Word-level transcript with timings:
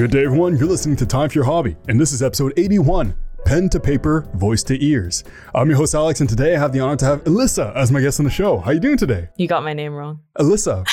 Good 0.00 0.12
day, 0.12 0.24
everyone. 0.24 0.56
You're 0.56 0.66
listening 0.66 0.96
to 0.96 1.04
Time 1.04 1.28
for 1.28 1.34
Your 1.34 1.44
Hobby, 1.44 1.76
and 1.86 2.00
this 2.00 2.12
is 2.12 2.22
episode 2.22 2.54
81 2.56 3.14
Pen 3.44 3.68
to 3.68 3.78
Paper, 3.78 4.26
Voice 4.32 4.62
to 4.62 4.82
Ears. 4.82 5.24
I'm 5.54 5.68
your 5.68 5.76
host, 5.76 5.94
Alex, 5.94 6.22
and 6.22 6.30
today 6.30 6.56
I 6.56 6.58
have 6.58 6.72
the 6.72 6.80
honor 6.80 6.96
to 6.96 7.04
have 7.04 7.24
Alyssa 7.24 7.76
as 7.76 7.92
my 7.92 8.00
guest 8.00 8.18
on 8.18 8.24
the 8.24 8.30
show. 8.30 8.56
How 8.60 8.70
you 8.70 8.80
doing 8.80 8.96
today? 8.96 9.28
You 9.36 9.46
got 9.46 9.62
my 9.62 9.74
name 9.74 9.92
wrong. 9.92 10.20
Alyssa. 10.38 10.86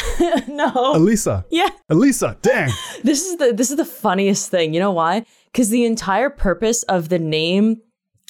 no. 0.49 0.73
Elisa. 0.93 1.45
Yeah. 1.49 1.69
Elisa. 1.89 2.37
Dang. 2.41 2.69
This 3.05 3.25
is 3.25 3.37
the 3.37 3.53
this 3.53 3.71
is 3.71 3.77
the 3.77 3.85
funniest 3.85 4.51
thing. 4.51 4.73
You 4.73 4.81
know 4.81 4.91
why? 4.91 5.25
Because 5.53 5.69
the 5.69 5.85
entire 5.85 6.29
purpose 6.29 6.83
of 6.83 7.07
the 7.07 7.17
name 7.17 7.77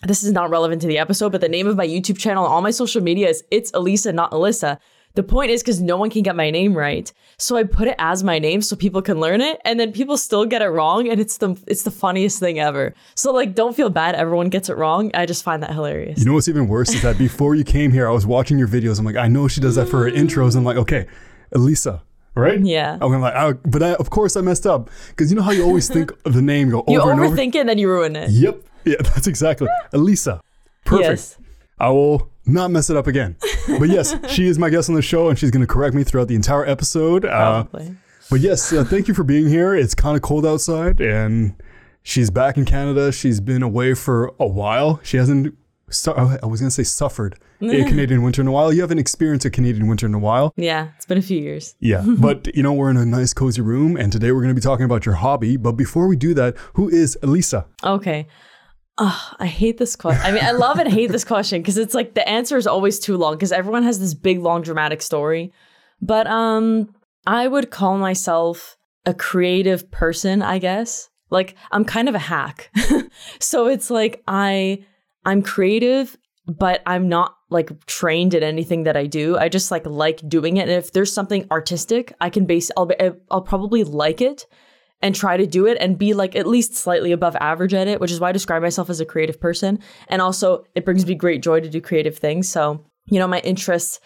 this 0.03 0.21
is 0.21 0.31
not 0.31 0.51
relevant 0.51 0.83
to 0.83 0.87
the 0.87 0.99
episode, 0.99 1.31
but 1.31 1.41
the 1.41 1.49
name 1.49 1.65
of 1.65 1.75
my 1.75 1.87
YouTube 1.87 2.19
channel, 2.19 2.45
all 2.45 2.61
my 2.61 2.69
social 2.69 3.01
media 3.01 3.29
is 3.29 3.43
it's 3.49 3.71
Elisa, 3.73 4.13
not 4.13 4.29
Alyssa. 4.29 4.77
The 5.17 5.23
point 5.23 5.49
is 5.49 5.63
because 5.63 5.81
no 5.81 5.97
one 5.97 6.11
can 6.11 6.21
get 6.21 6.35
my 6.35 6.51
name 6.51 6.77
right. 6.77 7.11
So 7.39 7.57
I 7.57 7.63
put 7.63 7.87
it 7.87 7.95
as 7.97 8.23
my 8.23 8.37
name 8.37 8.61
so 8.61 8.75
people 8.75 9.01
can 9.01 9.19
learn 9.19 9.41
it, 9.41 9.59
and 9.65 9.79
then 9.79 9.91
people 9.91 10.15
still 10.15 10.45
get 10.45 10.61
it 10.61 10.67
wrong, 10.67 11.09
and 11.09 11.19
it's 11.19 11.37
the 11.37 11.59
it's 11.65 11.81
the 11.81 11.89
funniest 11.89 12.39
thing 12.39 12.59
ever. 12.59 12.93
So 13.15 13.33
like 13.33 13.55
don't 13.55 13.75
feel 13.75 13.89
bad, 13.89 14.13
everyone 14.13 14.49
gets 14.49 14.69
it 14.69 14.77
wrong. 14.77 15.09
I 15.15 15.25
just 15.25 15.43
find 15.43 15.63
that 15.63 15.71
hilarious. 15.71 16.19
You 16.19 16.25
know 16.25 16.33
what's 16.33 16.47
even 16.47 16.67
worse 16.67 16.93
is 16.93 17.01
that 17.01 17.17
before 17.17 17.55
you 17.55 17.63
came 17.63 17.91
here, 17.91 18.07
I 18.07 18.11
was 18.11 18.27
watching 18.27 18.59
your 18.59 18.67
videos. 18.67 18.99
I'm 18.99 19.05
like, 19.05 19.15
I 19.15 19.27
know 19.27 19.47
she 19.47 19.59
does 19.59 19.73
that 19.73 19.89
for 19.89 20.03
her 20.03 20.11
intros. 20.11 20.55
I'm 20.55 20.63
like, 20.63 20.77
okay, 20.77 21.07
Elisa. 21.51 22.03
Right? 22.35 22.63
Yeah. 22.63 22.99
I'm 23.01 23.19
like, 23.19 23.33
I, 23.33 23.53
but 23.53 23.81
I, 23.81 23.95
of 23.95 24.11
course 24.11 24.37
I 24.37 24.41
messed 24.41 24.67
up 24.67 24.91
because 25.07 25.31
you 25.31 25.35
know 25.35 25.41
how 25.41 25.49
you 25.49 25.63
always 25.63 25.87
think 25.89 26.11
of 26.25 26.35
the 26.35 26.43
name, 26.43 26.69
go 26.69 26.81
over 26.87 26.91
you 26.91 27.01
and 27.01 27.19
over. 27.19 27.25
You 27.25 27.31
overthink 27.31 27.55
it 27.55 27.61
and 27.61 27.69
then 27.69 27.79
you 27.79 27.89
ruin 27.89 28.15
it. 28.15 28.29
Yep. 28.29 28.61
Yeah, 28.85 28.97
that's 28.99 29.25
exactly. 29.25 29.67
Elisa. 29.93 30.41
Perfect. 30.85 31.09
Yes. 31.09 31.37
I 31.79 31.89
will 31.89 32.29
not 32.47 32.71
mess 32.71 32.89
it 32.89 32.97
up 32.97 33.07
again. 33.07 33.35
But 33.79 33.89
yes, 33.89 34.15
she 34.31 34.47
is 34.47 34.57
my 34.57 34.69
guest 34.69 34.87
on 34.87 34.95
the 34.95 35.01
show, 35.01 35.27
and 35.27 35.37
she's 35.37 35.51
going 35.51 35.59
to 35.59 35.67
correct 35.67 35.93
me 35.93 36.05
throughout 36.05 36.29
the 36.29 36.35
entire 36.35 36.65
episode. 36.65 37.25
Uh, 37.25 37.65
but 38.29 38.39
yes, 38.39 38.71
uh, 38.71 38.85
thank 38.85 39.09
you 39.09 39.13
for 39.13 39.23
being 39.23 39.49
here. 39.49 39.75
It's 39.75 39.93
kind 39.93 40.15
of 40.15 40.21
cold 40.21 40.45
outside, 40.45 41.01
and 41.01 41.53
she's 42.01 42.29
back 42.29 42.55
in 42.55 42.63
Canada. 42.63 43.11
She's 43.11 43.41
been 43.41 43.61
away 43.61 43.93
for 43.93 44.33
a 44.39 44.47
while. 44.47 45.01
She 45.03 45.17
hasn't. 45.17 45.53
Su- 45.89 46.13
I 46.13 46.45
was 46.45 46.61
going 46.61 46.69
to 46.69 46.71
say 46.71 46.83
suffered 46.83 47.37
a 47.61 47.83
Canadian 47.89 48.21
winter 48.23 48.41
in 48.41 48.47
a 48.47 48.51
while. 48.53 48.71
You 48.71 48.79
haven't 48.81 48.99
experienced 48.99 49.45
a 49.45 49.49
Canadian 49.49 49.87
winter 49.87 50.05
in 50.05 50.13
a 50.13 50.19
while. 50.19 50.53
Yeah, 50.55 50.89
it's 50.95 51.05
been 51.05 51.17
a 51.17 51.21
few 51.21 51.41
years. 51.41 51.75
Yeah, 51.81 52.05
but 52.19 52.53
you 52.55 52.63
know 52.63 52.71
we're 52.71 52.89
in 52.89 52.95
a 52.97 53.05
nice 53.05 53.33
cozy 53.33 53.61
room, 53.61 53.97
and 53.97 54.13
today 54.13 54.31
we're 54.31 54.41
going 54.41 54.55
to 54.55 54.55
be 54.55 54.61
talking 54.61 54.85
about 54.85 55.05
your 55.05 55.15
hobby. 55.15 55.57
But 55.57 55.73
before 55.73 56.07
we 56.07 56.15
do 56.15 56.33
that, 56.35 56.55
who 56.75 56.87
is 56.87 57.17
Elisa? 57.21 57.65
Okay. 57.83 58.27
Oh, 58.99 59.33
I 59.39 59.45
hate 59.45 59.77
this 59.77 59.95
question. 59.95 60.25
I 60.25 60.31
mean, 60.31 60.43
I 60.43 60.51
love 60.51 60.79
and 60.79 60.91
hate 60.91 61.11
this 61.11 61.23
question 61.23 61.61
because 61.61 61.77
it's 61.77 61.93
like 61.93 62.15
the 62.15 62.27
answer 62.27 62.57
is 62.57 62.65
always 62.65 62.99
too 62.99 63.15
long 63.15 63.35
because 63.35 63.51
everyone 63.51 63.83
has 63.83 63.99
this 63.99 64.15
big, 64.15 64.39
long, 64.39 64.63
dramatic 64.63 65.03
story. 65.03 65.53
But 66.01 66.25
um, 66.27 66.95
I 67.25 67.47
would 67.47 67.69
call 67.69 67.97
myself 67.97 68.77
a 69.05 69.13
creative 69.13 69.91
person, 69.91 70.41
I 70.41 70.57
guess. 70.57 71.09
Like 71.29 71.55
I'm 71.71 71.85
kind 71.85 72.09
of 72.09 72.15
a 72.15 72.19
hack. 72.19 72.71
so 73.39 73.67
it's 73.67 73.89
like 73.89 74.23
I 74.27 74.83
I'm 75.25 75.43
creative, 75.43 76.17
but 76.47 76.81
I'm 76.85 77.07
not 77.07 77.35
like 77.49 77.85
trained 77.85 78.33
in 78.33 78.43
anything 78.43 78.83
that 78.83 78.97
I 78.97 79.05
do. 79.05 79.37
I 79.37 79.47
just 79.49 79.69
like 79.69 79.85
like 79.85 80.27
doing 80.27 80.57
it. 80.57 80.69
And 80.69 80.71
if 80.71 80.91
there's 80.91 81.13
something 81.13 81.45
artistic, 81.51 82.13
I 82.19 82.29
can 82.29 82.45
base 82.45 82.71
I'll 82.75 82.89
I'll 83.29 83.41
probably 83.41 83.83
like 83.83 84.21
it 84.21 84.47
and 85.01 85.13
try 85.13 85.37
to 85.37 85.45
do 85.45 85.65
it 85.67 85.77
and 85.79 85.97
be 85.97 86.13
like 86.13 86.35
at 86.35 86.47
least 86.47 86.75
slightly 86.75 87.11
above 87.11 87.35
average 87.39 87.73
at 87.73 87.87
it, 87.87 87.99
which 87.99 88.11
is 88.11 88.19
why 88.19 88.29
I 88.29 88.31
describe 88.31 88.61
myself 88.61 88.89
as 88.89 88.99
a 88.99 89.05
creative 89.05 89.39
person. 89.39 89.79
And 90.07 90.21
also, 90.21 90.63
it 90.75 90.85
brings 90.85 91.05
me 91.05 91.15
great 91.15 91.43
joy 91.43 91.59
to 91.59 91.69
do 91.69 91.81
creative 91.81 92.17
things. 92.17 92.49
So, 92.49 92.83
you 93.05 93.19
know, 93.19 93.27
my 93.27 93.39
interests 93.39 93.99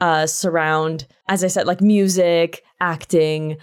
uh, 0.00 0.26
surround, 0.26 1.06
as 1.28 1.42
I 1.42 1.48
said, 1.48 1.66
like 1.66 1.80
music, 1.80 2.62
acting, 2.80 3.56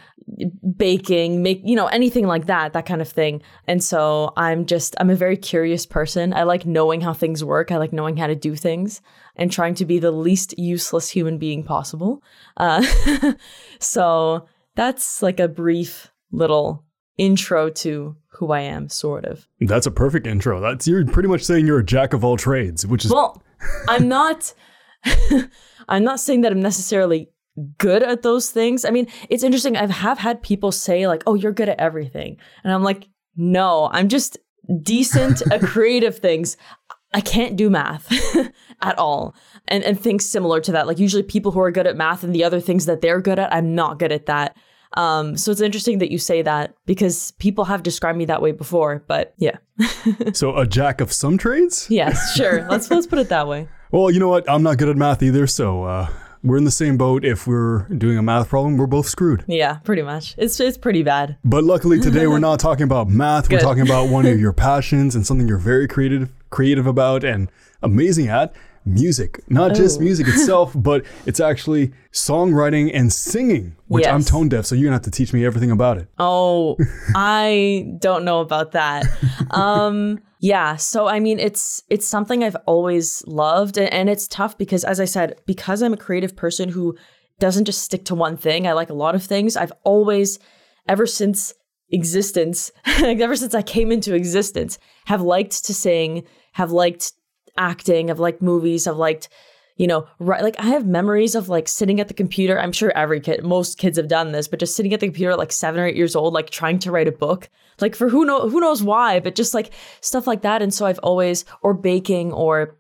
baking, 0.75 1.43
make, 1.43 1.61
you 1.63 1.75
know, 1.75 1.85
anything 1.87 2.25
like 2.25 2.47
that, 2.47 2.73
that 2.73 2.85
kind 2.85 3.01
of 3.01 3.07
thing. 3.07 3.41
And 3.67 3.83
so 3.83 4.33
I'm 4.35 4.65
just, 4.65 4.95
I'm 4.99 5.09
a 5.09 5.15
very 5.15 5.37
curious 5.37 5.85
person. 5.85 6.33
I 6.33 6.43
like 6.43 6.65
knowing 6.65 7.01
how 7.01 7.13
things 7.13 7.43
work, 7.43 7.71
I 7.71 7.77
like 7.77 7.93
knowing 7.93 8.17
how 8.17 8.27
to 8.27 8.35
do 8.35 8.55
things 8.55 9.01
and 9.35 9.51
trying 9.51 9.75
to 9.75 9.85
be 9.85 9.99
the 9.99 10.11
least 10.11 10.57
useless 10.57 11.09
human 11.09 11.37
being 11.37 11.63
possible. 11.63 12.23
Uh, 12.57 12.83
so 13.79 14.47
that's 14.75 15.21
like 15.21 15.39
a 15.39 15.47
brief 15.47 16.11
little 16.35 16.83
intro 17.17 17.69
to 17.69 18.15
who 18.27 18.51
I 18.51 18.61
am, 18.61 18.89
sort 18.89 19.25
of. 19.25 19.47
That's 19.61 19.85
a 19.85 19.91
perfect 19.91 20.27
intro. 20.27 20.59
That's 20.59 20.87
you're 20.87 21.05
pretty 21.05 21.29
much 21.29 21.43
saying 21.43 21.65
you're 21.65 21.79
a 21.79 21.85
jack 21.85 22.13
of 22.13 22.23
all 22.23 22.37
trades, 22.37 22.85
which 22.85 23.05
is 23.05 23.11
Well, 23.11 23.41
I'm 23.87 24.07
not 24.07 24.53
I'm 25.87 26.03
not 26.03 26.19
saying 26.19 26.41
that 26.41 26.51
I'm 26.51 26.61
necessarily 26.61 27.29
good 27.77 28.03
at 28.03 28.21
those 28.21 28.49
things. 28.49 28.83
I 28.85 28.89
mean, 28.89 29.07
it's 29.29 29.43
interesting. 29.43 29.77
I 29.77 29.87
have 29.87 30.17
had 30.17 30.41
people 30.43 30.71
say 30.71 31.07
like, 31.07 31.23
"Oh, 31.25 31.35
you're 31.35 31.53
good 31.53 31.69
at 31.69 31.79
everything." 31.79 32.37
And 32.63 32.73
I'm 32.73 32.83
like, 32.83 33.07
"No, 33.35 33.89
I'm 33.91 34.09
just 34.09 34.37
decent 34.81 35.41
at 35.51 35.61
creative 35.63 36.17
things. 36.17 36.57
I 37.13 37.21
can't 37.21 37.55
do 37.55 37.69
math 37.69 38.11
at 38.81 38.97
all." 38.97 39.35
And 39.67 39.83
and 39.83 39.99
things 39.99 40.25
similar 40.25 40.59
to 40.61 40.71
that. 40.73 40.87
Like 40.87 40.99
usually 40.99 41.23
people 41.23 41.51
who 41.51 41.61
are 41.61 41.71
good 41.71 41.87
at 41.87 41.95
math 41.95 42.23
and 42.23 42.35
the 42.35 42.43
other 42.43 42.59
things 42.59 42.85
that 42.85 43.01
they're 43.01 43.21
good 43.21 43.39
at, 43.39 43.53
I'm 43.53 43.73
not 43.73 43.99
good 43.99 44.11
at 44.11 44.25
that. 44.25 44.57
Um, 44.95 45.37
so 45.37 45.51
it's 45.51 45.61
interesting 45.61 45.99
that 45.99 46.11
you 46.11 46.17
say 46.17 46.41
that 46.41 46.75
because 46.85 47.31
people 47.31 47.65
have 47.65 47.83
described 47.83 48.17
me 48.17 48.25
that 48.25 48.41
way 48.41 48.51
before, 48.51 49.03
but 49.07 49.33
yeah. 49.37 49.57
so 50.33 50.55
a 50.55 50.65
jack 50.65 51.01
of 51.01 51.11
some 51.11 51.37
trades. 51.37 51.87
yes, 51.89 52.35
sure. 52.35 52.67
Let's 52.69 52.89
let's 52.89 53.07
put 53.07 53.19
it 53.19 53.29
that 53.29 53.47
way. 53.47 53.67
Well, 53.91 54.09
you 54.09 54.19
know 54.19 54.29
what? 54.29 54.49
I'm 54.49 54.63
not 54.63 54.77
good 54.77 54.89
at 54.89 54.97
math 54.97 55.21
either, 55.21 55.47
so 55.47 55.83
uh, 55.83 56.09
we're 56.43 56.57
in 56.57 56.63
the 56.63 56.71
same 56.71 56.97
boat. 56.97 57.25
If 57.25 57.47
we're 57.47 57.87
doing 57.89 58.17
a 58.17 58.21
math 58.21 58.49
problem, 58.49 58.77
we're 58.77 58.87
both 58.87 59.07
screwed. 59.07 59.43
Yeah, 59.47 59.75
pretty 59.79 60.01
much. 60.01 60.35
It's 60.37 60.59
it's 60.59 60.77
pretty 60.77 61.03
bad. 61.03 61.37
But 61.43 61.63
luckily 61.63 61.99
today 61.99 62.27
we're 62.27 62.39
not 62.49 62.59
talking 62.59 62.83
about 62.83 63.09
math. 63.09 63.51
We're 63.51 63.59
talking 63.59 63.83
about 63.83 64.09
one 64.09 64.25
of 64.25 64.39
your 64.39 64.53
passions 64.53 65.15
and 65.15 65.25
something 65.25 65.47
you're 65.47 65.57
very 65.57 65.87
creative 65.87 66.31
creative 66.49 66.87
about 66.87 67.23
and 67.23 67.51
amazing 67.81 68.27
at. 68.27 68.55
Music. 68.85 69.39
Not 69.49 69.73
just 69.73 69.99
Oh. 69.99 70.03
music 70.03 70.27
itself, 70.27 70.71
but 70.75 71.03
it's 71.25 71.39
actually 71.39 71.91
songwriting 72.13 72.91
and 72.93 73.11
singing, 73.11 73.75
which 73.87 74.05
I'm 74.07 74.23
tone 74.23 74.47
deaf, 74.49 74.65
so 74.65 74.75
you're 74.75 74.85
gonna 74.85 74.95
have 74.95 75.01
to 75.03 75.11
teach 75.11 75.33
me 75.33 75.45
everything 75.45 75.71
about 75.71 75.97
it. 75.97 76.07
Oh, 76.19 76.77
I 77.15 77.87
don't 77.99 78.23
know 78.23 78.41
about 78.41 78.73
that. 78.73 79.05
Um, 79.51 80.19
yeah, 80.39 80.75
so 80.75 81.07
I 81.07 81.19
mean, 81.19 81.39
it's 81.39 81.81
it's 81.89 82.05
something 82.07 82.43
I've 82.43 82.57
always 82.67 83.23
loved, 83.25 83.77
and, 83.77 83.91
and 83.91 84.09
it's 84.09 84.27
tough 84.27 84.57
because, 84.57 84.83
as 84.83 84.99
I 84.99 85.05
said, 85.05 85.35
because 85.47 85.81
I'm 85.81 85.93
a 85.93 85.97
creative 85.97 86.35
person 86.35 86.69
who 86.69 86.95
doesn't 87.39 87.65
just 87.65 87.81
stick 87.81 88.05
to 88.05 88.15
one 88.15 88.37
thing. 88.37 88.67
I 88.67 88.73
like 88.73 88.89
a 88.89 88.93
lot 88.93 89.15
of 89.15 89.23
things. 89.23 89.57
I've 89.57 89.73
always, 89.83 90.37
ever 90.87 91.05
since 91.07 91.53
existence, 91.89 92.71
ever 93.03 93.35
since 93.35 93.55
I 93.55 93.61
came 93.61 93.91
into 93.91 94.13
existence, 94.13 94.77
have 95.05 95.21
liked 95.21 95.65
to 95.65 95.73
sing, 95.73 96.23
have 96.53 96.71
liked 96.71 97.13
acting, 97.57 98.09
have 98.09 98.19
liked 98.19 98.41
movies, 98.41 98.85
have 98.85 98.97
liked 98.97 99.29
you 99.77 99.87
know, 99.87 100.07
right, 100.19 100.41
like 100.41 100.55
I 100.57 100.67
have 100.67 100.85
memories 100.85 101.35
of 101.35 101.49
like 101.49 101.67
sitting 101.67 101.99
at 101.99 102.07
the 102.07 102.13
computer. 102.13 102.59
I'm 102.59 102.71
sure 102.71 102.91
every 102.95 103.19
kid, 103.19 103.43
most 103.43 103.77
kids 103.77 103.97
have 103.97 104.07
done 104.07 104.31
this, 104.31 104.47
but 104.47 104.59
just 104.59 104.75
sitting 104.75 104.93
at 104.93 105.01
the 105.01 105.07
computer 105.07 105.31
at 105.31 105.37
like 105.37 105.51
seven 105.51 105.81
or 105.81 105.85
eight 105.85 105.97
years 105.97 106.15
old, 106.15 106.33
like 106.33 106.49
trying 106.49 106.79
to 106.79 106.91
write 106.91 107.09
a 107.09 107.11
book, 107.11 107.49
like 107.81 107.93
for 107.93 108.07
who 108.07 108.23
know 108.23 108.47
who 108.47 108.61
knows 108.61 108.81
why, 108.81 109.19
but 109.19 109.35
just 109.35 109.53
like 109.53 109.73
stuff 109.99 110.27
like 110.27 110.43
that. 110.43 110.61
And 110.61 110.73
so 110.73 110.85
I've 110.85 110.99
always 110.99 111.43
or 111.61 111.73
baking 111.73 112.31
or 112.31 112.77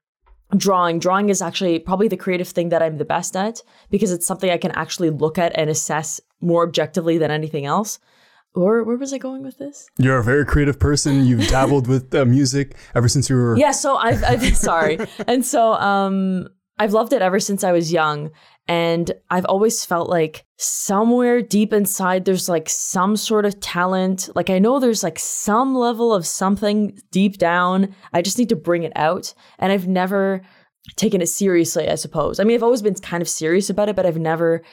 drawing. 0.55 0.99
Drawing 0.99 1.27
is 1.27 1.41
actually 1.41 1.79
probably 1.79 2.07
the 2.07 2.15
creative 2.15 2.47
thing 2.47 2.69
that 2.69 2.81
I'm 2.81 2.97
the 2.97 3.05
best 3.05 3.35
at 3.35 3.61
because 3.89 4.13
it's 4.13 4.25
something 4.25 4.49
I 4.49 4.57
can 4.57 4.71
actually 4.71 5.09
look 5.09 5.37
at 5.37 5.51
and 5.55 5.69
assess 5.69 6.21
more 6.39 6.63
objectively 6.63 7.17
than 7.17 7.29
anything 7.29 7.65
else. 7.65 7.99
Or 8.55 8.83
where 8.83 8.97
was 8.97 9.13
I 9.13 9.17
going 9.17 9.43
with 9.43 9.57
this? 9.57 9.87
You're 9.97 10.17
a 10.17 10.23
very 10.23 10.45
creative 10.45 10.79
person. 10.79 11.25
You've 11.25 11.47
dabbled 11.49 11.87
with 11.87 12.13
uh, 12.15 12.25
music 12.25 12.75
ever 12.95 13.07
since 13.07 13.29
you 13.29 13.35
were 13.35 13.57
Yeah, 13.57 13.71
so 13.71 13.97
I've, 13.97 14.23
I've 14.23 14.55
sorry. 14.69 14.99
And 15.27 15.45
so 15.45 15.73
um 15.73 16.47
I've 16.77 16.93
loved 16.93 17.13
it 17.13 17.21
ever 17.21 17.39
since 17.39 17.63
I 17.63 17.71
was 17.71 17.91
young. 17.91 18.31
And 18.67 19.11
I've 19.29 19.45
always 19.45 19.85
felt 19.85 20.09
like 20.09 20.43
somewhere 20.57 21.41
deep 21.41 21.71
inside 21.71 22.25
there's 22.25 22.49
like 22.49 22.67
some 22.67 23.15
sort 23.15 23.45
of 23.45 23.59
talent. 23.59 24.29
Like 24.35 24.49
I 24.49 24.59
know 24.59 24.79
there's 24.79 25.03
like 25.03 25.19
some 25.19 25.75
level 25.75 26.13
of 26.13 26.25
something 26.25 26.97
deep 27.11 27.37
down. 27.37 27.95
I 28.13 28.21
just 28.21 28.39
need 28.39 28.49
to 28.49 28.55
bring 28.55 28.83
it 28.83 28.93
out. 28.95 29.33
And 29.59 29.71
I've 29.71 29.87
never 29.87 30.41
taken 30.95 31.21
it 31.21 31.29
seriously, 31.29 31.89
I 31.89 31.95
suppose. 31.95 32.39
I 32.39 32.43
mean, 32.43 32.55
I've 32.55 32.63
always 32.63 32.81
been 32.81 32.95
kind 32.95 33.21
of 33.21 33.29
serious 33.29 33.69
about 33.69 33.89
it, 33.89 33.95
but 33.95 34.05
I've 34.05 34.17
never 34.17 34.63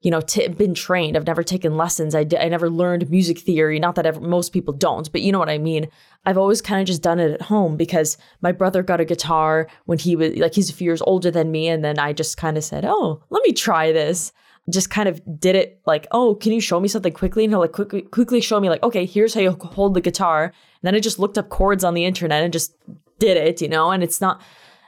you 0.00 0.12
know, 0.12 0.20
t- 0.20 0.46
been 0.48 0.74
trained. 0.74 1.16
I've 1.16 1.26
never 1.26 1.42
taken 1.42 1.76
lessons. 1.76 2.14
I, 2.14 2.24
I 2.38 2.48
never 2.48 2.70
learned 2.70 3.10
music 3.10 3.40
theory. 3.40 3.80
Not 3.80 3.96
that 3.96 4.06
ever, 4.06 4.20
most 4.20 4.52
people 4.52 4.72
don't, 4.72 5.10
but 5.10 5.22
you 5.22 5.32
know 5.32 5.40
what 5.40 5.48
I 5.48 5.58
mean. 5.58 5.88
I've 6.24 6.38
always 6.38 6.62
kind 6.62 6.80
of 6.80 6.86
just 6.86 7.02
done 7.02 7.18
it 7.18 7.32
at 7.32 7.42
home 7.42 7.76
because 7.76 8.16
my 8.40 8.52
brother 8.52 8.82
got 8.82 9.00
a 9.00 9.04
guitar 9.04 9.68
when 9.86 9.98
he 9.98 10.14
was 10.14 10.36
like, 10.36 10.54
he's 10.54 10.70
a 10.70 10.74
few 10.74 10.84
years 10.84 11.02
older 11.02 11.30
than 11.30 11.50
me. 11.50 11.68
And 11.68 11.84
then 11.84 11.98
I 11.98 12.12
just 12.12 12.36
kind 12.36 12.56
of 12.56 12.62
said, 12.62 12.84
oh, 12.84 13.22
let 13.30 13.42
me 13.44 13.52
try 13.52 13.90
this. 13.90 14.32
Just 14.70 14.90
kind 14.90 15.08
of 15.08 15.20
did 15.40 15.56
it 15.56 15.80
like, 15.86 16.06
oh, 16.12 16.34
can 16.34 16.52
you 16.52 16.60
show 16.60 16.78
me 16.78 16.88
something 16.88 17.12
quickly? 17.12 17.42
And 17.42 17.52
he'll 17.52 17.60
like 17.60 17.72
quickly, 17.72 18.02
quickly 18.02 18.40
show 18.40 18.60
me 18.60 18.68
like, 18.68 18.82
okay, 18.82 19.04
here's 19.04 19.34
how 19.34 19.40
you 19.40 19.52
hold 19.52 19.94
the 19.94 20.00
guitar. 20.00 20.44
And 20.44 20.52
then 20.82 20.94
I 20.94 21.00
just 21.00 21.18
looked 21.18 21.38
up 21.38 21.48
chords 21.48 21.82
on 21.82 21.94
the 21.94 22.04
internet 22.04 22.44
and 22.44 22.52
just 22.52 22.74
did 23.18 23.36
it, 23.36 23.60
you 23.60 23.68
know, 23.68 23.90
and 23.90 24.04
it's 24.04 24.20
not, 24.20 24.42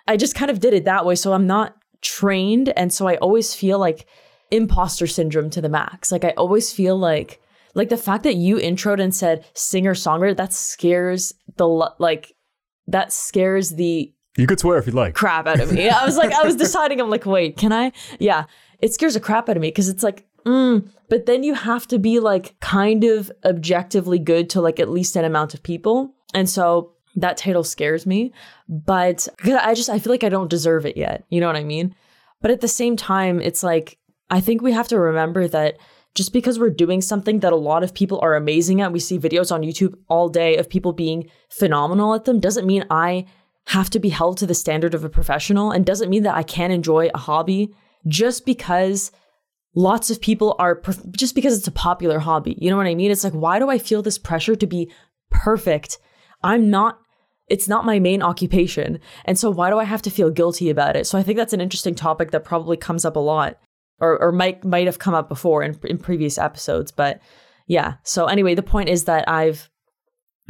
I 0.06 0.16
just 0.16 0.36
kind 0.36 0.50
of 0.50 0.60
did 0.60 0.74
it 0.74 0.84
that 0.84 1.04
way. 1.04 1.14
So 1.16 1.32
I'm 1.32 1.46
not 1.46 1.76
trained. 2.02 2.68
And 2.76 2.92
so 2.92 3.08
I 3.08 3.16
always 3.16 3.54
feel 3.54 3.78
like 3.78 4.06
imposter 4.50 5.06
syndrome 5.06 5.50
to 5.50 5.60
the 5.60 5.68
max. 5.68 6.10
Like 6.12 6.24
I 6.24 6.30
always 6.30 6.72
feel 6.72 6.98
like 6.98 7.40
like 7.74 7.88
the 7.88 7.96
fact 7.96 8.24
that 8.24 8.34
you 8.34 8.56
introed 8.56 9.00
and 9.00 9.14
said 9.14 9.44
singer 9.54 9.94
songwriter, 9.94 10.36
that 10.36 10.52
scares 10.52 11.32
the 11.56 11.66
like 11.66 12.34
that 12.88 13.12
scares 13.12 13.70
the 13.70 14.12
You 14.36 14.46
could 14.46 14.60
swear 14.60 14.78
if 14.78 14.86
you'd 14.86 14.94
like. 14.94 15.14
crap 15.14 15.46
out 15.46 15.60
of 15.60 15.72
me. 15.72 15.88
I 15.88 16.04
was 16.04 16.16
like, 16.16 16.32
I 16.32 16.42
was 16.42 16.56
deciding, 16.56 17.00
I'm 17.00 17.10
like, 17.10 17.26
wait, 17.26 17.56
can 17.56 17.72
I? 17.72 17.92
Yeah, 18.18 18.44
it 18.80 18.92
scares 18.92 19.14
the 19.14 19.20
crap 19.20 19.48
out 19.48 19.56
of 19.56 19.62
me 19.62 19.68
because 19.68 19.88
it's 19.88 20.02
like, 20.02 20.26
mm, 20.44 20.88
but 21.08 21.26
then 21.26 21.42
you 21.42 21.54
have 21.54 21.86
to 21.88 21.98
be 21.98 22.18
like 22.18 22.58
kind 22.60 23.04
of 23.04 23.30
objectively 23.44 24.18
good 24.18 24.50
to 24.50 24.60
like 24.60 24.80
at 24.80 24.90
least 24.90 25.16
an 25.16 25.24
amount 25.24 25.54
of 25.54 25.62
people. 25.62 26.14
And 26.34 26.48
so 26.48 26.94
that 27.16 27.36
title 27.36 27.64
scares 27.64 28.06
me, 28.06 28.32
but 28.68 29.28
I 29.44 29.74
just, 29.74 29.90
I 29.90 29.98
feel 29.98 30.12
like 30.12 30.24
I 30.24 30.28
don't 30.28 30.50
deserve 30.50 30.86
it 30.86 30.96
yet. 30.96 31.24
You 31.28 31.40
know 31.40 31.46
what 31.46 31.56
I 31.56 31.64
mean? 31.64 31.94
But 32.40 32.50
at 32.50 32.60
the 32.60 32.68
same 32.68 32.96
time, 32.96 33.40
it's 33.40 33.62
like, 33.62 33.98
I 34.30 34.40
think 34.40 34.62
we 34.62 34.72
have 34.72 34.88
to 34.88 34.98
remember 34.98 35.48
that 35.48 35.76
just 36.14 36.32
because 36.32 36.58
we're 36.58 36.70
doing 36.70 37.00
something 37.00 37.40
that 37.40 37.52
a 37.52 37.56
lot 37.56 37.82
of 37.82 37.94
people 37.94 38.18
are 38.22 38.34
amazing 38.34 38.80
at, 38.80 38.92
we 38.92 39.00
see 39.00 39.18
videos 39.18 39.52
on 39.52 39.62
YouTube 39.62 39.94
all 40.08 40.28
day 40.28 40.56
of 40.56 40.68
people 40.68 40.92
being 40.92 41.28
phenomenal 41.50 42.14
at 42.14 42.24
them, 42.24 42.40
doesn't 42.40 42.66
mean 42.66 42.84
I 42.90 43.26
have 43.66 43.90
to 43.90 44.00
be 44.00 44.08
held 44.08 44.38
to 44.38 44.46
the 44.46 44.54
standard 44.54 44.94
of 44.94 45.04
a 45.04 45.08
professional 45.08 45.70
and 45.70 45.86
doesn't 45.86 46.10
mean 46.10 46.24
that 46.24 46.34
I 46.34 46.42
can't 46.42 46.72
enjoy 46.72 47.10
a 47.14 47.18
hobby 47.18 47.72
just 48.08 48.44
because 48.44 49.12
lots 49.74 50.10
of 50.10 50.20
people 50.20 50.56
are, 50.58 50.82
just 51.12 51.34
because 51.34 51.56
it's 51.56 51.68
a 51.68 51.72
popular 51.72 52.18
hobby. 52.18 52.56
You 52.58 52.70
know 52.70 52.76
what 52.76 52.86
I 52.86 52.94
mean? 52.94 53.10
It's 53.10 53.24
like, 53.24 53.32
why 53.32 53.58
do 53.58 53.68
I 53.68 53.78
feel 53.78 54.02
this 54.02 54.18
pressure 54.18 54.56
to 54.56 54.66
be 54.66 54.90
perfect? 55.30 55.98
I'm 56.42 56.70
not 56.70 56.98
it's 57.46 57.66
not 57.66 57.84
my 57.84 57.98
main 57.98 58.22
occupation. 58.22 59.00
And 59.24 59.36
so 59.36 59.50
why 59.50 59.70
do 59.70 59.78
I 59.80 59.82
have 59.82 60.02
to 60.02 60.10
feel 60.10 60.30
guilty 60.30 60.70
about 60.70 60.94
it? 60.94 61.04
So 61.08 61.18
I 61.18 61.24
think 61.24 61.36
that's 61.36 61.52
an 61.52 61.60
interesting 61.60 61.96
topic 61.96 62.30
that 62.30 62.44
probably 62.44 62.76
comes 62.76 63.04
up 63.04 63.16
a 63.16 63.18
lot 63.18 63.58
or, 64.00 64.20
or 64.20 64.32
might 64.32 64.64
might 64.64 64.86
have 64.86 64.98
come 64.98 65.14
up 65.14 65.28
before 65.28 65.62
in, 65.62 65.78
in 65.84 65.98
previous 65.98 66.38
episodes. 66.38 66.90
But 66.90 67.20
yeah. 67.66 67.94
So 68.02 68.26
anyway, 68.26 68.54
the 68.54 68.62
point 68.62 68.88
is 68.88 69.04
that 69.04 69.28
I've 69.28 69.70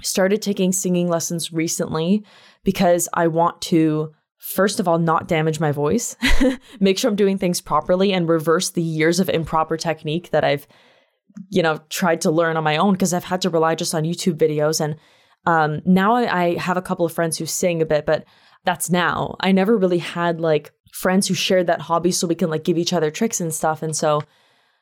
started 0.03 0.41
taking 0.41 0.73
singing 0.73 1.09
lessons 1.09 1.53
recently 1.53 2.25
because 2.65 3.09
I 3.13 3.27
want 3.27 3.61
to 3.63 4.13
first 4.39 4.81
of 4.81 4.89
all 4.89 4.99
not 4.99 5.29
damage 5.29 5.61
my 5.61 5.71
voice, 5.71 6.17
make 6.81 6.99
sure 6.99 7.11
I'm 7.11 7.17
doing 7.17 7.37
things 7.37 7.61
properly 7.61 8.13
and 8.13 8.27
reverse 8.27 8.71
the 8.71 8.83
years 8.83 9.21
of 9.21 9.29
improper 9.29 9.77
technique 9.77 10.31
that 10.31 10.45
I've 10.45 10.67
you 11.51 11.63
know 11.63 11.81
tried 11.91 12.23
to 12.23 12.31
learn 12.31 12.57
on 12.57 12.65
my 12.65 12.77
own 12.77 12.93
because 12.95 13.13
I've 13.13 13.25
had 13.25 13.43
to 13.43 13.51
rely 13.51 13.75
just 13.75 13.95
on 13.95 14.05
YouTube 14.05 14.37
videos 14.37 14.81
and 14.81 14.97
um, 15.47 15.81
now 15.85 16.15
I, 16.15 16.43
I 16.43 16.59
have 16.59 16.77
a 16.77 16.83
couple 16.83 17.07
of 17.07 17.13
friends 17.13 17.39
who 17.39 17.47
sing 17.47 17.81
a 17.81 17.87
bit, 17.87 18.07
but 18.07 18.25
that's 18.65 18.91
now. 18.91 19.37
I 19.41 19.53
never 19.53 19.77
really 19.77 19.99
had 19.99 20.41
like 20.41 20.73
friends 20.93 21.29
who 21.29 21.35
shared 21.35 21.67
that 21.67 21.83
hobby 21.83 22.11
so 22.11 22.27
we 22.27 22.35
can 22.35 22.51
like 22.51 22.65
give 22.65 22.79
each 22.79 22.93
other 22.93 23.11
tricks 23.11 23.41
and 23.41 23.53
stuff. 23.55 23.83
And 23.83 23.97
so 23.97 24.23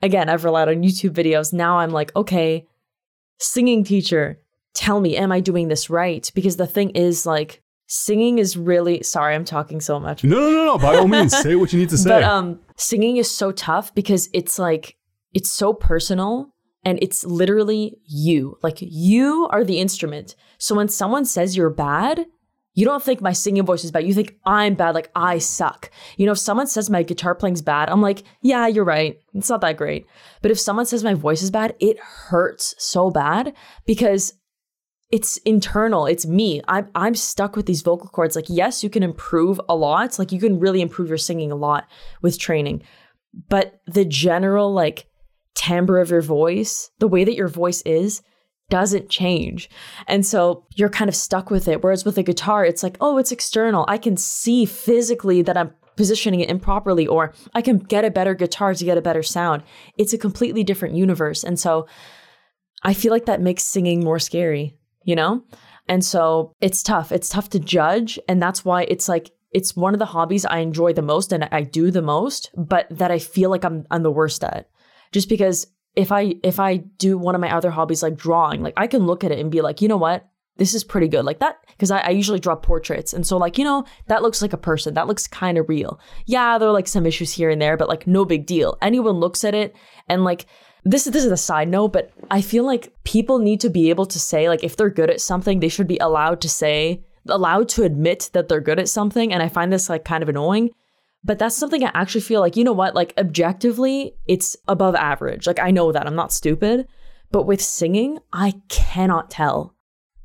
again, 0.03 0.29
I've 0.29 0.45
relied 0.45 0.69
on 0.69 0.83
YouTube 0.83 1.11
videos. 1.11 1.53
Now 1.53 1.79
I'm 1.79 1.91
like, 1.91 2.15
okay, 2.17 2.67
singing 3.39 3.85
teacher, 3.85 4.41
tell 4.75 5.01
me, 5.01 5.17
am 5.17 5.33
I 5.33 5.41
doing 5.41 5.69
this 5.69 5.91
right? 5.91 6.31
Because 6.35 6.57
the 6.57 6.67
thing 6.67 6.91
is 6.91 7.27
like 7.27 7.63
singing 7.87 8.39
is 8.39 8.57
really 8.57 9.03
sorry, 9.03 9.35
I'm 9.35 9.45
talking 9.45 9.81
so 9.81 9.99
much. 9.99 10.25
No, 10.25 10.39
no, 10.39 10.51
no, 10.51 10.65
no. 10.67 10.79
By 10.79 10.97
all 10.97 11.09
means, 11.09 11.37
say 11.43 11.57
what 11.57 11.73
you 11.73 11.79
need 11.79 11.91
to 11.91 11.99
say. 11.99 12.11
But 12.11 12.23
um 12.23 12.61
singing 12.77 13.17
is 13.17 13.31
so 13.31 13.53
tough 13.53 13.95
because 13.95 14.29
it's 14.33 14.59
like 14.59 14.97
it's 15.33 15.51
so 15.51 15.73
personal 15.73 16.55
and 16.85 16.99
it's 17.03 17.25
literally 17.25 17.99
you. 18.07 18.59
Like 18.63 18.79
you 18.81 19.49
are 19.51 19.65
the 19.65 19.81
instrument. 19.81 20.35
So 20.59 20.75
when 20.75 20.89
someone 20.89 21.25
says 21.25 21.57
you're 21.57 21.71
bad, 21.71 22.27
you 22.79 22.85
don't 22.85 23.03
think 23.03 23.21
my 23.21 23.33
singing 23.33 23.67
voice 23.67 23.83
is 23.83 23.91
bad. 23.91 24.07
You 24.07 24.15
think 24.15 24.39
I'm 24.47 24.75
bad, 24.75 24.95
like 24.95 25.11
I 25.17 25.39
suck. 25.39 25.91
You 26.17 26.27
know, 26.27 26.33
if 26.33 26.39
someone 26.39 26.69
says 26.69 26.89
my 26.89 27.03
guitar 27.03 27.35
playing's 27.35 27.61
bad, 27.61 27.91
I'm 27.91 28.01
like, 28.01 28.23
yeah, 28.41 28.69
you're 28.69 28.85
right. 28.85 29.19
It's 29.35 29.51
not 29.51 29.63
that 29.63 29.77
great. 29.77 30.07
But 30.43 30.53
if 30.53 30.61
someone 30.61 30.87
says 30.87 31.03
my 31.03 31.15
voice 31.15 31.43
is 31.43 31.51
bad, 31.51 31.75
it 31.81 31.99
hurts 31.99 32.77
so 32.79 33.11
bad 33.11 33.53
because 33.85 34.33
it's 35.11 35.39
internal. 35.39 36.07
It's 36.07 36.25
me. 36.25 36.63
I'm 36.69 36.89
I'm 36.95 37.17
stuck 37.17 37.57
with 37.57 37.67
these 37.67 37.83
vocal 37.83 38.11
cords. 38.11 38.37
Like, 38.37 38.49
yes, 38.49 38.85
you 38.85 38.91
can 38.91 39.03
improve 39.03 39.61
a 39.69 39.75
lot. 39.75 40.17
Like 40.17 40.31
you 40.31 40.39
can 40.39 40.61
really 40.61 40.81
improve 40.81 41.09
your 41.09 41.19
singing 41.19 41.51
a 41.51 41.57
lot 41.57 41.89
with 42.23 42.39
training. 42.39 42.85
But 43.49 43.81
the 43.89 44.05
general 44.05 44.73
like 44.73 45.09
timbre 45.57 45.99
of 45.99 46.11
your 46.11 46.23
voice, 46.23 46.93
the 47.01 47.09
way 47.09 47.25
that 47.25 47.35
your 47.35 47.49
voice 47.49 47.83
is, 47.83 48.23
doesn't 48.71 49.09
change. 49.09 49.71
And 50.07 50.25
so 50.27 50.67
you're 50.75 50.89
kind 50.89 51.09
of 51.09 51.17
stuck 51.17 51.51
with 51.51 51.69
it. 51.69 51.83
Whereas 51.83 52.05
with 52.05 52.19
a 52.19 52.23
guitar, 52.23 52.65
it's 52.65 52.83
like, 52.83 52.97
oh, 53.01 53.19
it's 53.19 53.33
external. 53.33 53.85
I 53.89 53.99
can 53.99 54.17
see 54.17 54.65
physically 54.67 55.43
that 55.43 55.57
I'm 55.57 55.73
positioning 55.97 56.41
it 56.41 56.51
improperly, 56.51 57.07
or 57.07 57.35
I 57.55 57.63
can 57.63 57.79
get 57.79 58.05
a 58.05 58.11
better 58.11 58.35
guitar 58.35 58.75
to 58.75 58.85
get 58.85 58.99
a 58.99 59.03
better 59.03 59.23
sound. 59.23 59.63
It's 59.97 60.13
a 60.13 60.19
completely 60.19 60.63
different 60.63 60.95
universe. 60.95 61.43
And 61.43 61.59
so 61.59 61.89
I 62.83 62.95
feel 62.95 63.11
like 63.11 63.27
that 63.27 63.41
makes 63.41 63.65
singing 63.65 64.05
more 64.05 64.19
scary, 64.19 64.79
you 65.03 65.17
know? 65.17 65.43
And 65.89 66.05
so 66.05 66.53
it's 66.61 66.83
tough. 66.83 67.11
It's 67.11 67.29
tough 67.29 67.51
to 67.51 67.59
judge. 67.59 68.19
And 68.29 68.41
that's 68.41 68.65
why 68.65 68.83
it's 68.85 69.09
like, 69.09 69.31
it's 69.51 69.75
one 69.75 69.95
of 69.95 69.99
the 69.99 70.07
hobbies 70.07 70.45
I 70.45 70.59
enjoy 70.59 70.93
the 70.93 71.03
most 71.03 71.33
and 71.33 71.49
I 71.51 71.63
do 71.63 71.91
the 71.91 72.03
most, 72.03 72.51
but 72.55 72.87
that 72.91 73.11
I 73.11 73.19
feel 73.19 73.49
like 73.49 73.65
I'm 73.65 73.87
I'm 73.91 74.03
the 74.03 74.11
worst 74.11 74.45
at. 74.45 74.69
Just 75.11 75.29
because 75.29 75.67
if 75.99 76.13
I 76.13 76.37
if 76.45 76.61
I 76.61 76.77
do 76.77 77.19
one 77.19 77.35
of 77.35 77.41
my 77.41 77.53
other 77.53 77.73
hobbies 77.73 78.05
like 78.05 78.17
drawing, 78.17 78.63
like 78.63 78.75
I 78.77 78.87
can 78.87 79.05
look 79.05 79.25
at 79.25 79.33
it 79.33 79.41
and 79.41 79.51
be 79.51 79.61
like, 79.61 79.83
you 79.83 79.89
know 79.89 79.97
what? 79.97 80.29
This 80.57 80.73
is 80.73 80.85
pretty 80.85 81.09
good. 81.09 81.25
Like 81.25 81.41
that, 81.41 81.59
because 81.67 81.91
I, 81.91 81.99
I 81.99 82.11
usually 82.11 82.39
draw 82.39 82.55
portraits. 82.55 83.13
And 83.13 83.27
so 83.27 83.37
like, 83.37 83.59
you 83.59 83.65
know, 83.65 83.85
that 84.07 84.23
looks 84.23 84.41
like 84.41 84.53
a 84.53 84.57
person. 84.57 84.95
That 84.95 85.09
looks 85.09 85.27
kind 85.27 85.59
of 85.59 85.69
real. 85.69 85.99
Yeah, 86.27 86.57
there 86.57 86.69
are 86.69 86.73
like 86.73 86.87
some 86.87 87.05
issues 87.05 87.33
here 87.33 87.51
and 87.51 87.61
there, 87.61 87.77
but 87.77 87.89
like 87.89 88.07
no 88.07 88.25
big 88.25 88.47
deal. 88.47 88.79
Anyone 88.81 89.17
looks 89.17 89.43
at 89.43 89.57
it 89.57 89.75
and 90.09 90.23
like 90.23 90.47
this 90.85 91.09
is 91.09 91.13
this 91.13 91.25
is 91.25 91.33
a 91.33 91.37
side 91.37 91.69
note, 91.69 91.93
but 91.93 92.13
I 92.31 92.43
feel 92.43 92.65
like 92.65 92.93
people 93.03 93.41
need 93.41 93.61
to 93.63 93.69
be 93.69 93.91
able 93.91 94.07
to 94.07 94.21
say, 94.21 94.49
like, 94.49 94.63
if 94.63 94.77
they're 94.77 94.89
good 94.89 95.11
at 95.11 95.21
something, 95.21 95.59
they 95.59 95.69
should 95.69 95.89
be 95.89 95.99
allowed 95.99 96.41
to 96.43 96.49
say, 96.49 97.03
allowed 97.29 97.69
to 97.71 97.83
admit 97.83 98.31
that 98.35 98.49
they're 98.49 98.61
good 98.61 98.79
at 98.79 98.89
something. 98.89 99.33
And 99.33 99.43
I 99.43 99.49
find 99.49 99.73
this 99.73 99.89
like 99.89 100.05
kind 100.05 100.23
of 100.23 100.29
annoying. 100.29 100.71
But 101.25 101.39
that's 101.39 101.57
something 101.57 101.85
I 101.85 101.91
actually 101.95 102.21
feel 102.21 102.41
like, 102.41 102.57
you 102.57 102.65
know 102.65 102.73
what, 102.73 102.95
like 102.95 103.13
objectively, 103.19 104.15
it's 104.27 104.57
above 104.69 104.95
average. 104.95 105.47
Like 105.47 105.59
I 105.59 105.71
know 105.71 105.93
that 105.93 106.07
I'm 106.07 106.15
not 106.15 106.33
stupid. 106.33 106.87
But 107.31 107.47
with 107.47 107.61
singing, 107.61 108.19
I 108.33 108.55
cannot 108.69 109.31
tell 109.31 109.75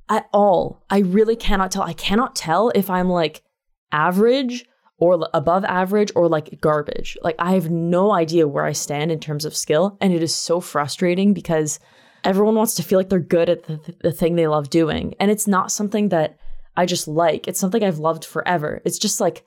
at 0.09 0.29
all. 0.31 0.83
I 0.89 0.99
really 0.99 1.35
cannot 1.35 1.71
tell. 1.71 1.83
I 1.83 1.93
cannot 1.93 2.35
tell 2.35 2.69
if 2.69 2.89
I'm 2.89 3.09
like 3.09 3.43
average 3.91 4.65
or 4.97 5.27
above 5.33 5.65
average 5.65 6.11
or 6.15 6.29
like 6.29 6.61
garbage. 6.61 7.17
Like 7.21 7.35
I 7.39 7.53
have 7.53 7.69
no 7.69 8.13
idea 8.13 8.47
where 8.47 8.65
I 8.65 8.71
stand 8.71 9.11
in 9.11 9.19
terms 9.19 9.43
of 9.43 9.55
skill. 9.55 9.97
And 9.99 10.13
it 10.13 10.23
is 10.23 10.33
so 10.33 10.61
frustrating 10.61 11.33
because 11.33 11.79
everyone 12.23 12.55
wants 12.55 12.75
to 12.75 12.83
feel 12.83 12.99
like 12.99 13.09
they're 13.09 13.19
good 13.19 13.49
at 13.49 13.63
the, 13.63 13.95
the 14.01 14.11
thing 14.11 14.35
they 14.35 14.47
love 14.47 14.69
doing. 14.69 15.13
And 15.19 15.29
it's 15.29 15.47
not 15.47 15.71
something 15.71 16.09
that 16.09 16.37
I 16.77 16.85
just 16.85 17.07
like. 17.07 17.47
It's 17.47 17.59
something 17.59 17.83
I've 17.83 17.99
loved 17.99 18.23
forever. 18.23 18.81
It's 18.85 18.97
just 18.97 19.19
like, 19.19 19.45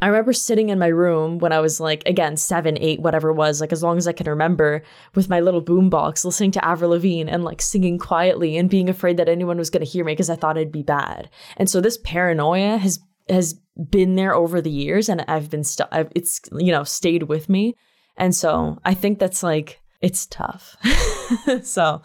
I 0.00 0.06
remember 0.06 0.32
sitting 0.32 0.68
in 0.68 0.78
my 0.78 0.86
room 0.88 1.38
when 1.38 1.52
I 1.52 1.60
was 1.60 1.80
like, 1.80 2.02
again, 2.06 2.36
seven, 2.36 2.78
eight, 2.80 3.00
whatever 3.00 3.30
it 3.30 3.34
was, 3.34 3.60
like 3.60 3.72
as 3.72 3.82
long 3.82 3.98
as 3.98 4.06
I 4.06 4.12
can 4.12 4.28
remember, 4.28 4.82
with 5.14 5.28
my 5.28 5.40
little 5.40 5.62
boombox, 5.62 6.24
listening 6.24 6.52
to 6.52 6.64
Avril 6.64 6.90
Lavigne 6.90 7.30
and 7.30 7.44
like 7.44 7.60
singing 7.60 7.98
quietly 7.98 8.56
and 8.56 8.70
being 8.70 8.88
afraid 8.88 9.16
that 9.16 9.28
anyone 9.28 9.58
was 9.58 9.70
going 9.70 9.84
to 9.84 9.90
hear 9.90 10.04
me 10.04 10.12
because 10.12 10.30
I 10.30 10.36
thought 10.36 10.58
I'd 10.58 10.70
be 10.70 10.82
bad. 10.82 11.28
And 11.56 11.68
so 11.68 11.80
this 11.80 11.98
paranoia 12.04 12.76
has 12.76 13.00
has 13.28 13.60
been 13.90 14.14
there 14.14 14.34
over 14.34 14.60
the 14.60 14.70
years, 14.70 15.08
and 15.08 15.24
I've 15.28 15.50
been 15.50 15.64
stu- 15.64 15.84
I've, 15.92 16.10
it's 16.14 16.40
you 16.52 16.72
know 16.72 16.84
stayed 16.84 17.24
with 17.24 17.48
me, 17.48 17.74
and 18.16 18.34
so 18.34 18.78
I 18.84 18.94
think 18.94 19.18
that's 19.18 19.42
like 19.42 19.80
it's 20.00 20.26
tough. 20.26 20.76
so 21.62 22.02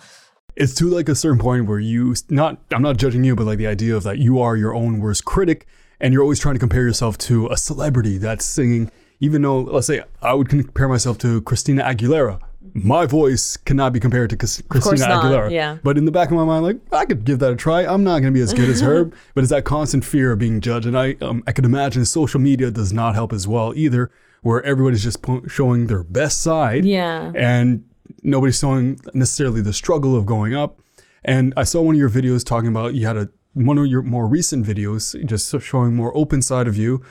it's 0.56 0.76
to 0.76 0.90
like 0.90 1.10
a 1.10 1.16
certain 1.16 1.40
point 1.40 1.68
where 1.68 1.80
you 1.80 2.16
not 2.30 2.60
I'm 2.72 2.82
not 2.82 2.98
judging 2.98 3.24
you, 3.24 3.36
but 3.36 3.46
like 3.46 3.58
the 3.58 3.68
idea 3.68 3.96
of 3.96 4.04
that 4.04 4.18
you 4.18 4.40
are 4.40 4.58
your 4.58 4.74
own 4.74 5.00
worst 5.00 5.26
critic 5.26 5.68
and 6.04 6.14
you're 6.14 6.22
always 6.22 6.40
trying 6.40 6.54
to 6.54 6.60
compare 6.60 6.84
yourself 6.84 7.18
to 7.18 7.48
a 7.48 7.58
celebrity 7.58 8.18
that's 8.18 8.46
singing, 8.46 8.92
even 9.22 9.42
though 9.42 9.62
let's 9.62 9.88
say 9.88 10.04
I 10.22 10.34
would 10.34 10.50
compare 10.50 10.90
myself 10.90 11.18
to 11.20 11.42
Christina 11.42 11.82
Aguilera. 11.84 12.40
My 12.74 13.06
voice 13.06 13.56
cannot 13.56 13.94
be 13.94 14.00
compared 14.00 14.30
to 14.32 14.38
Chris- 14.38 14.62
Christina 14.68 15.08
not, 15.08 15.24
Aguilera. 15.24 15.52
yeah. 15.52 15.78
But 15.82 15.98
in 15.98 16.06
the 16.06 16.12
back 16.12 16.30
of 16.30 16.36
my 16.36 16.44
mind, 16.44 16.66
like 16.66 16.78
I 16.92 17.06
could 17.06 17.24
give 17.24 17.40
that 17.40 17.54
a 17.54 17.56
try. 17.56 17.86
I'm 17.86 18.04
not 18.04 18.20
going 18.20 18.34
to 18.34 18.38
be 18.38 18.42
as 18.42 18.54
good 18.54 18.70
as 18.70 18.82
her, 18.82 19.06
but 19.34 19.44
it's 19.44 19.50
that 19.52 19.64
constant 19.64 20.04
fear 20.04 20.34
of 20.34 20.40
being 20.40 20.60
judged, 20.60 20.86
and 20.86 20.98
I 20.98 21.16
um, 21.22 21.44
I 21.48 21.54
can 21.54 21.66
imagine 21.66 22.04
social 22.06 22.40
media 22.40 22.70
does 22.70 22.92
not 22.92 23.16
help 23.16 23.32
as 23.32 23.48
well 23.48 23.74
either, 23.76 24.12
where 24.42 24.62
everybody's 24.64 25.04
just 25.04 25.22
po- 25.22 25.48
showing 25.48 25.88
their 25.88 26.04
best 26.04 26.42
side 26.42 26.84
yeah, 26.84 27.32
and 27.34 27.86
nobody's 28.24 28.60
showing 28.60 29.00
necessarily 29.14 29.62
the 29.62 29.74
struggle 29.74 30.18
of 30.18 30.26
going 30.26 30.54
up. 30.54 30.80
And 31.24 31.54
I 31.56 31.64
saw 31.64 31.82
one 31.82 31.96
of 31.96 32.00
your 32.00 32.10
videos 32.10 32.44
talking 32.44 32.70
about 32.70 32.94
you 32.94 33.08
had 33.08 33.16
a 33.16 33.30
one 33.54 33.78
of 33.78 33.88
your 33.88 34.02
more 34.02 34.28
recent 34.28 34.66
videos 34.66 35.24
just 35.26 35.54
showing 35.62 35.96
more 35.96 36.16
open 36.16 36.42
side 36.42 36.68
of 36.68 36.76
you, 36.78 37.04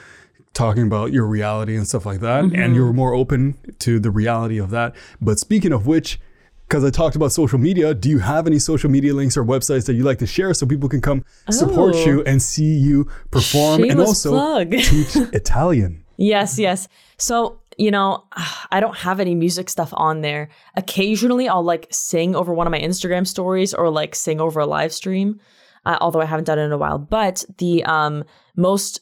talking 0.55 0.85
about 0.85 1.13
your 1.13 1.27
reality 1.27 1.77
and 1.77 1.87
stuff 1.87 2.05
like 2.05 2.21
that, 2.21 2.45
and 2.45 2.53
mm-hmm. 2.53 2.75
you 2.75 2.85
were 2.85 2.93
more 2.93 3.15
open 3.15 3.57
to 3.81 3.99
the 3.99 4.11
reality 4.11 4.59
of 4.59 4.71
that. 4.71 4.95
But 5.21 5.39
speaking 5.39 5.73
of 5.73 5.87
which. 5.87 6.21
Because 6.69 6.85
I 6.85 6.91
talked 6.91 7.17
about 7.17 7.33
social 7.33 7.59
media, 7.59 7.93
do 7.93 8.09
you 8.09 8.21
have 8.21 8.47
any 8.47 8.59
social 8.59 8.89
media 8.89 9.13
links 9.13 9.37
or 9.37 9.45
websites 9.45 9.85
that 9.85 9.93
you 9.93 10.05
like 10.05 10.19
to 10.21 10.27
share 10.27 10.55
so 10.55 10.65
people 10.65 10.89
can 10.89 11.03
come 11.03 11.23
support 11.51 11.95
Oh. 11.95 12.07
you 12.07 12.25
and 12.25 12.41
see 12.41 12.79
you 12.79 13.11
perform 13.31 13.85
and 13.85 14.01
also 14.01 14.65
teach 14.71 15.15
Italian? 15.35 16.03
Yes, 16.17 16.59
yes. 16.59 16.89
So 17.19 17.61
you 17.79 17.91
know, 17.91 18.25
I 18.71 18.81
don't 18.81 18.97
have 18.97 19.21
any 19.21 19.35
music 19.35 19.69
stuff 19.69 19.91
on 19.95 20.21
there. 20.21 20.49
Occasionally, 20.77 21.49
I'll 21.49 21.63
like 21.63 21.89
sing 21.91 22.35
over 22.35 22.53
one 22.53 22.67
of 22.67 22.71
my 22.71 22.81
Instagram 22.81 23.27
stories 23.27 23.75
or 23.75 23.91
like 23.91 24.15
sing 24.15 24.41
over 24.41 24.61
a 24.61 24.67
live 24.67 24.93
stream, 24.93 25.41
uh, 25.85 25.99
although 26.01 26.21
I 26.21 26.27
haven't 26.27 26.45
done 26.45 26.59
it 26.59 26.63
in 26.63 26.73
a 26.73 26.79
while. 26.79 26.99
But 26.99 27.45
the 27.59 27.85
um, 27.85 28.25
most, 28.57 29.01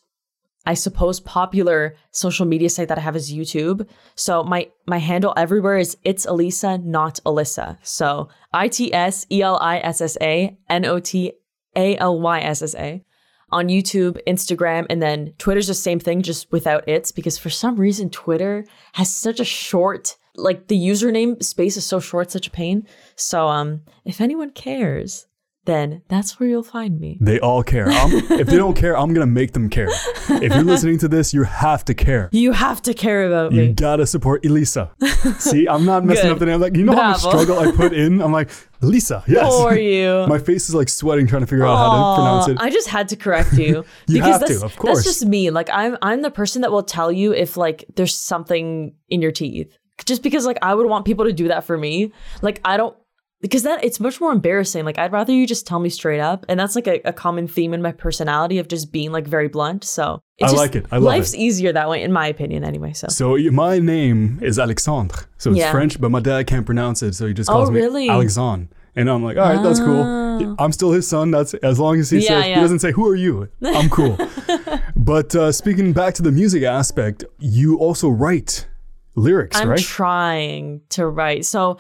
I 0.66 0.74
suppose, 0.74 1.20
popular 1.20 1.96
social 2.10 2.46
media 2.46 2.70
site 2.70 2.88
that 2.88 2.98
I 2.98 3.02
have 3.02 3.16
is 3.16 3.32
YouTube. 3.32 3.86
So 4.14 4.42
my 4.44 4.68
my 4.86 4.98
handle 4.98 5.34
everywhere 5.36 5.78
is 5.78 5.96
it's 6.04 6.26
Elisa, 6.26 6.78
not 6.78 7.20
Alyssa. 7.24 7.78
So 7.82 8.28
I 8.52 8.68
T 8.68 8.92
S 8.92 9.26
E 9.30 9.42
L 9.42 9.58
I 9.60 9.78
S 9.78 10.00
S 10.00 10.16
A 10.20 10.56
N 10.68 10.84
O 10.84 11.00
T 11.00 11.32
A 11.76 11.96
L 11.96 12.20
Y 12.20 12.40
S 12.40 12.62
S 12.62 12.74
A 12.74 13.04
on 13.52 13.68
YouTube, 13.68 14.18
Instagram, 14.26 14.86
and 14.88 15.02
then 15.02 15.32
Twitter's 15.38 15.66
the 15.66 15.74
same 15.74 15.98
thing, 15.98 16.22
just 16.22 16.50
without 16.52 16.84
it's 16.88 17.12
because 17.12 17.38
for 17.38 17.50
some 17.50 17.76
reason 17.76 18.10
Twitter 18.10 18.64
has 18.92 19.14
such 19.14 19.40
a 19.40 19.44
short, 19.44 20.16
like 20.36 20.68
the 20.68 20.78
username 20.78 21.42
space 21.42 21.76
is 21.76 21.84
so 21.84 22.00
short, 22.00 22.30
such 22.30 22.46
a 22.46 22.50
pain. 22.50 22.86
So 23.16 23.48
um, 23.48 23.82
if 24.04 24.20
anyone 24.20 24.50
cares, 24.50 25.26
then 25.70 26.02
that's 26.08 26.38
where 26.40 26.48
you'll 26.48 26.62
find 26.62 26.98
me. 27.00 27.16
They 27.20 27.38
all 27.40 27.62
care. 27.62 27.86
If 27.88 28.48
they 28.48 28.56
don't 28.56 28.74
care, 28.76 28.96
I'm 28.98 29.14
gonna 29.14 29.26
make 29.26 29.52
them 29.52 29.68
care. 29.70 29.88
If 30.28 30.52
you're 30.54 30.64
listening 30.64 30.98
to 30.98 31.08
this, 31.08 31.32
you 31.32 31.44
have 31.44 31.84
to 31.86 31.94
care. 31.94 32.28
You 32.32 32.52
have 32.52 32.82
to 32.82 32.94
care 32.94 33.26
about 33.26 33.52
You 33.52 33.62
me. 33.68 33.72
gotta 33.72 34.06
support 34.06 34.44
Elisa. 34.44 34.90
See, 35.38 35.66
I'm 35.68 35.84
not 35.84 36.04
messing 36.04 36.24
Good. 36.24 36.32
up 36.32 36.38
the 36.40 36.46
name. 36.46 36.60
Like, 36.60 36.76
you 36.76 36.84
know 36.84 36.96
how 36.96 37.12
much 37.12 37.20
struggle 37.20 37.58
I 37.58 37.70
put 37.72 37.92
in? 37.92 38.20
I'm 38.20 38.32
like, 38.32 38.50
Lisa, 38.82 39.22
yes. 39.28 39.52
For 39.52 39.74
you. 39.76 40.26
My 40.26 40.38
face 40.38 40.68
is 40.68 40.74
like 40.74 40.88
sweating 40.88 41.26
trying 41.26 41.42
to 41.42 41.46
figure 41.46 41.66
out 41.66 41.76
how 41.76 41.90
to 41.92 42.16
pronounce 42.16 42.48
it. 42.48 42.58
I 42.60 42.70
just 42.70 42.88
had 42.88 43.08
to 43.10 43.16
correct 43.16 43.52
you. 43.54 43.84
You 44.06 44.14
because 44.20 44.40
have 44.40 44.46
to, 44.48 44.52
that's, 44.54 44.62
of 44.62 44.76
course. 44.76 44.98
That's 44.98 45.06
just 45.06 45.26
me. 45.26 45.50
Like 45.50 45.68
I'm 45.72 45.96
I'm 46.02 46.22
the 46.22 46.30
person 46.30 46.62
that 46.62 46.72
will 46.72 46.82
tell 46.82 47.12
you 47.12 47.32
if 47.32 47.56
like 47.56 47.84
there's 47.96 48.16
something 48.16 48.94
in 49.08 49.22
your 49.22 49.32
teeth. 49.32 49.76
Just 50.06 50.22
because 50.22 50.46
like 50.46 50.58
I 50.62 50.74
would 50.74 50.86
want 50.86 51.04
people 51.04 51.26
to 51.26 51.32
do 51.32 51.48
that 51.48 51.64
for 51.64 51.76
me. 51.76 52.12
Like 52.42 52.60
I 52.64 52.76
don't 52.76 52.96
because 53.40 53.62
that 53.62 53.82
it's 53.84 54.00
much 54.00 54.20
more 54.20 54.32
embarrassing. 54.32 54.84
Like 54.84 54.98
I'd 54.98 55.12
rather 55.12 55.32
you 55.32 55.46
just 55.46 55.66
tell 55.66 55.78
me 55.80 55.88
straight 55.88 56.20
up. 56.20 56.44
And 56.48 56.58
that's 56.60 56.74
like 56.74 56.86
a, 56.86 57.00
a 57.04 57.12
common 57.12 57.46
theme 57.48 57.72
in 57.74 57.80
my 57.82 57.92
personality 57.92 58.58
of 58.58 58.68
just 58.68 58.92
being 58.92 59.12
like 59.12 59.26
very 59.26 59.48
blunt. 59.48 59.84
So 59.84 60.20
I 60.42 60.44
just- 60.44 60.56
like 60.56 60.74
it. 60.76 60.86
I 60.92 60.96
love 60.96 61.04
life's 61.04 61.34
it. 61.34 61.38
easier 61.40 61.72
that 61.72 61.88
way, 61.88 62.02
in 62.02 62.12
my 62.12 62.26
opinion, 62.26 62.64
anyway. 62.64 62.92
So 62.92 63.08
So 63.08 63.36
my 63.50 63.78
name 63.78 64.38
is 64.42 64.58
Alexandre. 64.58 65.16
So 65.38 65.50
it's 65.50 65.58
Yeah. 65.60 65.70
French, 65.72 66.00
but 66.00 66.10
my 66.10 66.20
dad 66.20 66.46
can't 66.46 66.66
pronounce 66.66 67.02
it, 67.02 67.14
so 67.14 67.26
he 67.26 67.34
just 67.34 67.48
Oh, 67.50 67.54
calls 67.54 67.70
me 67.70 67.80
really? 67.80 68.08
Alexandre. 68.10 68.68
And 68.96 69.08
I'm 69.08 69.22
like, 69.22 69.36
all 69.36 69.54
right, 69.54 69.62
that's 69.62 69.80
Ah. 69.80 69.84
cool. 69.86 70.56
I'm 70.58 70.72
still 70.72 70.90
his 70.92 71.06
son. 71.06 71.30
That's 71.30 71.54
as 71.54 71.78
long 71.78 71.98
as 72.00 72.10
he 72.10 72.18
Yeah, 72.18 72.28
says 72.42 72.44
he 72.46 72.54
doesn't 72.54 72.78
say 72.80 72.92
who 72.92 73.06
are 73.08 73.14
you. 73.14 73.48
I'm 73.62 73.88
cool. 73.88 74.18
but 74.96 75.34
uh, 75.34 75.52
speaking 75.52 75.92
back 75.92 76.14
to 76.14 76.22
the 76.22 76.32
music 76.32 76.62
aspect, 76.64 77.24
you 77.38 77.78
also 77.78 78.08
write 78.08 78.66
lyrics, 79.14 79.56
right? 79.58 79.78
I'm 79.78 79.84
trying 79.84 80.80
to 80.90 81.06
write. 81.06 81.44
So 81.44 81.78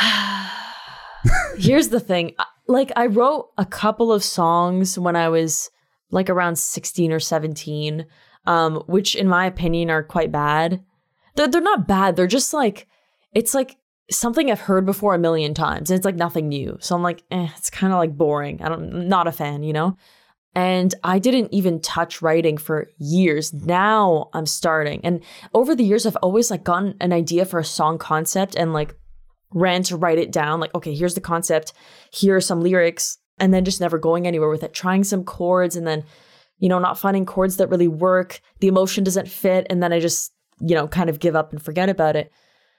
here's 1.56 1.88
the 1.88 2.00
thing. 2.00 2.34
Like 2.66 2.92
I 2.96 3.06
wrote 3.06 3.50
a 3.58 3.66
couple 3.66 4.12
of 4.12 4.24
songs 4.24 4.98
when 4.98 5.16
I 5.16 5.28
was 5.28 5.70
like 6.10 6.30
around 6.30 6.56
16 6.56 7.12
or 7.12 7.20
17, 7.20 8.06
um, 8.46 8.82
which 8.86 9.14
in 9.14 9.28
my 9.28 9.46
opinion 9.46 9.90
are 9.90 10.02
quite 10.02 10.32
bad. 10.32 10.82
They're, 11.34 11.48
they're 11.48 11.60
not 11.60 11.88
bad. 11.88 12.16
They're 12.16 12.26
just 12.26 12.52
like, 12.52 12.86
it's 13.34 13.54
like 13.54 13.76
something 14.10 14.50
I've 14.50 14.60
heard 14.60 14.84
before 14.84 15.14
a 15.14 15.18
million 15.18 15.54
times. 15.54 15.90
And 15.90 15.96
it's 15.96 16.04
like 16.04 16.16
nothing 16.16 16.48
new. 16.48 16.76
So 16.80 16.94
I'm 16.94 17.02
like, 17.02 17.22
eh, 17.30 17.48
it's 17.56 17.70
kind 17.70 17.92
of 17.92 17.98
like 17.98 18.16
boring. 18.16 18.62
I 18.62 18.68
don't, 18.68 19.08
not 19.08 19.26
a 19.26 19.32
fan, 19.32 19.62
you 19.62 19.72
know? 19.72 19.96
And 20.54 20.94
I 21.02 21.18
didn't 21.18 21.52
even 21.52 21.80
touch 21.80 22.20
writing 22.20 22.58
for 22.58 22.90
years. 22.98 23.54
Now 23.54 24.28
I'm 24.34 24.44
starting. 24.44 25.00
And 25.02 25.22
over 25.54 25.74
the 25.74 25.84
years, 25.84 26.04
I've 26.04 26.16
always 26.16 26.50
like 26.50 26.62
gotten 26.62 26.94
an 27.00 27.12
idea 27.12 27.46
for 27.46 27.58
a 27.58 27.64
song 27.64 27.96
concept 27.96 28.54
and 28.54 28.74
like 28.74 28.94
ran 29.54 29.82
to 29.84 29.96
write 29.96 30.18
it 30.18 30.32
down. 30.32 30.60
Like, 30.60 30.74
okay, 30.74 30.94
here's 30.94 31.14
the 31.14 31.20
concept. 31.20 31.72
Here 32.10 32.36
are 32.36 32.40
some 32.40 32.60
lyrics. 32.60 33.18
And 33.38 33.52
then 33.52 33.64
just 33.64 33.80
never 33.80 33.98
going 33.98 34.26
anywhere 34.26 34.50
with 34.50 34.62
it, 34.62 34.74
trying 34.74 35.04
some 35.04 35.24
chords 35.24 35.74
and 35.74 35.86
then, 35.86 36.04
you 36.58 36.68
know, 36.68 36.78
not 36.78 36.98
finding 36.98 37.26
chords 37.26 37.56
that 37.56 37.68
really 37.68 37.88
work. 37.88 38.40
The 38.60 38.68
emotion 38.68 39.04
doesn't 39.04 39.28
fit. 39.28 39.66
And 39.68 39.82
then 39.82 39.92
I 39.92 40.00
just, 40.00 40.32
you 40.60 40.74
know, 40.74 40.86
kind 40.86 41.10
of 41.10 41.18
give 41.18 41.34
up 41.34 41.50
and 41.50 41.60
forget 41.60 41.88
about 41.88 42.14
it. 42.14 42.30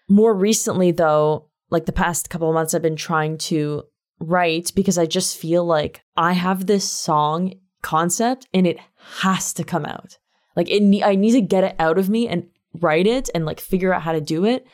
More 0.08 0.34
recently, 0.34 0.92
though, 0.92 1.50
like 1.70 1.86
the 1.86 1.92
past 1.92 2.30
couple 2.30 2.48
of 2.48 2.54
months, 2.54 2.74
I've 2.74 2.82
been 2.82 2.96
trying 2.96 3.38
to 3.40 3.84
write 4.20 4.72
because 4.76 4.98
I 4.98 5.06
just 5.06 5.38
feel 5.38 5.66
like 5.66 6.02
I 6.16 6.34
have 6.34 6.66
this 6.66 6.90
song 6.90 7.54
concept 7.82 8.48
and 8.54 8.66
it 8.66 8.78
has 9.18 9.54
to 9.54 9.64
come 9.64 9.86
out. 9.86 10.18
Like 10.56 10.70
it, 10.70 11.04
I 11.04 11.16
need 11.16 11.34
to 11.34 11.42
get 11.42 11.64
it 11.64 11.76
out 11.80 11.98
of 11.98 12.10
me 12.10 12.28
and 12.28 12.48
write 12.80 13.08
it 13.08 13.30
and 13.34 13.46
like 13.46 13.60
figure 13.60 13.94
out 13.94 14.04
how 14.04 14.14
to 14.14 14.22
do 14.22 14.46
it. 14.46 14.66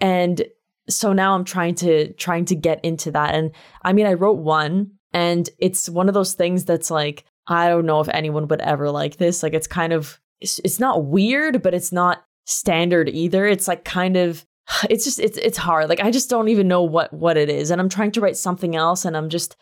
And 0.00 0.42
so 0.88 1.12
now 1.12 1.34
I'm 1.34 1.44
trying 1.44 1.74
to 1.76 2.12
trying 2.14 2.44
to 2.46 2.54
get 2.54 2.84
into 2.84 3.10
that. 3.12 3.34
And 3.34 3.52
I 3.82 3.92
mean, 3.92 4.06
I 4.06 4.14
wrote 4.14 4.38
one, 4.38 4.92
and 5.12 5.48
it's 5.58 5.88
one 5.88 6.08
of 6.08 6.14
those 6.14 6.34
things 6.34 6.64
that's 6.64 6.90
like 6.90 7.24
I 7.46 7.68
don't 7.68 7.86
know 7.86 8.00
if 8.00 8.08
anyone 8.08 8.48
would 8.48 8.60
ever 8.60 8.90
like 8.90 9.16
this. 9.16 9.42
Like 9.42 9.54
it's 9.54 9.66
kind 9.66 9.92
of 9.92 10.20
it's, 10.40 10.58
it's 10.60 10.80
not 10.80 11.06
weird, 11.06 11.62
but 11.62 11.74
it's 11.74 11.92
not 11.92 12.24
standard 12.44 13.08
either. 13.08 13.46
It's 13.46 13.68
like 13.68 13.84
kind 13.84 14.16
of 14.16 14.44
it's 14.90 15.04
just 15.04 15.18
it's 15.18 15.38
it's 15.38 15.58
hard. 15.58 15.88
Like 15.88 16.00
I 16.00 16.10
just 16.10 16.30
don't 16.30 16.48
even 16.48 16.68
know 16.68 16.82
what 16.82 17.12
what 17.12 17.36
it 17.36 17.48
is, 17.48 17.70
and 17.70 17.80
I'm 17.80 17.88
trying 17.88 18.12
to 18.12 18.20
write 18.20 18.36
something 18.36 18.76
else, 18.76 19.04
and 19.04 19.16
I'm 19.16 19.28
just 19.28 19.56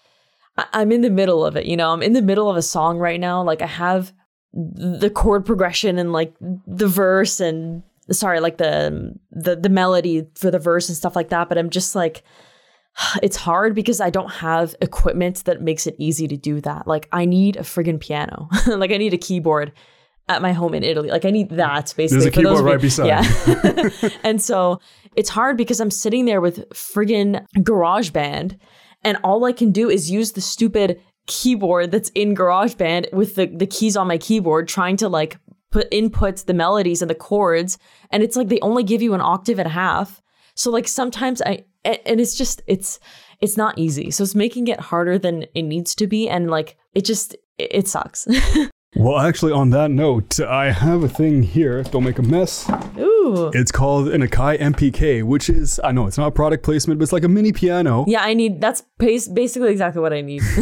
I'm 0.73 0.93
in 0.93 1.03
the 1.03 1.11
middle 1.11 1.45
of 1.45 1.57
it. 1.57 1.67
You 1.67 1.77
know, 1.77 1.93
I'm 1.93 2.03
in 2.03 2.13
the 2.13 2.23
middle 2.23 2.49
of 2.51 2.57
a 2.57 2.63
song 2.63 2.99
right 2.99 3.21
now. 3.21 3.43
Like 3.43 3.63
I 3.63 3.67
have 3.67 4.13
the 4.53 5.11
chord 5.11 5.45
progression 5.45 5.99
and 5.99 6.13
like 6.13 6.35
the 6.41 6.89
verse 6.89 7.41
and 7.41 7.83
sorry, 8.11 8.41
like 8.41 8.59
the 8.59 9.15
the 9.31 9.57
the 9.57 9.69
melody 9.69 10.27
for 10.35 10.51
the 10.51 10.59
verse 10.59 10.89
and 10.89 10.97
stuff 10.97 11.17
like 11.17 11.29
that. 11.31 11.49
But 11.49 11.59
I'm 11.59 11.71
just 11.71 11.95
like 11.95 12.23
it's 13.23 13.37
hard 13.37 13.75
because 13.75 14.01
I 14.01 14.11
don't 14.11 14.31
have 14.31 14.75
equipment 14.81 15.45
that 15.45 15.63
makes 15.63 15.87
it 15.87 15.97
easy 15.99 16.29
to 16.29 16.37
do 16.37 16.61
that. 16.63 16.87
Like 16.87 17.09
I 17.13 17.25
need 17.25 17.57
a 17.57 17.63
friggin' 17.63 18.01
piano. 18.01 18.49
like 18.67 18.91
I 18.91 18.97
need 18.97 19.15
a 19.15 19.19
keyboard 19.19 19.73
at 20.29 20.43
my 20.43 20.53
home 20.53 20.75
in 20.75 20.83
Italy. 20.83 21.09
Like 21.09 21.25
I 21.25 21.31
need 21.31 21.51
that 21.51 21.95
basically. 21.97 22.25
There's 22.25 22.27
a 22.27 22.31
keyboard 22.31 22.65
right 22.65 22.81
beside 22.81 23.07
Yeah. 23.07 24.09
and 24.25 24.43
so 24.43 24.81
it's 25.15 25.31
hard 25.31 25.57
because 25.57 25.81
I'm 25.81 25.91
sitting 25.91 26.25
there 26.25 26.41
with 26.41 26.69
friggin' 26.71 27.47
GarageBand 27.59 28.59
and 29.05 29.19
all 29.23 29.45
I 29.45 29.53
can 29.53 29.71
do 29.71 29.89
is 29.89 30.11
use 30.11 30.33
the 30.33 30.41
stupid 30.41 31.01
keyboard 31.27 31.91
that's 31.91 32.09
in 32.11 32.35
GarageBand 32.35 33.13
with 33.13 33.35
the, 33.35 33.47
the 33.47 33.67
keys 33.67 33.97
on 33.97 34.07
my 34.07 34.19
keyboard 34.19 34.69
trying 34.69 34.97
to 34.99 35.09
like 35.09 35.39
put 35.77 35.89
input 35.93 36.37
the 36.47 36.55
melodies 36.55 37.03
and 37.03 37.11
the 37.11 37.15
chords 37.15 37.77
and 38.11 38.23
it's 38.23 38.35
like 38.35 38.49
they 38.49 38.59
only 38.61 38.83
give 38.83 39.03
you 39.03 39.13
an 39.13 39.21
octave 39.21 39.59
and 39.59 39.67
a 39.67 39.71
half. 39.85 40.23
So 40.55 40.71
like 40.71 40.89
sometimes 40.89 41.43
i 41.43 41.65
and 41.85 42.19
it's 42.19 42.35
just 42.35 42.63
it's 42.67 42.99
it's 43.43 43.59
not 43.59 43.79
easy. 43.79 44.11
So 44.11 44.23
it's 44.25 44.35
making 44.35 44.69
it 44.69 44.81
harder 44.81 45.19
than 45.19 45.45
it 45.55 45.63
needs 45.63 45.95
to 45.97 46.07
be 46.07 46.31
and 46.31 46.51
like 46.51 46.79
it 46.95 47.05
just 47.05 47.35
it, 47.59 47.69
it 47.81 47.89
sucks. 47.89 48.27
Well, 48.99 49.19
actually, 49.19 49.53
on 49.53 49.69
that 49.71 49.91
note, 49.91 50.41
I 50.41 50.71
have 50.71 51.03
a 51.03 51.09
thing 51.09 51.43
here. 51.43 51.83
Don't 51.83 52.05
make 52.05 52.19
a 52.19 52.23
mess. 52.23 52.67
Ooh. 52.99 53.06
It's 53.55 53.73
called 53.73 54.09
an 54.09 54.23
Akai 54.23 54.59
MPK, 54.59 55.23
which 55.25 55.49
is, 55.51 55.81
I 55.83 55.93
know 55.93 56.07
it's 56.07 56.19
not 56.19 56.29
a 56.29 56.31
product 56.31 56.63
placement, 56.65 56.99
but 56.99 57.05
it's 57.05 57.13
like 57.13 57.25
a 57.25 57.29
mini 57.29 57.53
piano. 57.53 58.05
Yeah, 58.07 58.23
I 58.23 58.35
need 58.35 58.61
that's 58.61 58.83
basically 58.99 59.71
exactly 59.71 60.01
what 60.01 60.13
I 60.13 60.21
need. 60.21 60.43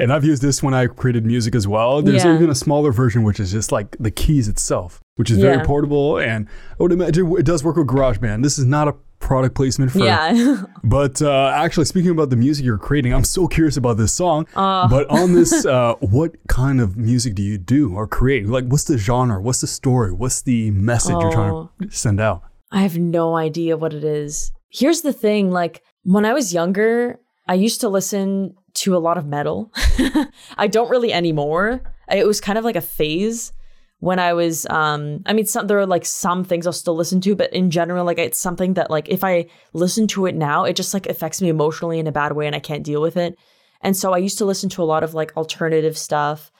And 0.00 0.12
I've 0.12 0.24
used 0.24 0.42
this 0.42 0.62
when 0.62 0.74
I 0.74 0.86
created 0.86 1.24
music 1.24 1.54
as 1.54 1.66
well. 1.66 2.02
There's 2.02 2.24
Yeah. 2.24 2.34
even 2.34 2.50
a 2.50 2.54
smaller 2.54 2.92
version, 2.92 3.22
which 3.22 3.40
is 3.40 3.50
just 3.52 3.72
like 3.72 3.96
the 3.98 4.10
keys 4.10 4.48
itself, 4.48 5.00
which 5.16 5.30
is 5.30 5.38
very 5.38 5.64
portable. 5.64 6.18
And 6.18 6.46
I 6.78 6.82
would 6.82 6.92
imagine 6.92 7.30
it 7.38 7.44
does 7.46 7.64
work 7.64 7.76
with 7.76 7.86
GarageBand. 7.86 8.42
This 8.42 8.58
is 8.58 8.64
not 8.64 8.88
a 8.88 8.94
product 9.18 9.54
placement 9.54 9.92
for 9.92 9.98
yeah. 9.98 10.64
But 10.84 11.20
uh, 11.20 11.52
actually, 11.54 11.84
speaking 11.84 12.10
about 12.10 12.30
the 12.30 12.36
music 12.36 12.64
you're 12.64 12.78
creating, 12.78 13.12
I'm 13.12 13.24
so 13.24 13.46
curious 13.46 13.76
about 13.76 13.96
this 13.96 14.12
song. 14.12 14.46
Uh. 14.54 14.88
but 14.90 15.08
on 15.10 15.34
this, 15.34 15.66
uh, 15.66 15.94
what 16.00 16.36
kind 16.48 16.80
of 16.80 16.96
music 16.96 17.34
do 17.34 17.42
you 17.42 17.58
do 17.58 17.94
or 17.94 18.06
create? 18.06 18.46
Like, 18.46 18.66
what's 18.66 18.84
the 18.84 18.98
genre? 18.98 19.40
What's 19.40 19.60
the 19.60 19.66
story? 19.66 20.12
What's 20.12 20.42
the 20.42 20.70
message 20.70 21.16
you're 21.20 21.32
trying 21.32 21.68
to 21.80 21.90
send 21.90 22.20
out? 22.20 22.42
I 22.70 22.82
have 22.82 22.98
no 22.98 23.36
idea 23.36 23.76
what 23.76 23.94
it 23.94 24.04
is. 24.04 24.52
Here's 24.70 25.00
the 25.00 25.12
thing 25.12 25.50
like 25.50 25.82
when 26.02 26.24
I 26.24 26.32
was 26.32 26.52
younger, 26.52 27.18
I 27.46 27.54
used 27.54 27.80
to 27.80 27.88
listen 27.88 28.54
to 28.74 28.96
a 28.96 28.98
lot 28.98 29.18
of 29.18 29.26
metal. 29.26 29.72
I 30.56 30.66
don't 30.68 30.90
really 30.90 31.12
anymore. 31.12 31.82
It 32.10 32.26
was 32.26 32.40
kind 32.40 32.58
of 32.58 32.64
like 32.64 32.76
a 32.76 32.80
phase 32.80 33.52
when 34.00 34.18
I 34.18 34.32
was 34.32 34.66
um 34.70 35.22
I 35.26 35.32
mean 35.32 35.46
some 35.46 35.66
there 35.66 35.78
are 35.78 35.86
like 35.86 36.04
some 36.04 36.44
things 36.44 36.66
I'll 36.66 36.72
still 36.72 36.96
listen 36.96 37.20
to, 37.22 37.34
but 37.34 37.52
in 37.52 37.70
general 37.70 38.04
like 38.04 38.18
it's 38.18 38.38
something 38.38 38.74
that 38.74 38.90
like 38.90 39.08
if 39.08 39.24
I 39.24 39.46
listen 39.72 40.06
to 40.08 40.26
it 40.26 40.34
now, 40.34 40.64
it 40.64 40.76
just 40.76 40.94
like 40.94 41.06
affects 41.06 41.42
me 41.42 41.48
emotionally 41.48 41.98
in 41.98 42.06
a 42.06 42.12
bad 42.12 42.32
way 42.32 42.46
and 42.46 42.56
I 42.56 42.60
can't 42.60 42.84
deal 42.84 43.02
with 43.02 43.16
it. 43.16 43.36
And 43.80 43.96
so 43.96 44.12
I 44.12 44.18
used 44.18 44.38
to 44.38 44.44
listen 44.44 44.68
to 44.70 44.82
a 44.82 44.84
lot 44.84 45.04
of 45.04 45.14
like 45.14 45.36
alternative 45.36 45.96
stuff 45.96 46.50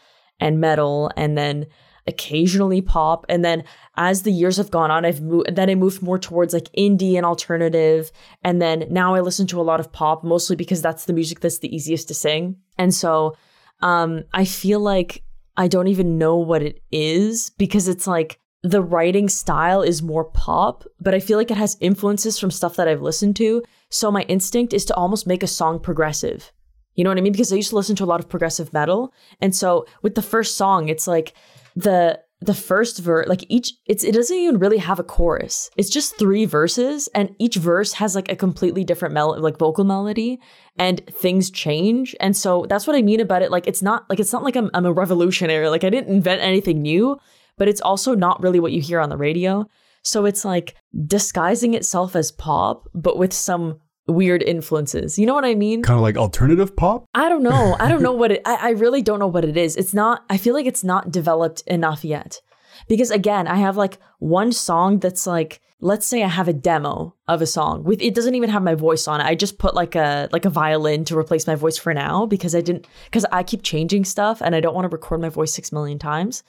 and 0.41 0.61
metal 0.61 1.11
and 1.17 1.37
then 1.37 1.67
occasionally 2.07 2.81
pop 2.81 3.27
and 3.29 3.45
then 3.45 3.63
as 3.99 4.23
the 4.23 4.33
years 4.33 4.57
have 4.57 4.71
gone 4.71 4.91
on 4.91 5.05
I've 5.05 5.21
moved 5.21 5.55
then 5.55 5.69
I 5.69 5.75
moved 5.75 6.01
more 6.01 6.19
towards 6.19 6.55
like 6.55 6.73
indie 6.73 7.17
and 7.17 7.27
alternative 7.27 8.11
and 8.43 8.63
then 8.63 8.87
now 8.89 9.15
I 9.15 9.21
listen 9.21 9.47
to 9.49 9.61
a 9.61 9.63
lot 9.63 9.79
of 9.79 9.93
pop 9.93 10.25
mostly 10.25 10.57
because 10.57 10.81
that's 10.81 11.05
the 11.05 11.13
music 11.13 11.41
that's 11.41 11.59
the 11.59 11.75
easiest 11.75 12.09
to 12.09 12.15
sing. 12.15 12.57
And 12.79 12.95
so 12.95 13.37
um 13.83 14.25
I 14.33 14.47
feel 14.47 14.81
like 14.81 15.23
I 15.59 15.67
don't 15.67 15.89
even 15.89 16.19
know 16.19 16.37
what 16.37 16.63
it 16.63 16.83
is 16.93 17.51
because 17.59 17.89
it's 17.89 18.07
like 18.07 18.39
the 18.63 18.81
writing 18.81 19.29
style 19.29 19.83
is 19.83 20.03
more 20.03 20.25
pop, 20.25 20.85
but 21.01 21.15
I 21.15 21.21
feel 21.21 21.37
like 21.37 21.51
it 21.51 21.57
has 21.57 21.77
influences 21.81 22.39
from 22.39 22.53
stuff 22.53 22.77
that 22.77 22.87
I've 22.87 23.03
listened 23.03 23.35
to. 23.37 23.63
So 23.91 24.11
my 24.11 24.23
instinct 24.23 24.73
is 24.73 24.85
to 24.87 24.95
almost 24.95 25.27
make 25.27 25.43
a 25.43 25.49
song 25.49 25.81
progressive. 25.81 26.53
You 26.95 27.03
know 27.03 27.11
what 27.11 27.19
I 27.19 27.23
mean? 27.23 27.33
Because 27.33 27.53
I 27.53 27.57
used 27.57 27.71
to 27.71 27.77
listen 27.77 27.97
to 27.97 28.05
a 28.05 28.07
lot 28.07 28.21
of 28.21 28.29
progressive 28.29 28.73
metal. 28.73 29.13
And 29.41 29.55
so 29.55 29.87
with 30.03 30.15
the 30.15 30.23
first 30.23 30.57
song, 30.57 30.89
it's 30.89 31.09
like 31.09 31.35
the 31.75 32.21
the 32.41 32.55
first 32.55 33.01
verse 33.01 33.27
like 33.27 33.45
each 33.49 33.73
it's 33.87 34.05
it 34.05 34.13
doesn't 34.13 34.37
even 34.37 34.59
really 34.59 34.79
have 34.79 34.99
a 34.99 35.05
chorus. 35.05 35.71
It's 35.77 35.91
just 35.91 36.19
three 36.19 36.45
verses 36.45 37.09
and 37.15 37.35
each 37.39 37.57
verse 37.57 37.95
has 37.95 38.15
like 38.15 38.31
a 38.31 38.37
completely 38.37 38.85
different 38.85 39.13
mel 39.13 39.39
like 39.41 39.59
vocal 39.59 39.85
melody 39.85 40.39
and 40.79 41.05
things 41.09 41.51
change. 41.51 42.15
And 42.21 42.37
so 42.37 42.65
that's 42.69 42.87
what 42.87 42.95
i 42.95 43.03
mean 43.03 43.21
about 43.21 43.43
it. 43.43 43.51
Like 43.51 43.67
it's 43.67 43.83
not 43.83 44.09
like 44.09 44.21
it's 44.21 44.33
not 44.33 44.45
like 44.45 44.55
i'm, 44.55 44.71
I'm 44.73 44.87
a 44.87 44.93
revolutionary. 44.93 45.69
Like 45.69 45.85
i 45.85 45.91
didn't 45.91 46.15
invent 46.15 46.41
anything 46.41 46.83
new 46.83 47.19
but 47.57 47.67
it's 47.67 47.81
also 47.81 48.15
not 48.15 48.41
really 48.41 48.61
what 48.61 48.71
you 48.71 48.81
hear 48.81 49.01
on 49.01 49.09
the 49.09 49.17
radio. 49.17 49.67
So 50.03 50.25
it's 50.25 50.45
like 50.45 50.77
disguising 51.07 51.75
itself 51.75 52.15
as 52.15 52.31
pop 52.31 52.89
but 52.95 53.19
with 53.19 53.33
some 53.33 53.81
weird 54.09 54.43
influences. 54.43 55.19
You 55.19 55.27
know 55.27 55.35
what 55.35 55.45
I 55.45 55.55
mean? 55.55 55.83
Kind 55.83 55.99
of 55.99 56.03
like 56.03 56.17
alternative 56.17 56.75
pop? 56.75 57.07
I 57.15 57.29
don't 57.29 57.43
know. 57.43 57.77
I 57.79 57.89
don't 57.89 58.03
know 58.03 58.13
what 58.21 58.33
it 58.33 58.43
I, 58.45 58.69
I 58.69 58.71
really 58.71 59.03
don't 59.03 59.19
know 59.19 59.27
what 59.27 59.45
it 59.45 59.57
is. 59.57 59.77
It's 59.77 59.95
not 59.95 60.25
I 60.29 60.37
feel 60.37 60.55
like 60.55 60.67
it's 60.67 60.85
not 60.85 61.11
developed 61.11 61.63
enough 61.67 62.05
yet. 62.05 62.41
Because 62.87 63.11
again, 63.11 63.47
I 63.47 63.57
have 63.57 63.77
like 63.77 63.99
one 64.19 64.53
song 64.53 64.99
that's 64.99 65.27
like 65.27 65.61
let's 65.81 66.07
say 66.07 66.25
I 66.25 66.29
have 66.29 66.49
a 66.49 66.53
demo 66.53 67.15
of 67.29 67.41
a 67.41 67.47
song 67.47 67.85
with 67.85 68.03
it 68.03 68.15
doesn't 68.15 68.35
even 68.35 68.51
have 68.51 68.63
my 68.63 68.75
voice 68.75 69.07
on 69.07 69.21
it. 69.21 69.25
I 69.25 69.35
just 69.35 69.59
put 69.59 69.75
like 69.75 69.95
a 69.95 70.29
like 70.33 70.45
a 70.45 70.51
violin 70.51 71.05
to 71.07 71.19
replace 71.19 71.47
my 71.47 71.55
voice 71.55 71.79
for 71.79 71.95
now 71.95 72.27
because 72.27 72.55
I 72.55 72.61
didn't 72.61 72.87
because 73.05 73.25
I 73.31 73.43
keep 73.43 73.63
changing 73.63 74.05
stuff 74.05 74.41
and 74.41 74.55
I 74.55 74.61
don't 74.61 74.75
want 74.75 74.91
to 74.91 74.95
record 74.95 75.21
my 75.21 75.29
voice 75.29 75.55
6 75.55 75.73
million 75.73 75.99
times. 75.99 76.43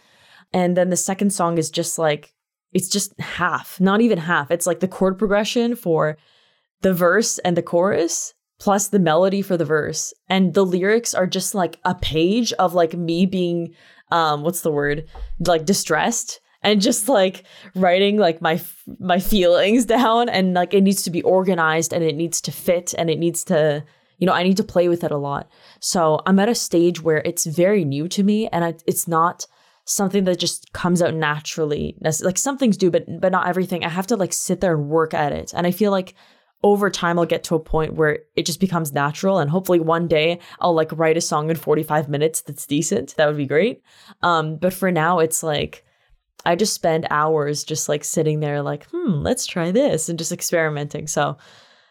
And 0.51 0.75
then 0.75 0.89
the 0.89 0.97
second 0.97 1.31
song 1.31 1.57
is 1.57 1.69
just 1.69 1.99
like 1.99 2.33
it's 2.71 2.89
just 2.89 3.19
half, 3.19 3.79
not 3.79 4.01
even 4.01 4.19
half. 4.19 4.51
It's 4.51 4.67
like 4.67 4.79
the 4.79 4.87
chord 4.87 5.17
progression 5.17 5.75
for 5.75 6.17
the 6.81 6.93
verse 6.93 7.37
and 7.39 7.57
the 7.57 7.63
chorus 7.63 8.33
plus 8.59 8.89
the 8.89 8.99
melody 8.99 9.41
for 9.41 9.57
the 9.57 9.65
verse. 9.65 10.13
And 10.27 10.53
the 10.53 10.65
lyrics 10.65 11.13
are 11.13 11.25
just 11.25 11.55
like 11.55 11.79
a 11.85 11.95
page 11.95 12.53
of 12.53 12.73
like 12.73 12.93
me 12.93 13.25
being 13.25 13.73
um 14.11 14.43
what's 14.43 14.61
the 14.61 14.71
word? 14.71 15.05
Like 15.39 15.65
distressed 15.65 16.41
and 16.61 16.81
just 16.81 17.07
like 17.07 17.45
writing 17.73 18.17
like 18.17 18.41
my 18.41 18.61
my 18.99 19.19
feelings 19.19 19.85
down. 19.97 20.29
And 20.29 20.53
like 20.53 20.73
it 20.73 20.81
needs 20.81 21.03
to 21.03 21.09
be 21.09 21.23
organized 21.23 21.93
and 21.93 22.03
it 22.03 22.15
needs 22.15 22.41
to 22.41 22.51
fit 22.51 22.93
and 22.97 23.09
it 23.09 23.17
needs 23.17 23.43
to 23.45 23.83
you 24.17 24.27
know 24.27 24.33
I 24.33 24.43
need 24.43 24.57
to 24.57 24.63
play 24.63 24.89
with 24.89 25.03
it 25.03 25.11
a 25.11 25.17
lot. 25.17 25.49
So 25.79 26.21
I'm 26.25 26.39
at 26.39 26.49
a 26.49 26.55
stage 26.55 27.01
where 27.01 27.21
it's 27.23 27.45
very 27.45 27.85
new 27.85 28.07
to 28.09 28.23
me 28.23 28.47
and 28.49 28.65
I, 28.65 28.73
it's 28.85 29.07
not 29.07 29.47
something 29.85 30.25
that 30.25 30.37
just 30.37 30.71
comes 30.73 31.01
out 31.01 31.15
naturally. 31.15 31.97
Like 32.21 32.37
some 32.37 32.57
things 32.57 32.75
do 32.75 32.91
but 32.91 33.05
but 33.21 33.31
not 33.31 33.47
everything. 33.47 33.85
I 33.85 33.89
have 33.89 34.07
to 34.07 34.17
like 34.17 34.33
sit 34.33 34.59
there 34.59 34.75
and 34.75 34.89
work 34.89 35.13
at 35.13 35.31
it. 35.31 35.53
And 35.55 35.65
I 35.65 35.71
feel 35.71 35.91
like 35.91 36.13
over 36.63 36.89
time 36.89 37.17
I'll 37.17 37.25
get 37.25 37.43
to 37.45 37.55
a 37.55 37.59
point 37.59 37.93
where 37.93 38.19
it 38.35 38.45
just 38.45 38.59
becomes 38.59 38.91
natural 38.93 39.39
and 39.39 39.49
hopefully 39.49 39.79
one 39.79 40.07
day 40.07 40.39
I'll 40.59 40.73
like 40.73 40.91
write 40.91 41.15
a 41.17 41.21
song 41.21 41.49
in 41.49 41.55
45 41.55 42.09
minutes 42.09 42.41
that's 42.41 42.65
decent. 42.65 43.15
That 43.15 43.27
would 43.27 43.37
be 43.37 43.45
great. 43.45 43.81
Um 44.21 44.57
but 44.57 44.73
for 44.73 44.91
now 44.91 45.19
it's 45.19 45.41
like 45.43 45.85
I 46.45 46.55
just 46.55 46.73
spend 46.73 47.05
hours 47.09 47.63
just 47.65 47.89
like 47.89 48.03
sitting 48.05 48.39
there 48.39 48.61
like, 48.61 48.87
"Hmm, 48.91 49.11
let's 49.21 49.45
try 49.45 49.71
this" 49.71 50.07
and 50.07 50.17
just 50.17 50.31
experimenting. 50.31 51.05
So, 51.05 51.37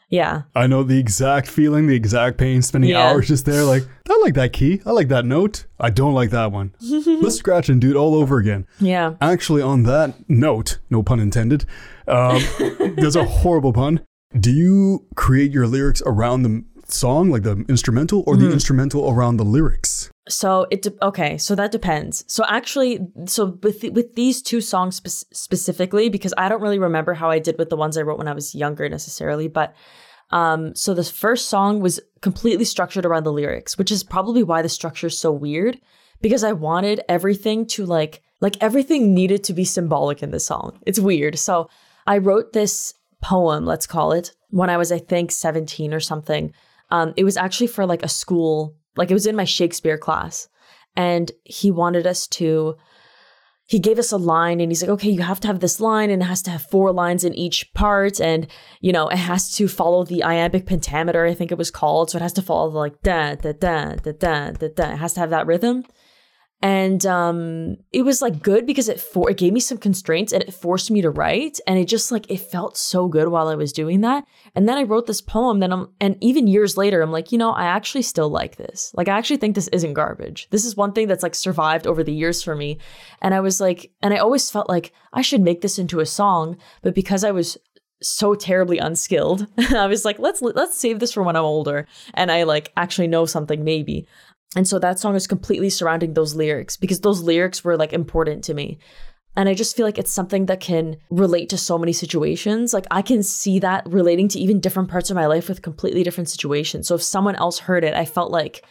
yeah. 0.09 0.45
I 0.55 0.67
know 0.67 0.83
the 0.83 0.99
exact 0.99 1.49
feeling, 1.49 1.87
the 1.87 1.95
exact 1.95 2.39
pain 2.39 2.63
spending 2.63 2.91
Yeah. 2.91 3.11
hours 3.11 3.29
just 3.29 3.45
there 3.45 3.63
like, 3.65 3.83
I 4.09 4.19
like 4.23 4.33
that 4.35 4.55
key. 4.55 4.81
I 4.87 4.93
like 4.93 5.09
that 5.09 5.27
note. 5.27 5.67
I 5.79 5.91
don't 5.91 6.15
like 6.15 6.31
that 6.31 6.51
one. 6.51 6.75
Let's 6.81 7.37
scratch 7.37 7.69
and 7.69 7.79
do 7.79 7.91
it 7.91 7.97
all 7.97 8.15
over 8.15 8.39
again. 8.39 8.67
Yeah. 8.81 9.17
Actually, 9.21 9.61
on 9.61 9.83
that 9.83 10.15
note, 10.31 10.79
no 10.89 11.03
pun 11.03 11.21
intended, 11.21 11.67
um, 12.07 12.41
there's 12.97 13.17
a 13.17 13.25
horrible 13.27 13.75
pun. 13.75 14.01
Do 14.39 14.51
you 14.53 15.07
create 15.15 15.53
your 15.53 15.67
lyrics 15.67 16.03
around 16.05 16.43
the 16.43 16.65
song, 16.87 17.31
like 17.31 17.43
the 17.43 17.65
instrumental, 17.69 18.25
or 18.27 18.35
Mm-hmm. 18.35 18.45
the 18.47 18.53
instrumental 18.53 19.11
around 19.11 19.37
the 19.37 19.45
lyrics? 19.45 20.11
So 20.29 20.67
it 20.71 20.83
de- 20.83 21.05
okay. 21.07 21.39
So 21.39 21.55
that 21.55 21.73
depends. 21.73 22.25
So 22.29 22.45
actually, 22.47 23.01
so 23.27 23.59
with 23.63 23.83
with 23.93 24.15
these 24.15 24.43
two 24.43 24.61
songs 24.61 24.97
spe- 24.97 25.33
specifically, 25.35 26.11
because 26.11 26.35
I 26.37 26.49
don't 26.49 26.61
really 26.61 26.79
remember 26.79 27.15
how 27.15 27.31
I 27.31 27.39
did 27.39 27.57
with 27.59 27.71
the 27.71 27.77
ones 27.77 27.97
I 27.97 28.03
wrote 28.03 28.19
when 28.19 28.29
I 28.29 28.35
was 28.35 28.55
younger 28.55 28.89
necessarily, 28.89 29.49
but 29.49 29.75
um, 30.31 30.75
so 30.75 30.93
the 30.93 31.05
first 31.05 31.49
song 31.49 31.81
was 31.81 31.99
completely 32.21 32.67
structured 32.67 33.07
around 33.07 33.25
the 33.25 33.33
lyrics, 33.33 33.79
which 33.79 33.91
is 33.91 34.05
probably 34.05 34.43
why 34.43 34.61
the 34.61 34.69
structure 34.69 35.07
is 35.07 35.19
so 35.19 35.33
weird, 35.33 35.81
because 36.21 36.45
I 36.45 36.53
wanted 36.53 37.01
everything 37.09 37.65
to 37.69 37.87
like 37.87 38.23
like 38.43 38.57
everything 38.61 39.15
needed 39.15 39.43
to 39.45 39.55
be 39.55 39.65
symbolic 39.65 40.23
in 40.23 40.31
this 40.31 40.45
song. 40.45 40.79
It's 40.87 41.01
weird. 41.01 41.39
So 41.39 41.71
I 42.07 42.19
wrote 42.19 42.53
this 42.53 42.93
poem, 43.23 43.65
let's 43.65 43.87
call 43.87 44.13
it, 44.13 44.33
when 44.51 44.71
I 44.71 44.77
was 44.77 44.93
I 44.93 44.99
think 44.99 45.31
17 45.31 45.93
or 45.93 46.01
something. 46.01 46.53
Um, 46.91 47.13
it 47.17 47.25
was 47.25 47.37
actually 47.37 47.67
for 47.67 47.87
like 47.87 48.03
a 48.03 48.09
school, 48.09 48.77
like 48.97 49.11
it 49.11 49.15
was 49.15 49.27
in 49.27 49.37
my 49.37 49.45
Shakespeare 49.45 49.99
class. 49.99 50.49
And 50.97 51.31
he 51.45 51.71
wanted 51.71 52.07
us 52.07 52.27
to, 52.29 52.77
he 53.67 53.79
gave 53.79 53.99
us 53.99 54.11
a 54.11 54.17
line 54.17 54.61
and 54.61 54.71
he's 54.71 54.83
like, 54.83 54.91
okay, 54.91 55.11
you 55.11 55.23
have 55.23 55.41
to 55.41 55.47
have 55.47 55.61
this 55.61 55.79
line 55.79 56.11
and 56.11 56.23
it 56.23 56.25
has 56.25 56.43
to 56.43 56.51
have 56.51 56.63
four 56.63 56.91
lines 56.91 57.23
in 57.23 57.35
each 57.35 57.73
part. 57.75 58.21
And, 58.21 58.47
you 58.81 58.93
know, 58.93 59.09
it 59.09 59.19
has 59.19 59.53
to 59.57 59.69
follow 59.69 60.05
the 60.05 60.25
iambic 60.25 60.67
pentameter, 60.67 61.27
I 61.27 61.35
think 61.35 61.53
it 61.53 61.59
was 61.59 61.71
called. 61.71 62.11
So 62.11 62.17
it 62.17 62.23
has 62.23 62.33
to 62.35 62.43
follow 62.43 62.71
the 62.71 62.79
like 62.79 63.03
da, 63.03 63.35
da, 63.35 63.53
da, 63.53 63.97
da, 63.97 64.13
da, 64.13 64.51
da, 64.53 64.69
da. 64.75 64.93
It 64.93 64.99
has 64.99 65.13
to 65.15 65.21
have 65.21 65.31
that 65.31 65.47
rhythm. 65.47 65.85
And 66.61 67.07
um, 67.07 67.77
it 67.93 68.03
was 68.03 68.21
like 68.21 68.43
good 68.43 68.67
because 68.67 68.89
it 68.89 69.01
for 69.01 69.31
it 69.31 69.37
gave 69.37 69.53
me 69.53 69.61
some 69.61 69.79
constraints 69.79 70.33
and 70.33 70.43
it 70.43 70.53
forced 70.53 70.91
me 70.91 71.01
to 71.03 71.11
write. 71.11 71.61
And 71.69 71.79
it 71.79 71.85
just 71.87 72.11
like 72.11 72.29
it 72.29 72.39
felt 72.41 72.77
so 72.77 73.07
good 73.07 73.29
while 73.29 73.47
I 73.47 73.55
was 73.55 73.73
doing 73.73 74.01
that. 74.01 74.25
And 74.57 74.69
then 74.69 74.77
I 74.77 74.83
wrote 74.83 75.07
this 75.07 75.21
poem. 75.21 75.61
Then 75.61 75.73
I'm 75.73 75.89
and 76.01 76.17
even 76.21 76.49
years 76.49 76.77
later, 76.77 77.01
I'm 77.01 77.13
like, 77.13 77.31
you 77.31 77.39
know, 77.39 77.53
I 77.53 77.67
actually 77.67 78.03
still 78.03 78.29
like 78.29 78.57
this. 78.57 78.93
Like 78.97 79.09
I 79.09 79.17
actually 79.17 79.37
think 79.37 79.55
this 79.55 79.69
isn't 79.69 79.95
garbage. 79.95 80.49
This 80.51 80.65
is 80.65 80.77
one 80.77 80.93
thing 80.93 81.07
that's 81.07 81.23
like 81.23 81.37
survived 81.37 81.87
over 81.87 82.03
the 82.03 82.13
years 82.13 82.43
for 82.43 82.57
me. 82.57 82.79
And 83.23 83.35
I 83.35 83.41
was 83.41 83.61
like, 83.61 83.93
and 84.03 84.13
I 84.13 84.19
always 84.19 84.51
felt 84.51 84.69
like 84.69 84.93
I 85.13 85.23
should 85.23 85.41
make 85.41 85.61
this 85.61 85.79
into 85.79 86.01
a 86.01 86.07
song, 86.07 86.57
but 86.83 86.95
because 86.95 87.23
I 87.23 87.31
was 87.31 87.57
so 88.01 88.35
terribly 88.35 88.79
unskilled, 88.79 89.47
I 89.59 89.87
was 89.87 90.05
like, 90.05 90.19
let's 90.19 90.43
let's 90.43 90.79
save 90.79 91.01
this 91.01 91.13
for 91.13 91.23
when 91.23 91.37
I'm 91.37 91.45
older 91.45 91.87
and 92.15 92.31
I 92.31 92.45
like 92.45 92.73
actually 92.77 93.09
know 93.09 93.27
something 93.27 93.65
maybe. 93.65 94.07
And 94.57 94.67
so 94.67 94.79
that 94.79 94.99
song 94.99 95.15
is 95.15 95.27
completely 95.27 95.71
surrounding 95.71 96.15
those 96.15 96.35
lyrics 96.35 96.77
because 96.77 97.01
those 97.01 97.23
lyrics 97.23 97.63
were 97.63 97.77
like 97.77 97.93
important 97.93 98.45
to 98.45 98.55
me. 98.55 98.79
And 99.37 99.49
I 99.49 99.55
just 99.55 99.77
feel 99.77 99.87
like 99.87 99.99
it's 99.99 100.11
something 100.11 100.47
that 100.47 100.61
can 100.61 100.97
relate 101.11 101.51
to 101.51 101.59
so 101.59 101.79
many 101.79 101.93
situations. 101.93 102.73
Like 102.73 102.87
I 102.91 103.03
can 103.03 103.23
see 103.23 103.59
that 103.61 103.87
relating 103.87 104.27
to 104.29 104.41
even 104.41 104.59
different 104.59 104.89
parts 104.89 105.11
of 105.11 105.17
my 105.17 105.27
life 105.27 105.49
with 105.49 105.63
completely 105.63 106.03
different 106.03 106.29
situations. 106.29 106.89
So 106.89 106.95
if 106.95 107.03
someone 107.03 107.37
else 107.37 107.61
heard 107.61 107.85
it, 107.85 107.95
I 107.95 108.05
felt 108.05 108.33
like 108.33 108.65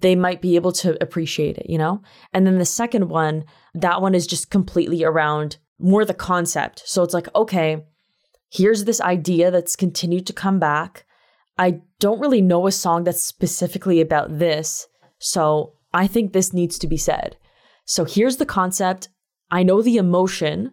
they 0.00 0.14
might 0.14 0.42
be 0.42 0.56
able 0.56 0.72
to 0.72 1.02
appreciate 1.02 1.56
it, 1.58 1.70
you 1.70 1.78
know? 1.78 2.02
And 2.32 2.46
then 2.46 2.58
the 2.58 2.64
second 2.64 3.08
one, 3.08 3.44
that 3.74 4.02
one 4.02 4.14
is 4.14 4.26
just 4.26 4.50
completely 4.50 5.04
around 5.04 5.56
more 5.78 6.04
the 6.04 6.12
concept. 6.12 6.82
So 6.84 7.02
it's 7.02 7.14
like, 7.14 7.34
okay, 7.34 7.84
here's 8.50 8.84
this 8.84 9.00
idea 9.00 9.50
that's 9.50 9.74
continued 9.74 10.26
to 10.26 10.32
come 10.32 10.58
back. 10.58 11.06
I 11.56 11.80
don't 11.98 12.20
really 12.20 12.42
know 12.42 12.66
a 12.66 12.72
song 12.72 13.04
that's 13.04 13.24
specifically 13.24 14.00
about 14.00 14.38
this. 14.38 14.86
So 15.20 15.74
I 15.94 16.06
think 16.06 16.32
this 16.32 16.52
needs 16.52 16.78
to 16.80 16.88
be 16.88 16.96
said. 16.96 17.36
So 17.84 18.04
here's 18.04 18.38
the 18.38 18.46
concept. 18.46 19.08
I 19.50 19.62
know 19.62 19.82
the 19.82 19.96
emotion. 19.96 20.72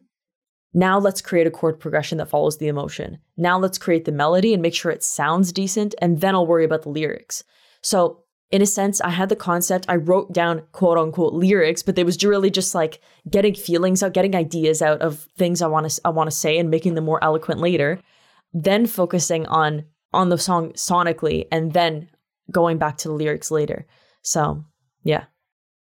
Now 0.73 0.99
let's 0.99 1.21
create 1.21 1.47
a 1.47 1.51
chord 1.51 1.79
progression 1.79 2.17
that 2.17 2.29
follows 2.29 2.57
the 2.57 2.67
emotion. 2.67 3.19
Now 3.36 3.60
let's 3.60 3.77
create 3.77 4.05
the 4.05 4.12
melody 4.12 4.53
and 4.53 4.62
make 4.62 4.75
sure 4.75 4.91
it 4.91 5.03
sounds 5.03 5.51
decent, 5.51 5.95
and 6.01 6.21
then 6.21 6.36
I'll 6.36 6.47
worry 6.47 6.65
about 6.65 6.83
the 6.83 6.89
lyrics. 6.89 7.43
So, 7.81 8.23
in 8.49 8.62
a 8.62 8.65
sense, 8.65 9.01
I 9.01 9.10
had 9.10 9.27
the 9.27 9.36
concept, 9.36 9.86
I 9.89 9.97
wrote 9.97 10.33
down 10.33 10.62
quote 10.71 10.97
unquote 10.97 11.33
lyrics, 11.33 11.83
but 11.83 11.99
it 11.99 12.05
was 12.05 12.23
really 12.23 12.49
just 12.49 12.73
like 12.73 13.01
getting 13.29 13.53
feelings 13.53 14.01
out, 14.01 14.13
getting 14.13 14.36
ideas 14.36 14.81
out 14.81 15.01
of 15.01 15.27
things 15.38 15.62
I 15.62 15.67
want 15.67 15.89
to 15.89 16.01
I 16.05 16.10
want 16.10 16.29
to 16.29 16.36
say 16.36 16.57
and 16.57 16.69
making 16.69 16.95
them 16.95 17.05
more 17.05 17.21
eloquent 17.23 17.60
later. 17.60 17.99
Then 18.53 18.86
focusing 18.86 19.45
on 19.47 19.86
on 20.13 20.29
the 20.29 20.38
song 20.38 20.71
sonically 20.73 21.47
and 21.51 21.73
then 21.73 22.10
going 22.51 22.77
back 22.77 22.97
to 22.99 23.10
the 23.10 23.13
lyrics 23.13 23.51
later. 23.51 23.86
So, 24.28 24.66
yeah. 25.04 25.24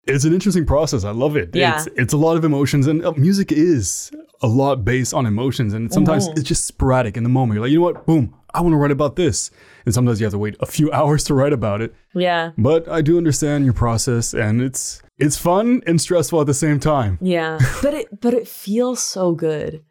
It's 0.07 0.23
an 0.23 0.33
interesting 0.33 0.65
process. 0.65 1.03
I 1.03 1.11
love 1.11 1.35
it. 1.35 1.49
Yeah. 1.53 1.75
It's, 1.75 1.87
it's 1.97 2.13
a 2.13 2.17
lot 2.17 2.37
of 2.37 2.45
emotions, 2.45 2.87
and 2.87 3.03
uh, 3.05 3.11
music 3.17 3.51
is 3.51 4.11
a 4.41 4.47
lot 4.47 4.85
based 4.85 5.13
on 5.13 5.25
emotions. 5.25 5.73
And 5.73 5.91
sometimes 5.91 6.27
Mhm. 6.29 6.37
it's 6.39 6.47
just 6.47 6.65
sporadic 6.65 7.17
in 7.17 7.23
the 7.23 7.29
moment. 7.29 7.55
You're 7.55 7.63
like, 7.65 7.71
you 7.73 7.79
know 7.79 7.83
what? 7.83 8.05
Boom, 8.07 8.33
I 8.53 8.61
want 8.61 8.71
to 8.73 8.77
write 8.77 8.91
about 8.91 9.17
this. 9.17 9.51
And 9.85 9.93
sometimes 9.93 10.19
you 10.21 10.25
have 10.25 10.31
to 10.31 10.37
wait 10.39 10.55
a 10.61 10.65
few 10.65 10.89
hours 10.97 11.25
to 11.25 11.33
write 11.33 11.51
about 11.53 11.81
it. 11.81 11.93
Yeah. 12.15 12.51
But 12.57 12.87
I 12.87 13.01
do 13.01 13.17
understand 13.17 13.65
your 13.65 13.73
process, 13.73 14.33
and 14.33 14.61
it's 14.61 15.01
it's 15.17 15.37
fun 15.37 15.81
and 15.85 15.99
stressful 15.99 16.39
at 16.39 16.47
the 16.47 16.53
same 16.53 16.79
time. 16.79 17.17
Yeah. 17.21 17.59
but 17.83 17.93
it 17.93 18.21
but 18.21 18.33
it 18.33 18.47
feels 18.47 19.03
so 19.03 19.33
good. 19.33 19.83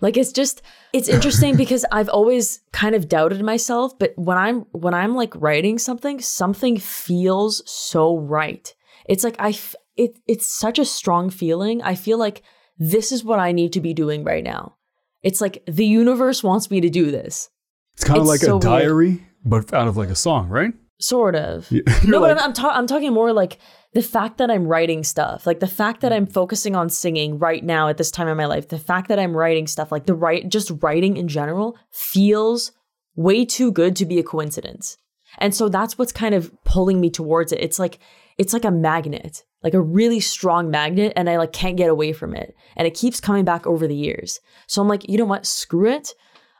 Like 0.00 0.16
it's 0.16 0.32
just 0.32 0.62
it's 0.92 1.08
interesting 1.08 1.56
because 1.56 1.84
I've 1.92 2.08
always 2.08 2.60
kind 2.72 2.94
of 2.94 3.08
doubted 3.08 3.42
myself, 3.42 3.98
but 3.98 4.12
when 4.16 4.36
I'm 4.38 4.60
when 4.72 4.94
I'm 4.94 5.14
like 5.14 5.34
writing 5.36 5.78
something, 5.78 6.20
something 6.20 6.78
feels 6.78 7.62
so 7.70 8.16
right. 8.18 8.72
It's 9.06 9.24
like 9.24 9.36
I 9.38 9.50
f- 9.50 9.74
it 9.96 10.18
it's 10.26 10.46
such 10.46 10.78
a 10.78 10.84
strong 10.84 11.30
feeling. 11.30 11.82
I 11.82 11.94
feel 11.94 12.18
like 12.18 12.42
this 12.78 13.12
is 13.12 13.22
what 13.24 13.38
I 13.38 13.52
need 13.52 13.72
to 13.74 13.80
be 13.80 13.94
doing 13.94 14.24
right 14.24 14.42
now. 14.44 14.76
It's 15.22 15.40
like 15.40 15.62
the 15.66 15.86
universe 15.86 16.42
wants 16.42 16.70
me 16.70 16.80
to 16.80 16.90
do 16.90 17.10
this. 17.10 17.48
It's 17.94 18.04
kind 18.04 18.20
of 18.20 18.26
like 18.26 18.40
so 18.40 18.48
a 18.48 18.52
weird. 18.54 18.62
diary, 18.62 19.26
but 19.44 19.72
out 19.72 19.88
of 19.88 19.96
like 19.96 20.08
a 20.10 20.16
song, 20.16 20.48
right? 20.48 20.72
Sort 21.00 21.34
of. 21.36 21.70
You're 21.70 21.82
no, 22.06 22.20
like- 22.20 22.36
but 22.36 22.42
I'm 22.42 22.48
I'm, 22.48 22.52
ta- 22.52 22.74
I'm 22.74 22.86
talking 22.86 23.12
more 23.12 23.32
like 23.32 23.58
the 23.94 24.02
fact 24.02 24.38
that 24.38 24.50
I'm 24.50 24.66
writing 24.66 25.04
stuff, 25.04 25.46
like 25.46 25.60
the 25.60 25.66
fact 25.68 26.00
that 26.00 26.12
I'm 26.12 26.26
mm. 26.26 26.32
focusing 26.32 26.76
on 26.76 26.90
singing 26.90 27.38
right 27.38 27.64
now 27.64 27.88
at 27.88 27.96
this 27.96 28.10
time 28.10 28.28
in 28.28 28.36
my 28.36 28.46
life, 28.46 28.68
the 28.68 28.78
fact 28.78 29.08
that 29.08 29.20
I'm 29.20 29.36
writing 29.36 29.66
stuff, 29.66 29.92
like 29.92 30.06
the 30.06 30.14
right, 30.14 30.48
just 30.48 30.72
writing 30.82 31.16
in 31.16 31.28
general 31.28 31.78
feels 31.90 32.72
way 33.14 33.44
too 33.44 33.70
good 33.70 33.94
to 33.96 34.04
be 34.04 34.18
a 34.18 34.24
coincidence. 34.24 34.98
And 35.38 35.54
so 35.54 35.68
that's 35.68 35.96
what's 35.96 36.12
kind 36.12 36.34
of 36.34 36.52
pulling 36.64 37.00
me 37.00 37.08
towards 37.08 37.52
it. 37.52 37.60
It's 37.60 37.78
like, 37.78 38.00
it's 38.36 38.52
like 38.52 38.64
a 38.64 38.70
magnet, 38.70 39.44
like 39.62 39.74
a 39.74 39.80
really 39.80 40.20
strong 40.20 40.70
magnet, 40.70 41.12
and 41.14 41.30
I 41.30 41.38
like 41.38 41.52
can't 41.52 41.76
get 41.76 41.88
away 41.88 42.12
from 42.12 42.34
it. 42.34 42.54
And 42.76 42.86
it 42.86 42.94
keeps 42.94 43.20
coming 43.20 43.44
back 43.44 43.64
over 43.64 43.86
the 43.86 43.94
years. 43.94 44.40
So 44.66 44.82
I'm 44.82 44.88
like, 44.88 45.08
you 45.08 45.18
know 45.18 45.24
what? 45.24 45.46
Screw 45.46 45.88
it. 45.88 46.14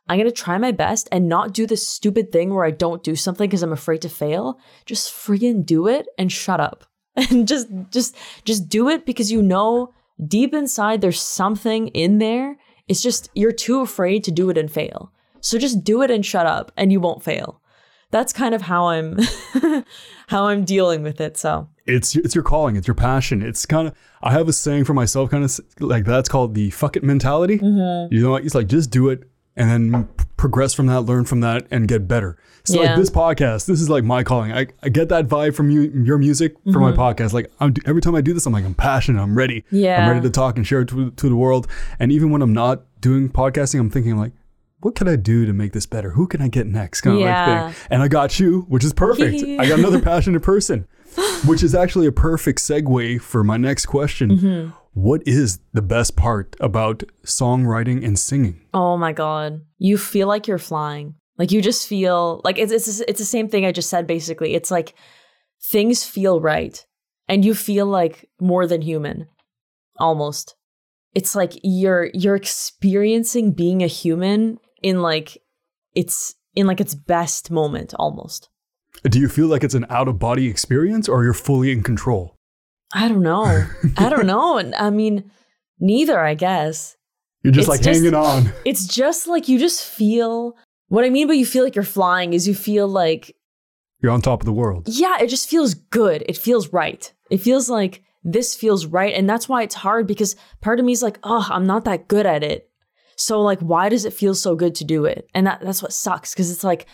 I'm 0.09 0.19
going 0.19 0.31
to 0.31 0.33
try 0.33 0.59
my 0.59 0.71
best 0.71 1.09
and 1.11 1.29
not 1.29 1.53
do 1.53 1.67
this 1.67 1.87
stupid 1.87 2.31
thing 2.31 2.55
where 2.55 2.65
I 2.65 2.71
don't 2.71 3.03
do 3.03 3.17
something 3.17 3.49
because 3.49 3.63
I'm 3.63 3.73
afraid 3.73 4.03
to 4.03 4.09
fail. 4.09 4.61
Just 4.87 5.13
friggin' 5.13 5.65
do 5.65 5.89
it 5.89 6.07
and 6.19 6.31
shut 6.31 6.61
up. 6.61 6.85
And 7.31 7.47
just 7.47 7.69
just 7.91 8.17
just 8.45 8.69
do 8.69 8.89
it 8.89 9.07
because 9.07 9.31
you 9.31 9.41
know 9.41 9.95
deep 10.27 10.53
inside 10.53 11.01
there's 11.01 11.23
something 11.23 11.89
in 11.89 12.19
there. 12.19 12.57
It's 12.89 13.01
just 13.01 13.31
you're 13.35 13.53
too 13.53 13.81
afraid 13.81 14.25
to 14.25 14.33
do 14.33 14.51
it 14.51 14.59
and 14.59 14.71
fail. 14.71 15.13
So 15.41 15.59
just 15.59 15.85
do 15.85 16.03
it 16.03 16.11
and 16.11 16.27
shut 16.27 16.47
up 16.47 16.73
and 16.77 16.91
you 16.91 17.01
won't 17.01 17.23
fail. 17.23 17.61
That's 18.11 18.33
kind 18.33 18.55
of 18.55 18.63
how 18.63 18.89
I'm 18.89 19.19
how 20.29 20.47
I'm 20.47 20.65
dealing 20.65 21.03
with 21.03 21.21
it. 21.21 21.37
So 21.37 21.69
it's 21.87 22.17
it's 22.17 22.35
your 22.35 22.45
calling, 22.45 22.77
it's 22.77 22.89
your 22.89 22.95
passion. 22.95 23.43
It's 23.43 23.65
kind 23.67 23.87
of 23.87 23.95
I 24.23 24.33
have 24.33 24.49
a 24.49 24.53
saying 24.53 24.85
for 24.85 24.95
myself, 24.95 25.31
kind 25.31 25.45
of 25.45 25.61
like 25.81 26.05
that's 26.05 26.29
called 26.29 26.55
the 26.55 26.71
fuck 26.71 26.97
it 26.97 27.05
mentality. 27.05 27.59
Mm-hmm. 27.59 28.13
You 28.13 28.23
know, 28.23 28.37
it's 28.37 28.55
like 28.55 28.67
just 28.67 28.91
do 28.91 29.09
it 29.09 29.29
and 29.57 29.71
then 29.71 30.09
progress 30.37 30.75
from 30.75 30.87
that, 30.87 31.03
learn 31.03 31.25
from 31.25 31.41
that, 31.41 31.67
and 31.71 31.87
get 31.89 32.07
better. 32.09 32.37
So 32.65 32.81
Yeah. 32.81 32.89
like 32.89 32.97
this 32.97 33.11
podcast, 33.11 33.67
this 33.67 33.81
is 33.81 33.89
like 33.91 34.05
my 34.05 34.23
calling. 34.25 34.53
I, 34.53 34.67
I 34.83 34.89
get 34.89 35.09
that 35.11 35.27
vibe 35.29 35.55
from 35.55 35.71
you, 35.71 35.83
your 36.05 36.19
music, 36.19 36.55
from 36.65 36.73
Mm-hmm. 36.75 36.81
my 36.81 36.93
podcast. 36.93 37.33
Like 37.33 37.51
I'm, 37.61 37.75
every 37.87 38.01
time 38.01 38.15
I 38.15 38.21
do 38.21 38.33
this, 38.35 38.47
I'm 38.47 38.53
like 38.53 38.65
I'm 38.65 38.75
passionate, 38.75 39.21
I'm 39.23 39.37
ready, 39.37 39.65
Yeah. 39.71 40.03
I'm 40.03 40.09
ready 40.09 40.21
to 40.23 40.31
talk 40.31 40.57
and 40.57 40.67
share 40.67 40.81
it 40.81 40.89
to, 40.89 41.11
to 41.11 41.29
the 41.29 41.37
world. 41.37 41.67
And 41.99 42.11
even 42.11 42.31
when 42.31 42.43
I'm 42.43 42.53
not 42.53 42.83
doing 43.01 43.29
podcasting, 43.29 43.81
I'm 43.81 43.91
thinking 43.91 44.17
like. 44.17 44.33
What 44.81 44.95
can 44.97 45.09
I 45.09 45.17
do 45.17 45.47
to 45.47 45.55
make 45.55 45.73
this 45.73 45.87
better? 45.87 46.11
Who 46.11 46.27
can 46.27 46.43
I 46.43 46.49
get 46.49 46.67
next? 46.67 47.01
Kind 47.01 47.17
of 47.17 47.23
Yeah. 47.23 47.63
like 47.65 47.75
thing. 47.75 47.87
And 47.91 48.03
I 48.03 48.09
got 48.09 48.39
you, 48.39 48.67
which 48.69 48.85
is 48.85 48.93
perfect. 48.93 49.43
I 49.59 49.67
got 49.67 49.79
another 49.79 49.99
passionate 49.99 50.43
person, 50.43 50.87
which 51.47 51.63
is 51.63 51.75
actually 51.75 52.07
a 52.07 52.13
perfect 52.13 52.59
segue 52.59 53.19
for 53.23 53.43
my 53.43 53.57
next 53.57 53.87
question. 53.87 54.31
Mm-hmm. 54.37 54.71
What 54.95 55.27
is 55.27 55.59
the 55.73 55.83
best 55.83 56.17
part 56.17 56.57
about 56.61 57.03
songwriting 57.27 58.05
and 58.05 58.17
singing? 58.17 58.61
Oh 58.73 58.97
my 58.97 59.13
god. 59.13 59.61
You 59.79 59.99
feel 59.99 60.29
like 60.29 60.47
you're 60.47 60.59
flying. 60.59 61.17
Like 61.37 61.51
you 61.51 61.61
just 61.61 61.89
feel 61.89 62.41
like 62.45 62.59
it's 62.59 62.73
it's 62.73 63.01
it's 63.01 63.19
the 63.19 63.25
same 63.25 63.49
thing 63.49 63.67
I 63.67 63.73
just 63.73 63.91
said 63.91 64.07
basically. 64.07 64.55
It's 64.55 64.71
like 64.71 64.95
things 65.61 66.05
feel 66.05 66.41
right 66.41 66.85
and 67.29 67.45
you 67.45 67.55
feel 67.55 67.87
like 67.87 68.29
more 68.41 68.69
than 68.69 68.83
human. 68.83 69.27
Almost. 69.99 70.55
It's 71.13 71.35
like 71.35 71.53
you're 71.65 72.11
you're 72.15 72.37
experiencing 72.37 73.53
being 73.53 73.83
a 73.83 73.89
human 73.89 74.59
in 74.81 75.03
like 75.03 75.39
it's 75.97 76.37
in 76.55 76.69
like 76.69 76.81
its 76.81 76.95
best 76.95 77.51
moment 77.51 77.95
almost. 77.99 78.49
Do 79.03 79.19
you 79.19 79.29
feel 79.29 79.49
like 79.49 79.65
it's 79.65 79.75
an 79.75 79.87
out 79.91 80.07
of 80.07 80.21
body 80.21 80.47
experience 80.47 81.09
or 81.09 81.25
you're 81.25 81.35
fully 81.35 81.73
in 81.73 81.83
control? 81.83 82.34
I 82.95 83.09
don't 83.09 83.23
know. 83.23 83.67
I 83.99 84.09
don't 84.09 84.27
know. 84.27 84.57
And 84.59 84.75
I 84.77 84.91
mean 84.91 85.31
neither, 85.81 86.19
I 86.19 86.35
guess. 86.35 86.97
You're 87.43 87.53
just 87.53 87.69
It's 87.69 87.69
like 87.69 87.83
just- 87.83 88.01
hanging 88.01 88.15
on. 88.15 88.53
It's 88.65 88.87
just 88.87 89.27
like 89.27 89.49
you 89.49 89.59
just 89.59 89.85
feel 89.85 90.57
what 90.89 91.05
I 91.05 91.11
mean 91.11 91.27
by 91.29 91.35
you 91.35 91.45
feel 91.47 91.65
like 91.65 91.75
you're 91.75 91.83
flying 91.85 92.33
is 92.33 92.47
you 92.49 92.55
feel 92.55 92.87
like 92.89 93.35
You're 94.01 94.13
on 94.13 94.23
top 94.23 94.41
of 94.41 94.47
the 94.47 94.53
world. 94.53 94.89
yeah, 94.89 95.19
it 95.21 95.29
just 95.29 95.49
feels 95.49 95.75
good. 95.75 96.25
It 96.29 96.37
feels 96.39 96.73
right. 96.73 97.13
It 97.31 97.39
feels 97.41 97.69
like 97.69 98.03
this 98.23 98.55
feels 98.55 98.87
right. 98.87 99.13
And 99.15 99.29
that's 99.29 99.49
why 99.49 99.63
it's 99.63 99.75
hard 99.75 100.07
because 100.07 100.37
part 100.63 100.79
of 100.79 100.87
me 100.87 100.93
is 100.93 101.03
like, 101.03 101.19
oh, 101.25 101.47
I'm 101.51 101.67
not 101.67 101.85
that 101.85 102.09
good 102.09 102.25
at 102.27 102.43
it. 102.43 102.71
So 103.17 103.41
like, 103.43 103.61
why 103.61 103.89
does 103.91 104.05
it 104.05 104.13
feel 104.15 104.35
so 104.35 104.55
good 104.55 104.75
to 104.77 104.85
do 104.85 105.05
it? 105.05 105.27
And 105.35 105.47
that, 105.47 105.61
that's 105.61 105.83
what 105.83 105.93
sucks 105.93 106.33
because 106.33 106.51
it's 106.51 106.65
like, 106.65 106.87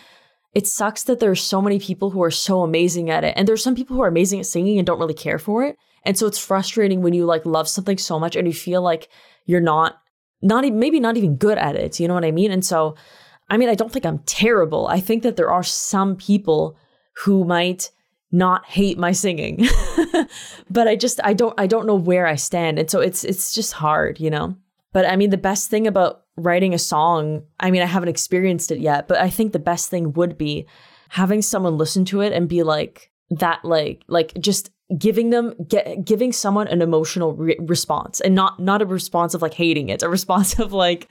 it 0.53 0.67
sucks 0.67 1.03
that 1.03 1.19
there's 1.21 1.41
so 1.41 1.61
many 1.61 1.79
people 1.79 2.09
who 2.11 2.21
are 2.23 2.31
so 2.31 2.63
amazing 2.63 3.09
at 3.09 3.23
it. 3.23 3.33
And 3.37 3.47
there's 3.47 3.63
some 3.63 3.75
people 3.75 3.95
who 3.95 4.01
are 4.03 4.07
amazing 4.09 4.39
at 4.41 4.45
singing 4.45 4.77
and 4.77 4.85
don't 4.85 4.99
really 4.99 5.13
care 5.13 5.39
for 5.39 5.63
it. 5.63 5.77
And 6.03 6.17
so 6.17 6.27
it's 6.27 6.39
frustrating 6.39 7.01
when 7.01 7.13
you 7.13 7.25
like 7.25 7.45
love 7.45 7.67
something 7.67 7.97
so 7.97 8.19
much 8.19 8.35
and 8.35 8.47
you 8.47 8.53
feel 8.53 8.81
like 8.81 9.09
you're 9.45 9.61
not, 9.61 9.97
not 10.41 10.65
e- 10.65 10.71
maybe 10.71 10.99
not 10.99 11.17
even 11.17 11.35
good 11.35 11.57
at 11.57 11.75
it. 11.75 11.99
You 11.99 12.07
know 12.07 12.13
what 12.13 12.25
I 12.25 12.31
mean? 12.31 12.51
And 12.51 12.65
so, 12.65 12.95
I 13.49 13.57
mean, 13.57 13.69
I 13.69 13.75
don't 13.75 13.91
think 13.91 14.05
I'm 14.05 14.19
terrible. 14.19 14.87
I 14.87 14.99
think 14.99 15.23
that 15.23 15.35
there 15.35 15.51
are 15.51 15.63
some 15.63 16.15
people 16.15 16.77
who 17.23 17.43
might 17.43 17.91
not 18.31 18.65
hate 18.65 18.97
my 18.97 19.11
singing 19.11 19.67
but 20.69 20.87
i 20.87 20.95
just 20.95 21.19
i 21.23 21.33
don't 21.33 21.53
i 21.59 21.67
don't 21.67 21.85
know 21.85 21.95
where 21.95 22.25
i 22.25 22.35
stand 22.35 22.79
and 22.79 22.89
so 22.89 23.01
it's 23.01 23.23
it's 23.25 23.53
just 23.53 23.73
hard 23.73 24.19
you 24.19 24.29
know 24.29 24.55
but 24.93 25.05
i 25.05 25.15
mean 25.17 25.29
the 25.31 25.37
best 25.37 25.69
thing 25.69 25.85
about 25.85 26.21
writing 26.37 26.73
a 26.73 26.79
song 26.79 27.43
i 27.59 27.69
mean 27.69 27.81
i 27.81 27.85
haven't 27.85 28.09
experienced 28.09 28.71
it 28.71 28.79
yet 28.79 29.07
but 29.07 29.19
i 29.19 29.29
think 29.29 29.51
the 29.51 29.59
best 29.59 29.89
thing 29.89 30.13
would 30.13 30.37
be 30.37 30.65
having 31.09 31.41
someone 31.41 31.77
listen 31.77 32.05
to 32.05 32.21
it 32.21 32.31
and 32.31 32.47
be 32.47 32.63
like 32.63 33.11
that 33.29 33.63
like 33.65 34.01
like 34.07 34.33
just 34.39 34.71
giving 34.97 35.29
them 35.29 35.53
get 35.67 36.03
giving 36.03 36.31
someone 36.31 36.67
an 36.67 36.81
emotional 36.81 37.33
re- 37.33 37.57
response 37.61 38.19
and 38.21 38.35
not 38.35 38.59
not 38.59 38.81
a 38.81 38.85
response 38.85 39.33
of 39.33 39.41
like 39.41 39.53
hating 39.53 39.89
it 39.89 40.03
a 40.03 40.09
response 40.09 40.59
of 40.59 40.73
like 40.73 41.07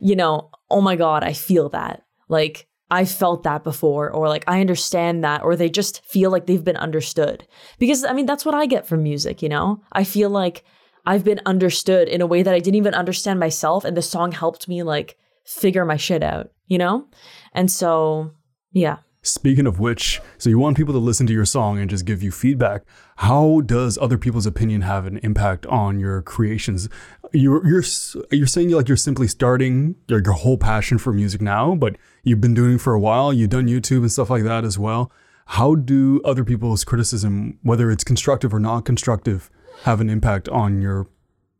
you 0.00 0.14
know 0.14 0.50
oh 0.70 0.80
my 0.80 0.96
god 0.96 1.24
i 1.24 1.32
feel 1.32 1.68
that 1.68 2.02
like 2.28 2.68
I 2.90 3.04
felt 3.06 3.42
that 3.44 3.64
before, 3.64 4.10
or 4.10 4.28
like 4.28 4.44
I 4.46 4.60
understand 4.60 5.24
that, 5.24 5.42
or 5.42 5.56
they 5.56 5.70
just 5.70 6.04
feel 6.04 6.30
like 6.30 6.46
they've 6.46 6.62
been 6.62 6.76
understood. 6.76 7.46
Because 7.78 8.04
I 8.04 8.12
mean, 8.12 8.26
that's 8.26 8.44
what 8.44 8.54
I 8.54 8.66
get 8.66 8.86
from 8.86 9.02
music, 9.02 9.42
you 9.42 9.48
know? 9.48 9.82
I 9.92 10.04
feel 10.04 10.30
like 10.30 10.64
I've 11.06 11.24
been 11.24 11.40
understood 11.46 12.08
in 12.08 12.20
a 12.20 12.26
way 12.26 12.42
that 12.42 12.54
I 12.54 12.60
didn't 12.60 12.76
even 12.76 12.94
understand 12.94 13.40
myself, 13.40 13.84
and 13.84 13.96
the 13.96 14.02
song 14.02 14.32
helped 14.32 14.68
me 14.68 14.82
like 14.82 15.16
figure 15.44 15.84
my 15.84 15.96
shit 15.96 16.22
out, 16.22 16.50
you 16.66 16.78
know? 16.78 17.06
And 17.52 17.70
so, 17.70 18.32
yeah. 18.72 18.98
Speaking 19.26 19.66
of 19.66 19.80
which, 19.80 20.20
so 20.36 20.50
you 20.50 20.58
want 20.58 20.76
people 20.76 20.92
to 20.92 21.00
listen 21.00 21.26
to 21.28 21.32
your 21.32 21.46
song 21.46 21.78
and 21.78 21.88
just 21.88 22.04
give 22.04 22.22
you 22.22 22.30
feedback. 22.30 22.82
How 23.16 23.62
does 23.62 23.96
other 23.96 24.18
people's 24.18 24.44
opinion 24.44 24.82
have 24.82 25.06
an 25.06 25.16
impact 25.22 25.64
on 25.64 25.98
your 25.98 26.20
creations? 26.20 26.90
You're 27.32 27.66
you're 27.66 27.82
you're 28.30 28.46
saying 28.46 28.68
like 28.72 28.86
you're 28.86 28.98
simply 28.98 29.26
starting 29.26 29.94
your, 30.08 30.22
your 30.22 30.34
whole 30.34 30.58
passion 30.58 30.98
for 30.98 31.10
music 31.10 31.40
now, 31.40 31.74
but 31.74 31.96
you've 32.22 32.42
been 32.42 32.52
doing 32.52 32.74
it 32.74 32.82
for 32.82 32.92
a 32.92 33.00
while. 33.00 33.32
You've 33.32 33.48
done 33.48 33.66
YouTube 33.66 34.00
and 34.00 34.12
stuff 34.12 34.28
like 34.28 34.42
that 34.42 34.62
as 34.62 34.78
well. 34.78 35.10
How 35.46 35.74
do 35.74 36.20
other 36.22 36.44
people's 36.44 36.84
criticism, 36.84 37.58
whether 37.62 37.90
it's 37.90 38.04
constructive 38.04 38.52
or 38.52 38.60
not 38.60 38.84
constructive, 38.84 39.50
have 39.84 40.02
an 40.02 40.10
impact 40.10 40.50
on 40.50 40.82
your 40.82 41.06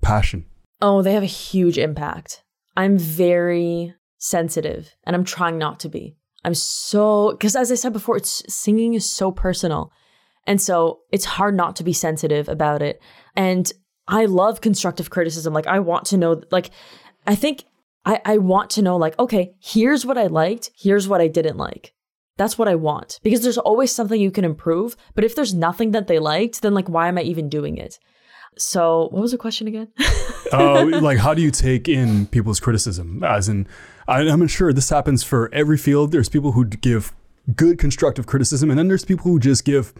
passion? 0.02 0.44
Oh, 0.82 1.00
they 1.00 1.14
have 1.14 1.22
a 1.22 1.26
huge 1.26 1.78
impact. 1.78 2.42
I'm 2.76 2.98
very 2.98 3.94
sensitive 4.18 4.94
and 5.04 5.16
I'm 5.16 5.24
trying 5.24 5.56
not 5.56 5.80
to 5.80 5.88
be. 5.88 6.18
I'm 6.44 6.54
so, 6.54 7.32
because 7.32 7.56
as 7.56 7.72
I 7.72 7.74
said 7.74 7.92
before, 7.92 8.16
it's 8.16 8.42
singing 8.52 8.94
is 8.94 9.08
so 9.08 9.32
personal. 9.32 9.90
And 10.46 10.60
so 10.60 11.00
it's 11.10 11.24
hard 11.24 11.56
not 11.56 11.76
to 11.76 11.84
be 11.84 11.92
sensitive 11.92 12.48
about 12.48 12.82
it. 12.82 13.00
And 13.34 13.72
I 14.06 14.26
love 14.26 14.60
constructive 14.60 15.08
criticism. 15.08 15.54
Like, 15.54 15.66
I 15.66 15.80
want 15.80 16.04
to 16.06 16.18
know, 16.18 16.42
like, 16.50 16.70
I 17.26 17.34
think 17.34 17.64
I, 18.04 18.20
I 18.24 18.38
want 18.38 18.70
to 18.70 18.82
know, 18.82 18.96
like, 18.96 19.18
okay, 19.18 19.54
here's 19.60 20.04
what 20.04 20.18
I 20.18 20.26
liked, 20.26 20.70
here's 20.76 21.08
what 21.08 21.20
I 21.20 21.28
didn't 21.28 21.56
like. 21.56 21.94
That's 22.36 22.58
what 22.58 22.68
I 22.68 22.74
want 22.74 23.20
because 23.22 23.42
there's 23.42 23.58
always 23.58 23.94
something 23.94 24.20
you 24.20 24.32
can 24.32 24.44
improve. 24.44 24.96
But 25.14 25.24
if 25.24 25.36
there's 25.36 25.54
nothing 25.54 25.92
that 25.92 26.08
they 26.08 26.18
liked, 26.18 26.62
then 26.62 26.74
like, 26.74 26.88
why 26.88 27.08
am 27.08 27.16
I 27.16 27.22
even 27.22 27.48
doing 27.48 27.78
it? 27.78 27.98
So, 28.56 29.08
what 29.10 29.20
was 29.20 29.32
the 29.32 29.38
question 29.38 29.66
again? 29.68 29.88
uh, 30.52 30.84
like 31.02 31.18
how 31.18 31.34
do 31.34 31.42
you 31.42 31.50
take 31.50 31.88
in 31.88 32.26
people's 32.26 32.60
criticism 32.60 33.22
as 33.24 33.48
in 33.48 33.66
I, 34.06 34.20
i'm 34.20 34.46
sure 34.46 34.72
this 34.72 34.90
happens 34.90 35.22
for 35.24 35.52
every 35.54 35.78
field 35.78 36.12
there's 36.12 36.28
people 36.28 36.52
who 36.52 36.66
give 36.66 37.12
good 37.56 37.78
constructive 37.78 38.26
criticism 38.26 38.70
and 38.70 38.78
then 38.78 38.88
there's 38.88 39.04
people 39.04 39.24
who 39.24 39.38
just 39.40 39.64
give 39.64 39.92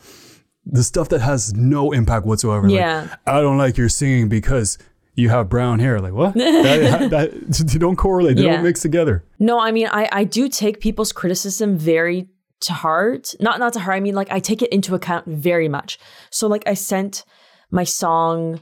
the 0.67 0.83
stuff 0.83 1.09
that 1.09 1.21
has 1.21 1.55
no 1.55 1.93
impact 1.93 2.27
whatsoever 2.27 2.69
Like, 2.69 2.77
Yeah. 2.79 3.15
i 3.27 3.41
don't 3.41 3.57
like 3.59 3.77
your 3.79 3.89
singing 3.89 4.29
because 4.29 4.77
you 5.15 5.31
have 5.31 5.49
brown 5.49 5.79
hair 5.79 6.01
like 6.01 6.13
what 6.13 6.35
that, 6.35 7.09
that, 7.11 7.67
they 7.73 7.79
don't 7.79 7.97
correlate 7.97 8.37
they 8.37 8.45
Yeah. 8.45 8.55
don't 8.57 8.65
mix 8.65 8.81
together 8.83 9.25
No, 9.39 9.59
I 9.59 9.73
mean, 9.73 9.89
I, 9.91 10.09
I 10.13 10.25
do 10.25 10.49
take 10.49 10.81
people's 10.81 11.13
criticism 11.13 11.79
very 11.79 12.29
to 12.61 12.73
heart. 12.73 13.35
Not 13.41 13.59
not 13.59 13.73
to 13.75 13.81
heart. 13.81 13.97
I 13.97 14.01
mean, 14.01 14.15
like 14.15 14.31
I 14.31 14.41
take 14.41 14.63
it 14.63 14.71
into 14.73 14.95
account 14.95 15.27
very 15.27 15.69
much. 15.69 15.99
So 16.31 16.47
like 16.49 16.63
I 16.67 16.75
sent 16.75 17.25
my 17.71 17.85
song 17.85 18.61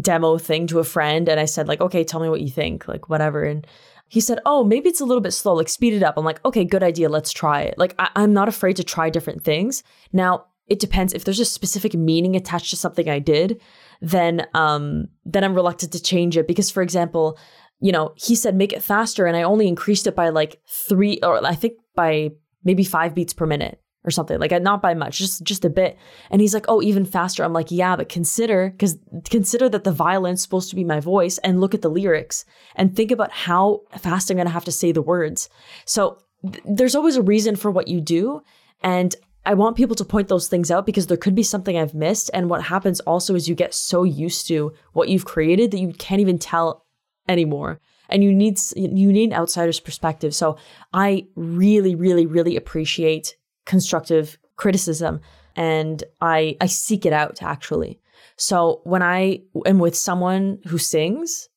demo 0.00 0.38
thing 0.38 0.66
to 0.68 0.78
a 0.78 0.84
friend 0.84 1.28
and 1.28 1.38
I 1.38 1.44
said 1.44 1.68
like, 1.68 1.80
okay, 1.80 2.04
tell 2.04 2.20
me 2.20 2.28
what 2.28 2.40
you 2.40 2.50
think, 2.50 2.88
like 2.88 3.08
whatever. 3.08 3.44
And 3.44 3.66
he 4.08 4.20
said, 4.20 4.38
oh, 4.46 4.64
maybe 4.64 4.88
it's 4.88 5.00
a 5.00 5.04
little 5.04 5.20
bit 5.20 5.32
slow. 5.32 5.54
Like 5.54 5.68
speed 5.68 5.94
it 5.94 6.02
up. 6.02 6.16
I'm 6.16 6.24
like, 6.24 6.44
okay, 6.44 6.64
good 6.64 6.82
idea. 6.82 7.08
Let's 7.08 7.32
try 7.32 7.62
it. 7.62 7.78
Like 7.78 7.94
I, 7.98 8.10
I'm 8.16 8.32
not 8.32 8.48
afraid 8.48 8.76
to 8.76 8.84
try 8.84 9.10
different 9.10 9.44
things. 9.44 9.82
Now 10.12 10.46
it 10.66 10.78
depends 10.78 11.12
if 11.12 11.24
there's 11.24 11.40
a 11.40 11.44
specific 11.44 11.94
meaning 11.94 12.36
attached 12.36 12.70
to 12.70 12.76
something 12.76 13.08
I 13.08 13.18
did, 13.18 13.60
then 14.00 14.46
um 14.54 15.08
then 15.24 15.44
I'm 15.44 15.54
reluctant 15.54 15.92
to 15.92 16.02
change 16.02 16.36
it 16.36 16.46
because 16.46 16.70
for 16.70 16.82
example, 16.82 17.38
you 17.80 17.92
know, 17.92 18.14
he 18.16 18.34
said 18.34 18.54
make 18.54 18.72
it 18.72 18.82
faster 18.82 19.26
and 19.26 19.36
I 19.36 19.42
only 19.42 19.68
increased 19.68 20.06
it 20.06 20.16
by 20.16 20.30
like 20.30 20.60
3 20.68 21.20
or 21.22 21.44
I 21.44 21.54
think 21.54 21.74
by 21.94 22.30
maybe 22.64 22.84
5 22.84 23.14
beats 23.14 23.34
per 23.34 23.46
minute 23.46 23.78
or 24.04 24.10
something 24.10 24.38
like 24.38 24.52
uh, 24.52 24.58
not 24.58 24.82
by 24.82 24.94
much 24.94 25.18
just 25.18 25.42
just 25.42 25.64
a 25.64 25.70
bit. 25.70 25.98
And 26.30 26.40
he's 26.40 26.54
like 26.54 26.66
oh 26.68 26.82
even 26.82 27.04
faster. 27.04 27.44
I'm 27.44 27.52
like 27.52 27.70
yeah 27.70 27.96
but 27.96 28.08
consider 28.08 28.70
because 28.70 28.98
consider 29.30 29.68
that 29.68 29.84
the 29.84 29.92
violin's 29.92 30.42
supposed 30.42 30.70
to 30.70 30.76
be 30.76 30.84
my 30.84 31.00
voice 31.00 31.38
and 31.38 31.60
look 31.60 31.74
at 31.74 31.82
the 31.82 31.90
lyrics 31.90 32.44
and 32.76 32.94
think 32.94 33.10
about 33.10 33.32
how 33.32 33.82
fast 33.98 34.30
i'm 34.30 34.36
going 34.36 34.46
to 34.46 34.52
have 34.52 34.64
to 34.64 34.72
say 34.72 34.92
the 34.92 35.02
words. 35.02 35.48
So 35.84 36.18
th- 36.42 36.62
there's 36.64 36.94
always 36.94 37.16
a 37.16 37.22
reason 37.22 37.56
for 37.56 37.70
what 37.70 37.88
you 37.88 38.00
do 38.00 38.42
and 38.82 39.14
i 39.46 39.54
want 39.54 39.76
people 39.76 39.96
to 39.96 40.04
point 40.04 40.28
those 40.28 40.48
things 40.48 40.70
out 40.70 40.86
because 40.86 41.06
there 41.06 41.16
could 41.16 41.34
be 41.34 41.42
something 41.42 41.76
i've 41.76 41.94
missed 41.94 42.30
and 42.34 42.48
what 42.48 42.62
happens 42.62 43.00
also 43.00 43.34
is 43.34 43.48
you 43.48 43.54
get 43.54 43.74
so 43.74 44.02
used 44.02 44.46
to 44.48 44.72
what 44.92 45.08
you've 45.08 45.24
created 45.24 45.70
that 45.70 45.78
you 45.78 45.92
can't 45.92 46.20
even 46.20 46.38
tell 46.38 46.84
anymore 47.28 47.80
and 48.08 48.22
you 48.22 48.32
need 48.32 48.58
you 48.76 49.12
need 49.12 49.30
an 49.30 49.36
outsider's 49.36 49.80
perspective. 49.80 50.34
So 50.34 50.56
i 50.92 51.26
really 51.34 51.94
really 51.94 52.26
really 52.26 52.56
appreciate 52.56 53.36
constructive 53.64 54.38
criticism 54.56 55.20
and 55.56 56.04
I 56.20 56.56
I 56.60 56.66
seek 56.66 57.06
it 57.06 57.12
out 57.12 57.42
actually. 57.42 58.00
So 58.36 58.80
when 58.84 59.02
I 59.02 59.42
am 59.66 59.78
with 59.78 59.96
someone 59.96 60.58
who 60.66 60.78
sings, 60.78 61.48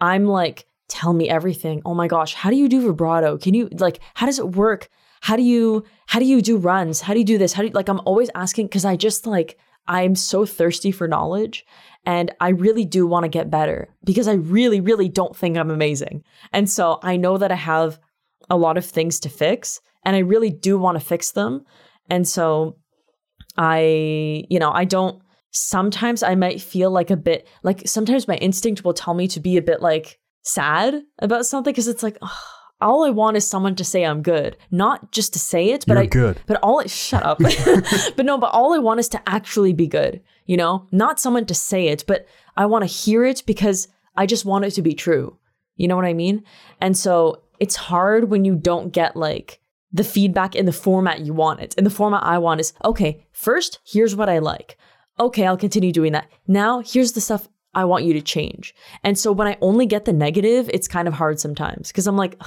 I'm 0.00 0.26
like, 0.26 0.66
tell 0.88 1.12
me 1.12 1.28
everything. 1.28 1.82
Oh 1.84 1.94
my 1.94 2.08
gosh, 2.08 2.34
how 2.34 2.50
do 2.50 2.56
you 2.56 2.68
do 2.68 2.80
vibrato? 2.80 3.38
Can 3.38 3.54
you 3.54 3.68
like 3.72 4.00
how 4.14 4.26
does 4.26 4.38
it 4.38 4.56
work? 4.56 4.88
How 5.20 5.36
do 5.36 5.42
you 5.42 5.84
how 6.06 6.18
do 6.18 6.24
you 6.24 6.42
do 6.42 6.56
runs? 6.56 7.00
How 7.00 7.12
do 7.12 7.20
you 7.20 7.24
do 7.24 7.38
this? 7.38 7.52
How 7.52 7.62
do 7.62 7.68
you 7.68 7.74
like 7.74 7.88
I'm 7.88 8.00
always 8.04 8.30
asking 8.34 8.66
because 8.66 8.84
I 8.84 8.96
just 8.96 9.26
like 9.26 9.58
I'm 9.88 10.14
so 10.14 10.44
thirsty 10.44 10.90
for 10.90 11.06
knowledge 11.06 11.64
and 12.04 12.32
I 12.40 12.50
really 12.50 12.84
do 12.84 13.06
want 13.06 13.24
to 13.24 13.28
get 13.28 13.50
better 13.50 13.88
because 14.04 14.28
I 14.28 14.34
really, 14.34 14.80
really 14.80 15.08
don't 15.08 15.36
think 15.36 15.56
I'm 15.56 15.70
amazing. 15.70 16.24
And 16.52 16.68
so 16.68 16.98
I 17.02 17.16
know 17.16 17.38
that 17.38 17.52
I 17.52 17.56
have 17.56 17.98
a 18.50 18.56
lot 18.56 18.76
of 18.76 18.84
things 18.84 19.20
to 19.20 19.28
fix 19.28 19.80
and 20.04 20.14
I 20.16 20.20
really 20.20 20.50
do 20.50 20.78
want 20.78 20.98
to 20.98 21.04
fix 21.04 21.32
them. 21.32 21.64
And 22.08 22.26
so 22.26 22.76
I, 23.56 24.44
you 24.48 24.58
know, 24.58 24.70
I 24.70 24.84
don't 24.84 25.20
sometimes 25.50 26.22
I 26.22 26.34
might 26.34 26.60
feel 26.60 26.90
like 26.90 27.10
a 27.10 27.16
bit 27.16 27.48
like 27.62 27.88
sometimes 27.88 28.28
my 28.28 28.36
instinct 28.36 28.84
will 28.84 28.92
tell 28.92 29.14
me 29.14 29.26
to 29.28 29.40
be 29.40 29.56
a 29.56 29.62
bit 29.62 29.80
like 29.80 30.18
sad 30.42 31.02
about 31.18 31.46
something 31.46 31.72
because 31.72 31.88
it's 31.88 32.02
like 32.02 32.18
oh, 32.20 32.42
all 32.80 33.04
I 33.04 33.10
want 33.10 33.36
is 33.36 33.48
someone 33.48 33.74
to 33.76 33.84
say 33.84 34.04
I'm 34.04 34.22
good, 34.22 34.56
not 34.70 35.10
just 35.12 35.32
to 35.32 35.38
say 35.38 35.70
it, 35.70 35.84
but 35.86 35.94
You're 35.94 36.02
I 36.02 36.06
good. 36.06 36.40
But 36.46 36.60
all 36.62 36.80
it 36.80 36.90
shut 37.06 37.22
up. 37.22 37.38
but 38.16 38.26
no, 38.26 38.38
but 38.38 38.52
all 38.52 38.74
I 38.74 38.78
want 38.78 39.00
is 39.00 39.08
to 39.10 39.28
actually 39.28 39.72
be 39.72 39.86
good, 39.86 40.20
you 40.44 40.56
know? 40.56 40.86
Not 40.92 41.18
someone 41.18 41.46
to 41.46 41.54
say 41.54 41.88
it, 41.88 42.04
but 42.06 42.26
I 42.56 42.66
want 42.66 42.82
to 42.82 42.86
hear 42.86 43.24
it 43.24 43.42
because 43.46 43.88
I 44.14 44.26
just 44.26 44.44
want 44.44 44.66
it 44.66 44.72
to 44.72 44.82
be 44.82 44.94
true. 44.94 45.38
You 45.76 45.88
know 45.88 45.96
what 45.96 46.04
I 46.04 46.14
mean? 46.14 46.42
And 46.80 46.96
so 46.96 47.42
it's 47.60 47.76
hard 47.76 48.30
when 48.30 48.44
you 48.44 48.54
don't 48.56 48.92
get 48.92 49.16
like 49.16 49.60
the 49.92 50.04
feedback 50.04 50.54
in 50.54 50.66
the 50.66 50.72
format 50.72 51.20
you 51.20 51.32
want 51.32 51.60
it. 51.60 51.74
And 51.76 51.86
the 51.86 51.90
format 51.90 52.22
I 52.24 52.38
want 52.38 52.60
is 52.60 52.72
okay, 52.84 53.26
first, 53.32 53.78
here's 53.86 54.14
what 54.16 54.28
I 54.28 54.38
like. 54.38 54.76
Okay, 55.18 55.46
I'll 55.46 55.56
continue 55.56 55.92
doing 55.92 56.12
that. 56.12 56.28
Now, 56.46 56.80
here's 56.80 57.12
the 57.12 57.20
stuff 57.20 57.48
I 57.74 57.84
want 57.84 58.04
you 58.04 58.12
to 58.14 58.20
change. 58.20 58.74
And 59.04 59.18
so 59.18 59.32
when 59.32 59.46
I 59.48 59.56
only 59.60 59.86
get 59.86 60.04
the 60.04 60.12
negative, 60.12 60.68
it's 60.72 60.88
kind 60.88 61.08
of 61.08 61.14
hard 61.14 61.40
sometimes 61.40 61.88
because 61.88 62.06
I'm 62.06 62.16
like, 62.16 62.40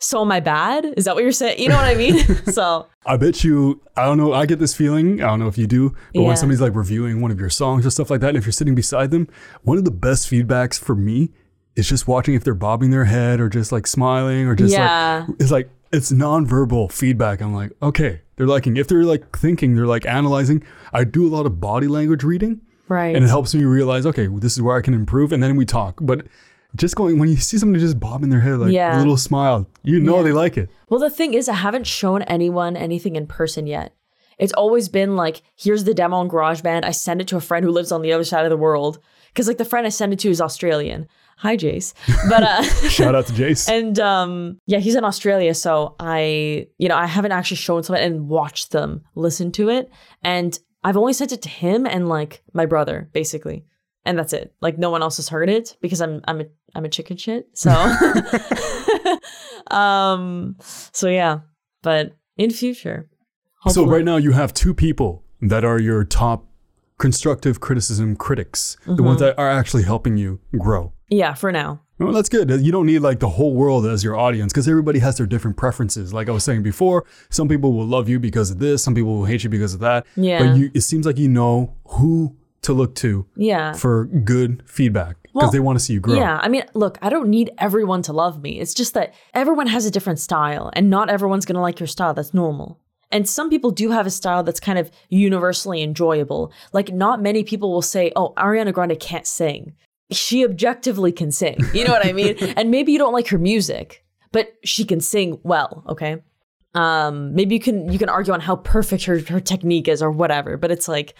so 0.00 0.20
am 0.20 0.30
I 0.32 0.40
bad? 0.40 0.84
Is 0.96 1.06
that 1.06 1.14
what 1.14 1.22
you're 1.24 1.32
saying? 1.32 1.58
You 1.60 1.68
know 1.70 1.76
what 1.76 1.86
I 1.86 1.94
mean? 1.94 2.18
so 2.52 2.86
I 3.06 3.16
bet 3.16 3.42
you, 3.42 3.80
I 3.96 4.04
don't 4.04 4.18
know, 4.18 4.32
I 4.32 4.46
get 4.46 4.58
this 4.58 4.74
feeling, 4.74 5.22
I 5.22 5.26
don't 5.28 5.38
know 5.40 5.48
if 5.48 5.56
you 5.58 5.66
do, 5.66 5.90
but 6.12 6.20
Yeah. 6.20 6.26
when 6.28 6.36
somebody's 6.36 6.60
like 6.60 6.74
reviewing 6.74 7.20
one 7.20 7.30
of 7.30 7.40
your 7.40 7.50
songs 7.50 7.86
or 7.86 7.90
stuff 7.90 8.10
like 8.10 8.20
that, 8.20 8.30
and 8.30 8.36
if 8.36 8.44
you're 8.44 8.52
sitting 8.52 8.74
beside 8.74 9.10
them, 9.10 9.28
one 9.62 9.78
of 9.78 9.84
the 9.84 9.90
best 9.90 10.28
feedbacks 10.30 10.78
for 10.78 10.94
me 10.94 11.30
is 11.76 11.88
just 11.88 12.06
watching 12.06 12.34
if 12.34 12.44
they're 12.44 12.54
bobbing 12.54 12.90
their 12.90 13.04
head 13.04 13.40
or 13.40 13.48
just 13.48 13.72
like 13.72 13.86
smiling 13.86 14.46
or 14.46 14.54
just 14.54 14.72
Yeah. 14.72 15.24
like, 15.28 15.36
it's 15.40 15.50
like, 15.50 15.70
it's 15.92 16.12
nonverbal 16.12 16.90
feedback. 16.92 17.40
I'm 17.40 17.54
like, 17.54 17.72
okay, 17.82 18.20
they're 18.36 18.46
liking, 18.46 18.76
if 18.76 18.88
they're 18.88 19.04
like 19.04 19.36
thinking, 19.36 19.74
they're 19.74 19.86
like 19.86 20.06
analyzing. 20.06 20.62
I 20.92 21.04
do 21.04 21.26
a 21.26 21.30
lot 21.34 21.46
of 21.46 21.60
body 21.60 21.86
language 21.88 22.22
reading 22.24 22.60
right. 22.88 23.14
and 23.14 23.24
it 23.24 23.28
helps 23.28 23.54
me 23.54 23.64
realize, 23.64 24.06
okay, 24.06 24.26
this 24.26 24.52
is 24.54 24.62
where 24.62 24.76
I 24.76 24.80
can 24.82 24.94
improve. 24.94 25.32
And 25.32 25.42
then 25.42 25.56
we 25.56 25.64
talk. 25.64 25.98
But 26.00 26.26
just 26.76 26.96
going, 26.96 27.18
when 27.18 27.28
you 27.28 27.36
see 27.36 27.58
somebody 27.58 27.80
just 27.82 28.00
bobbing 28.00 28.30
their 28.30 28.40
head, 28.40 28.58
like 28.58 28.72
Yeah. 28.72 28.96
a 28.96 28.98
little 28.98 29.16
smile, 29.16 29.68
you 29.82 30.00
know 30.00 30.16
Yeah. 30.18 30.22
they 30.22 30.32
like 30.32 30.56
it. 30.56 30.70
Well, 30.88 31.00
the 31.00 31.10
thing 31.10 31.34
is, 31.34 31.48
I 31.48 31.54
haven't 31.54 31.86
shown 31.86 32.22
anyone 32.22 32.76
anything 32.76 33.14
in 33.16 33.26
person 33.26 33.66
yet. 33.66 33.94
It's 34.38 34.52
always 34.54 34.88
been 34.88 35.14
like, 35.14 35.42
here's 35.56 35.84
the 35.84 35.94
demo 35.94 36.16
on 36.16 36.28
GarageBand. 36.28 36.84
I 36.84 36.90
send 36.90 37.20
it 37.20 37.28
to 37.28 37.36
a 37.36 37.40
friend 37.40 37.64
who 37.64 37.70
lives 37.70 37.92
on 37.92 38.02
the 38.02 38.12
other 38.12 38.24
side 38.24 38.44
of 38.44 38.50
the 38.50 38.56
world. 38.56 38.98
Because, 39.28 39.46
like, 39.48 39.58
the 39.58 39.64
friend 39.64 39.86
I 39.86 39.90
send 39.90 40.12
it 40.12 40.18
to 40.20 40.28
is 40.30 40.40
Australian. 40.40 41.06
Hi, 41.44 41.56
Jace. 41.58 41.92
But, 42.28 42.42
uh, 42.42 42.62
Shout 42.88 43.14
out 43.14 43.26
to 43.26 43.32
Jace. 43.34 43.68
and, 43.78 44.00
um, 44.00 44.58
yeah, 44.66 44.78
he's 44.78 44.94
in 44.96 45.04
Australia. 45.04 45.52
So 45.54 45.94
I, 46.00 46.66
you 46.78 46.88
know, 46.88 46.96
I 46.96 47.04
haven't 47.06 47.32
actually 47.32 47.58
shown 47.58 47.82
someone 47.82 48.02
and 48.02 48.28
watched 48.28 48.72
them 48.72 49.02
listen 49.14 49.52
to 49.52 49.68
it. 49.68 49.90
And 50.22 50.58
I've 50.82 50.96
only 50.96 51.12
sent 51.12 51.32
it 51.32 51.42
to 51.42 51.50
him 51.50 51.86
and, 51.86 52.08
like, 52.08 52.42
my 52.54 52.64
brother, 52.64 53.10
basically. 53.12 53.66
And 54.06 54.18
that's 54.18 54.32
it. 54.32 54.54
Like, 54.62 54.78
no 54.78 54.88
one 54.88 55.02
else 55.02 55.16
has 55.18 55.28
heard 55.28 55.50
it 55.50 55.76
because 55.82 56.00
I'm, 56.00 56.22
I'm 56.26 56.40
a, 56.40 56.44
I'm 56.74 56.86
a 56.86 56.88
chicken 56.88 57.18
shit. 57.18 57.46
So, 57.52 57.70
um, 59.70 60.56
so 60.60 61.08
yeah, 61.08 61.40
but 61.82 62.16
in 62.38 62.50
future, 62.50 63.06
So 63.68 63.84
right 63.86 64.04
now 64.04 64.16
you 64.16 64.32
have 64.32 64.54
two 64.54 64.72
people 64.72 65.24
that 65.42 65.62
are 65.62 65.78
your 65.78 66.04
top 66.04 66.46
constructive 66.98 67.60
criticism 67.60 68.16
critics, 68.16 68.78
the 68.86 69.02
ones 69.02 69.20
Mm-hmm. 69.20 69.26
that 69.26 69.38
are 69.38 69.50
actually 69.50 69.82
helping 69.82 70.16
you 70.16 70.40
grow. 70.58 70.93
Yeah, 71.08 71.34
for 71.34 71.52
now, 71.52 71.80
Well, 71.98 72.12
that's 72.12 72.28
good. 72.28 72.50
You 72.50 72.72
don't 72.72 72.86
need 72.86 73.00
like 73.00 73.20
the 73.20 73.28
whole 73.28 73.54
world 73.54 73.86
as 73.86 74.02
your 74.02 74.16
audience 74.16 74.52
because 74.52 74.68
everybody 74.68 74.98
has 75.00 75.16
their 75.16 75.26
different 75.26 75.56
preferences. 75.56 76.12
Like 76.12 76.28
I 76.28 76.32
was 76.32 76.44
saying 76.44 76.62
before, 76.62 77.04
some 77.30 77.48
people 77.48 77.72
will 77.72 77.86
love 77.86 78.08
you 78.08 78.18
because 78.18 78.50
of 78.50 78.58
this, 78.58 78.82
some 78.82 78.94
people 78.94 79.16
will 79.18 79.24
hate 79.24 79.44
you 79.44 79.50
because 79.50 79.74
of 79.74 79.80
that. 79.80 80.06
Yeah. 80.16 80.38
But 80.38 80.56
you, 80.56 80.70
it 80.74 80.80
seems 80.80 81.06
like 81.06 81.18
you 81.18 81.28
know 81.28 81.76
who 81.86 82.36
to 82.62 82.72
look 82.72 82.94
to 82.96 83.26
yeah. 83.36 83.74
for 83.74 84.06
good 84.06 84.62
feedback 84.66 85.16
because 85.22 85.34
Well, 85.34 85.50
they 85.50 85.60
want 85.60 85.78
to 85.78 85.84
see 85.84 85.92
you 85.92 86.00
grow. 86.00 86.14
Yeah, 86.14 86.38
I 86.42 86.48
mean, 86.48 86.64
look, 86.74 86.98
I 87.02 87.10
don't 87.10 87.28
need 87.28 87.50
everyone 87.58 88.02
to 88.02 88.12
love 88.12 88.42
me. 88.42 88.58
It's 88.58 88.74
just 88.74 88.94
that 88.94 89.14
everyone 89.34 89.66
has 89.66 89.84
a 89.84 89.90
different 89.90 90.18
style, 90.18 90.70
and 90.74 90.88
not 90.90 91.10
everyone's 91.10 91.44
gonna 91.44 91.60
like 91.60 91.78
your 91.78 91.86
style. 91.86 92.14
That's 92.14 92.32
normal. 92.32 92.80
And 93.10 93.28
some 93.28 93.50
people 93.50 93.70
do 93.70 93.90
have 93.90 94.06
a 94.06 94.10
style 94.10 94.42
that's 94.42 94.60
kind 94.60 94.78
of 94.78 94.90
universally 95.08 95.82
enjoyable. 95.82 96.52
Like, 96.72 96.92
not 96.92 97.22
many 97.22 97.44
people 97.44 97.70
will 97.70 97.82
say, 97.82 98.10
oh, 98.16 98.32
Ariana 98.36 98.72
Grande 98.72 98.98
can't 98.98 99.26
sing. 99.26 99.74
She 100.10 100.44
objectively 100.44 101.12
can 101.12 101.30
sing. 101.30 101.58
You 101.72 101.84
know 101.84 101.92
what 101.92 102.06
I 102.06 102.12
mean? 102.12 102.36
and 102.56 102.70
maybe 102.70 102.92
you 102.92 102.98
don't 102.98 103.12
like 103.12 103.28
her 103.28 103.38
music, 103.38 104.04
but 104.32 104.52
she 104.64 104.84
can 104.84 105.00
sing 105.00 105.38
well, 105.42 105.84
okay? 105.88 106.22
Um, 106.74 107.34
maybe 107.34 107.54
you 107.54 107.60
can 107.60 107.90
you 107.92 107.98
can 107.98 108.08
argue 108.08 108.32
on 108.32 108.40
how 108.40 108.56
perfect 108.56 109.04
her, 109.04 109.20
her 109.20 109.40
technique 109.40 109.88
is 109.88 110.02
or 110.02 110.10
whatever, 110.10 110.56
but 110.56 110.70
it's 110.70 110.88
like 110.88 111.14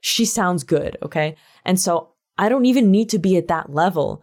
she 0.00 0.24
sounds 0.24 0.62
good, 0.64 0.96
okay? 1.02 1.36
And 1.64 1.78
so 1.78 2.10
I 2.38 2.48
don't 2.48 2.66
even 2.66 2.90
need 2.90 3.10
to 3.10 3.18
be 3.18 3.36
at 3.36 3.48
that 3.48 3.72
level. 3.72 4.22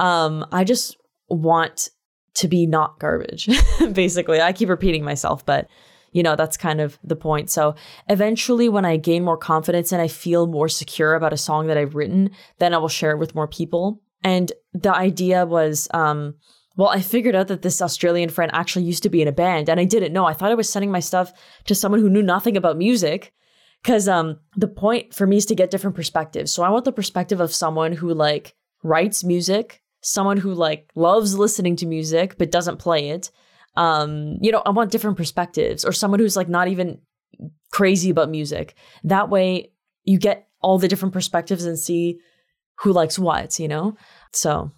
Um, 0.00 0.46
I 0.52 0.64
just 0.64 0.96
want 1.28 1.90
to 2.34 2.48
be 2.48 2.66
not 2.66 2.98
garbage, 2.98 3.48
basically. 3.92 4.40
I 4.40 4.52
keep 4.52 4.68
repeating 4.68 5.04
myself, 5.04 5.44
but 5.44 5.68
you 6.12 6.22
know, 6.22 6.36
that's 6.36 6.56
kind 6.56 6.80
of 6.80 6.98
the 7.04 7.16
point. 7.16 7.50
So 7.50 7.74
eventually, 8.08 8.68
when 8.68 8.84
I 8.84 8.96
gain 8.96 9.24
more 9.24 9.36
confidence 9.36 9.92
and 9.92 10.00
I 10.00 10.08
feel 10.08 10.46
more 10.46 10.68
secure 10.68 11.14
about 11.14 11.32
a 11.32 11.36
song 11.36 11.66
that 11.66 11.78
I've 11.78 11.94
written, 11.94 12.30
then 12.58 12.74
I 12.74 12.78
will 12.78 12.88
share 12.88 13.12
it 13.12 13.18
with 13.18 13.34
more 13.34 13.48
people. 13.48 14.00
And 14.22 14.50
the 14.72 14.94
idea 14.94 15.46
was, 15.46 15.88
um, 15.94 16.34
well, 16.76 16.88
I 16.88 17.00
figured 17.00 17.34
out 17.34 17.48
that 17.48 17.62
this 17.62 17.82
Australian 17.82 18.30
friend 18.30 18.50
actually 18.54 18.84
used 18.84 19.02
to 19.02 19.10
be 19.10 19.22
in 19.22 19.28
a 19.28 19.32
band, 19.32 19.68
and 19.68 19.80
I 19.80 19.84
didn't 19.84 20.12
know. 20.12 20.24
I 20.24 20.32
thought 20.32 20.50
I 20.50 20.54
was 20.54 20.70
sending 20.70 20.90
my 20.90 21.00
stuff 21.00 21.32
to 21.66 21.74
someone 21.74 22.00
who 22.00 22.10
knew 22.10 22.22
nothing 22.22 22.56
about 22.56 22.78
music. 22.78 23.32
Because 23.82 24.08
um, 24.08 24.40
the 24.56 24.66
point 24.66 25.14
for 25.14 25.24
me 25.24 25.36
is 25.36 25.46
to 25.46 25.54
get 25.54 25.70
different 25.70 25.94
perspectives. 25.94 26.52
So 26.52 26.64
I 26.64 26.68
want 26.68 26.84
the 26.84 26.90
perspective 26.90 27.38
of 27.38 27.54
someone 27.54 27.92
who 27.92 28.12
like 28.12 28.56
writes 28.82 29.22
music, 29.22 29.82
someone 30.00 30.36
who 30.36 30.52
like 30.52 30.90
loves 30.96 31.38
listening 31.38 31.76
to 31.76 31.86
music 31.86 32.36
but 32.38 32.50
doesn't 32.50 32.78
play 32.78 33.10
it. 33.10 33.30
Um, 33.78 34.38
you 34.40 34.50
know, 34.50 34.62
I 34.66 34.70
want 34.70 34.90
different 34.90 35.16
perspectives, 35.16 35.84
or 35.84 35.92
someone 35.92 36.20
who's 36.20 36.36
like 36.36 36.48
not 36.48 36.68
even 36.68 36.98
crazy 37.70 38.10
about 38.10 38.28
music. 38.28 38.74
That 39.04 39.30
way, 39.30 39.70
you 40.04 40.18
get 40.18 40.48
all 40.60 40.78
the 40.78 40.88
different 40.88 41.14
perspectives 41.14 41.64
and 41.64 41.78
see 41.78 42.18
who 42.80 42.92
likes 42.92 43.18
what. 43.18 43.58
You 43.58 43.68
know, 43.68 43.96
so 44.32 44.72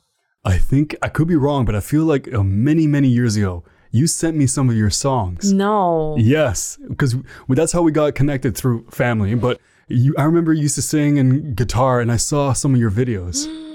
I 0.45 0.59
think 0.59 0.97
I 1.03 1.09
could 1.09 1.29
be 1.29 1.37
wrong, 1.37 1.65
but 1.65 1.75
I 1.75 1.81
feel 1.81 2.05
like 2.05 2.33
uh, 2.33 2.43
many, 2.43 2.87
many 2.87 3.09
years 3.09 3.37
ago, 3.37 3.65
you 3.91 4.07
sent 4.07 4.37
me 4.37 4.47
some 4.47 4.71
of 4.71 4.77
your 4.77 4.91
songs. 4.91 5.53
no, 5.53 6.17
Yes, 6.19 6.79
because 6.89 7.17
that's 7.49 7.73
how 7.73 7.83
we 7.83 7.93
got 7.93 8.15
connected 8.15 8.57
through 8.57 8.87
family. 8.91 9.35
But 9.35 9.61
you, 9.89 10.15
I 10.17 10.25
remember 10.25 10.53
you 10.53 10.63
used 10.63 10.77
to 10.77 10.83
sing 10.83 11.19
and 11.19 11.57
guitar, 11.57 12.01
and 12.01 12.13
I 12.13 12.17
saw 12.17 12.53
some 12.53 12.75
of 12.75 12.81
your 12.81 12.91
videos. 12.91 13.47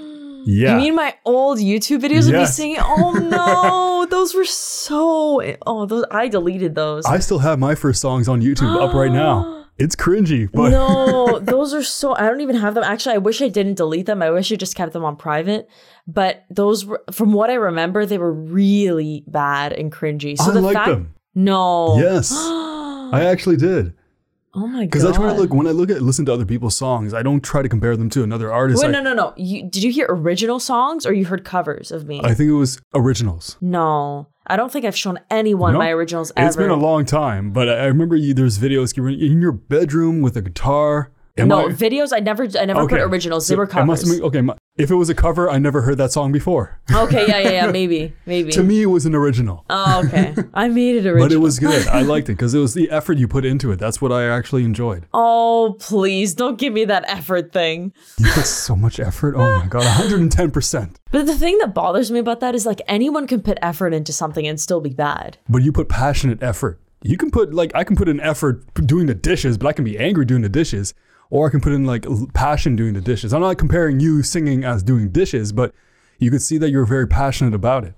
Yeah, 0.48 0.76
You 0.76 0.82
mean 0.84 0.94
my 0.94 1.12
old 1.24 1.58
YouTube 1.58 2.00
videos 2.00 2.28
of 2.28 2.34
me 2.34 2.46
singing? 2.46 2.78
Oh 2.78 3.10
no, 3.14 3.95
those 4.06 4.34
were 4.34 4.44
so. 4.44 5.42
Oh, 5.66 5.86
those 5.86 6.04
I 6.10 6.28
deleted 6.28 6.74
those. 6.74 7.04
I 7.06 7.18
still 7.18 7.38
have 7.40 7.58
my 7.58 7.74
first 7.74 8.00
songs 8.00 8.28
on 8.28 8.40
YouTube 8.40 8.74
up 8.80 8.94
right 8.94 9.12
now. 9.12 9.54
It's 9.78 9.94
cringy, 9.94 10.48
but 10.50 10.70
no, 10.70 11.38
those 11.42 11.74
are 11.74 11.82
so. 11.82 12.14
I 12.16 12.20
don't 12.22 12.40
even 12.40 12.56
have 12.56 12.72
them. 12.72 12.82
Actually, 12.82 13.16
I 13.16 13.18
wish 13.18 13.42
I 13.42 13.48
didn't 13.48 13.74
delete 13.74 14.06
them. 14.06 14.22
I 14.22 14.30
wish 14.30 14.50
I 14.50 14.56
just 14.56 14.74
kept 14.74 14.94
them 14.94 15.04
on 15.04 15.16
private. 15.16 15.68
But 16.06 16.46
those, 16.48 16.86
were, 16.86 17.04
from 17.12 17.34
what 17.34 17.50
I 17.50 17.54
remember, 17.56 18.06
they 18.06 18.16
were 18.16 18.32
really 18.32 19.22
bad 19.26 19.74
and 19.74 19.92
cringy. 19.92 20.38
So 20.38 20.50
I 20.50 20.54
the 20.54 20.62
like 20.62 20.76
fact, 20.76 20.88
them. 20.88 21.14
no, 21.34 21.98
Yes, 21.98 22.32
I 22.34 23.24
actually 23.30 23.58
did. 23.58 23.92
Oh 24.56 24.66
my 24.66 24.80
god, 24.80 24.90
Because 24.90 25.04
I 25.04 25.12
try 25.12 25.32
to 25.32 25.38
look 25.40 25.52
when 25.54 25.66
I 25.66 25.70
look 25.70 25.90
at 25.90 26.02
listen 26.02 26.24
to 26.26 26.32
other 26.32 26.44
people's 26.46 26.76
songs, 26.76 27.14
I 27.14 27.22
don't 27.22 27.42
try 27.42 27.62
to 27.62 27.68
compare 27.68 27.96
them 27.96 28.10
to 28.10 28.22
another 28.24 28.52
artist. 28.52 28.82
Wait, 28.82 28.88
I, 28.88 28.90
no, 28.90 29.02
no, 29.02 29.14
no. 29.14 29.32
You, 29.36 29.62
did 29.62 29.82
you 29.82 29.92
hear 29.92 30.06
original 30.08 30.58
songs 30.58 31.06
or 31.06 31.12
you 31.12 31.26
heard 31.26 31.44
covers 31.44 31.92
of 31.92 32.06
me? 32.06 32.20
I 32.24 32.34
think 32.34 32.48
it 32.50 32.54
was 32.54 32.80
originals. 32.94 33.56
no, 33.60 34.26
I 34.48 34.56
don't 34.56 34.72
think 34.72 34.84
I've 34.84 34.96
shown 34.96 35.18
anyone 35.30 35.74
my 35.74 35.90
originals 35.90 36.32
ever. 36.36 36.46
It's 36.46 36.56
been 36.56 36.70
a 36.70 36.76
long 36.76 37.04
time, 37.04 37.52
but 37.52 37.68
I 37.68 37.74
I 37.82 37.84
remember 37.86 38.16
you, 38.16 38.34
there's 38.34 38.58
videos 38.58 38.96
you 38.96 39.02
were 39.02 39.10
in 39.10 39.40
your 39.40 39.52
bedroom 39.52 40.22
with 40.22 40.36
a 40.36 40.42
guitar. 40.42 41.12
Am 41.38 41.48
no 41.48 41.68
I- 41.68 41.72
videos. 41.72 42.08
I 42.14 42.20
never, 42.20 42.46
I 42.58 42.64
never 42.64 42.86
put 42.88 43.00
originals. 43.00 43.46
They 43.46 43.54
So 43.54 43.58
were 43.58 43.66
covers. 43.66 44.04
been- 44.04 44.22
okay, 44.24 44.40
my- 44.40 44.56
if 44.78 44.90
it 44.90 44.94
was 44.94 45.08
a 45.08 45.14
cover, 45.14 45.48
I 45.50 45.58
never 45.58 45.82
heard 45.82 45.96
that 45.98 46.12
song 46.12 46.32
before. 46.32 46.78
okay, 46.94 47.26
yeah, 47.28 47.38
yeah, 47.38 47.50
yeah. 47.50 47.70
Maybe, 47.70 48.12
maybe. 48.26 48.52
to 48.52 48.62
me, 48.62 48.82
it 48.82 48.86
was 48.86 49.06
an 49.06 49.14
original, 49.14 49.64
oh, 49.70 50.02
okay. 50.06 50.34
I 50.54 50.68
made 50.68 50.96
it 50.96 51.06
original. 51.06 51.24
but 51.28 51.32
it 51.32 51.38
was 51.38 51.58
good. 51.58 51.86
I 51.88 52.02
liked 52.02 52.28
it 52.28 52.32
because 52.32 52.54
it 52.54 52.58
was 52.58 52.74
the 52.74 52.90
effort 52.90 53.16
you 53.18 53.26
put 53.28 53.44
into 53.44 53.70
it. 53.72 53.78
That's 53.78 54.00
what 54.02 54.12
I 54.12 54.26
actually 54.28 54.64
enjoyed. 54.64 55.06
Oh, 55.14 55.76
please 55.80 56.34
don't 56.34 56.58
give 56.58 56.72
me 56.72 56.84
that 56.86 57.04
effort 57.08 57.52
thing. 57.52 57.92
You 58.18 58.30
put 58.32 58.44
so 58.46 58.76
much 58.76 59.00
effort. 59.00 59.34
Oh 59.36 59.58
my 59.60 59.66
god, 59.66 59.84
110 59.84 60.50
percent. 60.50 60.98
But 61.10 61.26
the 61.26 61.34
thing 61.36 61.56
that 61.58 61.72
bothers 61.74 62.10
me 62.10 62.18
about 62.18 62.40
that 62.40 62.54
is 62.54 62.66
like 62.66 62.80
anyone 62.88 63.26
can 63.26 63.40
put 63.42 63.58
effort 63.62 63.92
into 63.94 64.12
something 64.12 64.46
and 64.46 64.60
still 64.60 64.80
be 64.80 64.90
bad. 64.90 65.38
But 65.48 65.62
you 65.62 65.72
put 65.72 65.88
passionate 65.88 66.42
effort. 66.42 66.80
You 67.02 67.16
can 67.16 67.30
put 67.30 67.54
like 67.54 67.72
I 67.74 67.84
can 67.84 67.96
put 67.96 68.08
an 68.08 68.20
effort 68.20 68.62
doing 68.86 69.06
the 69.06 69.14
dishes, 69.14 69.56
but 69.56 69.66
I 69.68 69.72
can 69.72 69.84
be 69.84 69.98
angry 69.98 70.24
doing 70.26 70.42
the 70.42 70.48
dishes, 70.48 70.92
or 71.30 71.48
I 71.48 71.50
can 71.50 71.60
put 71.60 71.72
in 71.72 71.84
like 71.84 72.06
passion 72.34 72.76
doing 72.76 72.94
the 72.94 73.00
dishes. 73.00 73.32
I'm 73.32 73.40
not 73.40 73.58
comparing 73.58 74.00
you 74.00 74.22
singing 74.22 74.64
as 74.64 74.82
doing 74.82 75.10
dishes, 75.10 75.52
but 75.52 75.74
you 76.18 76.30
could 76.30 76.42
see 76.42 76.58
that 76.58 76.70
you're 76.70 76.86
very 76.86 77.06
passionate 77.06 77.54
about 77.54 77.84
it. 77.84 77.94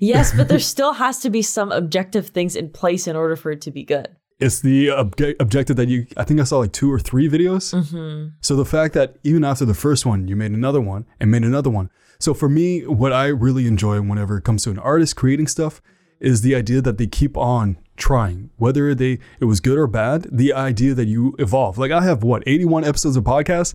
Yes, 0.00 0.34
but 0.36 0.48
there 0.48 0.58
still 0.74 0.94
has 0.94 1.20
to 1.20 1.30
be 1.30 1.42
some 1.42 1.72
objective 1.72 2.28
things 2.28 2.56
in 2.56 2.70
place 2.70 3.06
in 3.06 3.16
order 3.16 3.36
for 3.36 3.50
it 3.50 3.60
to 3.62 3.70
be 3.70 3.82
good. 3.82 4.08
It's 4.38 4.60
the 4.60 4.88
obje- 4.88 5.36
objective 5.40 5.76
that 5.76 5.88
you. 5.88 6.06
I 6.16 6.24
think 6.24 6.40
I 6.40 6.44
saw 6.44 6.58
like 6.58 6.72
two 6.72 6.92
or 6.92 6.98
three 6.98 7.28
videos. 7.28 7.72
Mm-hmm. 7.74 8.34
So 8.42 8.54
the 8.54 8.66
fact 8.66 8.92
that 8.92 9.16
even 9.22 9.44
after 9.44 9.64
the 9.64 9.74
first 9.74 10.04
one, 10.04 10.28
you 10.28 10.36
made 10.36 10.52
another 10.52 10.80
one 10.80 11.06
and 11.18 11.30
made 11.30 11.42
another 11.42 11.70
one. 11.70 11.90
So 12.18 12.34
for 12.34 12.48
me, 12.48 12.86
what 12.86 13.12
I 13.12 13.28
really 13.28 13.66
enjoy 13.66 14.00
whenever 14.02 14.36
it 14.36 14.44
comes 14.44 14.64
to 14.64 14.70
an 14.70 14.78
artist 14.78 15.16
creating 15.16 15.46
stuff 15.46 15.80
is 16.20 16.42
the 16.42 16.54
idea 16.54 16.82
that 16.82 16.98
they 16.98 17.06
keep 17.06 17.36
on 17.36 17.78
trying, 17.96 18.50
whether 18.56 18.94
they 18.94 19.18
it 19.40 19.44
was 19.44 19.60
good 19.60 19.78
or 19.78 19.86
bad. 19.86 20.26
The 20.30 20.52
idea 20.52 20.94
that 20.94 21.06
you 21.06 21.34
evolve. 21.38 21.78
Like 21.78 21.90
I 21.90 22.02
have 22.02 22.22
what 22.22 22.42
81 22.46 22.84
episodes 22.84 23.16
of 23.16 23.24
podcasts. 23.24 23.74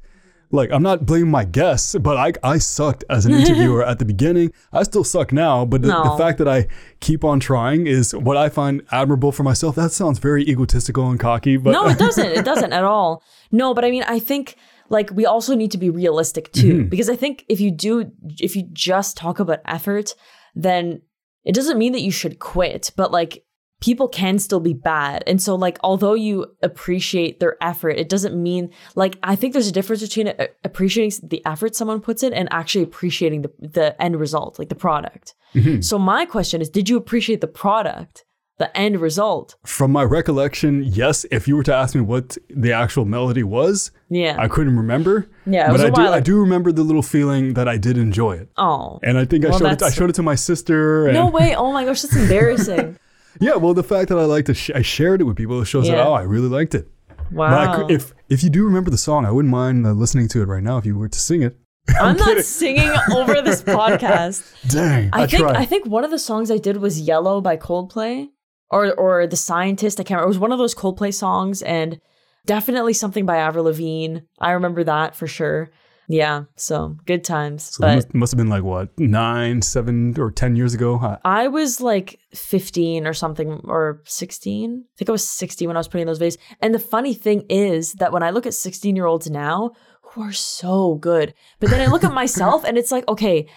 Like 0.53 0.69
I'm 0.71 0.83
not 0.83 1.05
blaming 1.05 1.31
my 1.31 1.45
guests, 1.45 1.95
but 1.95 2.17
I 2.17 2.33
I 2.43 2.57
sucked 2.57 3.03
as 3.09 3.25
an 3.25 3.33
interviewer 3.41 3.85
at 3.85 3.99
the 3.99 4.05
beginning. 4.05 4.51
I 4.73 4.83
still 4.83 5.03
suck 5.03 5.31
now, 5.31 5.65
but 5.65 5.81
the, 5.81 5.87
the 5.87 6.15
fact 6.17 6.37
that 6.39 6.47
I 6.47 6.67
keep 6.99 7.23
on 7.23 7.39
trying 7.39 7.87
is 7.87 8.13
what 8.13 8.35
I 8.35 8.49
find 8.49 8.81
admirable 8.91 9.31
for 9.31 9.43
myself. 9.43 9.75
That 9.75 9.91
sounds 9.91 10.19
very 10.19 10.43
egotistical 10.43 11.09
and 11.09 11.19
cocky, 11.19 11.57
but 11.57 11.71
No, 11.71 11.87
it 11.87 11.97
doesn't. 12.05 12.25
It 12.25 12.43
doesn't 12.43 12.73
at 12.73 12.83
all. 12.83 13.23
No, 13.51 13.73
but 13.73 13.85
I 13.85 13.91
mean, 13.91 14.03
I 14.03 14.19
think 14.19 14.57
like 14.89 15.09
we 15.11 15.25
also 15.25 15.55
need 15.55 15.71
to 15.71 15.77
be 15.77 15.89
realistic 15.89 16.51
too, 16.51 16.79
mm-hmm. 16.79 16.89
because 16.89 17.09
I 17.09 17.15
think 17.15 17.45
if 17.47 17.61
you 17.61 17.71
do, 17.71 18.11
if 18.39 18.57
you 18.57 18.67
just 18.73 19.15
talk 19.15 19.39
about 19.39 19.59
effort, 19.65 20.15
then 20.53 21.01
it 21.43 21.55
doesn't 21.55 21.77
mean 21.77 21.93
that 21.93 22.01
you 22.01 22.11
should 22.11 22.39
quit, 22.39 22.91
but 22.95 23.11
like 23.11 23.43
people 23.81 24.07
can 24.07 24.39
still 24.39 24.59
be 24.59 24.73
bad. 24.73 25.23
And 25.27 25.41
so, 25.41 25.55
like, 25.55 25.77
although 25.83 26.13
you 26.13 26.45
appreciate 26.61 27.39
their 27.39 27.57
effort, 27.61 27.97
it 27.97 28.07
doesn't 28.07 28.41
mean 28.41 28.69
like 28.95 29.17
I 29.23 29.35
think 29.35 29.53
there's 29.53 29.67
a 29.67 29.73
difference 29.73 30.01
between 30.01 30.29
uh, 30.29 30.47
appreciating 30.63 31.27
the 31.27 31.45
effort 31.45 31.75
someone 31.75 31.99
puts 31.99 32.23
in 32.23 32.33
and 32.33 32.47
actually 32.51 32.83
appreciating 32.83 33.41
the, 33.41 33.51
the 33.59 34.01
end 34.01 34.17
result, 34.19 34.57
like 34.57 34.69
the 34.69 34.75
product. 34.75 35.33
So, 35.81 35.99
my 35.99 36.25
question 36.25 36.61
is 36.61 36.69
Did 36.69 36.87
you 36.87 36.95
appreciate 36.95 37.41
the 37.41 37.47
product, 37.47 38.23
the 38.57 38.75
end 38.77 39.01
result? 39.01 39.57
from 39.65 39.91
my 39.91 40.03
recollection, 40.03 40.83
yes. 40.83 41.25
If 41.29 41.45
you 41.45 41.57
were 41.57 41.63
to 41.63 41.75
ask 41.75 41.93
me 41.93 41.99
what 41.99 42.37
the 42.49 42.71
actual 42.71 43.03
melody 43.03 43.43
was, 43.43 43.91
Yeah. 44.09 44.37
I 44.39 44.47
couldn't 44.47 44.77
remember. 44.77 45.27
Yeah, 45.45 45.69
but 45.71 45.81
I 45.81 45.89
do. 45.89 46.01
I 46.03 46.19
do 46.21 46.39
remember 46.39 46.71
the 46.71 46.83
little 46.83 47.01
feeling 47.01 47.55
that 47.55 47.67
I 47.67 47.77
did 47.77 47.97
enjoy 47.97 48.33
it, 48.33 48.49
oh. 48.57 48.99
and 49.03 49.17
I 49.17 49.25
think 49.25 49.43
I 49.43 49.51
showed 49.57 49.71
it. 49.71 49.81
I 49.81 49.89
showed 49.89 50.09
it 50.09 50.15
to 50.15 50.23
my 50.23 50.35
sister. 50.35 51.07
And 51.07 51.15
No 51.15 51.27
way. 51.27 51.55
Oh 51.55 51.73
my 51.73 51.83
gosh, 51.83 52.03
that's 52.03 52.15
embarrassing. 52.23 52.97
Yeah, 53.39 53.55
well, 53.55 53.73
the 53.73 53.83
fact 53.83 54.09
that 54.09 54.17
I 54.17 54.25
like 54.25 54.45
to, 54.45 54.53
sh- 54.53 54.71
I 54.75 54.81
shared 54.81 55.21
it 55.21 55.23
with 55.23 55.37
people, 55.37 55.61
it 55.61 55.65
shows 55.65 55.87
that 55.87 55.97
oh, 55.97 56.13
I 56.13 56.23
really 56.23 56.49
liked 56.49 56.75
it. 56.75 56.89
Wow. 57.31 57.49
But 57.49 57.57
I 57.59 57.75
could, 57.75 57.91
if 57.91 58.13
if 58.29 58.43
you 58.43 58.49
do 58.49 58.65
remember 58.65 58.89
the 58.89 58.97
song, 58.97 59.25
I 59.25 59.31
wouldn't 59.31 59.51
mind 59.51 59.85
uh, 59.85 59.91
listening 59.91 60.27
to 60.29 60.41
it 60.41 60.45
right 60.45 60.63
now 60.63 60.77
if 60.77 60.85
you 60.85 60.97
were 60.97 61.07
to 61.07 61.19
sing 61.19 61.41
it. 61.41 61.57
I'm, 61.99 62.17
not 62.17 62.43
singing 62.43 62.91
over 63.13 63.41
this 63.41 63.63
podcast. 63.63 64.69
Dang, 64.69 65.09
I, 65.13 65.23
I 65.23 65.27
think 65.27 65.43
tried. 65.43 65.55
I 65.55 65.65
think 65.65 65.87
one 65.87 66.03
of 66.03 66.11
the 66.11 66.19
songs 66.19 66.51
I 66.51 66.57
did 66.57 66.77
was 66.77 67.01
Yellow 67.01 67.41
by 67.41 67.57
Coldplay 67.57 68.29
or 68.69 68.93
or 68.93 69.27
The 69.27 69.37
Scientist. 69.37 69.99
I 69.99 70.03
can't 70.03 70.19
remember. 70.19 70.25
It 70.25 70.29
was 70.29 70.39
one 70.39 70.51
of 70.51 70.57
those 70.57 70.75
Coldplay 70.75 71.13
songs 71.13 71.61
and 71.61 71.99
definitely 72.45 72.93
something 72.93 73.25
by 73.25 73.37
Avril 73.37 73.65
Lavigne. 73.65 74.19
I 74.39 74.51
remember 74.51 74.83
that 74.83 75.15
for 75.15 75.27
sure. 75.27 75.71
Yeah, 76.11 76.43
so 76.57 76.97
good 77.05 77.23
times. 77.23 77.63
so 77.63 77.81
but 77.81 77.95
must, 77.95 78.13
must 78.13 78.31
have 78.33 78.37
been 78.37 78.49
like 78.49 78.63
what 78.63 78.89
nine, 78.99 79.61
seven, 79.61 80.13
or 80.19 80.29
ten 80.29 80.57
years 80.57 80.73
ago. 80.73 80.99
Uh, 80.99 81.17
I 81.23 81.47
was 81.47 81.79
like 81.79 82.19
15 82.33 83.07
or 83.07 83.13
something 83.13 83.61
or 83.63 84.01
16. 84.05 84.83
I 84.83 84.97
think 84.97 85.07
I 85.07 85.11
was 85.13 85.25
16 85.27 85.69
when 85.69 85.77
I 85.77 85.79
was 85.79 85.87
putting 85.87 86.07
those 86.07 86.19
videos. 86.19 86.37
And 86.61 86.73
the 86.73 86.79
funny 86.79 87.13
thing 87.13 87.45
is 87.49 87.93
that 87.93 88.11
when 88.11 88.23
I 88.23 88.31
look 88.31 88.45
at 88.45 88.53
16 88.53 88.93
year 88.93 89.05
olds 89.05 89.29
now 89.29 89.71
who 90.01 90.21
are 90.21 90.33
so 90.33 90.95
good, 90.95 91.33
but 91.61 91.69
then 91.69 91.79
I 91.79 91.89
look 91.89 92.03
at 92.03 92.13
myself 92.13 92.63
and 92.67 92.77
it's 92.77 92.91
like, 92.91 93.07
okay, 93.07 93.47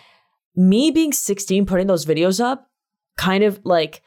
me 0.54 0.92
being 0.92 1.12
16 1.12 1.66
putting 1.66 1.88
those 1.88 2.06
videos 2.06 2.40
up, 2.40 2.70
kind 3.16 3.42
of 3.42 3.60
like 3.64 4.00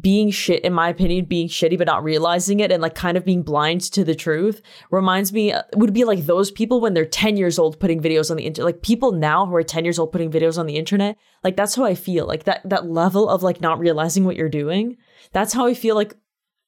being 0.00 0.30
shit, 0.30 0.64
in 0.64 0.72
my 0.72 0.90
opinion, 0.90 1.24
being 1.24 1.48
shitty 1.48 1.78
but 1.78 1.86
not 1.86 2.04
realizing 2.04 2.60
it 2.60 2.70
and 2.70 2.82
like 2.82 2.94
kind 2.94 3.16
of 3.16 3.24
being 3.24 3.42
blind 3.42 3.80
to 3.80 4.04
the 4.04 4.14
truth 4.14 4.60
reminds 4.90 5.32
me, 5.32 5.52
uh, 5.52 5.62
would 5.76 5.94
be 5.94 6.04
like 6.04 6.26
those 6.26 6.50
people 6.50 6.80
when 6.80 6.92
they're 6.92 7.06
10 7.06 7.38
years 7.38 7.58
old 7.58 7.80
putting 7.80 8.02
videos 8.02 8.30
on 8.30 8.36
the 8.36 8.44
internet. 8.44 8.66
Like 8.66 8.82
people 8.82 9.12
now 9.12 9.46
who 9.46 9.54
are 9.54 9.62
10 9.62 9.84
years 9.84 9.98
old 9.98 10.12
putting 10.12 10.30
videos 10.30 10.58
on 10.58 10.66
the 10.66 10.76
internet, 10.76 11.16
like 11.42 11.56
that's 11.56 11.74
how 11.74 11.84
I 11.84 11.94
feel. 11.94 12.26
Like 12.26 12.44
that, 12.44 12.68
that 12.68 12.90
level 12.90 13.30
of 13.30 13.42
like 13.42 13.62
not 13.62 13.78
realizing 13.78 14.24
what 14.24 14.36
you're 14.36 14.50
doing. 14.50 14.98
That's 15.32 15.54
how 15.54 15.66
I 15.66 15.72
feel 15.72 15.94
like 15.94 16.14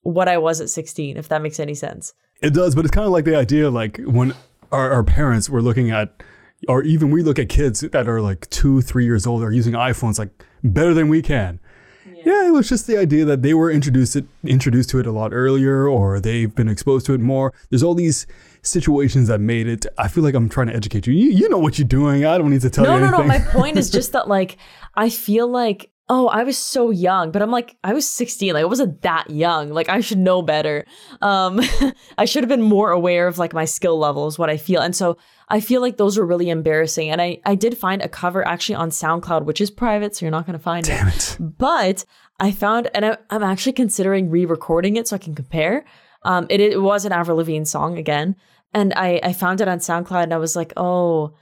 what 0.02 0.28
I 0.28 0.38
was 0.38 0.62
at 0.62 0.70
16, 0.70 1.18
if 1.18 1.28
that 1.28 1.42
makes 1.42 1.60
any 1.60 1.74
sense. 1.74 2.14
It 2.42 2.54
does, 2.54 2.74
but 2.74 2.86
it's 2.86 2.94
kind 2.94 3.06
of 3.06 3.12
like 3.12 3.26
the 3.26 3.36
idea 3.36 3.68
like 3.68 4.00
when 4.04 4.34
our, 4.72 4.90
our 4.90 5.04
parents 5.04 5.50
were 5.50 5.60
looking 5.60 5.90
at, 5.90 6.22
or 6.68 6.82
even 6.84 7.10
we 7.10 7.22
look 7.22 7.38
at 7.38 7.50
kids 7.50 7.80
that 7.80 8.08
are 8.08 8.22
like 8.22 8.48
two, 8.48 8.80
three 8.80 9.04
years 9.04 9.26
old 9.26 9.42
are 9.42 9.52
using 9.52 9.74
iPhones 9.74 10.18
like 10.18 10.30
better 10.64 10.94
than 10.94 11.08
we 11.08 11.20
can. 11.20 11.60
Yeah. 12.06 12.46
it 12.48 12.52
was 12.52 12.68
just 12.68 12.86
the 12.86 12.96
idea 12.98 13.24
that 13.24 13.42
they 13.42 13.54
were 13.54 13.70
introduced 13.70 14.16
it, 14.16 14.24
introduced 14.44 14.90
to 14.90 14.98
it 14.98 15.06
a 15.06 15.12
lot 15.12 15.32
earlier, 15.32 15.86
or 15.88 16.20
they've 16.20 16.54
been 16.54 16.68
exposed 16.68 17.06
to 17.06 17.14
it 17.14 17.20
more. 17.20 17.52
There's 17.70 17.82
all 17.82 17.94
these 17.94 18.26
situations 18.62 19.28
that 19.28 19.40
made 19.40 19.66
it. 19.66 19.86
I 19.98 20.08
feel 20.08 20.24
like 20.24 20.34
I'm 20.34 20.48
trying 20.48 20.68
to 20.68 20.74
educate 20.74 21.06
you. 21.06 21.12
You, 21.14 21.30
you 21.30 21.48
know 21.48 21.58
what 21.58 21.78
you're 21.78 21.88
doing. 21.88 22.24
I 22.24 22.38
don't 22.38 22.50
need 22.50 22.60
to 22.62 22.70
tell 22.70 22.84
No, 22.84 22.94
you 22.94 23.00
no, 23.00 23.06
anything. 23.18 23.28
no. 23.28 23.38
My 23.38 23.40
point 23.52 23.76
is 23.78 23.90
just 23.90 24.12
that 24.12 24.28
like 24.28 24.56
I 24.94 25.08
feel 25.10 25.48
like 25.48 25.90
oh, 26.12 26.26
I 26.26 26.42
was 26.42 26.58
so 26.58 26.90
young, 26.90 27.30
but 27.30 27.40
I'm 27.40 27.52
like 27.52 27.76
I 27.84 27.92
was 27.94 28.08
16. 28.08 28.54
Like 28.54 28.62
I 28.62 28.66
wasn't 28.66 29.00
that 29.02 29.30
young. 29.30 29.70
Like 29.70 29.88
I 29.88 30.00
should 30.00 30.18
know 30.18 30.42
better. 30.42 30.84
Um 31.22 31.60
I 32.18 32.24
should 32.24 32.42
have 32.42 32.48
been 32.48 32.62
more 32.62 32.90
aware 32.90 33.28
of 33.28 33.38
like 33.38 33.52
my 33.54 33.64
skill 33.64 33.98
levels, 33.98 34.38
what 34.38 34.50
I 34.50 34.56
feel. 34.56 34.80
And 34.80 34.94
so 34.94 35.16
I 35.50 35.60
feel 35.60 35.80
like 35.80 35.96
those 35.96 36.16
were 36.16 36.24
really 36.24 36.48
embarrassing. 36.48 37.10
And 37.10 37.20
I 37.20 37.40
I 37.44 37.56
did 37.56 37.76
find 37.76 38.00
a 38.00 38.08
cover 38.08 38.46
actually 38.46 38.76
on 38.76 38.90
SoundCloud, 38.90 39.44
which 39.44 39.60
is 39.60 39.70
private, 39.70 40.14
so 40.16 40.24
you're 40.24 40.30
not 40.30 40.46
going 40.46 40.58
to 40.58 40.62
find 40.62 40.86
Damn 40.86 41.08
it. 41.08 41.36
it. 41.38 41.58
But 41.58 42.04
I 42.38 42.52
found, 42.52 42.88
and 42.94 43.04
I, 43.04 43.18
I'm 43.28 43.42
actually 43.42 43.72
considering 43.72 44.30
re-recording 44.30 44.96
it 44.96 45.08
so 45.08 45.16
I 45.16 45.18
can 45.18 45.34
compare. 45.34 45.84
Um, 46.22 46.46
it, 46.48 46.60
it 46.60 46.80
was 46.80 47.04
an 47.04 47.12
Avril 47.12 47.38
Lavigne 47.38 47.64
song 47.64 47.98
again, 47.98 48.36
and 48.72 48.94
I 48.94 49.20
I 49.22 49.32
found 49.32 49.60
it 49.60 49.68
on 49.68 49.78
SoundCloud, 49.78 50.22
and 50.22 50.34
I 50.34 50.38
was 50.38 50.54
like, 50.54 50.72
oh, 50.76 51.34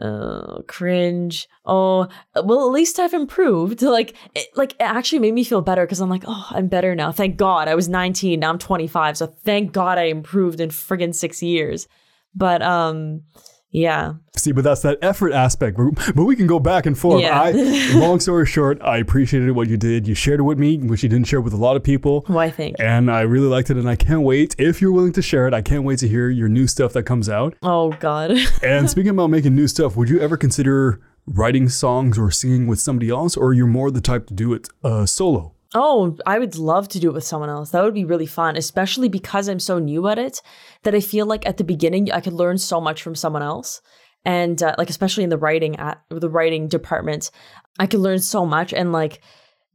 uh, 0.00 0.62
cringe. 0.66 1.48
Oh, 1.64 2.08
well, 2.34 2.66
at 2.66 2.72
least 2.72 2.98
I've 2.98 3.14
improved. 3.14 3.82
Like, 3.94 4.16
it, 4.34 4.48
like 4.56 4.72
it 4.72 4.80
actually 4.80 5.20
made 5.20 5.34
me 5.34 5.44
feel 5.44 5.60
better 5.60 5.84
because 5.86 6.00
I'm 6.00 6.10
like, 6.10 6.24
oh, 6.26 6.46
I'm 6.50 6.66
better 6.66 6.96
now. 6.96 7.12
Thank 7.12 7.36
God. 7.36 7.68
I 7.68 7.76
was 7.76 7.88
19, 7.88 8.40
now 8.40 8.50
I'm 8.50 8.58
25, 8.58 9.18
so 9.18 9.26
thank 9.26 9.70
God 9.72 9.98
I 9.98 10.04
improved 10.04 10.58
in 10.58 10.70
friggin' 10.70 11.14
six 11.14 11.40
years. 11.40 11.86
But 12.34 12.62
um, 12.62 13.22
yeah, 13.70 14.14
See, 14.36 14.52
but 14.52 14.62
that's 14.62 14.82
that 14.82 14.98
effort 15.00 15.32
aspect. 15.32 15.78
But 16.14 16.24
we 16.24 16.36
can 16.36 16.46
go 16.46 16.58
back 16.58 16.86
and 16.86 16.98
forth. 16.98 17.22
Yeah. 17.22 17.40
I, 17.40 17.50
long 17.94 18.20
story 18.20 18.44
short, 18.46 18.78
I 18.82 18.98
appreciated 18.98 19.50
what 19.52 19.68
you 19.68 19.76
did. 19.76 20.06
You 20.06 20.14
shared 20.14 20.40
it 20.40 20.42
with 20.42 20.58
me, 20.58 20.76
which 20.76 21.02
you 21.02 21.08
didn't 21.08 21.28
share 21.28 21.40
with 21.40 21.52
a 21.54 21.56
lot 21.56 21.74
of 21.74 21.82
people. 21.82 22.24
who 22.26 22.36
I 22.36 22.50
think. 22.50 22.76
And 22.78 23.10
I 23.10 23.22
really 23.22 23.46
liked 23.46 23.70
it, 23.70 23.78
and 23.78 23.88
I 23.88 23.96
can't 23.96 24.20
wait. 24.20 24.54
If 24.58 24.82
you're 24.82 24.92
willing 24.92 25.12
to 25.12 25.22
share 25.22 25.46
it, 25.48 25.54
I 25.54 25.62
can't 25.62 25.84
wait 25.84 26.00
to 26.00 26.08
hear 26.08 26.28
your 26.28 26.48
new 26.48 26.66
stuff 26.66 26.92
that 26.92 27.04
comes 27.04 27.28
out. 27.28 27.54
Oh 27.62 27.92
God. 27.92 28.32
And 28.62 28.90
speaking 28.90 29.10
about 29.10 29.28
making 29.30 29.54
new 29.54 29.66
stuff, 29.66 29.96
would 29.96 30.08
you 30.08 30.20
ever 30.20 30.36
consider 30.36 31.00
writing 31.26 31.68
songs 31.70 32.18
or 32.18 32.30
singing 32.30 32.66
with 32.66 32.80
somebody 32.80 33.08
else, 33.08 33.34
or 33.36 33.54
you're 33.54 33.66
more 33.66 33.90
the 33.90 34.00
type 34.02 34.26
to 34.26 34.34
do 34.34 34.52
it 34.52 34.68
uh, 34.82 35.06
solo? 35.06 35.53
Oh, 35.76 36.16
I 36.24 36.38
would 36.38 36.56
love 36.56 36.86
to 36.88 37.00
do 37.00 37.10
it 37.10 37.14
with 37.14 37.24
someone 37.24 37.50
else. 37.50 37.70
That 37.70 37.82
would 37.82 37.94
be 37.94 38.04
really 38.04 38.26
fun, 38.26 38.56
especially 38.56 39.08
because 39.08 39.48
I'm 39.48 39.58
so 39.58 39.80
new 39.80 40.06
at 40.06 40.18
it 40.18 40.40
that 40.84 40.94
I 40.94 41.00
feel 41.00 41.26
like 41.26 41.44
at 41.46 41.56
the 41.56 41.64
beginning 41.64 42.12
I 42.12 42.20
could 42.20 42.32
learn 42.32 42.58
so 42.58 42.80
much 42.80 43.02
from 43.02 43.16
someone 43.16 43.42
else. 43.42 43.82
And 44.24 44.62
uh, 44.62 44.76
like 44.78 44.88
especially 44.88 45.24
in 45.24 45.30
the 45.30 45.36
writing 45.36 45.76
at 45.76 46.00
the 46.08 46.30
writing 46.30 46.68
department, 46.68 47.30
I 47.78 47.86
could 47.86 48.00
learn 48.00 48.20
so 48.20 48.46
much 48.46 48.72
and 48.72 48.92
like 48.92 49.20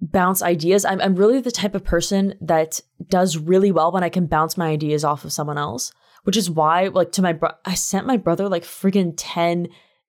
bounce 0.02 0.42
ideas. 0.42 0.86
I'm 0.86 1.02
I'm 1.02 1.16
really 1.16 1.42
the 1.42 1.52
type 1.52 1.76
of 1.76 1.84
person 1.84 2.34
that 2.42 2.80
does 3.10 3.38
really 3.38 3.72
well 3.72 3.92
when 3.92 4.04
I 4.04 4.10
can 4.10 4.26
bounce 4.26 4.58
my 4.58 4.70
ideas 4.70 5.04
off 5.04 5.26
of 5.26 5.34
someone 5.34 5.58
else, 5.58 5.92
which 6.24 6.38
is 6.38 6.50
why 6.50 6.88
like 6.88 7.12
to 7.14 7.22
my 7.22 7.34
bro- 7.34 7.52
I 7.66 7.76
sent 7.76 8.08
my 8.08 8.18
brother 8.18 8.48
like 8.48 8.64
freaking 8.64 9.14
10 9.18 9.68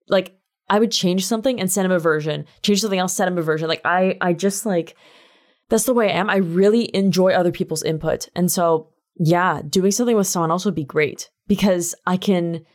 like 0.08 0.36
I 0.68 0.78
would 0.78 0.92
change 0.92 1.26
something 1.26 1.60
and 1.60 1.70
send 1.70 1.86
him 1.86 1.92
a 1.92 1.98
version, 1.98 2.46
change 2.62 2.80
something 2.80 3.00
else, 3.00 3.14
send 3.14 3.28
him 3.28 3.38
a 3.38 3.42
version. 3.42 3.68
Like 3.68 3.82
I 3.84 4.16
I 4.20 4.32
just 4.32 4.64
like 4.64 4.96
that's 5.70 5.84
the 5.84 5.94
way 5.94 6.10
I 6.10 6.18
am. 6.18 6.28
I 6.28 6.36
really 6.36 6.94
enjoy 6.94 7.32
other 7.32 7.52
people's 7.52 7.82
input. 7.82 8.28
And 8.34 8.50
so, 8.50 8.88
yeah, 9.16 9.62
doing 9.66 9.92
something 9.92 10.16
with 10.16 10.26
someone 10.26 10.50
else 10.50 10.64
would 10.64 10.74
be 10.74 10.84
great 10.84 11.30
because 11.46 11.94
I 12.06 12.16
can, 12.16 12.66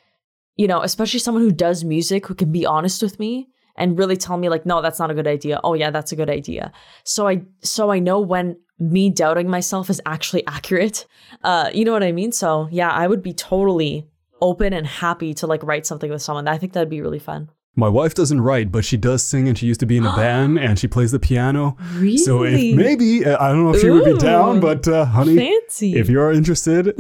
you 0.56 0.68
know, 0.68 0.82
especially 0.82 1.20
someone 1.20 1.44
who 1.44 1.52
does 1.52 1.84
music 1.84 2.26
who 2.26 2.34
can 2.34 2.52
be 2.52 2.66
honest 2.66 3.02
with 3.04 3.20
me 3.20 3.50
and 3.78 4.00
really 4.00 4.16
tell 4.16 4.38
me 4.38 4.50
like, 4.50 4.66
no, 4.66 4.82
that's 4.82 5.00
not 5.00 5.12
a 5.12 5.14
good 5.14 5.28
idea. 5.28 5.60
Oh 5.64 5.74
yeah, 5.74 5.92
that's 5.92 6.14
a 6.14 6.16
good 6.16 6.30
idea. 6.30 6.72
So 7.04 7.28
I 7.28 7.44
so 7.62 7.92
I 7.92 8.00
know 8.00 8.20
when 8.20 8.58
me 8.80 9.10
doubting 9.10 9.50
myself 9.50 9.90
is 9.90 10.02
actually 10.06 10.46
accurate. 10.48 11.06
Uh, 11.44 11.70
you 11.74 11.86
know 11.86 11.92
what 11.92 12.04
I 12.04 12.12
mean? 12.12 12.32
So 12.32 12.70
yeah, 12.72 12.90
I 12.90 13.08
would 13.08 13.22
be 13.22 13.34
totally 13.34 14.08
open 14.42 14.74
and 14.74 14.88
happy 14.88 15.34
to 15.34 15.48
like 15.48 15.64
write 15.64 15.86
something 15.86 16.10
with 16.10 16.22
someone. 16.22 16.48
I 16.48 16.58
think 16.58 16.74
that'd 16.74 16.90
be 16.90 17.02
really 17.02 17.20
fun. 17.20 17.50
My 17.78 17.90
wife 17.90 18.14
doesn't 18.14 18.40
write, 18.40 18.72
but 18.72 18.86
she 18.86 18.96
does 18.96 19.22
sing 19.22 19.50
and 19.50 19.58
she 19.58 19.66
used 19.66 19.82
to 19.82 19.86
be 19.86 19.98
in 19.98 20.06
a 20.06 20.16
band 20.16 20.58
and 20.58 20.80
she 20.80 20.88
plays 20.88 21.12
the 21.12 21.20
piano. 21.20 21.76
Really? 21.96 22.18
So 22.18 22.44
if 22.44 22.76
maybe, 22.76 23.26
uh, 23.26 23.38
I 23.44 23.50
don't 23.50 23.64
know 23.66 23.74
if 23.74 23.82
she 23.82 23.90
would 23.90 24.06
be 24.06 24.18
down, 24.18 24.62
but 24.62 24.88
uh, 24.88 25.06
honey, 25.06 25.36
Fancy. 25.36 25.96
if 25.96 26.10
you 26.10 26.22
are 26.22 26.32
interested, 26.32 26.94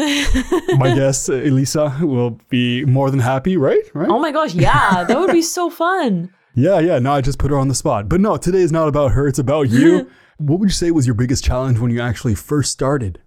my 0.77 0.93
guess, 0.93 1.29
uh, 1.29 1.35
Elissa, 1.35 1.97
will 2.01 2.39
be 2.49 2.83
more 2.85 3.09
than 3.09 3.21
happy, 3.21 3.55
right? 3.55 3.83
Right? 3.93 4.09
oh 4.09 4.19
my 4.19 4.31
gosh, 4.31 4.53
yeah, 4.53 5.05
that 5.05 5.17
would 5.17 5.31
be 5.31 5.41
so 5.41 5.69
fun. 5.81 6.33
Yeah, 6.55 6.79
yeah. 6.79 6.99
No, 6.99 7.13
I 7.13 7.21
just 7.21 7.39
put 7.39 7.51
her 7.51 7.57
on 7.57 7.67
the 7.67 7.75
spot. 7.75 8.07
But 8.09 8.21
no, 8.21 8.35
today 8.37 8.61
is 8.61 8.71
not 8.71 8.87
about 8.87 9.11
her, 9.11 9.27
it's 9.27 9.39
about 9.39 9.69
you. 9.69 10.09
what 10.37 10.59
would 10.59 10.69
you 10.69 10.73
say 10.73 10.91
was 10.91 11.05
your 11.07 11.15
biggest 11.15 11.43
challenge 11.43 11.79
when 11.79 11.91
you 11.91 12.01
actually 12.01 12.35
first 12.35 12.71
started? 12.71 13.21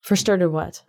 First 0.00 0.22
started, 0.22 0.50
what? 0.50 0.82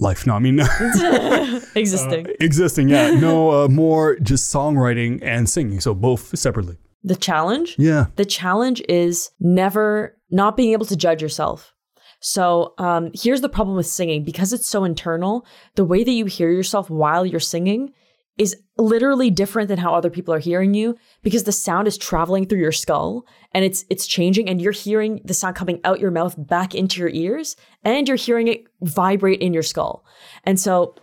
Life, 0.00 0.26
no, 0.26 0.34
I 0.34 0.38
mean, 0.38 0.60
Existing. 1.74 2.26
existing, 2.40 2.88
yeah. 2.88 3.10
No, 3.12 3.50
uh, 3.64 3.68
more 3.68 4.16
just 4.20 4.52
songwriting 4.52 5.22
and 5.22 5.48
singing. 5.48 5.80
So 5.80 5.94
both 5.94 6.36
separately. 6.38 6.76
the 7.04 7.16
challenge? 7.16 7.76
Yeah. 7.78 8.06
The 8.16 8.24
challenge 8.24 8.82
is 8.88 9.30
never 9.40 10.16
not 10.30 10.56
being 10.56 10.72
able 10.72 10.86
to 10.86 10.96
judge 10.96 11.20
yourself. 11.22 11.74
So 12.20 12.74
um, 12.78 13.10
here's 13.14 13.40
the 13.40 13.48
problem 13.48 13.76
with 13.76 13.86
singing 13.86 14.24
because 14.24 14.52
it's 14.52 14.66
so 14.68 14.84
internal, 14.84 15.46
the 15.74 15.84
way 15.84 16.04
that 16.04 16.10
you 16.10 16.26
hear 16.26 16.50
yourself 16.50 16.90
while 16.90 17.24
you're 17.24 17.40
singing 17.40 17.92
is 18.40 18.56
literally 18.78 19.28
different 19.28 19.68
than 19.68 19.76
how 19.76 19.94
other 19.94 20.08
people 20.08 20.32
are 20.32 20.38
hearing 20.38 20.72
you 20.72 20.96
because 21.22 21.44
the 21.44 21.52
sound 21.52 21.86
is 21.86 21.98
traveling 21.98 22.46
through 22.46 22.58
your 22.58 22.72
skull 22.72 23.26
and 23.52 23.66
it's 23.66 23.84
it's 23.90 24.06
changing 24.06 24.48
and 24.48 24.62
you're 24.62 24.72
hearing 24.72 25.20
the 25.26 25.34
sound 25.34 25.54
coming 25.54 25.78
out 25.84 26.00
your 26.00 26.10
mouth 26.10 26.34
back 26.38 26.74
into 26.74 27.00
your 27.00 27.10
ears 27.10 27.54
and 27.84 28.08
you're 28.08 28.16
hearing 28.16 28.48
it 28.48 28.64
vibrate 28.80 29.42
in 29.42 29.52
your 29.52 29.62
skull. 29.62 30.06
And 30.44 30.58
so 30.58 30.94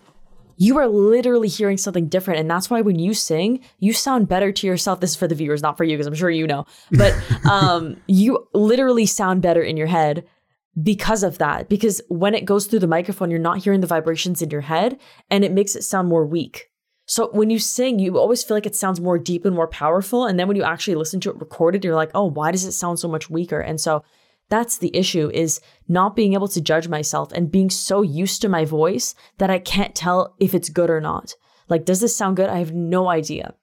you 0.55 0.79
are 0.79 0.87
literally 0.87 1.47
hearing 1.47 1.77
something 1.77 2.07
different. 2.07 2.39
And 2.39 2.49
that's 2.49 2.71
why 2.71 2.81
when 2.81 2.97
you 2.97 3.13
sing, 3.13 3.59
you 3.77 3.93
sound 3.93 4.27
better 4.27 4.51
to 4.51 4.65
yourself. 4.65 4.99
This 4.99 5.11
is 5.11 5.15
for 5.15 5.27
the 5.27 5.35
viewers, 5.35 5.61
not 5.61 5.77
for 5.77 5.83
you, 5.83 5.95
because 5.95 6.07
I'm 6.07 6.15
sure 6.15 6.31
you 6.31 6.47
know. 6.47 6.65
But 6.89 7.13
um, 7.51 7.97
you 8.07 8.47
literally 8.55 9.05
sound 9.05 9.43
better 9.43 9.61
in 9.61 9.77
your 9.77 9.85
head 9.85 10.25
because 10.81 11.21
of 11.21 11.37
that. 11.37 11.69
Because 11.69 12.01
when 12.09 12.33
it 12.33 12.45
goes 12.45 12.65
through 12.65 12.79
the 12.79 12.87
microphone, 12.87 13.29
you're 13.29 13.39
not 13.39 13.59
hearing 13.59 13.81
the 13.81 13.87
vibrations 13.87 14.41
in 14.41 14.49
your 14.49 14.61
head 14.61 14.99
and 15.29 15.45
it 15.45 15.51
makes 15.51 15.75
it 15.75 15.83
sound 15.83 16.07
more 16.07 16.25
weak. 16.25 16.71
So 17.07 17.29
when 17.31 17.49
you 17.49 17.57
sing, 17.57 17.99
you 17.99 18.19
always 18.19 18.43
feel 18.43 18.55
like 18.55 18.65
it 18.65 18.75
sounds 18.75 18.99
more 18.99 19.17
deep 19.17 19.45
and 19.45 19.55
more 19.55 19.67
powerful. 19.67 20.25
And 20.25 20.37
then 20.37 20.47
when 20.47 20.57
you 20.57 20.63
actually 20.63 20.95
listen 20.95 21.21
to 21.21 21.29
it 21.29 21.39
recorded, 21.39 21.83
you're 21.83 21.95
like, 21.95 22.11
oh, 22.13 22.25
why 22.25 22.51
does 22.51 22.65
it 22.65 22.73
sound 22.73 22.99
so 22.99 23.07
much 23.07 23.29
weaker? 23.29 23.61
And 23.61 23.79
so 23.79 24.03
that's 24.49 24.77
the 24.77 24.95
issue 24.95 25.31
is 25.33 25.61
not 25.87 26.17
being 26.17 26.33
able 26.33 26.49
to 26.49 26.61
judge 26.61 26.89
myself 26.89 27.31
and 27.31 27.51
being 27.51 27.69
so 27.69 28.01
used 28.01 28.41
to 28.41 28.49
my 28.49 28.65
voice 28.65 29.15
that 29.37 29.49
I 29.49 29.59
can't 29.59 29.95
tell 29.95 30.35
if 30.39 30.53
it's 30.53 30.69
good 30.69 30.89
or 30.89 30.99
not. 30.99 31.33
Like, 31.69 31.85
does 31.85 32.01
this 32.01 32.15
sound 32.15 32.35
good? 32.35 32.49
I 32.49 32.59
have 32.59 32.73
no 32.73 33.07
idea. 33.07 33.55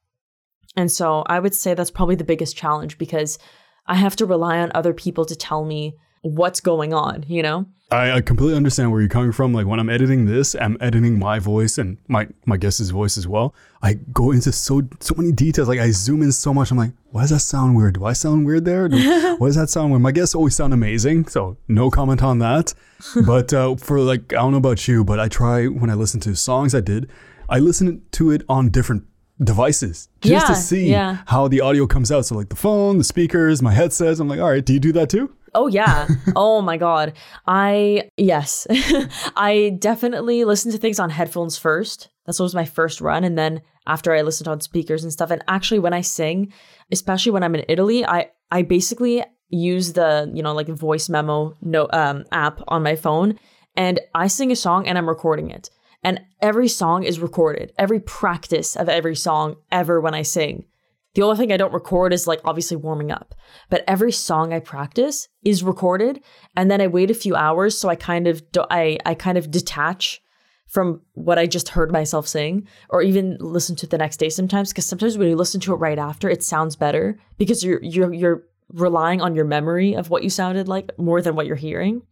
And 0.74 0.90
so 0.90 1.22
I 1.26 1.38
would 1.38 1.54
say 1.54 1.74
that's 1.74 1.90
probably 1.90 2.16
the 2.16 2.24
biggest 2.24 2.56
challenge 2.56 2.96
because 2.96 3.38
I 3.86 3.96
have 3.96 4.16
to 4.16 4.26
rely 4.26 4.58
on 4.58 4.72
other 4.74 4.94
people 4.94 5.26
to 5.26 5.36
tell 5.36 5.64
me 5.64 5.96
what's 6.24 6.58
going 6.58 6.94
on, 6.94 7.22
you 7.28 7.42
know? 7.42 7.66
I, 7.90 8.12
I 8.12 8.20
completely 8.22 8.56
understand 8.56 8.90
where 8.90 9.00
you're 9.00 9.10
coming 9.10 9.30
from. 9.30 9.52
Like 9.52 9.66
when 9.66 9.78
I'm 9.78 9.90
editing 9.90 10.24
this, 10.24 10.56
I'm 10.56 10.78
editing 10.80 11.18
my 11.18 11.38
voice 11.38 11.76
and 11.76 11.98
my 12.08 12.26
my 12.46 12.56
guest's 12.56 12.90
voice 12.90 13.18
as 13.18 13.28
well. 13.28 13.54
I 13.82 13.94
go 14.12 14.32
into 14.32 14.50
so 14.50 14.82
so 15.00 15.14
many 15.16 15.32
details. 15.32 15.68
Like 15.68 15.78
I 15.78 15.90
zoom 15.90 16.22
in 16.22 16.32
so 16.32 16.54
much. 16.54 16.70
I'm 16.70 16.78
like, 16.78 16.92
why 17.10 17.20
does 17.20 17.30
that 17.30 17.40
sound 17.40 17.76
weird? 17.76 17.94
Do 17.94 18.06
I 18.06 18.14
sound 18.14 18.46
weird 18.46 18.64
there? 18.64 18.88
Do, 18.88 18.96
why 19.38 19.48
does 19.48 19.56
that 19.56 19.68
sound 19.68 19.90
weird? 19.90 20.02
My 20.02 20.12
guests 20.12 20.34
always 20.34 20.56
sound 20.56 20.72
amazing, 20.72 21.28
so 21.28 21.58
no 21.68 21.90
comment 21.90 22.22
on 22.22 22.38
that. 22.38 22.72
but 23.26 23.52
uh, 23.52 23.76
for 23.76 24.00
like, 24.00 24.32
I 24.32 24.36
don't 24.36 24.52
know 24.52 24.58
about 24.58 24.88
you, 24.88 25.04
but 25.04 25.20
I 25.20 25.28
try 25.28 25.66
when 25.66 25.90
I 25.90 25.94
listen 25.94 26.20
to 26.20 26.34
songs 26.34 26.74
I 26.74 26.80
did, 26.80 27.10
I 27.50 27.58
listen 27.58 28.02
to 28.12 28.30
it 28.30 28.42
on 28.48 28.70
different 28.70 29.04
devices 29.42 30.08
just 30.22 30.46
to 30.46 30.54
see 30.54 30.90
yeah. 30.90 31.18
how 31.26 31.48
the 31.48 31.60
audio 31.60 31.86
comes 31.86 32.10
out. 32.10 32.24
So 32.24 32.34
like 32.34 32.48
the 32.48 32.56
phone, 32.56 32.96
the 32.96 33.04
speakers, 33.04 33.60
my 33.60 33.72
headsets. 33.72 34.20
I'm 34.20 34.28
like, 34.28 34.40
all 34.40 34.48
right, 34.48 34.64
do 34.64 34.72
you 34.72 34.80
do 34.80 34.92
that 34.92 35.10
too? 35.10 35.30
Oh 35.54 35.66
yeah. 35.66 36.08
oh 36.36 36.60
my 36.60 36.76
god. 36.76 37.14
I 37.46 38.10
yes. 38.16 38.66
I 39.36 39.76
definitely 39.78 40.44
listen 40.44 40.72
to 40.72 40.78
things 40.78 40.98
on 40.98 41.10
headphones 41.10 41.56
first. 41.56 42.08
That's 42.26 42.38
what 42.38 42.44
was 42.44 42.54
my 42.54 42.64
first 42.64 43.00
run 43.00 43.24
and 43.24 43.38
then 43.38 43.62
after 43.86 44.14
I 44.14 44.22
listened 44.22 44.48
on 44.48 44.60
speakers 44.60 45.02
and 45.02 45.12
stuff 45.12 45.30
and 45.30 45.44
actually 45.46 45.78
when 45.78 45.92
I 45.92 46.00
sing, 46.00 46.52
especially 46.90 47.32
when 47.32 47.42
I'm 47.42 47.54
in 47.54 47.64
Italy, 47.68 48.04
I 48.04 48.30
I 48.50 48.62
basically 48.62 49.24
use 49.50 49.92
the, 49.92 50.30
you 50.34 50.42
know, 50.42 50.54
like 50.54 50.68
voice 50.68 51.08
memo 51.08 51.54
no 51.62 51.88
um 51.92 52.24
app 52.32 52.60
on 52.68 52.82
my 52.82 52.96
phone 52.96 53.38
and 53.76 54.00
I 54.14 54.26
sing 54.28 54.52
a 54.52 54.56
song 54.56 54.86
and 54.86 54.96
I'm 54.96 55.08
recording 55.08 55.50
it. 55.50 55.70
And 56.02 56.20
every 56.42 56.68
song 56.68 57.02
is 57.02 57.18
recorded. 57.18 57.72
Every 57.78 57.98
practice 57.98 58.76
of 58.76 58.88
every 58.88 59.16
song 59.16 59.56
ever 59.72 60.00
when 60.00 60.14
I 60.14 60.22
sing. 60.22 60.66
The 61.14 61.22
only 61.22 61.36
thing 61.36 61.52
I 61.52 61.56
don't 61.56 61.72
record 61.72 62.12
is 62.12 62.26
like 62.26 62.40
obviously 62.44 62.76
warming 62.76 63.10
up. 63.10 63.34
But 63.70 63.84
every 63.86 64.12
song 64.12 64.52
I 64.52 64.60
practice 64.60 65.28
is 65.44 65.62
recorded 65.62 66.22
and 66.56 66.70
then 66.70 66.80
I 66.80 66.86
wait 66.86 67.10
a 67.10 67.14
few 67.14 67.36
hours 67.36 67.78
so 67.78 67.88
I 67.88 67.96
kind 67.96 68.26
of 68.26 68.50
do, 68.52 68.64
I 68.70 68.98
I 69.06 69.14
kind 69.14 69.38
of 69.38 69.50
detach 69.50 70.20
from 70.66 71.02
what 71.12 71.38
I 71.38 71.46
just 71.46 71.68
heard 71.68 71.92
myself 71.92 72.26
sing 72.26 72.66
or 72.90 73.00
even 73.00 73.36
listen 73.38 73.76
to 73.76 73.86
it 73.86 73.90
the 73.90 73.98
next 73.98 74.16
day 74.16 74.28
sometimes 74.28 74.70
because 74.70 74.86
sometimes 74.86 75.16
when 75.16 75.28
you 75.28 75.36
listen 75.36 75.60
to 75.60 75.72
it 75.72 75.76
right 75.76 75.98
after 75.98 76.28
it 76.28 76.42
sounds 76.42 76.74
better 76.74 77.18
because 77.38 77.62
you're 77.62 77.82
you're 77.82 78.12
you're 78.12 78.42
relying 78.72 79.20
on 79.20 79.34
your 79.34 79.44
memory 79.44 79.94
of 79.94 80.10
what 80.10 80.24
you 80.24 80.30
sounded 80.30 80.68
like 80.68 80.96
more 80.98 81.22
than 81.22 81.36
what 81.36 81.46
you're 81.46 81.56
hearing. 81.56 82.02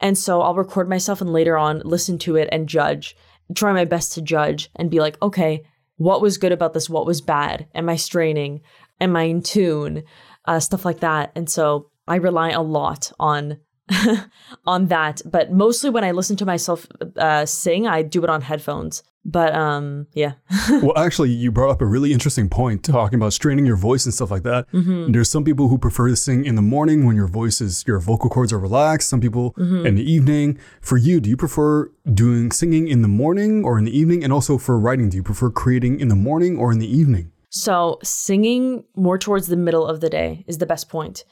And 0.00 0.18
so 0.18 0.42
I'll 0.42 0.54
record 0.54 0.88
myself 0.88 1.20
and 1.20 1.32
later 1.32 1.56
on 1.56 1.80
listen 1.84 2.18
to 2.20 2.36
it 2.36 2.48
and 2.52 2.68
judge, 2.68 3.16
try 3.54 3.72
my 3.72 3.84
best 3.84 4.12
to 4.14 4.22
judge 4.22 4.70
and 4.76 4.90
be 4.90 5.00
like, 5.00 5.20
okay, 5.22 5.64
what 5.96 6.20
was 6.20 6.38
good 6.38 6.52
about 6.52 6.72
this? 6.72 6.90
What 6.90 7.06
was 7.06 7.20
bad? 7.20 7.68
Am 7.74 7.88
I 7.88 7.96
straining? 7.96 8.60
Am 9.00 9.16
I 9.16 9.24
in 9.24 9.42
tune? 9.42 10.04
Uh, 10.44 10.60
stuff 10.60 10.84
like 10.84 11.00
that. 11.00 11.32
And 11.34 11.48
so 11.48 11.90
I 12.06 12.16
rely 12.16 12.50
a 12.50 12.62
lot 12.62 13.12
on 13.18 13.58
on 14.66 14.86
that. 14.86 15.22
But 15.24 15.52
mostly 15.52 15.90
when 15.90 16.04
I 16.04 16.12
listen 16.12 16.36
to 16.36 16.46
myself 16.46 16.86
uh, 17.16 17.46
sing, 17.46 17.86
I 17.86 18.02
do 18.02 18.22
it 18.24 18.30
on 18.30 18.42
headphones. 18.42 19.02
But 19.26 19.54
um, 19.54 20.06
yeah, 20.12 20.34
well, 20.68 20.98
actually, 20.98 21.30
you 21.30 21.50
brought 21.50 21.70
up 21.70 21.80
a 21.80 21.86
really 21.86 22.12
interesting 22.12 22.50
point 22.50 22.84
talking 22.84 23.18
about 23.18 23.32
straining 23.32 23.64
your 23.64 23.76
voice 23.76 24.04
and 24.04 24.12
stuff 24.12 24.30
like 24.30 24.42
that. 24.42 24.70
Mm-hmm. 24.72 25.12
There's 25.12 25.30
some 25.30 25.44
people 25.44 25.68
who 25.68 25.78
prefer 25.78 26.08
to 26.08 26.16
sing 26.16 26.44
in 26.44 26.56
the 26.56 26.62
morning 26.62 27.06
when 27.06 27.16
your 27.16 27.26
voice 27.26 27.62
is, 27.62 27.84
your 27.86 27.98
vocal 28.00 28.28
cords 28.28 28.52
are 28.52 28.58
relaxed. 28.58 29.08
Some 29.08 29.20
people 29.20 29.54
Mm-hmm. 29.54 29.86
in 29.86 29.94
the 29.94 30.10
evening. 30.10 30.58
For 30.80 30.96
you, 30.96 31.20
do 31.20 31.30
you 31.30 31.36
prefer 31.36 31.90
doing 32.12 32.50
singing 32.50 32.88
in 32.88 33.02
the 33.02 33.08
morning 33.08 33.64
or 33.64 33.78
in 33.78 33.84
the 33.84 33.96
evening? 33.96 34.22
And 34.24 34.32
also 34.32 34.58
for 34.58 34.78
writing, 34.78 35.08
do 35.08 35.16
you 35.16 35.22
prefer 35.22 35.48
creating 35.50 36.00
in 36.00 36.08
the 36.08 36.14
morning 36.14 36.58
or 36.58 36.72
in 36.72 36.78
the 36.78 36.86
evening? 36.86 37.30
So 37.48 37.98
singing 38.02 38.84
more 38.94 39.16
towards 39.16 39.46
the 39.46 39.56
middle 39.56 39.86
of 39.86 40.00
the 40.00 40.10
day 40.10 40.44
is 40.48 40.58
the 40.58 40.66
best 40.66 40.88
point 40.88 41.24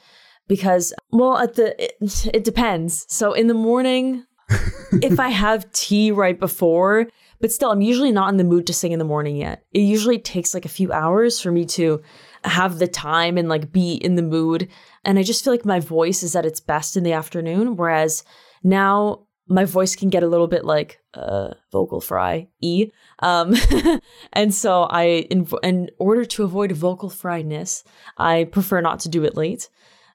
because 0.49 0.93
well 1.11 1.39
at 1.39 1.55
the 1.55 1.83
it, 1.83 2.27
it 2.33 2.45
depends. 2.45 3.07
So 3.09 3.33
in 3.33 3.47
the 3.47 3.55
morning 3.55 4.25
if 5.03 5.19
I 5.19 5.29
have 5.29 5.71
tea 5.73 6.11
right 6.11 6.39
before, 6.39 7.09
but 7.41 7.53
still 7.53 7.71
I'm 7.71 7.81
usually 7.81 8.13
not 8.13 8.29
in 8.29 8.37
the 8.37 8.45
mood 8.45 8.67
to 8.67 8.73
sing 8.73 8.93
in 8.93 8.99
the 8.99 9.05
morning 9.05 9.37
yet. 9.37 9.65
It 9.73 9.81
usually 9.81 10.19
takes 10.19 10.55
like 10.55 10.65
a 10.65 10.71
few 10.71 10.93
hours 10.93 11.41
for 11.41 11.51
me 11.51 11.65
to 11.67 12.03
have 12.45 12.79
the 12.79 12.89
time 12.89 13.39
and 13.39 13.49
like 13.49 13.73
be 13.73 13.95
in 13.95 14.17
the 14.17 14.23
mood 14.23 14.69
and 15.05 15.19
I 15.19 15.23
just 15.23 15.45
feel 15.45 15.53
like 15.53 15.65
my 15.65 15.81
voice 15.81 16.23
is 16.23 16.37
at 16.37 16.47
its 16.47 16.61
best 16.61 16.97
in 16.97 17.05
the 17.05 17.13
afternoon 17.13 17.77
whereas 17.77 18.25
now 18.63 19.27
my 19.49 19.65
voice 19.65 19.95
can 19.97 20.09
get 20.09 20.23
a 20.23 20.27
little 20.27 20.47
bit 20.47 20.65
like 20.65 21.01
uh, 21.15 21.51
vocal 21.71 22.01
fry 22.01 22.49
e 22.61 22.91
um, 23.21 23.55
and 24.33 24.55
so 24.55 24.85
i 24.85 25.27
in, 25.31 25.47
in 25.63 25.91
order 25.99 26.25
to 26.25 26.43
avoid 26.43 26.73
vocal 26.73 27.11
fryness 27.11 27.85
i 28.17 28.45
prefer 28.45 28.81
not 28.81 29.01
to 29.01 29.09
do 29.09 29.23
it 29.25 29.37
late 29.37 29.69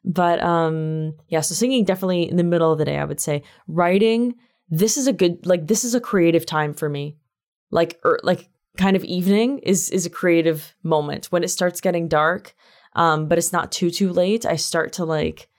But 0.08 0.42
um 0.42 1.14
yeah, 1.28 1.42
so 1.42 1.54
singing 1.54 1.84
definitely 1.84 2.30
in 2.30 2.38
the 2.38 2.44
middle 2.44 2.72
of 2.72 2.80
the 2.80 2.86
day, 2.86 2.98
I 2.98 3.06
would 3.06 3.20
say. 3.20 3.44
Writing, 3.68 4.36
this 4.70 4.98
is 4.98 5.06
a 5.08 5.14
good 5.14 5.46
like 5.46 5.68
this 5.68 5.84
is 5.84 5.94
a 5.94 6.02
creative 6.02 6.46
time 6.46 6.74
for 6.74 6.90
me. 6.90 7.18
Like 7.70 8.00
er, 8.04 8.20
like 8.24 8.50
kind 8.78 8.96
of 8.96 9.04
evening 9.04 9.60
is 9.60 9.90
is 9.90 10.06
a 10.06 10.10
creative 10.10 10.74
moment 10.84 11.26
when 11.28 11.44
it 11.44 11.50
starts 11.50 11.82
getting 11.82 12.08
dark 12.08 12.56
um 12.94 13.28
but 13.28 13.38
it's 13.38 13.52
not 13.52 13.72
too 13.72 13.90
too 13.90 14.14
late 14.14 14.46
i 14.46 14.56
start 14.56 14.94
to 14.94 15.04
like 15.04 15.50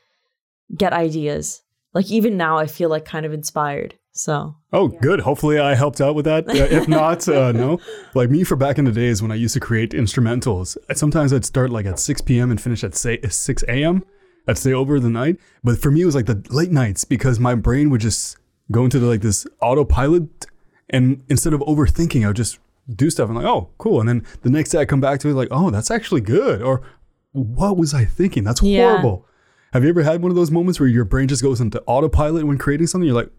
get 0.76 0.92
ideas 0.92 1.62
like 1.94 2.10
even 2.10 2.36
now 2.36 2.56
i 2.56 2.66
feel 2.66 2.88
like 2.88 3.04
kind 3.04 3.26
of 3.26 3.32
inspired 3.32 3.96
so 4.12 4.56
Oh, 4.72 4.88
good. 4.88 5.20
Hopefully, 5.20 5.58
I 5.58 5.74
helped 5.74 6.00
out 6.00 6.14
with 6.14 6.24
that. 6.26 6.46
Uh, 6.48 6.52
if 6.70 6.88
not, 6.88 7.26
uh, 7.28 7.52
no. 7.52 7.78
Like 8.14 8.28
me, 8.28 8.44
for 8.44 8.56
back 8.56 8.76
in 8.76 8.84
the 8.84 8.92
days 8.92 9.22
when 9.22 9.30
I 9.30 9.36
used 9.36 9.54
to 9.54 9.60
create 9.60 9.92
instrumentals, 9.92 10.76
sometimes 10.94 11.32
I'd 11.32 11.44
start 11.44 11.70
like 11.70 11.86
at 11.86 11.98
6 11.98 12.20
p.m. 12.22 12.50
and 12.50 12.60
finish 12.60 12.84
at 12.84 12.94
say 12.94 13.20
6 13.22 13.62
a.m. 13.68 14.04
I'd 14.48 14.58
stay 14.58 14.72
over 14.72 14.98
the 14.98 15.10
night. 15.10 15.36
But 15.62 15.78
for 15.78 15.90
me, 15.90 16.00
it 16.02 16.06
was 16.06 16.14
like 16.14 16.26
the 16.26 16.42
late 16.50 16.72
nights 16.72 17.04
because 17.04 17.38
my 17.38 17.54
brain 17.54 17.90
would 17.90 18.00
just 18.00 18.36
go 18.72 18.84
into 18.84 18.98
the, 18.98 19.06
like 19.06 19.20
this 19.20 19.46
autopilot, 19.62 20.46
and 20.90 21.22
instead 21.28 21.52
of 21.52 21.60
overthinking, 21.60 22.24
I 22.24 22.28
would 22.28 22.36
just 22.36 22.58
do 22.94 23.10
stuff 23.10 23.28
and 23.28 23.36
like, 23.36 23.46
oh, 23.46 23.68
cool. 23.78 24.00
And 24.00 24.08
then 24.08 24.26
the 24.42 24.50
next 24.50 24.70
day 24.70 24.78
I 24.78 24.84
come 24.86 25.00
back 25.00 25.20
to 25.20 25.28
it 25.28 25.34
like, 25.34 25.48
oh, 25.50 25.70
that's 25.70 25.90
actually 25.90 26.22
good. 26.22 26.62
Or 26.62 26.80
what 27.32 27.76
was 27.76 27.92
I 27.94 28.06
thinking? 28.06 28.44
That's 28.44 28.62
Yeah. 28.62 28.88
horrible. 28.88 29.26
Have 29.74 29.84
you 29.84 29.90
ever 29.90 30.02
had 30.02 30.22
one 30.22 30.30
of 30.30 30.36
those 30.36 30.50
moments 30.50 30.80
where 30.80 30.88
your 30.88 31.04
brain 31.04 31.28
just 31.28 31.42
goes 31.42 31.60
into 31.60 31.82
autopilot 31.86 32.46
when 32.46 32.56
creating 32.56 32.86
something? 32.86 33.06
You're 33.06 33.14
like, 33.16 33.30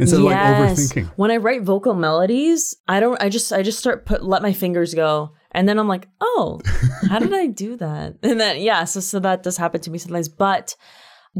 instead 0.00 0.18
of 0.18 0.24
like 0.24 0.36
overthinking. 0.36 1.12
When 1.14 1.30
I 1.30 1.36
write 1.36 1.62
vocal 1.62 1.94
melodies, 1.94 2.74
I 2.88 2.98
don't 2.98 3.20
I 3.22 3.28
just 3.28 3.52
I 3.52 3.62
just 3.62 3.78
start 3.78 4.04
put 4.04 4.24
let 4.24 4.42
my 4.42 4.52
fingers 4.52 4.92
go. 4.94 5.32
And 5.52 5.68
then 5.68 5.78
I'm 5.78 5.88
like, 5.88 6.08
oh, 6.20 6.60
how 7.08 7.18
did 7.18 7.32
I 7.32 7.46
do 7.46 7.76
that? 7.76 8.16
And 8.22 8.40
then 8.40 8.60
yeah, 8.60 8.84
so 8.84 9.00
so 9.00 9.18
that 9.20 9.42
does 9.42 9.56
happen 9.56 9.80
to 9.82 9.90
me 9.90 9.98
sometimes, 9.98 10.28
but 10.28 10.76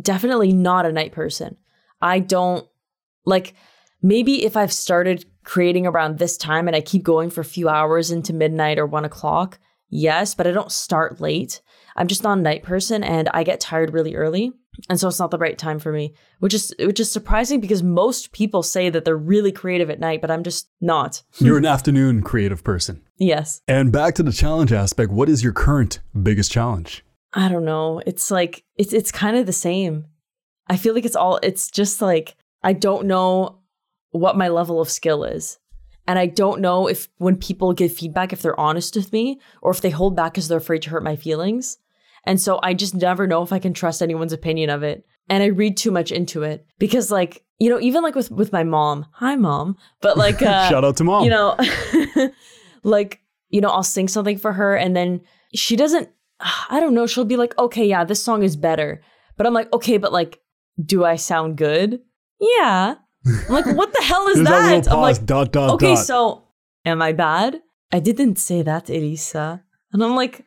definitely 0.00 0.52
not 0.52 0.86
a 0.86 0.92
night 0.92 1.12
person. 1.12 1.56
I 2.00 2.20
don't 2.20 2.66
like 3.24 3.54
maybe 4.02 4.44
if 4.44 4.56
I've 4.56 4.72
started 4.72 5.24
creating 5.44 5.86
around 5.86 6.18
this 6.18 6.36
time 6.36 6.66
and 6.68 6.76
I 6.76 6.80
keep 6.80 7.02
going 7.02 7.30
for 7.30 7.40
a 7.40 7.44
few 7.44 7.68
hours 7.68 8.10
into 8.10 8.32
midnight 8.32 8.78
or 8.78 8.86
one 8.86 9.04
o'clock, 9.04 9.58
yes, 9.88 10.34
but 10.34 10.46
I 10.46 10.52
don't 10.52 10.72
start 10.72 11.20
late. 11.20 11.60
I'm 11.96 12.06
just 12.06 12.22
not 12.22 12.38
a 12.38 12.42
night 12.42 12.62
person 12.62 13.02
and 13.02 13.28
I 13.34 13.42
get 13.42 13.60
tired 13.60 13.92
really 13.92 14.14
early. 14.14 14.52
And 14.88 14.98
so 14.98 15.08
it's 15.08 15.18
not 15.18 15.30
the 15.30 15.38
right 15.38 15.58
time 15.58 15.78
for 15.78 15.92
me, 15.92 16.14
which 16.38 16.54
is 16.54 16.74
which 16.78 17.00
is 17.00 17.10
surprising 17.10 17.60
because 17.60 17.82
most 17.82 18.32
people 18.32 18.62
say 18.62 18.90
that 18.90 19.04
they're 19.04 19.16
really 19.16 19.52
creative 19.52 19.90
at 19.90 20.00
night, 20.00 20.20
but 20.20 20.30
I'm 20.30 20.42
just 20.44 20.68
not. 20.80 21.22
You're 21.38 21.58
an 21.58 21.66
afternoon 21.66 22.22
creative 22.22 22.62
person. 22.62 23.02
Yes. 23.16 23.60
And 23.66 23.92
back 23.92 24.14
to 24.16 24.22
the 24.22 24.32
challenge 24.32 24.72
aspect, 24.72 25.10
what 25.10 25.28
is 25.28 25.42
your 25.42 25.52
current 25.52 26.00
biggest 26.22 26.52
challenge? 26.52 27.04
I 27.32 27.48
don't 27.48 27.64
know. 27.64 28.00
It's 28.06 28.30
like 28.30 28.64
it's 28.76 28.92
it's 28.92 29.12
kind 29.12 29.36
of 29.36 29.46
the 29.46 29.52
same. 29.52 30.06
I 30.68 30.76
feel 30.76 30.94
like 30.94 31.04
it's 31.04 31.16
all 31.16 31.38
it's 31.42 31.70
just 31.70 32.00
like 32.00 32.36
I 32.62 32.72
don't 32.72 33.06
know 33.06 33.60
what 34.10 34.36
my 34.36 34.48
level 34.48 34.80
of 34.80 34.90
skill 34.90 35.24
is. 35.24 35.58
And 36.06 36.18
I 36.18 36.26
don't 36.26 36.62
know 36.62 36.86
if 36.86 37.08
when 37.18 37.36
people 37.36 37.74
give 37.74 37.92
feedback 37.92 38.32
if 38.32 38.40
they're 38.40 38.58
honest 38.58 38.96
with 38.96 39.12
me 39.12 39.40
or 39.60 39.70
if 39.70 39.82
they 39.82 39.90
hold 39.90 40.16
back 40.16 40.32
because 40.32 40.48
they're 40.48 40.58
afraid 40.58 40.82
to 40.82 40.90
hurt 40.90 41.04
my 41.04 41.16
feelings. 41.16 41.76
And 42.24 42.40
so 42.40 42.60
I 42.62 42.74
just 42.74 42.94
never 42.94 43.26
know 43.26 43.42
if 43.42 43.52
I 43.52 43.58
can 43.58 43.72
trust 43.74 44.02
anyone's 44.02 44.32
opinion 44.32 44.70
of 44.70 44.82
it. 44.82 45.04
And 45.28 45.42
I 45.42 45.46
read 45.46 45.76
too 45.76 45.90
much 45.90 46.10
into 46.10 46.42
it 46.42 46.66
because 46.78 47.10
like, 47.10 47.44
you 47.58 47.68
know, 47.68 47.80
even 47.80 48.02
like 48.02 48.14
with 48.14 48.30
with 48.30 48.52
my 48.52 48.64
mom. 48.64 49.06
Hi 49.12 49.36
mom. 49.36 49.76
But 50.00 50.16
like 50.16 50.40
uh 50.42 50.68
Shout 50.68 50.84
out 50.84 50.96
to 50.98 51.04
mom. 51.04 51.24
you 51.24 51.30
know 51.30 51.56
like 52.82 53.20
you 53.48 53.60
know 53.60 53.68
i'll 53.68 53.82
sing 53.82 54.08
something 54.08 54.38
for 54.38 54.52
her 54.52 54.76
and 54.76 54.96
then 54.96 55.20
she 55.54 55.76
doesn't 55.76 56.08
i 56.70 56.80
don't 56.80 56.94
know 56.94 57.06
she'll 57.06 57.24
be 57.24 57.36
like 57.36 57.56
okay 57.58 57.86
yeah 57.86 58.04
this 58.04 58.22
song 58.22 58.42
is 58.42 58.56
better 58.56 59.02
but 59.36 59.46
i'm 59.46 59.54
like 59.54 59.72
okay 59.72 59.96
but 59.98 60.12
like 60.12 60.40
do 60.84 61.04
i 61.04 61.16
sound 61.16 61.56
good 61.56 62.00
yeah 62.40 62.94
i'm 63.26 63.52
like 63.52 63.66
what 63.76 63.92
the 63.92 64.02
hell 64.02 64.26
is 64.34 64.38
that 64.38 64.84
that 64.84 64.92
i'm 64.92 65.00
like 65.00 65.24
dot, 65.26 65.52
dot, 65.52 65.70
okay 65.70 65.94
dot. 65.94 66.04
so 66.04 66.44
am 66.84 67.02
i 67.02 67.12
bad 67.12 67.60
i 67.92 67.98
didn't 67.98 68.36
say 68.38 68.62
that 68.62 68.88
elissa 68.88 69.62
and 69.92 70.02
i'm 70.02 70.14
like 70.14 70.46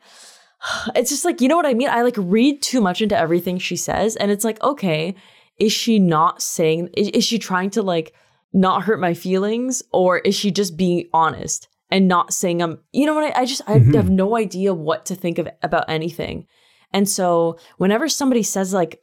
it's 0.96 1.10
just 1.10 1.26
like 1.26 1.42
you 1.42 1.48
know 1.48 1.56
what 1.56 1.66
i 1.66 1.74
mean? 1.74 1.90
I 1.90 2.02
like 2.02 2.16
read 2.18 2.62
too 2.62 2.82
much 2.82 3.02
into 3.02 3.18
everything 3.18 3.58
she 3.58 3.76
says 3.76 4.16
and 4.16 4.32
it's 4.32 4.44
like 4.46 4.62
okay 4.62 5.16
is 5.60 5.72
she 5.72 6.00
not 6.00 6.42
saying 6.42 6.90
is, 6.98 7.10
is 7.10 7.24
she 7.24 7.38
trying 7.40 7.70
to 7.72 7.82
like 7.82 8.14
not 8.54 8.84
hurt 8.84 9.00
my 9.00 9.14
feelings 9.14 9.82
or 9.94 10.20
is 10.20 10.36
she 10.36 10.52
just 10.52 10.76
being 10.78 11.08
honest 11.14 11.68
and 11.90 12.08
not 12.08 12.34
saying 12.34 12.62
i'm 12.62 12.80
you 12.92 13.06
know 13.06 13.14
what 13.16 13.36
i, 13.36 13.42
I 13.42 13.46
just 13.46 13.62
I 13.68 13.80
Mhm. 13.80 13.96
have 13.96 14.10
no 14.10 14.38
idea 14.38 14.74
what 14.74 15.06
to 15.08 15.16
think 15.16 15.38
of 15.40 15.48
about 15.62 15.86
anything. 15.90 16.48
And 16.94 17.08
so 17.08 17.58
whenever 17.78 18.10
somebody 18.10 18.44
says 18.44 18.74
like 18.74 19.02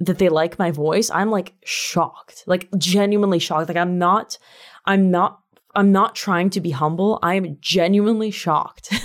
that 0.00 0.18
they 0.18 0.28
like 0.28 0.58
my 0.58 0.70
voice 0.70 1.10
i'm 1.10 1.30
like 1.30 1.54
shocked 1.64 2.44
like 2.46 2.68
genuinely 2.76 3.38
shocked. 3.38 3.68
Like 3.68 3.76
i'm 3.76 3.98
not 3.98 4.38
i'm 4.84 5.10
not 5.10 5.40
i'm 5.74 5.92
not 5.92 6.14
trying 6.14 6.50
to 6.50 6.60
be 6.60 6.70
humble. 6.70 7.18
I'm 7.22 7.56
genuinely 7.60 8.30
shocked. 8.30 8.92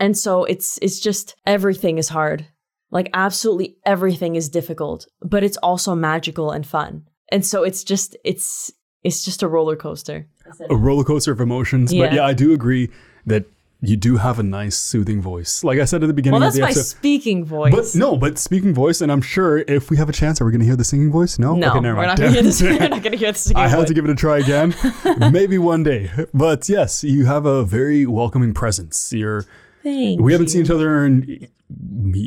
And 0.00 0.16
so 0.16 0.44
it's 0.44 0.78
it's 0.80 1.00
just 1.00 1.34
everything 1.44 1.98
is 1.98 2.08
hard. 2.08 2.46
Like 2.92 3.10
absolutely 3.14 3.76
everything 3.84 4.36
is 4.36 4.48
difficult 4.48 5.08
but 5.20 5.42
it's 5.42 5.56
also 5.56 5.94
magical 5.96 6.52
and 6.52 6.64
fun. 6.64 7.02
And 7.32 7.44
so 7.44 7.64
it's 7.64 7.82
just 7.82 8.16
it's 8.24 8.70
it's 9.02 9.24
just 9.24 9.42
a 9.42 9.48
roller 9.48 9.76
coaster. 9.76 10.28
A 10.70 10.76
roller 10.76 11.04
coaster 11.04 11.32
of 11.32 11.40
emotions. 11.40 11.90
But 11.92 12.12
Yeah. 12.12 12.14
yeah, 12.14 12.24
I 12.26 12.32
do 12.34 12.52
agree 12.52 12.90
that 13.26 13.44
you 13.80 13.96
do 13.96 14.16
have 14.16 14.38
a 14.38 14.42
nice, 14.42 14.76
soothing 14.76 15.20
voice. 15.22 15.62
Like 15.62 15.78
I 15.78 15.84
said 15.84 16.02
at 16.02 16.08
the 16.08 16.12
beginning 16.12 16.40
well 16.40 16.48
of 16.48 16.54
that's 16.54 16.56
the 16.56 16.62
my 16.62 16.68
episode. 16.70 16.82
speaking 16.96 17.44
voice 17.44 17.72
But 17.72 17.94
no, 17.98 18.16
but 18.16 18.36
speaking 18.38 18.74
voice, 18.74 19.00
and 19.00 19.12
I'm 19.12 19.20
sure 19.22 19.58
if 19.58 19.88
we 19.90 19.96
have 19.98 20.08
a 20.08 20.12
chance, 20.12 20.40
are 20.40 20.44
we 20.44 20.50
going 20.50 20.60
to 20.60 20.66
hear 20.66 20.74
the 20.76 20.82
singing 20.84 21.12
voice? 21.12 21.38
No, 21.38 21.54
no 21.54 21.70
okay, 21.70 21.80
never 21.80 21.96
we're 21.98 22.06
mind. 22.06 22.18
not 22.20 22.32
gonna 22.34 22.42
hear 22.42 22.42
Damn. 22.52 22.78
we're 22.80 22.88
not 22.88 23.02
gonna 23.02 23.16
hear 23.16 23.32
this 23.32 23.52
I 23.54 23.68
had 23.68 23.86
to 23.86 23.94
give 23.94 24.04
it 24.04 24.10
a 24.10 24.16
try 24.16 24.38
again. 24.38 24.74
Maybe 25.32 25.58
one 25.58 25.82
day. 25.84 26.10
But 26.34 26.68
yes, 26.68 27.04
you 27.04 27.26
have 27.26 27.46
a 27.46 27.64
very 27.64 28.04
welcoming 28.06 28.52
presence. 28.54 29.12
You're. 29.12 29.44
Thank 29.84 30.20
We 30.20 30.32
haven't 30.32 30.46
you. 30.48 30.52
seen 30.52 30.62
each 30.64 30.70
other 30.70 31.06
in 31.06 31.46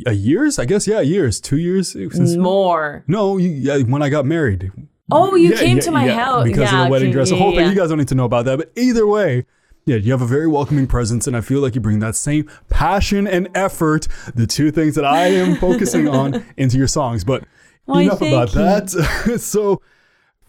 a 0.06 0.12
years, 0.12 0.58
I 0.58 0.64
guess. 0.64 0.86
Yeah, 0.86 1.00
years, 1.00 1.38
two 1.40 1.58
years 1.58 1.90
since. 1.90 2.34
more 2.36 3.04
No, 3.06 3.36
you, 3.36 3.50
yeah, 3.50 3.78
when 3.80 4.00
I 4.02 4.08
got 4.08 4.24
married. 4.24 4.72
Oh, 5.10 5.34
you 5.34 5.50
Yeah, 5.50 5.58
came 5.58 5.76
yeah, 5.76 5.82
to 5.82 5.90
my 5.90 6.06
yeah, 6.06 6.14
house 6.24 6.44
because 6.44 6.72
of 6.72 6.84
the 6.84 6.88
wedding 6.90 7.10
dress. 7.12 7.28
The 7.28 7.36
whole 7.36 7.54
thing. 7.54 7.68
You 7.68 7.74
guys 7.76 7.90
don't 7.90 7.98
need 7.98 8.08
to 8.08 8.14
know 8.14 8.24
about 8.24 8.46
that. 8.46 8.56
But 8.56 8.72
either 8.76 9.06
way, 9.06 9.44
yeah, 9.84 9.96
you 9.96 10.12
have 10.12 10.22
a 10.22 10.26
very 10.26 10.46
welcoming 10.46 10.86
presence, 10.86 11.26
and 11.26 11.36
I 11.36 11.40
feel 11.40 11.60
like 11.60 11.74
you 11.74 11.80
bring 11.80 11.98
that 11.98 12.14
same 12.14 12.48
passion 12.68 13.26
and 13.26 13.48
effort, 13.54 14.06
the 14.34 14.46
two 14.46 14.70
things 14.70 14.94
that 14.94 15.04
I 15.04 15.26
am 15.26 15.56
focusing 15.56 16.06
on, 16.06 16.44
into 16.56 16.78
your 16.78 16.86
songs. 16.86 17.24
But 17.24 17.44
Why, 17.86 18.02
enough 18.02 18.22
about 18.22 18.54
you. 18.54 18.60
that. 18.60 19.38
so, 19.40 19.82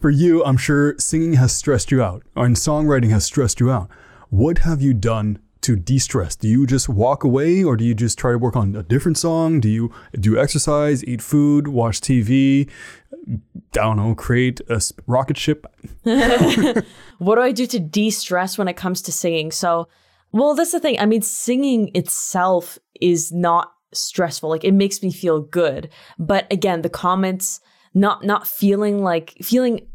for 0.00 0.10
you, 0.10 0.44
I'm 0.44 0.56
sure 0.56 0.96
singing 0.98 1.34
has 1.34 1.52
stressed 1.52 1.90
you 1.90 2.02
out, 2.02 2.22
and 2.36 2.54
songwriting 2.54 3.10
has 3.10 3.24
stressed 3.24 3.58
you 3.58 3.70
out. 3.70 3.88
What 4.30 4.58
have 4.58 4.80
you 4.80 4.94
done 4.94 5.38
to 5.64 5.76
de-stress? 5.76 6.36
Do 6.36 6.48
you 6.48 6.66
just 6.66 6.88
walk 6.88 7.24
away, 7.24 7.64
or 7.64 7.76
do 7.76 7.84
you 7.84 7.94
just 7.94 8.18
try 8.18 8.32
to 8.32 8.38
work 8.38 8.56
on 8.56 8.76
a 8.76 8.82
different 8.82 9.18
song? 9.18 9.60
Do 9.60 9.68
you 9.68 9.92
do 10.12 10.38
exercise, 10.38 11.04
eat 11.04 11.22
food, 11.22 11.68
watch 11.68 12.00
TV? 12.00 12.70
I 13.26 13.38
don't 13.72 13.96
know, 13.96 14.14
create 14.14 14.60
a 14.68 14.80
rocket 15.06 15.38
ship. 15.38 15.66
what 16.02 17.34
do 17.36 17.40
I 17.40 17.52
do 17.52 17.66
to 17.66 17.80
de 17.80 18.10
stress 18.10 18.58
when 18.58 18.68
it 18.68 18.76
comes 18.76 19.00
to 19.02 19.12
singing? 19.12 19.50
So, 19.50 19.88
well, 20.32 20.54
that's 20.54 20.72
the 20.72 20.80
thing. 20.80 20.98
I 21.00 21.06
mean, 21.06 21.22
singing 21.22 21.90
itself 21.94 22.78
is 23.00 23.32
not 23.32 23.72
stressful. 23.92 24.50
Like 24.50 24.64
it 24.64 24.72
makes 24.72 25.02
me 25.02 25.10
feel 25.10 25.40
good. 25.40 25.88
But 26.18 26.46
again, 26.52 26.82
the 26.82 26.90
comments, 26.90 27.60
not 27.94 28.24
not 28.24 28.46
feeling 28.46 29.02
like 29.02 29.34
feeling 29.42 29.86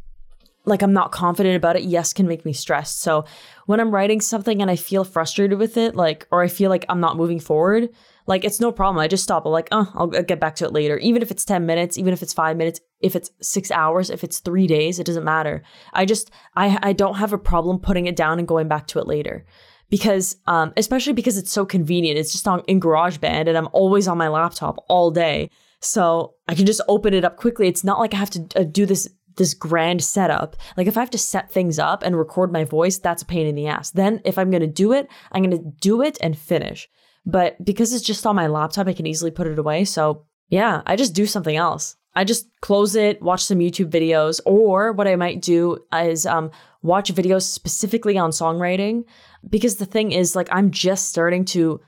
like 0.65 0.81
I'm 0.81 0.93
not 0.93 1.11
confident 1.11 1.55
about 1.55 1.75
it, 1.75 1.83
yes, 1.83 2.13
can 2.13 2.27
make 2.27 2.45
me 2.45 2.53
stressed. 2.53 3.01
So 3.01 3.25
when 3.65 3.79
I'm 3.79 3.91
writing 3.91 4.21
something 4.21 4.61
and 4.61 4.69
I 4.69 4.75
feel 4.75 5.03
frustrated 5.03 5.57
with 5.57 5.77
it, 5.77 5.95
like, 5.95 6.27
or 6.31 6.41
I 6.41 6.47
feel 6.47 6.69
like 6.69 6.85
I'm 6.89 6.99
not 6.99 7.17
moving 7.17 7.39
forward, 7.39 7.89
like 8.27 8.43
it's 8.43 8.59
no 8.59 8.71
problem. 8.71 9.01
I 9.01 9.07
just 9.07 9.23
stop. 9.23 9.45
I'm 9.45 9.51
like, 9.51 9.69
oh, 9.71 9.91
I'll, 9.95 10.15
I'll 10.15 10.23
get 10.23 10.39
back 10.39 10.55
to 10.57 10.65
it 10.65 10.73
later. 10.73 10.97
Even 10.99 11.21
if 11.21 11.31
it's 11.31 11.45
10 11.45 11.65
minutes, 11.65 11.97
even 11.97 12.13
if 12.13 12.21
it's 12.21 12.33
five 12.33 12.57
minutes, 12.57 12.79
if 12.99 13.15
it's 13.15 13.31
six 13.41 13.71
hours, 13.71 14.09
if 14.09 14.23
it's 14.23 14.39
three 14.39 14.67
days, 14.67 14.99
it 14.99 15.05
doesn't 15.05 15.23
matter. 15.23 15.63
I 15.93 16.05
just, 16.05 16.29
I, 16.55 16.77
I 16.83 16.93
don't 16.93 17.15
have 17.15 17.33
a 17.33 17.37
problem 17.37 17.79
putting 17.79 18.05
it 18.05 18.15
down 18.15 18.37
and 18.37 18.47
going 18.47 18.67
back 18.67 18.87
to 18.87 18.99
it 18.99 19.07
later. 19.07 19.45
Because, 19.89 20.35
um, 20.45 20.71
especially 20.77 21.13
because 21.13 21.37
it's 21.37 21.51
so 21.51 21.65
convenient. 21.65 22.19
It's 22.19 22.31
just 22.31 22.47
on 22.47 22.61
in 22.67 22.79
GarageBand 22.79 23.47
and 23.47 23.57
I'm 23.57 23.69
always 23.71 24.07
on 24.07 24.19
my 24.19 24.27
laptop 24.27 24.85
all 24.87 25.09
day. 25.09 25.49
So 25.81 26.35
I 26.47 26.53
can 26.53 26.65
just 26.67 26.81
open 26.87 27.13
it 27.13 27.23
up 27.23 27.37
quickly. 27.37 27.67
It's 27.67 27.83
not 27.83 27.99
like 27.99 28.13
I 28.13 28.17
have 28.17 28.29
to 28.31 28.47
uh, 28.55 28.63
do 28.63 28.85
this 28.85 29.09
this 29.37 29.53
grand 29.53 30.03
setup. 30.03 30.55
Like 30.77 30.87
if 30.87 30.97
I 30.97 30.99
have 30.99 31.09
to 31.11 31.17
set 31.17 31.51
things 31.51 31.79
up 31.79 32.03
and 32.03 32.17
record 32.17 32.51
my 32.51 32.63
voice, 32.63 32.97
that's 32.97 33.21
a 33.21 33.25
pain 33.25 33.47
in 33.47 33.55
the 33.55 33.67
ass. 33.67 33.91
Then 33.91 34.21
if 34.25 34.37
I'm 34.37 34.51
going 34.51 34.61
to 34.61 34.67
do 34.67 34.91
it, 34.93 35.07
I'm 35.31 35.43
going 35.43 35.57
to 35.57 35.71
do 35.79 36.01
it 36.01 36.17
and 36.21 36.37
finish. 36.37 36.89
But 37.25 37.63
because 37.63 37.93
it's 37.93 38.05
just 38.05 38.25
on 38.25 38.35
my 38.35 38.47
laptop, 38.47 38.87
I 38.87 38.93
can 38.93 39.05
easily 39.05 39.31
put 39.31 39.47
it 39.47 39.59
away. 39.59 39.85
So, 39.85 40.25
yeah, 40.49 40.81
I 40.85 40.95
just 40.95 41.13
do 41.13 41.25
something 41.25 41.55
else. 41.55 41.95
I 42.15 42.23
just 42.23 42.47
close 42.61 42.95
it, 42.95 43.21
watch 43.21 43.43
some 43.43 43.59
YouTube 43.59 43.91
videos, 43.91 44.39
or 44.45 44.93
what 44.93 45.07
I 45.07 45.15
might 45.15 45.41
do 45.41 45.77
is 45.93 46.25
um, 46.25 46.49
watch 46.81 47.13
videos 47.13 47.43
specifically 47.43 48.17
on 48.17 48.31
songwriting. 48.31 49.03
Because 49.47 49.75
the 49.75 49.85
thing 49.85 50.11
is, 50.11 50.35
like, 50.35 50.49
I'm 50.51 50.71
just 50.71 51.09
starting 51.09 51.45
to 51.45 51.79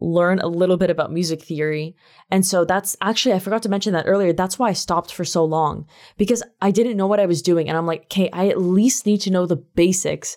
learn 0.00 0.38
a 0.38 0.46
little 0.46 0.76
bit 0.76 0.90
about 0.90 1.12
music 1.12 1.42
theory. 1.42 1.96
And 2.30 2.46
so 2.46 2.64
that's 2.64 2.96
actually, 3.00 3.34
I 3.34 3.40
forgot 3.40 3.62
to 3.62 3.68
mention 3.68 3.92
that 3.94 4.06
earlier. 4.06 4.32
That's 4.32 4.58
why 4.58 4.68
I 4.68 4.74
stopped 4.74 5.12
for 5.12 5.24
so 5.24 5.44
long 5.44 5.86
because 6.16 6.42
I 6.60 6.70
didn't 6.70 6.96
know 6.96 7.06
what 7.06 7.20
I 7.20 7.26
was 7.26 7.42
doing. 7.42 7.68
And 7.68 7.76
I'm 7.76 7.86
like, 7.86 8.04
okay, 8.04 8.30
I 8.32 8.48
at 8.48 8.60
least 8.60 9.06
need 9.06 9.20
to 9.22 9.30
know 9.30 9.46
the 9.46 9.56
basics. 9.56 10.36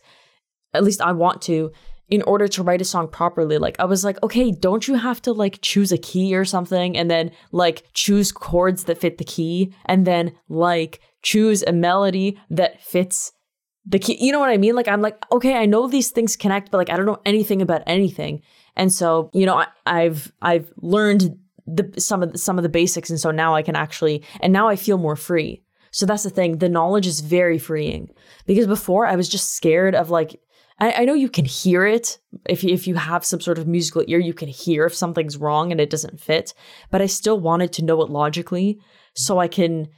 At 0.73 0.83
least 0.83 1.01
I 1.01 1.11
want 1.11 1.41
to 1.43 1.71
in 2.11 2.21
order 2.23 2.47
to 2.49 2.61
write 2.61 2.81
a 2.81 2.85
song 2.85 3.07
properly. 3.07 3.57
Like, 3.57 3.79
I 3.79 3.85
was 3.85 4.03
like, 4.03 4.21
okay, 4.21 4.51
don't 4.51 4.85
you 4.87 4.95
have 4.95 5.21
to 5.23 5.31
like 5.31 5.59
choose 5.61 5.93
a 5.93 5.97
key 5.97 6.35
or 6.35 6.43
something 6.43 6.97
and 6.97 7.09
then 7.09 7.31
like 7.53 7.83
choose 7.93 8.31
chords 8.33 8.83
that 8.83 8.99
fit 8.99 9.17
the 9.17 9.23
key 9.23 9.73
and 9.85 10.05
then 10.05 10.33
like 10.49 10.99
choose 11.23 11.63
a 11.63 11.71
melody 11.71 12.37
that 12.49 12.81
fits 12.81 13.31
the 13.85 13.97
key? 13.97 14.17
You 14.19 14.33
know 14.33 14.39
what 14.39 14.49
I 14.49 14.57
mean? 14.57 14.75
Like, 14.75 14.89
I'm 14.89 15.01
like, 15.01 15.23
okay, 15.31 15.55
I 15.55 15.65
know 15.65 15.87
these 15.87 16.11
things 16.11 16.35
connect, 16.35 16.69
but 16.69 16.79
like, 16.79 16.89
I 16.89 16.97
don't 16.97 17.05
know 17.05 17.21
anything 17.25 17.61
about 17.61 17.83
anything. 17.87 18.41
And 18.75 18.91
so, 18.91 19.29
you 19.33 19.45
know, 19.45 19.55
I, 19.55 19.67
I've 19.85 20.31
I've 20.41 20.71
learned 20.77 21.37
the 21.67 21.93
some 21.99 22.23
of 22.23 22.33
the, 22.33 22.37
some 22.37 22.57
of 22.57 22.63
the 22.63 22.69
basics, 22.69 23.09
and 23.09 23.19
so 23.19 23.31
now 23.31 23.55
I 23.55 23.61
can 23.61 23.75
actually, 23.75 24.23
and 24.39 24.51
now 24.53 24.67
I 24.67 24.75
feel 24.75 24.97
more 24.97 25.15
free. 25.15 25.63
So 25.91 26.05
that's 26.05 26.23
the 26.23 26.29
thing. 26.29 26.57
The 26.57 26.69
knowledge 26.69 27.07
is 27.07 27.19
very 27.19 27.59
freeing 27.59 28.09
because 28.45 28.67
before 28.67 29.05
I 29.05 29.15
was 29.15 29.29
just 29.29 29.55
scared 29.55 29.95
of 29.95 30.09
like. 30.09 30.39
I, 30.79 31.01
I 31.01 31.05
know 31.05 31.13
you 31.13 31.29
can 31.29 31.45
hear 31.45 31.85
it 31.85 32.17
if 32.49 32.63
you, 32.63 32.73
if 32.73 32.87
you 32.87 32.95
have 32.95 33.23
some 33.23 33.39
sort 33.39 33.59
of 33.59 33.67
musical 33.67 34.03
ear, 34.07 34.17
you 34.17 34.33
can 34.33 34.47
hear 34.47 34.85
if 34.85 34.95
something's 34.95 35.37
wrong 35.37 35.71
and 35.71 35.79
it 35.79 35.91
doesn't 35.91 36.19
fit. 36.19 36.55
But 36.89 37.03
I 37.03 37.05
still 37.05 37.39
wanted 37.39 37.71
to 37.73 37.85
know 37.85 38.01
it 38.01 38.09
logically 38.09 38.79
so 39.13 39.37
I 39.37 39.47
can 39.47 39.89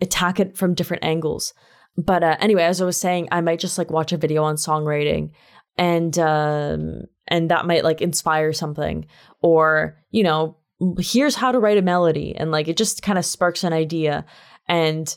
attack 0.00 0.40
it 0.40 0.56
from 0.56 0.74
different 0.74 1.04
angles. 1.04 1.54
But 1.96 2.24
uh, 2.24 2.36
anyway, 2.40 2.64
as 2.64 2.80
I 2.80 2.84
was 2.84 2.98
saying, 2.98 3.28
I 3.30 3.40
might 3.40 3.60
just 3.60 3.78
like 3.78 3.90
watch 3.90 4.12
a 4.12 4.16
video 4.16 4.42
on 4.42 4.56
songwriting 4.56 5.30
and 5.76 6.18
um, 6.18 7.02
and 7.28 7.50
that 7.50 7.66
might 7.66 7.84
like 7.84 8.00
inspire 8.00 8.52
something 8.52 9.06
or 9.40 9.96
you 10.10 10.22
know 10.22 10.56
here's 10.98 11.36
how 11.36 11.52
to 11.52 11.58
write 11.60 11.78
a 11.78 11.82
melody 11.82 12.34
and 12.36 12.50
like 12.50 12.66
it 12.68 12.76
just 12.76 13.02
kind 13.02 13.18
of 13.18 13.24
sparks 13.24 13.62
an 13.64 13.72
idea 13.72 14.24
and 14.68 15.16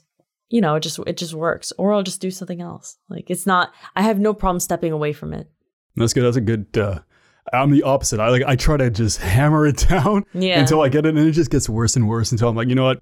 you 0.49 0.62
know 0.62 0.76
it 0.76 0.82
just 0.82 0.99
it 1.08 1.18
just 1.18 1.34
works 1.34 1.74
or 1.78 1.91
i'll 1.91 2.03
just 2.03 2.22
do 2.22 2.30
something 2.30 2.62
else 2.62 2.97
like 3.10 3.30
it's 3.30 3.45
not 3.47 3.72
i 3.95 4.01
have 4.03 4.20
no 4.20 4.34
problem 4.34 4.60
stepping 4.60 4.91
away 4.91 5.12
from 5.12 5.34
it 5.34 5.49
that's 5.95 6.14
good 6.14 6.24
that's 6.24 6.38
a 6.38 6.41
good 6.41 6.78
uh 6.78 6.99
I'm 7.53 7.70
the 7.70 7.84
opposite. 7.84 8.20
I 8.20 8.30
like 8.30 8.41
I 8.47 8.56
try 8.56 8.76
to 8.76 8.89
just 8.89 9.20
hammer 9.22 9.68
it 9.68 9.78
down 9.89 10.26
Yeah. 10.34 10.60
until 10.60 10.82
I 10.82 10.89
get 10.89 11.06
it, 11.06 11.16
and 11.16 11.28
it 11.28 11.34
just 11.34 11.51
gets 11.51 11.70
worse 11.70 11.95
and 11.95 12.10
worse 12.10 12.32
until 12.32 12.49
I'm 12.49 12.56
like, 12.56 12.70
you 12.70 12.74
know 12.74 12.86
what? 12.86 12.99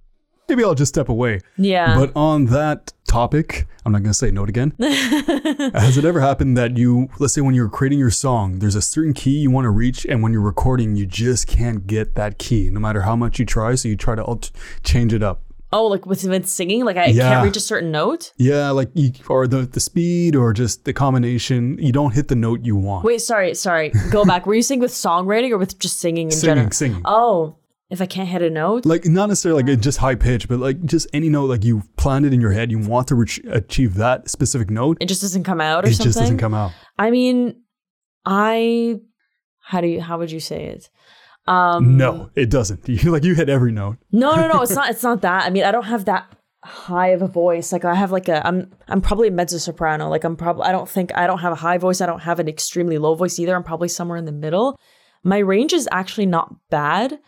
Maybe 0.49 0.63
I'll 0.63 0.75
just 0.75 0.89
step 0.93 1.09
away. 1.09 1.39
yeah 1.57 1.95
But 1.97 2.11
on 2.15 2.45
that 2.47 2.93
topic, 3.07 3.65
I'm 3.85 3.91
not 3.91 3.99
going 4.03 4.11
to 4.11 4.17
say 4.17 4.29
note 4.31 4.49
again. 4.49 4.73
Has 4.79 5.97
it 5.97 6.05
ever 6.05 6.19
happened 6.19 6.57
that 6.57 6.77
you, 6.77 7.09
let's 7.19 7.33
say 7.33 7.41
when 7.41 7.55
you're 7.55 7.69
creating 7.69 7.99
your 7.99 8.11
song, 8.11 8.59
there's 8.59 8.75
a 8.75 8.81
certain 8.81 9.13
key 9.13 9.37
you 9.39 9.51
want 9.51 9.65
to 9.65 9.69
reach, 9.69 10.05
and 10.05 10.21
when 10.23 10.31
you're 10.33 10.41
recording, 10.41 10.95
you 10.95 11.05
just 11.05 11.47
can't 11.47 11.87
get 11.87 12.15
that 12.15 12.37
key, 12.39 12.69
no 12.69 12.79
matter 12.79 13.01
how 13.01 13.15
much 13.15 13.39
you 13.39 13.45
try. 13.45 13.75
So 13.75 13.87
you 13.87 13.95
try 13.95 14.15
to 14.15 14.23
alt- 14.23 14.51
change 14.83 15.13
it 15.13 15.23
up. 15.23 15.41
oh 15.71 15.87
like 15.87 16.05
with, 16.05 16.23
with 16.25 16.47
singing 16.47 16.85
like 16.85 16.97
i 16.97 17.05
Yeah. 17.07 17.29
can't 17.29 17.43
reach 17.45 17.57
a 17.57 17.59
certain 17.59 17.89
note 17.91 18.31
Yeah, 18.37 18.69
like 18.69 18.89
you, 18.93 19.11
or 19.27 19.47
the 19.47 19.61
the 19.65 19.79
speed, 19.79 20.35
or 20.35 20.53
just 20.53 20.85
the 20.85 20.93
combination. 20.93 21.77
You 21.79 21.91
don't 21.91 22.13
hit 22.13 22.27
the 22.27 22.35
note 22.35 22.59
you 22.63 22.75
want. 22.75 23.03
wait 23.05 23.21
sorry 23.21 23.53
sorry 23.55 23.91
go 24.11 24.23
back 24.25 24.45
were 24.45 24.53
you 24.59 24.61
singing 24.61 24.81
with 24.81 24.91
songwriting 24.91 25.49
or 25.51 25.57
with 25.57 25.79
just 25.79 25.99
singing 25.99 26.27
in 26.27 26.31
singing, 26.31 26.55
general 26.55 26.71
singing. 26.71 27.01
oh 27.05 27.55
if 27.93 28.01
i 28.01 28.05
can't 28.05 28.27
hit 28.27 28.41
a 28.41 28.49
note 28.49 28.85
like 28.85 29.05
not 29.05 29.27
necessarily 29.29 29.63
like 29.63 29.79
just 29.79 29.99
high 29.99 30.15
pitch, 30.15 30.47
but 30.49 30.59
like 30.59 30.83
just 30.83 31.07
any 31.13 31.29
note 31.29 31.45
like 31.45 31.63
you 31.63 31.83
planned 31.95 32.25
it 32.25 32.33
in 32.33 32.41
your 32.41 32.51
head, 32.51 32.71
you 32.71 32.79
want 32.79 33.07
to 33.09 33.15
reach, 33.15 33.39
achieve 33.49 33.93
that 33.95 34.29
specific 34.29 34.69
note. 34.69 34.97
it 34.99 35.07
just 35.07 35.21
doesn't 35.21 35.43
come 35.43 35.61
out 35.61 35.85
or 35.85 35.87
It 35.87 35.95
something 35.95 36.09
just 36.09 36.19
doesn't 36.19 36.37
come 36.39 36.53
out. 36.53 36.71
I 36.97 37.11
mean, 37.11 37.61
I 38.25 38.99
how 39.61 39.81
do 39.81 39.87
you 39.87 40.01
how 40.01 40.17
would 40.19 40.31
you 40.31 40.39
say 40.39 40.65
it? 40.65 40.89
Um 41.47 41.97
No, 41.97 42.29
it 42.35 42.49
doesn't. 42.49 42.87
You 43.03 43.11
like 43.11 43.23
you 43.23 43.35
hit 43.35 43.49
every 43.49 43.71
note. 43.71 43.97
No, 44.11 44.35
no, 44.35 44.47
no, 44.47 44.61
it's 44.65 44.75
not 44.75 44.89
it's 44.89 45.03
not 45.03 45.21
that. 45.21 45.45
I 45.45 45.49
mean, 45.49 45.63
I 45.63 45.71
don't 45.71 45.85
have 45.85 46.05
that 46.05 46.25
high 46.63 47.09
of 47.09 47.21
a 47.21 47.27
voice. 47.27 47.71
Like 47.73 47.85
I 47.85 47.95
have 47.95 48.11
like 48.11 48.29
a 48.29 48.45
I'm 48.47 48.71
I'm 48.87 49.01
probably 49.01 49.27
a 49.27 49.31
mezzo 49.31 49.57
soprano. 49.57 50.09
Like 50.09 50.23
I'm 50.23 50.35
probably 50.35 50.63
I 50.63 50.71
don't 50.71 50.89
think 50.89 51.15
I 51.15 51.27
don't 51.27 51.39
have 51.39 51.53
a 51.53 51.61
high 51.67 51.77
voice. 51.77 52.01
I 52.01 52.05
don't 52.05 52.21
have 52.21 52.39
an 52.39 52.47
extremely 52.47 52.97
low 52.97 53.15
voice 53.15 53.39
either. 53.39 53.55
I'm 53.55 53.63
probably 53.63 53.89
somewhere 53.89 54.17
in 54.17 54.25
the 54.25 54.31
middle. 54.31 54.79
My 55.23 55.37
range 55.37 55.73
is 55.73 55.87
actually 55.91 56.25
not 56.25 56.55
bad. 56.69 57.19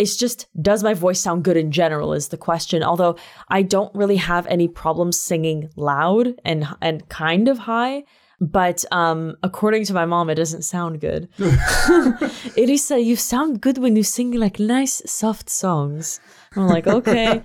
It's 0.00 0.16
just 0.16 0.46
does 0.60 0.82
my 0.82 0.94
voice 0.94 1.20
sound 1.20 1.44
good 1.44 1.58
in 1.58 1.70
general 1.70 2.14
is 2.14 2.28
the 2.28 2.38
question. 2.38 2.82
Although 2.82 3.16
I 3.48 3.60
don't 3.62 3.94
really 3.94 4.16
have 4.16 4.46
any 4.46 4.66
problems 4.66 5.20
singing 5.20 5.68
loud 5.76 6.40
and 6.44 6.66
and 6.80 7.08
kind 7.08 7.48
of 7.48 7.58
high. 7.58 8.04
But 8.40 8.86
um, 8.90 9.36
according 9.42 9.84
to 9.84 9.92
my 9.92 10.06
mom, 10.06 10.30
it 10.30 10.36
doesn't 10.36 10.62
sound 10.62 11.02
good. 11.02 11.28
Elissa, 12.56 12.98
you 12.98 13.14
sound 13.14 13.60
good 13.60 13.76
when 13.76 13.96
you 13.96 14.02
sing 14.02 14.32
like 14.32 14.58
nice, 14.58 15.02
soft 15.04 15.50
songs. 15.50 16.20
I'm 16.56 16.66
like, 16.66 16.86
okay. 16.86 17.42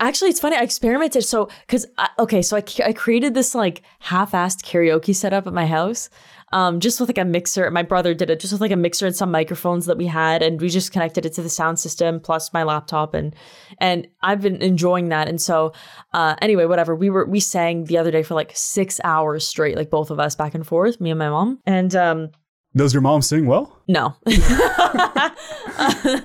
Actually, 0.00 0.30
it's 0.30 0.40
funny. 0.40 0.56
I 0.56 0.62
experimented. 0.62 1.24
So, 1.24 1.48
because, 1.66 1.86
okay, 2.18 2.42
so 2.42 2.58
I, 2.58 2.64
I 2.84 2.92
created 2.92 3.32
this 3.32 3.54
like 3.54 3.82
half 4.00 4.32
assed 4.32 4.64
karaoke 4.64 5.14
setup 5.14 5.46
at 5.46 5.54
my 5.54 5.66
house, 5.66 6.10
um, 6.52 6.80
just 6.80 6.98
with 6.98 7.08
like 7.08 7.18
a 7.18 7.24
mixer. 7.24 7.70
My 7.70 7.82
brother 7.82 8.14
did 8.14 8.30
it 8.30 8.40
just 8.40 8.52
with 8.52 8.60
like 8.60 8.70
a 8.70 8.76
mixer 8.76 9.06
and 9.06 9.14
some 9.14 9.30
microphones 9.30 9.86
that 9.86 9.96
we 9.96 10.06
had. 10.06 10.42
And 10.42 10.60
we 10.60 10.68
just 10.68 10.92
connected 10.92 11.24
it 11.24 11.32
to 11.34 11.42
the 11.42 11.48
sound 11.48 11.78
system 11.78 12.20
plus 12.20 12.52
my 12.52 12.64
laptop. 12.64 13.14
And, 13.14 13.34
and 13.78 14.08
I've 14.22 14.40
been 14.40 14.60
enjoying 14.62 15.08
that. 15.10 15.28
And 15.28 15.40
so, 15.40 15.72
uh, 16.12 16.34
anyway, 16.42 16.64
whatever. 16.64 16.96
We 16.96 17.10
were, 17.10 17.24
we 17.24 17.40
sang 17.40 17.84
the 17.84 17.98
other 17.98 18.10
day 18.10 18.22
for 18.22 18.34
like 18.34 18.52
six 18.54 19.00
hours 19.04 19.46
straight, 19.46 19.76
like 19.76 19.90
both 19.90 20.10
of 20.10 20.18
us 20.18 20.34
back 20.34 20.54
and 20.54 20.66
forth, 20.66 21.00
me 21.00 21.10
and 21.10 21.18
my 21.18 21.28
mom. 21.28 21.60
And, 21.66 21.94
um, 21.94 22.30
Does 22.74 22.92
your 22.92 23.02
mom 23.02 23.22
sing 23.22 23.46
well? 23.46 23.80
no. 23.88 24.16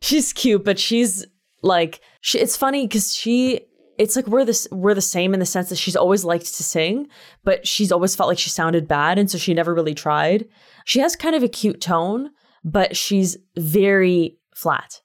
she's 0.00 0.32
cute, 0.32 0.64
but 0.64 0.78
she's 0.78 1.26
like 1.62 2.00
she, 2.20 2.38
it's 2.38 2.56
funny 2.56 2.86
cuz 2.88 3.14
she 3.14 3.60
it's 4.02 4.16
like 4.16 4.26
we're 4.26 4.44
this 4.44 4.66
we're 4.72 4.94
the 4.94 5.00
same 5.00 5.32
in 5.32 5.38
the 5.38 5.46
sense 5.46 5.68
that 5.68 5.78
she's 5.78 5.94
always 5.94 6.24
liked 6.24 6.52
to 6.56 6.64
sing, 6.64 7.06
but 7.44 7.68
she's 7.68 7.92
always 7.92 8.16
felt 8.16 8.28
like 8.28 8.38
she 8.38 8.50
sounded 8.50 8.88
bad 8.88 9.16
and 9.16 9.30
so 9.30 9.38
she 9.38 9.54
never 9.54 9.72
really 9.72 9.94
tried. 9.94 10.48
She 10.84 10.98
has 10.98 11.14
kind 11.14 11.36
of 11.36 11.44
a 11.44 11.48
cute 11.48 11.80
tone, 11.80 12.30
but 12.64 12.96
she's 12.96 13.36
very 13.56 14.38
flat. 14.56 15.00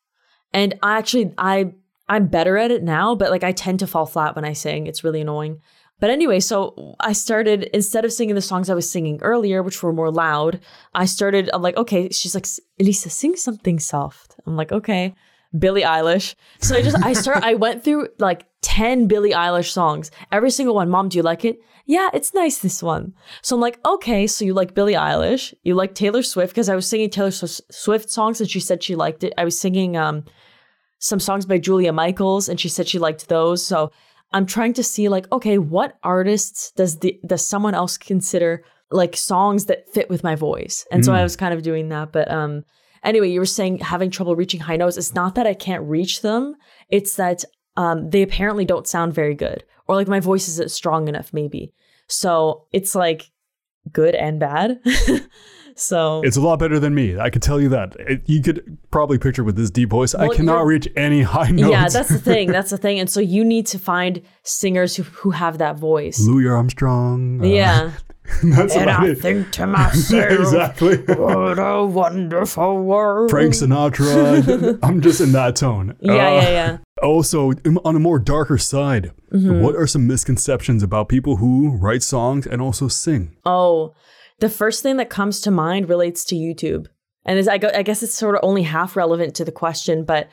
And 0.52 0.80
I 0.82 0.98
actually 0.98 1.32
I 1.38 1.74
I'm 2.10 2.26
better 2.26 2.58
at 2.58 2.72
it 2.72 2.82
now, 2.82 3.14
but 3.14 3.30
like 3.30 3.44
I 3.44 3.52
tend 3.52 3.78
to 3.80 3.88
fall 3.88 4.08
flat 4.08 4.36
when 4.36 4.46
I 4.46 4.54
sing. 4.54 4.88
It's 4.88 5.04
really 5.04 5.22
annoying. 5.22 5.62
But 6.00 6.10
anyway, 6.10 6.40
so 6.40 6.96
I 7.00 7.14
started 7.14 7.70
instead 7.76 8.04
of 8.04 8.12
singing 8.12 8.34
the 8.34 8.42
songs 8.42 8.68
I 8.68 8.76
was 8.76 8.90
singing 8.90 9.20
earlier, 9.22 9.62
which 9.62 9.84
were 9.84 9.94
more 9.94 10.12
loud, 10.12 10.60
I 10.96 11.06
started. 11.06 11.52
I'm 11.54 11.62
like, 11.62 11.78
okay. 11.78 12.10
She's 12.10 12.34
like, 12.34 12.48
Elissa, 12.80 13.12
sing 13.12 13.36
something 13.36 13.80
soft. 13.80 14.36
I'm 14.48 14.56
like, 14.56 14.72
okay. 14.72 15.14
Billie 15.58 15.84
Eilish. 15.84 16.36
So 16.60 16.76
I 16.76 16.82
just 16.82 16.98
I 17.04 17.14
start. 17.14 17.44
I 17.44 17.54
went 17.54 17.84
through 17.84 18.10
like 18.20 18.46
ten 18.68 19.08
Billie 19.08 19.32
Eilish 19.32 19.72
songs. 19.72 20.12
Every 20.30 20.52
single 20.52 20.76
one. 20.76 20.90
Mom, 20.90 21.08
do 21.08 21.18
you 21.18 21.24
like 21.24 21.46
it? 21.46 21.62
Yeah, 21.86 22.10
it's 22.14 22.34
nice. 22.34 22.58
This 22.58 22.84
one. 22.84 23.14
So 23.42 23.56
I'm 23.56 23.62
like, 23.62 23.80
okay. 23.86 24.28
So 24.28 24.44
you 24.44 24.54
like 24.54 24.74
Billie 24.74 24.96
Eilish? 24.96 25.54
You 25.64 25.74
like 25.74 25.96
Taylor 25.96 26.22
Swift? 26.22 26.54
Because 26.54 26.68
I 26.68 26.76
was 26.76 26.86
singing 26.86 27.10
Taylor 27.10 27.32
Swift 27.32 28.10
songs 28.10 28.42
and 28.42 28.50
she 28.50 28.60
said 28.60 28.84
she 28.84 28.98
liked 28.98 29.24
it. 29.24 29.32
I 29.38 29.46
was 29.46 29.58
singing 29.58 29.96
um 29.96 30.26
some 31.00 31.22
songs 31.22 31.46
by 31.46 31.60
Julia 31.60 31.94
Michaels 31.94 32.50
and 32.50 32.60
she 32.60 32.68
said 32.68 32.90
she 32.90 33.00
liked 33.00 33.30
those. 33.30 33.66
So 33.66 33.90
I'm 34.34 34.46
trying 34.46 34.74
to 34.74 34.84
see 34.84 35.08
like, 35.08 35.32
okay, 35.32 35.58
what 35.58 35.98
artists 36.04 36.74
does 36.76 37.00
the 37.00 37.18
does 37.26 37.48
someone 37.48 37.74
else 37.74 37.98
consider 37.98 38.66
like 38.92 39.16
songs 39.16 39.68
that 39.68 39.88
fit 39.94 40.10
with 40.10 40.26
my 40.26 40.36
voice? 40.36 40.86
And 40.92 41.06
so 41.06 41.14
I 41.14 41.24
was 41.24 41.38
kind 41.38 41.54
of 41.54 41.64
doing 41.64 41.88
that. 41.88 42.12
But 42.12 42.30
um 42.30 42.66
anyway, 43.02 43.30
you 43.30 43.40
were 43.40 43.46
saying 43.46 43.80
having 43.80 44.12
trouble 44.12 44.36
reaching 44.36 44.60
high 44.60 44.76
notes. 44.76 44.98
It's 44.98 45.16
not 45.16 45.36
that 45.36 45.48
I 45.48 45.54
can't 45.54 45.84
reach 45.84 46.22
them, 46.22 46.56
it's 46.90 47.16
that 47.16 47.46
um 47.78 48.10
they 48.10 48.22
apparently 48.22 48.66
don't 48.66 48.86
sound 48.88 49.14
very 49.14 49.34
good. 49.36 49.64
Or 49.88 49.96
like 49.96 50.10
my 50.10 50.20
voice 50.20 50.50
isn't 50.50 50.70
strong 50.72 51.08
enough, 51.08 51.32
maybe. 51.32 51.72
So 52.08 52.66
it's 52.74 52.94
like 52.96 53.32
good 53.94 54.16
and 54.16 54.38
bad. 54.40 54.82
so 55.76 56.22
It's 56.26 56.36
a 56.38 56.42
lot 56.42 56.60
better 56.60 56.80
than 56.80 56.94
me. 56.94 57.18
I 57.18 57.30
can 57.30 57.40
tell 57.40 57.62
you 57.62 57.70
that. 57.70 57.96
It, 58.00 58.22
you 58.26 58.42
could 58.42 58.78
probably 58.92 59.18
picture 59.18 59.44
with 59.46 59.56
this 59.56 59.70
deep 59.70 59.90
voice. 59.90 60.14
I 60.16 60.28
cannot 60.36 60.66
reach 60.66 60.88
any 60.98 61.22
high 61.22 61.52
notes. 61.52 61.72
yeah, 61.72 61.88
that's 61.88 62.10
the 62.10 62.20
thing. 62.20 62.52
That's 62.52 62.72
the 62.72 62.78
thing. 62.78 63.00
And 63.00 63.10
so 63.10 63.20
you 63.22 63.46
need 63.46 63.66
to 63.68 63.80
find 63.80 64.22
singers 64.44 64.96
who, 64.98 65.04
who 65.04 65.30
have 65.32 65.60
that 65.60 65.78
voice. 65.78 66.20
Louis 66.20 66.48
Armstrong. 66.50 67.42
uh, 67.42 67.46
Yeah. 67.46 67.92
that's 68.44 68.76
And 68.76 68.90
I 68.90 69.08
it. 69.08 69.20
think 69.20 69.52
to 69.54 69.68
myself, 69.80 70.32
exactly. 70.32 70.98
what 70.98 71.60
a 71.60 71.86
wonderful 71.86 72.84
world. 72.84 73.30
Frank 73.30 73.54
Sinatra. 73.54 74.80
I'm 74.84 75.00
just 75.02 75.22
in 75.22 75.32
that 75.32 75.56
tone. 75.56 75.96
Yeah, 76.02 76.12
Uh, 76.12 76.16
yeah, 76.42 76.50
yeah. 76.50 76.78
Also, 77.04 77.52
on 77.86 77.96
a 77.96 78.00
more 78.00 78.20
darker 78.20 78.58
side, 78.58 79.12
Mm-hmm. 79.34 79.60
what 79.62 79.76
are 79.76 79.86
some 79.88 80.08
misconceptions 80.08 80.82
about 80.82 81.10
people 81.10 81.36
who 81.36 81.76
write 81.76 82.02
songs 82.02 82.48
and 82.48 82.62
also 82.62 82.88
sing? 82.88 83.36
Oh, 83.46 83.94
the 84.40 84.48
first 84.50 84.82
thing 84.82 84.96
that 84.98 85.10
comes 85.10 85.42
to 85.42 85.52
mind 85.52 85.90
relates 85.90 86.24
to 86.26 86.36
YouTube. 86.36 86.88
And 87.26 87.38
is, 87.38 87.50
I, 87.50 87.58
go, 87.58 87.70
I 87.76 87.84
guess 87.84 88.02
it's 88.04 88.14
sort 88.14 88.36
of 88.36 88.42
only 88.42 88.64
half 88.64 88.96
relevant 88.96 89.36
to 89.36 89.44
the 89.44 89.52
question, 89.52 90.06
but 90.06 90.30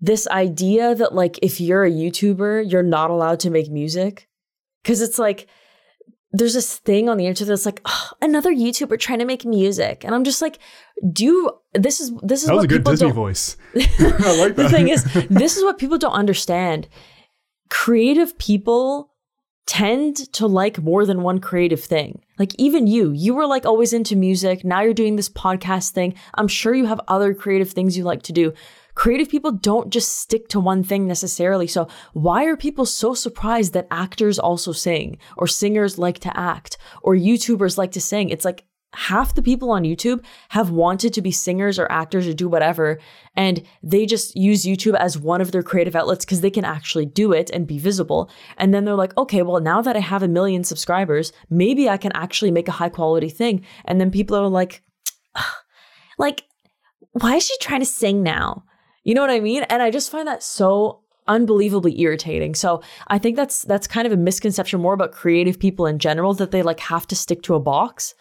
this 0.00 0.26
idea 0.28 0.94
that, 0.94 1.14
like, 1.14 1.38
if 1.42 1.60
you're 1.60 1.84
a 1.84 1.90
YouTuber, 1.90 2.70
you're 2.72 2.82
not 2.82 3.10
allowed 3.10 3.40
to 3.40 3.50
make 3.50 3.70
music. 3.70 4.28
Because 4.82 5.02
it's 5.02 5.18
like, 5.18 5.46
there's 6.32 6.54
this 6.54 6.76
thing 6.78 7.08
on 7.08 7.16
the 7.16 7.26
internet 7.26 7.48
that's 7.48 7.66
like 7.66 7.80
oh, 7.86 8.10
another 8.20 8.52
YouTuber 8.52 8.98
trying 8.98 9.18
to 9.20 9.24
make 9.24 9.44
music, 9.44 10.04
and 10.04 10.14
I'm 10.14 10.24
just 10.24 10.42
like, 10.42 10.58
do 11.12 11.24
you, 11.24 11.50
this 11.74 12.00
is 12.00 12.12
this 12.22 12.42
is 12.42 12.48
That 12.48 12.54
was 12.54 12.62
what 12.62 12.64
a 12.64 12.68
good 12.68 12.80
people 12.80 12.92
Disney 12.92 13.10
voice. 13.12 13.56
I 13.76 14.38
like 14.38 14.56
that. 14.56 14.56
the 14.56 14.68
thing 14.68 14.88
is, 14.88 15.04
this 15.30 15.56
is 15.56 15.64
what 15.64 15.78
people 15.78 15.98
don't 15.98 16.12
understand. 16.12 16.88
Creative 17.70 18.36
people 18.38 19.12
tend 19.66 20.16
to 20.32 20.46
like 20.46 20.82
more 20.82 21.04
than 21.04 21.22
one 21.22 21.38
creative 21.40 21.82
thing. 21.82 22.22
Like 22.38 22.54
even 22.58 22.86
you, 22.86 23.12
you 23.12 23.34
were 23.34 23.46
like 23.46 23.66
always 23.66 23.92
into 23.92 24.16
music. 24.16 24.64
Now 24.64 24.80
you're 24.80 24.94
doing 24.94 25.16
this 25.16 25.28
podcast 25.28 25.90
thing. 25.90 26.14
I'm 26.34 26.48
sure 26.48 26.74
you 26.74 26.86
have 26.86 27.00
other 27.06 27.34
creative 27.34 27.70
things 27.70 27.96
you 27.96 28.04
like 28.04 28.22
to 28.24 28.32
do. 28.32 28.54
Creative 28.98 29.28
people 29.28 29.52
don't 29.52 29.90
just 29.90 30.18
stick 30.18 30.48
to 30.48 30.58
one 30.58 30.82
thing 30.82 31.06
necessarily. 31.06 31.68
So 31.68 31.86
why 32.14 32.46
are 32.46 32.56
people 32.56 32.84
so 32.84 33.14
surprised 33.14 33.72
that 33.74 33.86
actors 33.92 34.40
also 34.40 34.72
sing 34.72 35.18
or 35.36 35.46
singers 35.46 35.98
like 35.98 36.18
to 36.18 36.36
act 36.36 36.78
or 37.04 37.14
YouTubers 37.14 37.78
like 37.78 37.92
to 37.92 38.00
sing? 38.00 38.28
It's 38.28 38.44
like 38.44 38.64
half 38.94 39.36
the 39.36 39.42
people 39.42 39.70
on 39.70 39.84
YouTube 39.84 40.24
have 40.48 40.70
wanted 40.70 41.14
to 41.14 41.22
be 41.22 41.30
singers 41.30 41.78
or 41.78 41.86
actors 41.92 42.26
or 42.26 42.32
do 42.32 42.48
whatever, 42.48 42.98
and 43.36 43.62
they 43.84 44.04
just 44.04 44.34
use 44.34 44.66
YouTube 44.66 44.96
as 44.98 45.16
one 45.16 45.40
of 45.40 45.52
their 45.52 45.62
creative 45.62 45.94
outlets 45.94 46.24
because 46.24 46.40
they 46.40 46.50
can 46.50 46.64
actually 46.64 47.06
do 47.06 47.32
it 47.32 47.50
and 47.50 47.68
be 47.68 47.78
visible. 47.78 48.28
And 48.56 48.74
then 48.74 48.84
they're 48.84 48.96
like, 48.96 49.16
okay, 49.16 49.42
well, 49.42 49.60
now 49.60 49.80
that 49.80 49.94
I 49.94 50.00
have 50.00 50.24
a 50.24 50.28
million 50.28 50.64
subscribers, 50.64 51.32
maybe 51.48 51.88
I 51.88 51.98
can 51.98 52.10
actually 52.16 52.50
make 52.50 52.66
a 52.66 52.72
high 52.72 52.88
quality 52.88 53.28
thing. 53.28 53.64
And 53.84 54.00
then 54.00 54.10
people 54.10 54.36
are 54.36 54.48
like, 54.48 54.82
like, 56.18 56.42
why 57.12 57.36
is 57.36 57.46
she 57.46 57.54
trying 57.60 57.80
to 57.80 57.86
sing 57.86 58.24
now? 58.24 58.64
You 59.08 59.14
know 59.14 59.22
what 59.22 59.30
I 59.30 59.40
mean? 59.40 59.62
And 59.70 59.82
I 59.82 59.90
just 59.90 60.10
find 60.10 60.28
that 60.28 60.42
so 60.42 61.00
unbelievably 61.28 61.98
irritating. 61.98 62.54
So 62.54 62.82
I 63.06 63.16
think 63.16 63.36
that's 63.36 63.62
that's 63.62 63.86
kind 63.86 64.06
of 64.06 64.12
a 64.12 64.18
misconception 64.18 64.82
more 64.82 64.92
about 64.92 65.12
creative 65.12 65.58
people 65.58 65.86
in 65.86 65.98
general 65.98 66.34
that 66.34 66.50
they 66.50 66.62
like 66.62 66.78
have 66.80 67.06
to 67.06 67.16
stick 67.16 67.40
to 67.44 67.54
a 67.54 67.58
box. 67.58 68.14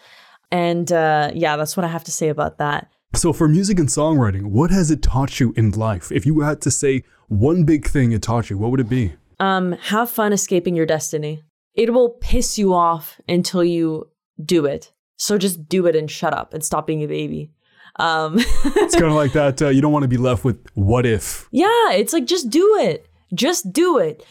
And 0.49 0.89
uh, 0.89 1.31
yeah, 1.33 1.57
that's 1.57 1.75
what 1.75 1.83
I 1.83 1.89
have 1.89 2.05
to 2.05 2.11
say 2.13 2.29
about 2.29 2.57
that. 2.59 2.89
So, 3.13 3.33
for 3.33 3.49
music 3.49 3.79
and 3.79 3.89
songwriting, 3.89 4.45
what 4.45 4.71
has 4.71 4.89
it 4.89 5.01
taught 5.01 5.41
you 5.41 5.53
in 5.57 5.71
life? 5.71 6.09
If 6.09 6.25
you 6.25 6.39
had 6.39 6.61
to 6.61 6.71
say 6.71 7.03
one 7.27 7.65
big 7.65 7.85
thing 7.85 8.13
it 8.13 8.21
taught 8.21 8.49
you, 8.49 8.57
what 8.57 8.71
would 8.71 8.79
it 8.79 8.87
be? 8.87 9.13
Um, 9.41 9.73
have 9.73 10.09
fun 10.09 10.31
escaping 10.31 10.73
your 10.73 10.85
destiny. 10.85 11.43
It 11.73 11.91
will 11.91 12.11
piss 12.11 12.57
you 12.57 12.73
off 12.73 13.19
until 13.27 13.61
you 13.61 14.09
do 14.41 14.65
it. 14.65 14.93
So 15.17 15.37
just 15.37 15.67
do 15.67 15.85
it 15.85 15.97
and 15.97 16.09
shut 16.09 16.33
up 16.33 16.53
and 16.53 16.63
stop 16.63 16.87
being 16.87 17.03
a 17.03 17.07
baby. 17.07 17.51
Um, 17.99 18.35
It's 18.37 18.95
kind 18.95 19.07
of 19.07 19.13
like 19.13 19.33
that. 19.33 19.61
Uh, 19.61 19.69
you 19.69 19.81
don't 19.81 19.91
want 19.91 20.03
to 20.03 20.07
be 20.07 20.17
left 20.17 20.43
with 20.45 20.63
what 20.75 21.05
if. 21.05 21.47
yeah, 21.51 21.91
it's 21.93 22.13
like 22.13 22.25
just 22.25 22.49
do 22.49 22.77
it. 22.79 23.07
Just 23.33 23.71
do 23.73 23.97
it. 23.97 24.23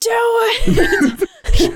Do 0.00 0.10
it. 0.10 1.28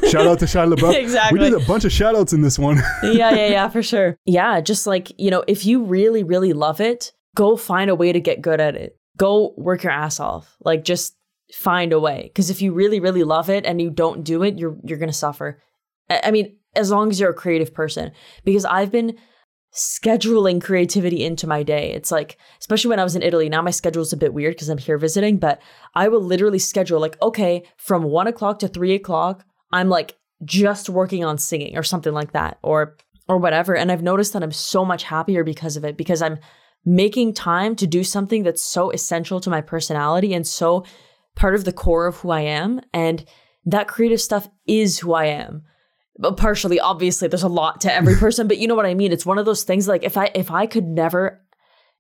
Shout 0.11 0.26
out 0.26 0.38
to 0.40 0.44
Shia 0.44 0.72
LaBeouf. 0.74 0.94
Exactly. 0.94 1.38
We 1.38 1.44
did 1.51 1.61
a 1.61 1.64
bunch 1.64 1.84
of 1.84 1.92
shout 1.92 2.14
outs 2.16 2.32
in 2.32 2.42
this 2.42 2.59
one. 2.59 2.76
yeah, 3.03 3.30
yeah, 3.32 3.46
yeah, 3.49 3.68
for 3.68 3.82
sure. 3.82 4.16
Yeah, 4.26 4.61
just 4.61 4.86
like, 4.86 5.12
you 5.18 5.30
know, 5.30 5.44
if 5.46 5.64
you 5.64 5.84
really, 5.84 6.24
really 6.24 6.53
love 6.53 6.80
it, 6.80 7.12
go 7.36 7.57
find 7.57 7.88
a 7.90 7.94
way 7.94 8.12
to 8.12 8.20
get 8.20 8.42
good 8.42 8.61
at 8.61 8.74
it. 8.74 8.99
Go 9.16 9.55
work 9.57 9.82
your 9.84 9.92
ass 9.92 10.20
off. 10.20 10.57
Like 10.61 10.84
just 10.84 11.16
find 11.55 11.92
a 11.92 12.01
way. 12.01 12.24
Because 12.24 12.51
if 12.51 12.61
you 12.61 12.72
really, 12.72 13.01
really 13.01 13.24
love 13.24 13.49
it 13.51 13.64
and 13.64 13.80
you 13.80 13.88
don't 13.90 14.24
do 14.24 14.42
it, 14.42 14.59
you're 14.59 14.76
you're 14.84 14.99
gonna 14.99 15.12
suffer. 15.12 15.62
I 16.11 16.30
mean, 16.30 16.57
as 16.74 16.90
long 16.90 17.11
as 17.11 17.18
you're 17.20 17.30
a 17.30 17.34
creative 17.34 17.72
person. 17.72 18.12
Because 18.44 18.64
I've 18.64 18.90
been 18.92 19.16
scheduling 19.75 20.61
creativity 20.61 21.25
into 21.25 21.47
my 21.47 21.62
day. 21.62 21.93
It's 21.93 22.11
like, 22.11 22.39
especially 22.59 22.91
when 22.91 23.01
I 23.01 23.05
was 23.05 23.16
in 23.16 23.23
Italy, 23.23 23.49
now 23.49 23.62
my 23.62 23.71
schedule 23.71 24.03
is 24.03 24.12
a 24.12 24.16
bit 24.16 24.35
weird 24.35 24.55
because 24.55 24.69
I'm 24.69 24.79
here 24.79 24.99
visiting, 24.99 25.39
but 25.39 25.61
I 25.95 26.09
will 26.09 26.23
literally 26.23 26.59
schedule 26.59 27.01
like, 27.01 27.21
okay, 27.23 27.64
from 27.77 28.03
one 28.03 28.27
o'clock 28.27 28.59
to 28.61 28.69
three 28.69 28.95
o'clock, 28.95 29.45
I'm 29.73 29.89
like 29.89 30.16
just 30.45 30.89
working 30.89 31.25
on 31.25 31.39
singing 31.39 31.77
or 31.77 31.83
something 31.83 32.12
like 32.12 32.33
that, 32.33 32.59
or 32.62 32.97
or 33.29 33.37
whatever. 33.37 33.77
And 33.77 33.93
I've 33.93 34.03
noticed 34.03 34.33
that 34.33 34.43
I'm 34.43 34.53
so 34.53 34.85
much 34.85 35.05
happier 35.05 35.45
because 35.45 35.77
of 35.77 35.85
it, 35.85 35.97
because 35.97 36.23
I'm 36.23 36.39
making 36.85 37.35
time 37.35 37.77
to 37.77 37.87
do 37.87 38.03
something 38.03 38.43
that's 38.43 38.62
so 38.62 38.91
essential 38.91 39.41
to 39.41 39.51
my 39.51 39.61
personality 39.61 40.33
and 40.33 40.47
so 40.47 40.87
part 41.37 41.55
of 41.55 41.64
the 41.64 41.73
core 41.73 42.07
of 42.07 42.16
who 42.16 42.31
I 42.31 42.41
am. 42.41 42.81
And 42.95 43.25
that 43.66 43.89
creative 43.89 44.21
stuff 44.21 44.49
is 44.66 44.99
who 44.99 45.12
I 45.12 45.27
am 45.27 45.64
partially 46.37 46.81
obviously 46.81 47.29
there's 47.29 47.43
a 47.43 47.49
lot 47.49 47.81
to 47.81 47.93
every 47.93 48.16
person 48.16 48.49
but 48.49 48.59
you 48.59 48.66
know 48.66 48.75
what 48.75 48.87
i 48.87 48.95
mean? 48.95 49.12
It's 49.12 49.27
one 49.27 49.39
of 49.39 49.47
those 49.47 49.62
things 49.62 49.87
like 49.87 50.03
if 50.03 50.16
i 50.16 50.31
if 50.35 50.51
i 50.51 50.66
could 50.66 50.85
never 50.85 51.41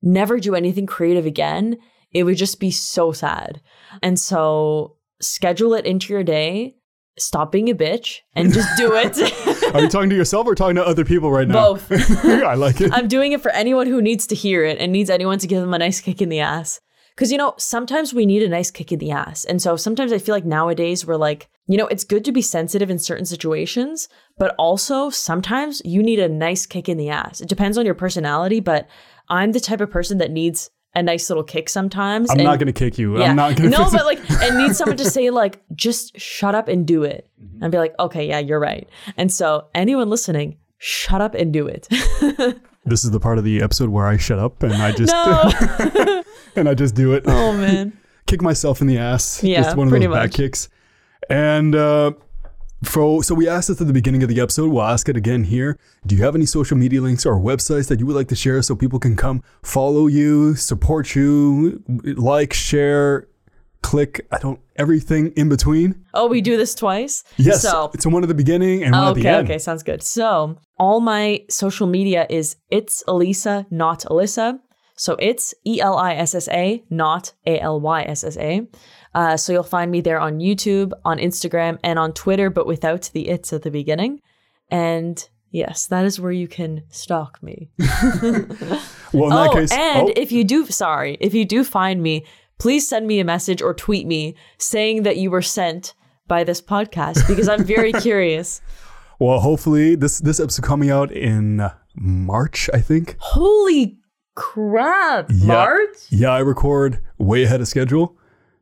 never 0.02 0.38
do 0.40 0.54
anything 0.54 0.86
creative 0.86 1.26
again 1.26 1.76
it 2.12 2.24
would 2.24 2.36
just 2.36 2.58
be 2.58 2.70
so 2.70 3.12
sad. 3.12 3.60
And 4.02 4.18
so 4.18 4.96
schedule 5.20 5.74
it 5.74 5.84
into 5.84 6.12
your 6.12 6.24
day 6.24 6.76
stop 7.18 7.50
being 7.50 7.68
a 7.68 7.74
bitch 7.74 8.18
and 8.34 8.52
just 8.52 8.68
do 8.76 8.92
it. 8.94 9.18
Are 9.74 9.80
you 9.80 9.88
talking 9.88 10.08
to 10.10 10.16
yourself 10.16 10.46
or 10.46 10.54
talking 10.54 10.76
to 10.76 10.86
other 10.86 11.04
people 11.04 11.30
right 11.32 11.48
now? 11.48 11.74
both. 11.74 11.90
I 12.24 12.54
like 12.54 12.80
it. 12.80 12.92
i'm 12.92 13.08
doing 13.08 13.32
it 13.32 13.40
for 13.40 13.50
anyone 13.50 13.86
who 13.88 14.00
needs 14.00 14.26
to 14.28 14.34
hear 14.34 14.64
it 14.64 14.78
and 14.78 14.92
needs 14.92 15.10
anyone 15.10 15.38
to 15.40 15.46
give 15.46 15.60
them 15.60 15.74
a 15.74 15.78
nice 15.78 16.00
kick 16.00 16.22
in 16.22 16.28
the 16.28 16.40
ass 16.40 16.80
because 17.18 17.32
you 17.32 17.38
know 17.38 17.52
sometimes 17.58 18.14
we 18.14 18.24
need 18.24 18.44
a 18.44 18.48
nice 18.48 18.70
kick 18.70 18.92
in 18.92 19.00
the 19.00 19.10
ass 19.10 19.44
and 19.44 19.60
so 19.60 19.74
sometimes 19.74 20.12
i 20.12 20.18
feel 20.18 20.34
like 20.34 20.44
nowadays 20.44 21.04
we're 21.04 21.16
like 21.16 21.48
you 21.66 21.76
know 21.76 21.88
it's 21.88 22.04
good 22.04 22.24
to 22.24 22.30
be 22.30 22.40
sensitive 22.40 22.90
in 22.90 22.98
certain 22.98 23.26
situations 23.26 24.08
but 24.38 24.54
also 24.56 25.10
sometimes 25.10 25.82
you 25.84 26.00
need 26.00 26.20
a 26.20 26.28
nice 26.28 26.64
kick 26.64 26.88
in 26.88 26.96
the 26.96 27.08
ass 27.08 27.40
it 27.40 27.48
depends 27.48 27.76
on 27.76 27.84
your 27.84 27.94
personality 27.94 28.60
but 28.60 28.86
i'm 29.28 29.50
the 29.50 29.58
type 29.58 29.80
of 29.80 29.90
person 29.90 30.18
that 30.18 30.30
needs 30.30 30.70
a 30.94 31.02
nice 31.02 31.28
little 31.28 31.44
kick 31.44 31.68
sometimes 31.68 32.30
I'm 32.30 32.38
and- 32.38 32.46
not 32.46 32.58
going 32.58 32.72
to 32.72 32.72
kick 32.72 32.98
you. 32.98 33.18
yeah. 33.18 33.26
I'm 33.26 33.36
not 33.36 33.56
going 33.56 33.70
to. 33.70 33.78
no, 33.78 33.90
but 33.92 34.06
like, 34.06 34.18
and 34.42 34.56
need 34.56 34.74
someone 34.74 34.96
to 34.96 35.04
say 35.04 35.28
like, 35.28 35.62
just 35.74 36.18
shut 36.18 36.54
up 36.54 36.66
and 36.66 36.86
do 36.86 37.02
it, 37.04 37.28
mm-hmm. 37.40 37.62
and 37.62 37.70
be 37.70 37.76
like, 37.76 37.94
okay, 38.00 38.26
yeah, 38.26 38.38
you're 38.38 38.58
right. 38.58 38.88
And 39.18 39.30
so, 39.30 39.68
anyone 39.74 40.08
listening, 40.08 40.56
shut 40.78 41.20
up 41.20 41.34
and 41.34 41.52
do 41.52 41.66
it. 41.66 41.88
this 42.88 43.04
is 43.04 43.10
the 43.10 43.20
part 43.20 43.38
of 43.38 43.44
the 43.44 43.62
episode 43.62 43.90
where 43.90 44.06
I 44.06 44.16
shut 44.16 44.38
up 44.38 44.62
and 44.62 44.74
I 44.74 44.92
just 44.92 45.12
no, 45.12 46.22
and 46.56 46.68
I 46.68 46.74
just 46.74 46.94
do 46.94 47.12
it. 47.14 47.24
oh 47.26 47.52
man, 47.52 47.96
Kick 48.26 48.42
myself 48.42 48.80
in 48.80 48.86
the 48.86 48.98
ass. 48.98 49.42
Yeah, 49.42 49.62
just 49.62 49.76
one 49.76 49.86
of 49.88 49.92
those 49.92 50.02
back 50.04 50.10
much. 50.10 50.34
kicks. 50.34 50.68
And 51.30 51.74
uh, 51.74 52.12
for 52.84 53.22
so 53.22 53.34
we 53.34 53.48
asked 53.48 53.68
this 53.68 53.80
at 53.80 53.86
the 53.86 53.92
beginning 53.92 54.22
of 54.22 54.28
the 54.28 54.40
episode. 54.40 54.70
We'll 54.70 54.82
ask 54.82 55.08
it 55.08 55.16
again 55.16 55.44
here. 55.44 55.78
Do 56.06 56.14
you 56.14 56.22
have 56.24 56.34
any 56.34 56.46
social 56.46 56.76
media 56.76 57.00
links 57.00 57.26
or 57.26 57.38
websites 57.38 57.88
that 57.88 57.98
you 58.00 58.06
would 58.06 58.16
like 58.16 58.28
to 58.28 58.36
share 58.36 58.62
so 58.62 58.76
people 58.76 58.98
can 58.98 59.16
come 59.16 59.42
follow 59.62 60.06
you, 60.06 60.54
support 60.54 61.14
you, 61.14 61.82
like, 61.88 62.52
share, 62.52 63.26
click? 63.82 64.26
I 64.30 64.38
don't 64.38 64.60
everything 64.76 65.32
in 65.36 65.48
between. 65.48 66.04
oh, 66.14 66.26
we 66.26 66.40
do 66.40 66.56
this 66.56 66.74
twice. 66.74 67.24
Yes. 67.36 67.62
So 67.62 67.90
it's 67.94 68.06
one 68.06 68.22
at 68.22 68.28
the 68.28 68.34
beginning 68.34 68.84
and 68.84 68.92
one 68.94 69.08
at 69.08 69.14
the 69.14 69.20
okay, 69.20 69.28
end. 69.28 69.46
okay, 69.46 69.58
sounds 69.58 69.82
good. 69.82 70.02
So 70.02 70.58
all 70.78 71.00
my 71.00 71.44
social 71.48 71.86
media 71.86 72.26
is 72.30 72.56
it's 72.70 73.02
Elissa, 73.08 73.66
not 73.70 74.00
Alyssa. 74.00 74.58
So 74.96 75.16
it's 75.20 75.54
E 75.64 75.80
L 75.80 75.96
I 75.96 76.14
S 76.14 76.34
S 76.34 76.48
A, 76.48 76.82
not 76.90 77.32
A 77.46 77.60
L 77.60 77.80
Y 77.80 78.02
S 78.02 78.24
S 78.24 78.36
A. 78.36 78.66
Uh, 79.14 79.36
so 79.36 79.52
you'll 79.52 79.62
find 79.62 79.90
me 79.90 80.00
there 80.00 80.20
on 80.20 80.38
YouTube, 80.38 80.92
on 81.04 81.18
Instagram, 81.18 81.78
and 81.82 81.98
on 81.98 82.12
Twitter, 82.12 82.50
but 82.50 82.66
without 82.66 83.10
the 83.12 83.28
it's 83.28 83.52
at 83.52 83.62
the 83.62 83.70
beginning. 83.70 84.20
And 84.70 85.26
yes, 85.50 85.86
that 85.86 86.04
is 86.04 86.20
where 86.20 86.32
you 86.32 86.46
can 86.48 86.82
stalk 86.90 87.42
me. 87.42 87.70
Well, 89.12 89.24
in 89.24 89.30
that 89.30 89.50
oh, 89.50 89.52
case, 89.54 89.72
and 89.72 90.08
oh, 90.08 90.12
if 90.16 90.32
you 90.32 90.44
do, 90.44 90.66
sorry, 90.66 91.16
if 91.20 91.32
you 91.32 91.44
do 91.44 91.64
find 91.64 92.02
me, 92.02 92.26
please 92.58 92.88
send 92.88 93.06
me 93.06 93.20
a 93.20 93.24
message 93.24 93.62
or 93.62 93.72
tweet 93.74 94.06
me 94.06 94.34
saying 94.58 95.02
that 95.04 95.16
you 95.16 95.30
were 95.30 95.42
sent 95.42 95.94
by 96.26 96.44
this 96.44 96.60
podcast 96.60 97.26
because 97.28 97.48
I'm 97.48 97.64
very 97.64 97.92
curious. 98.06 98.60
well, 99.18 99.40
hopefully 99.40 99.94
this 99.94 100.18
this 100.18 100.38
episode 100.40 100.64
coming 100.64 100.90
out 100.90 101.10
in 101.12 101.70
March, 101.94 102.68
I 102.74 102.80
think. 102.80 103.16
Holy 103.18 103.98
crap, 104.34 105.30
Yeah. 105.30 105.46
March? 105.46 105.96
Yeah, 106.10 106.30
I 106.30 106.38
record 106.40 107.00
way 107.18 107.42
ahead 107.44 107.60
of 107.60 107.68
schedule. 107.68 108.16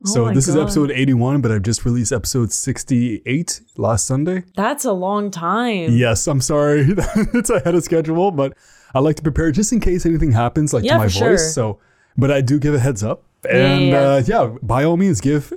Oh 0.06 0.10
so 0.10 0.22
Oh 0.22 0.26
my 0.26 0.34
this 0.34 0.46
is 0.48 0.56
episode 0.56 0.90
81, 0.90 1.40
but 1.40 1.50
I've 1.50 1.62
just 1.62 1.84
released 1.84 2.12
episode 2.12 2.52
68 2.52 3.60
last 3.76 4.06
Sunday. 4.06 4.44
That's 4.54 4.84
a 4.84 4.92
long 4.92 5.30
time. 5.30 5.90
Yes, 5.96 6.26
I'm 6.26 6.40
sorry. 6.40 6.86
it's 7.34 7.50
ahead 7.50 7.74
of 7.74 7.82
schedule, 7.82 8.30
but 8.30 8.56
I 8.94 9.00
like 9.00 9.16
to 9.16 9.22
prepare 9.22 9.50
just 9.52 9.72
in 9.72 9.80
case 9.80 10.06
anything 10.06 10.32
happens, 10.32 10.72
like 10.72 10.84
Yeah, 10.84 10.92
to 10.94 10.98
my 10.98 11.04
voice. 11.06 11.16
sure. 11.16 11.38
So, 11.38 11.80
but 12.16 12.30
I 12.30 12.40
do 12.40 12.58
give 12.58 12.74
a 12.74 12.78
heads 12.78 13.02
up, 13.02 13.24
and 13.50 13.86
yeah. 13.88 14.00
Uh, 14.00 14.22
yeah, 14.26 14.56
by 14.62 14.84
all 14.84 14.96
means, 14.96 15.20
give 15.20 15.52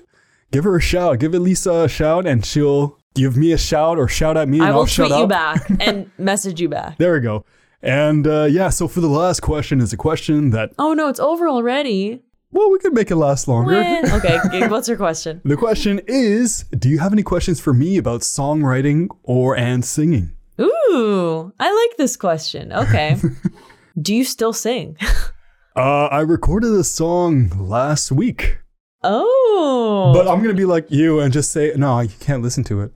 give 0.52 0.64
her 0.64 0.76
a 0.76 0.82
shout, 0.82 1.20
give 1.20 1.34
Elissa 1.34 1.72
a 1.86 1.90
shout, 1.90 2.26
and 2.28 2.46
she'll 2.46 2.98
give 3.16 3.36
me 3.38 3.52
a 3.52 3.58
shout 3.58 3.98
or 3.98 4.08
shout 4.08 4.38
at 4.38 4.48
me, 4.48 4.60
and 4.60 4.68
I 4.68 4.72
will 4.76 4.86
shut 4.86 5.08
tweet 5.08 5.18
you 5.18 5.24
up. 5.26 5.30
back 5.30 5.70
and 5.80 6.10
message 6.18 6.60
you 6.62 6.70
back. 6.70 6.98
There 6.98 7.14
we 7.14 7.20
go. 7.22 7.46
And 7.82 8.28
uh, 8.28 8.44
yeah, 8.50 8.70
so 8.70 8.88
for 8.88 9.00
the 9.02 9.08
last 9.08 9.40
question 9.42 9.80
is 9.82 9.94
a 9.94 9.98
question 9.98 10.50
that 10.52 10.72
Oh 10.78 10.94
no, 10.94 11.08
it's 11.08 11.20
over 11.20 11.48
already. 11.48 12.22
well, 12.52 12.70
we 12.72 12.80
could 12.80 12.94
make 12.94 13.10
it 13.12 13.16
last 13.16 13.48
longer. 13.48 13.74
When? 13.74 14.10
Okay, 14.18 14.68
what's 14.68 14.88
your 14.88 14.98
question? 14.98 15.40
The 15.46 15.56
question 15.56 16.02
is, 16.08 16.66
do 16.78 16.90
you 16.90 17.00
have 17.00 17.14
any 17.14 17.24
questions 17.24 17.60
for 17.62 17.74
me 17.74 17.98
about 17.98 18.22
songwriting 18.22 19.08
or 19.24 19.56
and 19.56 19.86
singing? 19.86 20.32
Ooh, 20.60 21.54
I 21.60 21.72
like 21.72 21.98
this 21.98 22.18
question. 22.18 22.74
Okay. 22.74 23.16
Do 24.02 24.14
you 24.14 24.26
still 24.26 24.52
sing? 24.54 24.98
Uh, 25.80 26.08
I 26.12 26.20
recorded 26.22 26.72
a 26.74 26.84
song 26.84 27.48
last 27.58 28.12
week, 28.12 28.58
Oh. 29.02 30.12
but 30.14 30.28
I'm 30.28 30.42
gonna 30.42 30.54
be 30.54 30.66
like 30.66 30.92
you 30.92 31.22
and 31.22 31.32
just 31.32 31.52
say 31.52 31.72
no, 31.78 32.02
you 32.02 32.10
can't 32.20 32.44
listen 32.44 32.66
to 32.66 32.82
it. 32.82 32.92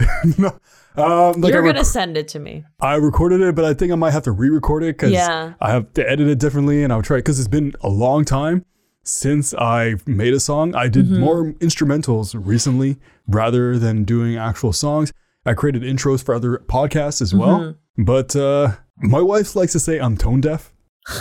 no, 0.38 0.56
Um, 0.96 1.42
like 1.42 1.52
You're 1.52 1.60
rec- 1.62 1.74
gonna 1.74 1.84
send 1.84 2.16
it 2.16 2.28
to 2.28 2.38
me. 2.38 2.64
I 2.80 2.94
recorded 2.94 3.42
it, 3.42 3.54
but 3.54 3.66
I 3.66 3.74
think 3.74 3.92
I 3.92 3.96
might 3.96 4.12
have 4.12 4.22
to 4.22 4.32
re-record 4.32 4.82
it 4.82 4.96
because 4.96 5.10
Yeah. 5.12 5.52
I 5.60 5.72
have 5.72 5.92
to 5.92 6.08
edit 6.10 6.26
it 6.26 6.38
differently, 6.38 6.82
and 6.82 6.90
I'll 6.90 7.02
try 7.02 7.18
because 7.18 7.38
it's 7.38 7.48
been 7.48 7.74
a 7.82 7.90
long 7.90 8.24
time 8.24 8.64
since 9.04 9.52
I 9.52 9.96
made 10.06 10.32
a 10.32 10.40
song. 10.40 10.74
I 10.74 10.88
did 10.88 11.06
Mm-hmm. 11.10 11.20
more 11.20 11.52
instrumentals 11.60 12.34
recently 12.34 12.96
rather 13.28 13.78
than 13.78 14.04
doing 14.04 14.38
actual 14.38 14.72
songs. 14.72 15.12
I 15.44 15.52
created 15.52 15.82
intros 15.82 16.24
for 16.24 16.34
other 16.34 16.62
podcasts 16.66 17.20
as 17.20 17.34
well, 17.34 17.58
Mm-hmm. 17.60 18.04
but 18.04 18.34
uh, 18.34 18.72
my 18.96 19.20
wife 19.20 19.54
likes 19.54 19.72
to 19.72 19.80
say 19.80 19.98
I'm 19.98 20.16
tone 20.16 20.40
deaf. 20.40 20.72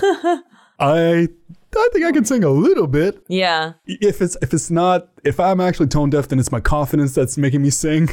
I 0.82 1.28
I 1.76 1.90
think 1.94 2.06
I 2.06 2.12
can 2.12 2.26
sing 2.26 2.44
a 2.44 2.50
little 2.50 2.88
bit. 2.88 3.24
Yeah. 3.28 3.74
If 3.86 4.22
it's 4.22 4.36
if 4.42 4.54
it's 4.54 4.70
not 4.70 5.10
if 5.24 5.40
I'm 5.40 5.62
actually 5.62 5.88
tone 5.88 6.10
deaf, 6.10 6.28
then 6.28 6.40
it's 6.40 6.52
my 6.52 6.60
confidence 6.60 7.16
that's 7.16 7.38
making 7.38 7.62
me 7.62 7.70
sing. 7.70 8.10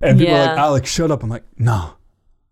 And 0.00 0.18
people 0.18 0.34
are 0.34 0.46
like, 0.46 0.58
Alex, 0.58 0.90
shut 0.90 1.10
up. 1.10 1.22
I'm 1.22 1.30
like, 1.30 1.44
nah, 1.58 1.92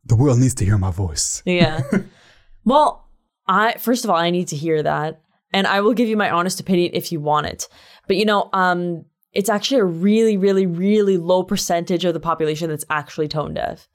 the 0.05 0.17
world 0.17 0.39
needs 0.39 0.55
to 0.55 0.65
hear 0.65 0.79
my 0.79 0.91
voice. 0.91 1.43
Yeah. 1.45 1.83
well, 2.65 3.09
I 3.47 3.75
first 3.79 4.05
of 4.05 4.11
all, 4.11 4.17
I 4.17 4.31
need 4.31 4.49
to 4.49 4.57
hear 4.57 4.83
that, 4.83 5.21
and 5.53 5.67
I 5.67 5.81
will 5.81 5.95
give 5.95 6.09
you 6.09 6.17
my 6.17 6.31
honest 6.31 6.61
opinion 6.61 6.91
if 6.95 7.13
you 7.13 7.21
want 7.21 7.47
it. 7.47 7.69
But 8.07 8.17
you 8.17 8.25
know, 8.25 8.49
um, 8.53 9.05
it's 9.33 9.51
actually 9.51 9.81
a 9.81 9.85
really, 9.85 10.37
really, 10.37 10.67
really 10.67 11.19
low 11.19 11.43
percentage 11.43 12.05
of 12.05 12.15
the 12.15 12.21
population 12.21 12.71
that's 12.71 12.85
actually 12.89 13.29
tone 13.29 13.55
deaf. 13.55 13.89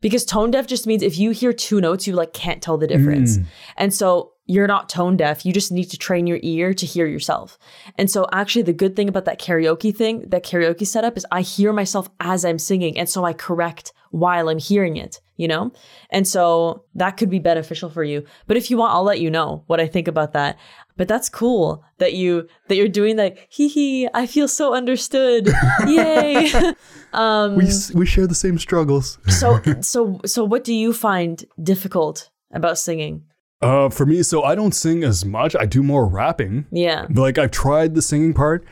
Because 0.00 0.24
tone 0.24 0.50
deaf 0.50 0.66
just 0.66 0.86
means 0.86 1.02
if 1.02 1.18
you 1.18 1.30
hear 1.30 1.52
two 1.52 1.80
notes, 1.80 2.06
you 2.06 2.14
like 2.14 2.34
can't 2.34 2.62
tell 2.62 2.76
the 2.76 2.86
difference. 2.86 3.38
And 3.78 3.92
so 3.92 4.33
you're 4.46 4.66
not 4.66 4.88
tone 4.90 5.16
deaf. 5.16 5.46
You 5.46 5.52
just 5.52 5.72
need 5.72 5.86
to 5.86 5.96
train 5.96 6.26
your 6.26 6.38
ear 6.42 6.74
to 6.74 6.84
hear 6.86 7.06
yourself. 7.06 7.58
And 7.96 8.10
so 8.10 8.26
actually 8.32 8.62
the 8.62 8.72
good 8.74 8.94
thing 8.94 9.08
about 9.08 9.24
that 9.24 9.40
karaoke 9.40 9.94
thing, 9.96 10.20
that 10.28 10.44
karaoke 10.44 10.86
setup 10.86 11.16
is 11.16 11.26
I 11.32 11.40
hear 11.40 11.72
myself 11.72 12.10
as 12.20 12.44
I'm 12.44 12.58
singing. 12.58 12.98
And 12.98 13.08
so 13.08 13.24
I 13.24 13.32
correct 13.32 13.92
while 14.10 14.48
I'm 14.50 14.58
hearing 14.58 14.96
it, 14.96 15.20
you 15.36 15.48
know? 15.48 15.72
And 16.10 16.28
so 16.28 16.84
that 16.94 17.16
could 17.16 17.30
be 17.30 17.38
beneficial 17.38 17.88
for 17.88 18.04
you. 18.04 18.24
But 18.46 18.56
if 18.58 18.70
you 18.70 18.76
want, 18.76 18.92
I'll 18.92 19.02
let 19.02 19.20
you 19.20 19.30
know 19.30 19.64
what 19.66 19.80
I 19.80 19.86
think 19.86 20.08
about 20.08 20.34
that. 20.34 20.58
But 20.96 21.08
that's 21.08 21.28
cool 21.28 21.82
that 21.98 22.12
you 22.12 22.46
that 22.68 22.76
you're 22.76 22.86
doing 22.86 23.16
that. 23.16 23.36
Hee 23.48 23.66
hee, 23.68 24.08
I 24.14 24.26
feel 24.26 24.46
so 24.46 24.74
understood. 24.74 25.48
Yay. 25.86 26.50
Um, 27.14 27.54
We 27.54 27.66
we 27.94 28.06
share 28.06 28.26
the 28.26 28.34
same 28.34 28.58
struggles. 28.58 29.18
so 29.28 29.60
so 29.82 30.20
so 30.26 30.44
what 30.44 30.64
do 30.64 30.74
you 30.74 30.92
find 30.92 31.44
difficult 31.62 32.30
about 32.52 32.76
singing? 32.76 33.22
Uh, 33.62 33.88
for 33.88 34.04
me, 34.04 34.22
so 34.22 34.42
I 34.42 34.54
don't 34.54 34.74
sing 34.74 35.02
as 35.04 35.24
much. 35.24 35.56
I 35.56 35.64
do 35.66 35.82
more 35.82 36.06
rapping. 36.06 36.66
Yeah. 36.70 37.06
But 37.08 37.22
like 37.22 37.38
I've 37.38 37.50
tried 37.50 37.94
the 37.94 38.02
singing 38.02 38.34
part, 38.34 38.64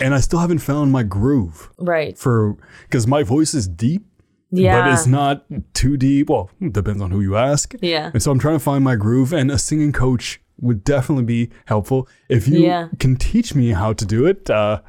and 0.00 0.14
I 0.14 0.20
still 0.20 0.38
haven't 0.38 0.60
found 0.60 0.90
my 0.92 1.02
groove 1.02 1.70
Right. 1.78 2.16
for 2.16 2.56
because 2.82 3.06
my 3.06 3.22
voice 3.22 3.52
is 3.52 3.68
deep, 3.68 4.06
Yeah. 4.50 4.80
but 4.82 4.92
it's 4.94 5.06
not 5.06 5.44
too 5.74 5.96
deep. 5.98 6.30
Well, 6.30 6.50
depends 6.70 7.02
on 7.02 7.10
who 7.10 7.20
you 7.20 7.36
ask. 7.36 7.74
Yeah. 7.82 8.10
And 8.14 8.22
so 8.22 8.30
I'm 8.30 8.38
trying 8.38 8.54
to 8.56 8.60
find 8.64 8.82
my 8.82 8.96
groove, 8.96 9.32
and 9.34 9.50
a 9.50 9.58
singing 9.58 9.92
coach 9.92 10.40
would 10.60 10.82
definitely 10.82 11.24
be 11.24 11.50
helpful. 11.66 12.08
If 12.28 12.48
you 12.48 12.60
Yeah. 12.60 12.88
can 12.98 13.16
teach 13.16 13.54
me 13.54 13.70
how 13.72 13.92
to 13.92 14.04
do 14.06 14.24
it 14.26 14.48
uh, 14.48 14.80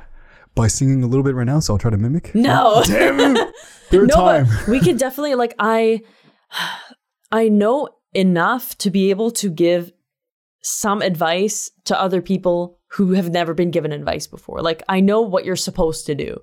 by 0.56 0.68
singing 0.68 1.04
a 1.04 1.08
little 1.08 1.24
bit 1.24 1.36
right 1.36 1.46
now, 1.46 1.60
so 1.60 1.74
I'll 1.74 1.78
try 1.80 1.92
to 1.92 1.98
mimic. 1.98 2.34
No. 2.34 2.82
Damn 2.86 3.36
it. 3.36 3.54
Third 3.90 4.08
no, 4.10 4.16
time. 4.16 4.48
but 4.48 4.68
we 4.70 4.80
could 4.80 4.98
definitely 4.98 5.36
like 5.36 5.54
I 5.60 6.02
I 7.32 7.50
know 7.50 7.90
enough 8.14 8.78
to 8.80 8.90
be 8.90 9.10
able 9.10 9.32
to 9.32 9.50
give 9.50 9.92
some 10.62 11.02
advice 11.02 11.72
to 11.86 12.00
other 12.00 12.22
people 12.22 12.80
who 12.94 13.12
have 13.14 13.30
never 13.30 13.54
been 13.54 13.70
given 13.70 13.92
advice 13.92 14.26
before. 14.26 14.62
Like 14.62 14.82
I 14.90 15.00
know 15.00 15.22
what 15.22 15.46
you're 15.46 15.56
supposed 15.56 16.06
to 16.08 16.16
do. 16.16 16.38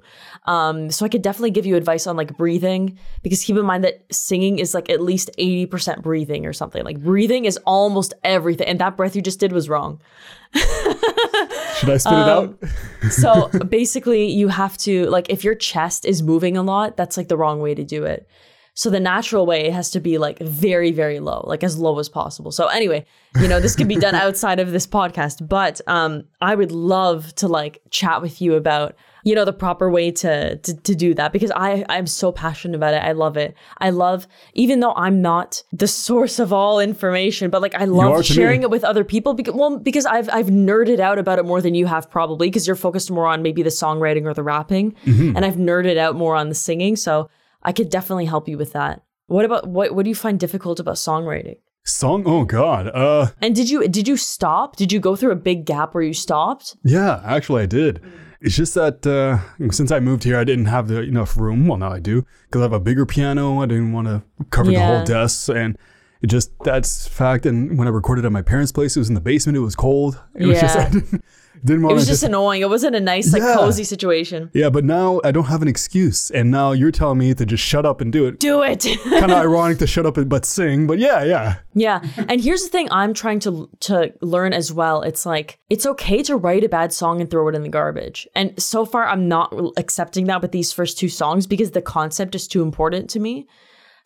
Um 0.47 0.91
so 0.91 1.05
I 1.05 1.09
could 1.09 1.23
definitely 1.23 1.51
give 1.51 1.67
you 1.67 1.77
advice 1.77 2.07
on 2.07 2.17
like 2.17 2.37
breathing 2.37 2.99
because 3.23 3.45
keep 3.45 3.57
in 3.57 3.67
mind 3.67 3.85
that 3.85 4.07
singing 4.13 4.59
is 4.59 4.73
like 4.73 4.89
at 4.89 5.01
least 5.01 5.31
80% 5.39 6.03
breathing 6.03 6.47
or 6.47 6.53
something. 6.53 6.85
Like 6.85 7.03
breathing 7.03 7.45
is 7.45 7.59
almost 7.67 8.15
everything 8.23 8.69
and 8.69 8.79
that 8.79 8.97
breath 8.97 9.17
you 9.17 9.23
just 9.23 9.41
did 9.41 9.53
was 9.53 9.69
wrong. 9.69 10.01
Should 10.55 11.91
I 11.91 11.97
spit 11.99 12.13
it 12.13 12.29
out? 12.29 12.59
So 13.11 13.49
basically, 13.69 14.27
you 14.27 14.49
have 14.49 14.77
to 14.79 15.09
like 15.11 15.31
if 15.31 15.45
your 15.45 15.55
chest 15.55 16.05
is 16.05 16.23
moving 16.23 16.57
a 16.57 16.63
lot, 16.63 16.97
that's 16.97 17.17
like 17.17 17.29
the 17.29 17.37
wrong 17.37 17.61
way 17.61 17.75
to 17.75 17.85
do 17.85 18.05
it. 18.05 18.29
So 18.77 18.91
the 18.91 19.01
natural 19.01 19.47
way 19.47 19.71
has 19.71 19.89
to 19.93 20.01
be 20.01 20.19
like 20.19 20.39
very, 20.39 20.93
very 20.93 21.19
low, 21.19 21.43
like 21.47 21.65
as 21.65 21.79
low 21.79 21.99
as 21.99 22.11
possible. 22.11 22.53
So 22.53 22.67
anyway, 22.67 23.07
you 23.41 23.49
know, 23.49 23.59
this 23.59 23.75
could 23.75 23.89
be 23.89 23.97
done 23.97 24.15
outside 24.27 24.61
of 24.61 24.71
this 24.71 24.87
podcast, 24.87 25.49
but 25.49 25.81
um, 25.87 26.25
I 26.43 26.55
would 26.55 26.73
love 26.73 27.35
to 27.37 27.49
like 27.49 27.81
chat 27.89 28.21
with 28.21 28.43
you 28.43 28.53
about, 28.53 28.95
you 29.25 29.35
know, 29.35 29.47
the 29.47 29.55
proper 29.55 29.91
way 29.91 30.11
to 30.11 30.57
to, 30.57 30.77
to 30.77 30.95
do 30.95 31.15
that 31.15 31.33
because 31.33 31.51
I 31.57 31.87
I'm 31.89 32.07
so 32.07 32.33
passionate 32.33 32.77
about 32.77 32.93
it. 32.93 33.03
I 33.03 33.13
love 33.13 33.39
it. 33.39 33.55
I 33.79 33.89
love 33.89 34.29
even 34.53 34.81
though 34.81 34.93
I'm 34.93 35.23
not 35.23 35.63
the 35.73 35.89
source 35.89 36.39
of 36.39 36.53
all 36.53 36.79
information, 36.79 37.49
but 37.49 37.63
like 37.63 37.75
I 37.75 37.87
love 37.87 38.27
sharing 38.27 38.61
me. 38.61 38.65
it 38.65 38.71
with 38.71 38.85
other 38.85 39.05
people 39.05 39.33
because 39.33 39.55
well 39.55 39.79
because 39.79 40.05
I've 40.05 40.29
I've 40.29 40.49
nerded 40.49 41.01
out 41.01 41.19
about 41.19 41.39
it 41.39 41.47
more 41.47 41.63
than 41.63 41.75
you 41.75 41.87
have 41.87 42.11
probably 42.11 42.49
because 42.49 42.67
you're 42.67 42.77
focused 42.77 43.11
more 43.11 43.27
on 43.27 43.41
maybe 43.41 43.63
the 43.63 43.71
songwriting 43.71 44.27
or 44.27 44.35
the 44.35 44.43
rapping 44.43 44.95
and 45.07 45.47
I've 45.47 45.57
nerded 45.57 45.97
out 45.97 46.15
more 46.15 46.37
on 46.37 46.51
the 46.51 46.55
singing 46.55 46.95
so 46.95 47.31
I 47.67 47.73
could 47.73 47.91
definitely 47.91 48.25
help 48.27 48.49
you 48.49 48.57
with 48.57 48.73
that. 48.73 49.03
What 49.27 49.45
about 49.45 49.67
what 49.69 49.95
what 49.95 50.05
do 50.05 50.09
you 50.09 50.15
find 50.15 50.41
difficult 50.41 50.81
about 50.81 50.95
songwriting? 50.95 51.57
Song? 51.85 52.23
Oh 52.27 52.45
God. 52.45 52.89
Uh, 52.89 53.27
And 53.43 53.55
did 53.55 53.69
you 53.69 53.87
did 53.89 54.09
you 54.09 54.17
stop? 54.17 54.77
Did 54.77 54.93
you 54.93 55.01
go 55.01 55.17
through 55.17 55.33
a 55.33 55.37
big 55.37 55.67
gap 55.67 55.93
where 55.95 56.03
you 56.03 56.15
stopped? 56.15 56.77
Yeah, 56.83 57.21
actually, 57.25 57.63
I 57.63 57.67
did. 57.67 58.01
It's 58.41 58.55
just 58.57 58.75
that 58.75 59.07
uh, 59.07 59.39
since 59.71 59.91
I 59.91 59.99
moved 59.99 60.23
here, 60.25 60.37
I 60.39 60.45
didn't 60.45 60.67
have 60.67 60.89
the 60.89 61.01
enough 61.03 61.37
room. 61.37 61.67
Well, 61.67 61.79
now 61.79 61.93
I 61.93 62.01
do 62.01 62.25
because 62.47 62.61
I 62.61 62.65
have 62.65 62.73
a 62.73 62.81
bigger 62.81 63.07
piano. 63.07 63.63
I 63.63 63.67
didn't 63.67 63.93
want 63.93 64.07
to 64.09 64.23
cover 64.51 64.71
the 64.71 64.79
whole 64.85 65.05
desk, 65.05 65.49
and 65.49 65.77
it 66.23 66.29
just 66.29 66.53
that's 66.65 67.09
fact. 67.09 67.47
And 67.47 67.79
when 67.79 67.89
I 67.89 67.91
recorded 67.91 68.25
at 68.25 68.33
my 68.33 68.43
parents' 68.43 68.73
place, 68.73 68.95
it 68.97 69.01
was 69.01 69.09
in 69.09 69.15
the 69.15 69.21
basement. 69.21 69.57
It 69.57 69.61
was 69.61 69.75
cold. 69.75 70.21
It 70.35 70.47
was 70.47 70.61
just 70.61 70.77
Yeah. 70.77 71.01
didn't, 71.67 71.83
want 71.83 71.93
It 71.93 71.95
was 71.97 72.05
to 72.07 72.11
just 72.13 72.23
annoying. 72.23 72.63
It 72.63 72.69
wasn't 72.69 72.97
a 72.97 73.01
nice 73.01 73.33
like 73.33 73.43
Yeah. 73.43 73.57
cozy 73.57 73.85
situation. 73.85 74.51
yeah. 74.55 74.71
But 74.71 74.85
now 74.85 75.21
I 75.25 75.31
don't 75.33 75.45
have 75.47 75.63
an 75.63 75.69
excuse, 75.69 76.31
and 76.31 76.51
now 76.51 76.73
you're 76.73 76.91
telling 76.93 77.19
me 77.19 77.35
to 77.35 77.45
just 77.47 77.63
shut 77.63 77.85
up 77.85 78.01
and 78.01 78.13
do 78.13 78.27
it. 78.27 78.39
Do 78.41 78.63
it. 78.63 78.85
kind 79.05 79.31
of 79.33 79.39
ironic 79.39 79.79
to 79.79 79.87
shut 79.87 80.07
up 80.07 80.17
and 80.17 80.29
but 80.29 80.45
sing, 80.45 80.87
but 80.87 80.99
yeah, 80.99 81.23
yeah. 81.25 81.57
Yeah. 81.75 82.01
And 82.29 82.41
here's 82.41 82.63
the 82.63 82.69
thing 82.71 82.89
I'm 82.91 83.13
trying 83.13 83.41
to 83.41 83.69
to 83.81 84.13
learn 84.23 84.53
as 84.53 84.73
well. 84.73 85.03
It's 85.03 85.27
like 85.27 85.59
it's 85.69 85.85
okay 85.87 86.23
to 86.23 86.37
write 86.37 86.65
a 86.65 86.69
bad 86.69 86.93
song 86.93 87.21
and 87.21 87.31
throw 87.31 87.49
it 87.49 87.55
in 87.55 87.63
the 87.63 87.69
garbage. 87.69 88.27
And 88.35 88.61
so 88.61 88.87
far 88.87 89.07
I'm 89.07 89.29
not 89.29 89.53
accepting 89.77 90.27
that 90.27 90.41
with 90.43 90.53
these 90.53 90.73
first 90.73 90.99
two 90.99 91.09
songs 91.09 91.47
because 91.47 91.73
the 91.73 91.83
concept 91.83 92.35
is 92.35 92.49
too 92.49 92.63
important 92.63 93.11
to 93.11 93.21
me. 93.21 93.47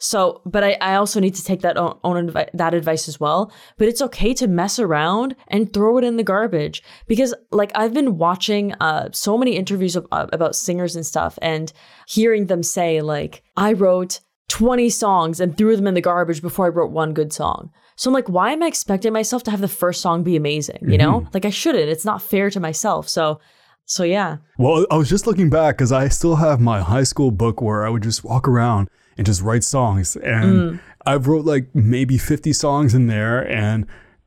So, 0.03 0.41
but 0.47 0.65
I, 0.65 0.79
I 0.81 0.95
also 0.95 1.21
need 1.21 1.35
to 1.35 1.45
take 1.45 1.61
that 1.61 1.77
own, 1.77 1.99
own 2.03 2.29
advi- 2.29 2.49
that 2.55 2.73
advice 2.73 3.07
as 3.07 3.21
well. 3.21 3.53
But 3.77 3.87
it's 3.87 4.01
okay 4.01 4.33
to 4.35 4.49
mess 4.49 4.79
around 4.79 5.37
and 5.49 5.73
throw 5.73 5.99
it 5.99 6.05
in 6.05 6.17
the 6.17 6.25
garbage 6.25 6.83
because, 7.07 7.35
like, 7.53 7.71
I've 7.75 7.93
been 7.93 8.17
watching 8.17 8.73
uh, 8.81 9.11
so 9.13 9.37
many 9.37 9.57
interviews 9.57 9.97
of, 9.97 10.07
uh, 10.11 10.27
about 10.33 10.57
singers 10.57 10.97
and 10.97 11.05
stuff, 11.05 11.39
and 11.43 11.71
hearing 12.09 12.47
them 12.47 12.63
say 12.63 13.03
like, 13.03 13.43
"I 13.59 13.75
wrote 13.75 14.21
20 14.49 14.89
songs 14.89 15.39
and 15.39 15.57
threw 15.57 15.77
them 15.77 15.87
in 15.87 15.95
the 15.95 16.01
garbage 16.01 16.41
before 16.41 16.65
I 16.65 16.71
wrote 16.71 16.91
one 16.91 17.13
good 17.13 17.33
song." 17.33 17.71
So 17.97 18.09
I'm 18.09 18.15
like, 18.15 18.31
why 18.31 18.53
am 18.53 18.63
I 18.63 18.67
expecting 18.67 19.13
myself 19.13 19.43
to 19.43 19.51
have 19.51 19.61
the 19.61 19.69
first 19.69 20.01
song 20.01 20.23
be 20.23 20.35
amazing? 20.35 20.79
You 20.89 20.97
know, 20.97 21.29
like 21.35 21.45
I 21.45 21.51
shouldn't. 21.51 21.91
It's 21.91 22.07
not 22.07 22.23
fair 22.23 22.49
to 22.49 22.59
myself. 22.59 23.07
So, 23.07 23.41
so 23.85 24.05
yeah, 24.05 24.39
Well, 24.57 24.87
I 24.91 24.97
was 24.97 25.11
just 25.11 25.27
looking 25.27 25.51
back 25.51 25.77
because 25.77 25.93
I 25.93 26.09
still 26.09 26.37
have 26.37 26.61
my 26.61 26.81
high 26.81 27.03
school 27.03 27.31
book 27.31 27.61
where 27.61 27.85
I 27.85 27.91
would 27.91 28.03
just 28.03 28.25
walk 28.25 28.49
around 28.49 28.89
and 29.17 29.27
just 29.27 29.43
write 29.43 29.65
songs. 29.65 30.17
And 30.17 30.45
Mm. 30.55 30.81
I've 31.07 31.27
wrote 31.27 31.45
like 31.45 31.69
maybe 31.75 32.19
50 32.19 32.53
songs 32.53 32.95
in 32.95 33.07
there, 33.07 33.47
and 33.49 33.87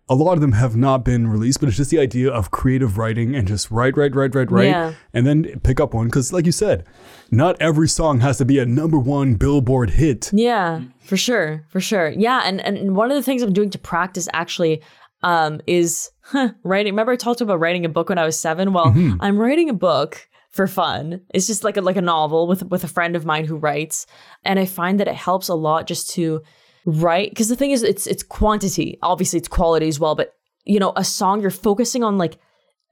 a 0.10 0.16
lot 0.16 0.34
of 0.34 0.42
them 0.42 0.52
have 0.54 0.76
not 0.76 1.06
been 1.06 1.28
released, 1.28 1.60
but 1.60 1.70
it's 1.70 1.78
just 1.78 1.90
the 1.92 2.00
idea 2.00 2.30
of 2.30 2.52
creative 2.52 2.98
writing 2.98 3.36
and 3.36 3.48
just 3.48 3.72
write, 3.72 3.96
write, 3.96 4.14
write, 4.16 4.36
write, 4.36 4.52
write, 4.52 4.66
Yeah. 4.66 4.94
and 5.14 5.26
then 5.26 5.60
pick 5.64 5.80
up 5.80 5.94
one. 5.94 6.08
Because, 6.08 6.34
like 6.34 6.46
you 6.46 6.52
said, 6.52 6.84
not 7.32 7.56
every 7.62 7.88
song 7.88 8.20
has 8.20 8.38
to 8.40 8.46
be 8.46 8.60
a 8.60 8.66
number 8.66 9.00
one 9.00 9.36
Billboard 9.36 9.92
hit. 9.92 10.30
Yeah, 10.34 10.82
for 11.06 11.16
sure, 11.16 11.64
for 11.70 11.80
sure. 11.80 12.10
Yeah, 12.10 12.42
and 12.44 12.60
and 12.62 12.96
one 12.96 13.12
of 13.12 13.16
the 13.16 13.24
things 13.24 13.42
I'm 13.44 13.54
doing 13.54 13.70
to 13.72 13.80
practice 13.80 14.28
actually 14.34 14.82
um, 15.22 15.62
is 15.68 16.10
huh, 16.24 16.50
writing. 16.64 16.92
Remember, 16.94 17.14
I 17.14 17.16
talked 17.16 17.40
about 17.40 17.60
writing 17.60 17.86
a 17.86 17.90
book 17.90 18.10
when 18.10 18.18
I 18.18 18.26
was 18.26 18.38
seven. 18.38 18.74
Well, 18.74 18.94
I'm 19.22 19.38
writing 19.38 19.70
a 19.70 19.74
book 19.74 20.28
for 20.54 20.68
fun. 20.68 21.22
It's 21.34 21.48
just 21.48 21.64
like 21.64 21.78
a, 21.78 21.82
like 21.82 21.98
a 21.98 22.02
novel 22.02 22.48
with 22.48 22.64
with 22.64 22.84
a 22.84 22.88
friend 22.88 23.16
of 23.16 23.26
mine 23.26 23.46
who 23.46 23.58
writes, 23.58 24.06
and 24.46 24.60
I 24.60 24.66
find 24.66 25.00
that 25.00 25.08
it 25.08 25.16
helps 25.16 25.50
a 25.50 25.56
lot 25.56 25.88
just 25.88 26.12
to 26.12 26.42
write 26.86 27.32
because 27.32 27.50
the 27.50 27.56
thing 27.56 27.72
is, 27.72 27.84
it's 27.84 28.08
it's 28.08 28.24
quantity. 28.24 28.98
Obviously, 29.02 29.40
it's 29.40 29.48
quality 29.48 29.88
as 29.88 30.00
well, 30.00 30.16
but 30.16 30.34
you 30.64 30.80
know, 30.80 30.94
a 30.96 31.04
song 31.04 31.42
you're 31.42 31.50
focusing 31.50 32.04
on 32.04 32.18
like 32.18 32.38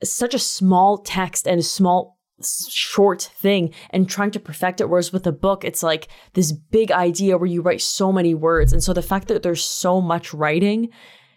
such 0.03 0.33
a 0.33 0.39
small 0.39 0.97
text 0.97 1.47
and 1.47 1.59
a 1.59 1.63
small 1.63 2.17
short 2.43 3.29
thing 3.35 3.71
and 3.91 4.09
trying 4.09 4.31
to 4.31 4.39
perfect 4.39 4.81
it 4.81 4.89
whereas 4.89 5.13
with 5.13 5.27
a 5.27 5.31
book 5.31 5.63
it's 5.63 5.83
like 5.83 6.07
this 6.33 6.51
big 6.51 6.91
idea 6.91 7.37
where 7.37 7.45
you 7.45 7.61
write 7.61 7.79
so 7.79 8.11
many 8.11 8.33
words 8.33 8.73
and 8.73 8.81
so 8.81 8.93
the 8.93 9.01
fact 9.03 9.27
that 9.27 9.43
there's 9.43 9.63
so 9.63 10.01
much 10.01 10.33
writing 10.33 10.89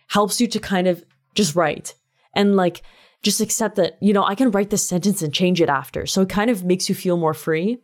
helps 0.09 0.41
you 0.41 0.47
to 0.47 0.59
kind 0.59 0.87
of 0.87 1.05
just 1.35 1.55
write 1.55 1.95
and 2.35 2.57
like 2.57 2.81
just 3.25 3.41
accept 3.41 3.75
that 3.77 3.97
you 4.01 4.13
know 4.13 4.25
I 4.25 4.35
can 4.37 4.51
write 4.53 4.71
this 4.71 4.87
sentence 4.87 5.23
and 5.23 5.33
change 5.35 5.61
it 5.61 5.69
after 5.69 6.07
so 6.07 6.23
it 6.23 6.29
kind 6.29 6.51
of 6.51 6.63
makes 6.65 6.89
you 6.89 6.95
feel 6.95 7.17
more 7.17 7.35
free 7.35 7.79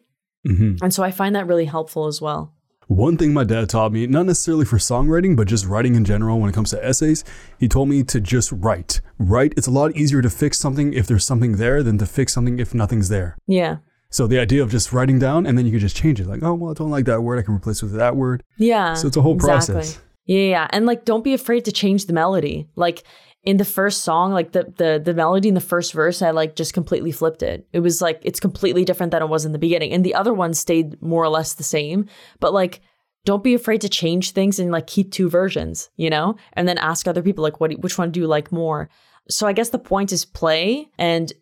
Mhm. 0.46 0.78
and 0.82 0.94
so 0.94 1.02
I 1.02 1.10
find 1.10 1.34
that 1.36 1.46
really 1.46 1.66
helpful 1.66 2.06
as 2.06 2.20
well 2.20 2.54
one 2.86 3.16
thing 3.16 3.32
my 3.32 3.44
dad 3.44 3.68
taught 3.68 3.92
me, 3.92 4.08
not 4.08 4.26
necessarily 4.26 4.64
for 4.64 4.76
songwriting, 4.78 5.36
but 5.36 5.46
just 5.46 5.64
writing 5.64 5.94
in 5.94 6.04
general 6.04 6.40
when 6.40 6.50
it 6.50 6.54
comes 6.54 6.70
to 6.70 6.84
essays, 6.84 7.22
he 7.56 7.68
told 7.68 7.88
me 7.88 8.02
to 8.02 8.20
just 8.20 8.50
write. 8.50 9.00
Write. 9.16 9.54
It's 9.56 9.68
a 9.68 9.70
lot 9.70 9.94
easier 9.96 10.20
to 10.22 10.28
fix 10.28 10.58
something 10.58 10.92
if 10.92 11.06
there's 11.06 11.24
something 11.24 11.52
there 11.58 11.84
than 11.84 11.98
to 11.98 12.06
fix 12.06 12.32
something 12.32 12.58
if 12.58 12.74
nothing's 12.74 13.08
there. 13.08 13.36
Yeah. 13.46 13.76
So 14.10 14.26
the 14.26 14.40
idea 14.40 14.60
of 14.64 14.72
just 14.72 14.92
writing 14.92 15.20
down 15.20 15.46
and 15.46 15.56
then 15.56 15.66
you 15.66 15.70
can 15.70 15.78
just 15.78 15.94
change 15.94 16.20
it. 16.20 16.26
Like, 16.26 16.42
oh, 16.42 16.54
well, 16.54 16.72
I 16.72 16.74
don't 16.74 16.90
like 16.90 17.04
that 17.04 17.22
word. 17.22 17.38
I 17.38 17.42
can 17.42 17.54
replace 17.54 17.80
it 17.80 17.84
with 17.86 17.94
that 17.94 18.16
word. 18.16 18.42
Yeah. 18.58 18.94
So 18.94 19.06
it's 19.06 19.16
a 19.16 19.22
whole 19.22 19.36
process. 19.36 20.00
Yeah, 20.26 20.42
yeah. 20.54 20.66
And 20.70 20.84
like 20.84 21.04
don't 21.04 21.22
be 21.22 21.32
afraid 21.32 21.64
to 21.66 21.72
change 21.72 22.06
the 22.06 22.12
melody. 22.12 22.68
Like 22.74 23.04
in 23.42 23.56
the 23.56 23.64
first 23.64 24.02
song, 24.02 24.32
like 24.32 24.52
the 24.52 24.72
the 24.76 25.00
the 25.02 25.14
melody 25.14 25.48
in 25.48 25.54
the 25.54 25.60
first 25.60 25.92
verse, 25.92 26.20
I 26.20 26.30
like 26.30 26.56
just 26.56 26.74
completely 26.74 27.12
flipped 27.12 27.42
it. 27.42 27.66
It 27.72 27.80
was 27.80 28.02
like 28.02 28.20
it's 28.22 28.40
completely 28.40 28.84
different 28.84 29.12
than 29.12 29.22
it 29.22 29.28
was 29.28 29.44
in 29.44 29.52
the 29.52 29.58
beginning. 29.58 29.92
And 29.92 30.04
the 30.04 30.14
other 30.14 30.34
one 30.34 30.52
stayed 30.52 31.00
more 31.00 31.24
or 31.24 31.28
less 31.28 31.54
the 31.54 31.62
same. 31.62 32.06
But 32.38 32.52
like 32.52 32.80
don't 33.26 33.44
be 33.44 33.54
afraid 33.54 33.82
to 33.82 33.88
change 33.88 34.30
things 34.30 34.58
and 34.58 34.70
like 34.70 34.86
keep 34.86 35.12
two 35.12 35.28
versions, 35.28 35.90
you 35.96 36.08
know? 36.08 36.36
And 36.54 36.66
then 36.66 36.78
ask 36.78 37.06
other 37.06 37.22
people 37.22 37.42
like 37.42 37.60
what 37.60 37.72
which 37.80 37.98
one 37.98 38.10
do 38.10 38.20
you 38.20 38.26
like 38.26 38.52
more? 38.52 38.90
So 39.28 39.46
I 39.46 39.52
guess 39.52 39.70
the 39.70 39.78
point 39.78 40.12
is 40.12 40.24
play 40.24 40.88
and 40.98 41.32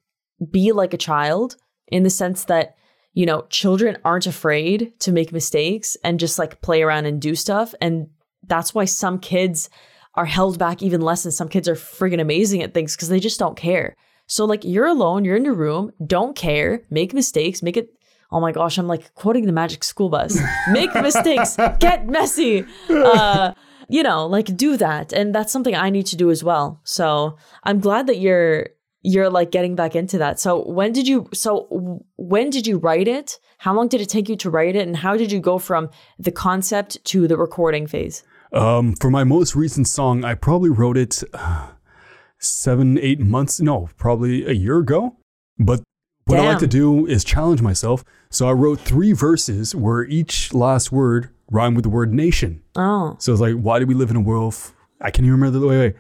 be 0.51 0.73
like 0.73 0.95
a 0.95 0.99
child 0.99 1.57
in 1.89 2.05
the 2.05 2.11
sense 2.11 2.45
that 2.45 2.75
you 3.15 3.27
know, 3.27 3.47
children 3.51 3.99
aren't 4.05 4.29
afraid 4.29 4.93
to 5.01 5.11
make 5.11 5.33
mistakes 5.33 5.97
and 6.05 6.21
just 6.21 6.39
like 6.39 6.61
play 6.61 6.83
around 6.83 7.07
and 7.07 7.21
do 7.21 7.35
stuff. 7.35 7.75
And 7.81 8.11
that's 8.47 8.75
why 8.75 8.85
some 8.85 9.19
kids 9.19 9.69
are 10.19 10.27
held 10.27 10.59
back 10.59 10.83
even 10.83 11.01
less 11.01 11.25
and 11.25 11.33
some 11.33 11.49
kids 11.49 11.69
are 11.69 11.77
friggin' 11.77 12.21
amazing 12.21 12.61
at 12.61 12.75
things 12.75 12.97
because 12.97 13.09
they 13.09 13.21
just 13.21 13.39
don't 13.39 13.57
care. 13.57 13.95
So 14.27 14.45
like 14.45 14.65
you're 14.65 14.87
alone, 14.87 15.25
you're 15.25 15.37
in 15.37 15.45
your 15.45 15.55
room, 15.55 15.93
don't 16.05 16.35
care, 16.35 16.83
make 16.91 17.15
mistakes, 17.15 17.63
make 17.63 17.77
it 17.77 17.95
oh 18.31 18.41
my 18.41 18.53
gosh, 18.53 18.77
I'm 18.77 18.89
like 18.89 19.15
quoting 19.15 19.47
the 19.47 19.53
magic 19.53 19.83
school 19.85 20.11
bus. 20.11 20.39
Make 20.71 20.93
mistakes, 20.95 21.57
get 21.79 22.07
messy. 22.09 22.63
Uh, 22.91 23.55
you 23.89 24.03
know, 24.03 24.27
like 24.27 24.55
do 24.55 24.77
that. 24.77 25.15
And 25.15 25.35
that's 25.35 25.51
something 25.51 25.75
I 25.75 25.89
need 25.89 26.05
to 26.07 26.17
do 26.17 26.31
as 26.31 26.45
well. 26.45 26.79
So 26.85 27.39
I'm 27.65 27.81
glad 27.81 28.07
that 28.09 28.19
you're 28.19 28.69
you're 29.01 29.31
like 29.31 29.51
getting 29.51 29.75
back 29.77 29.97
into 29.97 30.19
that. 30.19 30.39
So 30.39 30.63
when 30.69 30.93
did 30.93 31.09
you 31.09 31.31
so 31.33 32.03
when 32.17 32.51
did 32.51 32.67
you 32.67 32.77
write 32.77 33.09
it? 33.09 33.39
How 33.57 33.73
long 33.73 33.89
did 33.89 34.03
it 34.03 34.11
take 34.11 34.29
you 34.29 34.37
to 34.37 34.51
write 34.51 34.77
it 34.77 34.87
and 34.87 34.95
how 34.95 35.17
did 35.17 35.33
you 35.33 35.41
go 35.41 35.59
from 35.59 35.89
the 36.19 36.33
concept 36.33 37.03
to 37.07 37.27
the 37.27 37.39
recording 37.39 37.87
phase? 37.87 38.25
Um, 38.53 38.95
for 38.95 39.11
my 39.11 39.25
most 39.25 39.55
recent 39.55 39.89
song, 39.89 40.25
I 40.25 40.35
probably 40.35 40.71
wrote 40.71 40.97
it 40.97 41.23
uh, 41.35 41.69
seven, 42.39 42.99
eight 42.99 43.21
months, 43.21 43.61
no, 43.61 43.89
probably 43.97 44.47
a 44.47 44.53
year 44.53 44.79
ago. 44.79 45.17
But 45.59 45.83
what 46.25 46.37
Damn. 46.37 46.45
I 46.45 46.49
like 46.51 46.59
to 46.59 46.67
do 46.67 47.07
is 47.07 47.25
challenge 47.25 47.63
myself. 47.63 48.05
So 48.31 48.49
I 48.49 48.53
wrote 48.53 48.81
three 48.81 49.13
verses 49.13 49.75
where 49.75 50.05
each 50.05 50.53
last 50.53 50.93
word 50.93 51.31
rhymed 51.51 51.77
with 51.77 51.85
the 51.85 51.91
word 51.91 52.13
nation. 52.13 52.63
Oh. 52.77 53.17
So 53.19 53.33
it's 53.33 53.41
like, 53.41 53.55
why 53.55 53.79
do 53.79 53.87
we 53.87 53.95
live 53.95 54.11
in 54.11 54.17
a 54.17 54.21
world? 54.21 54.53
F- 54.53 54.75
I 55.01 55.11
can't 55.11 55.25
even 55.25 55.33
remember 55.33 55.59
the 55.59 55.67
way. 55.67 55.95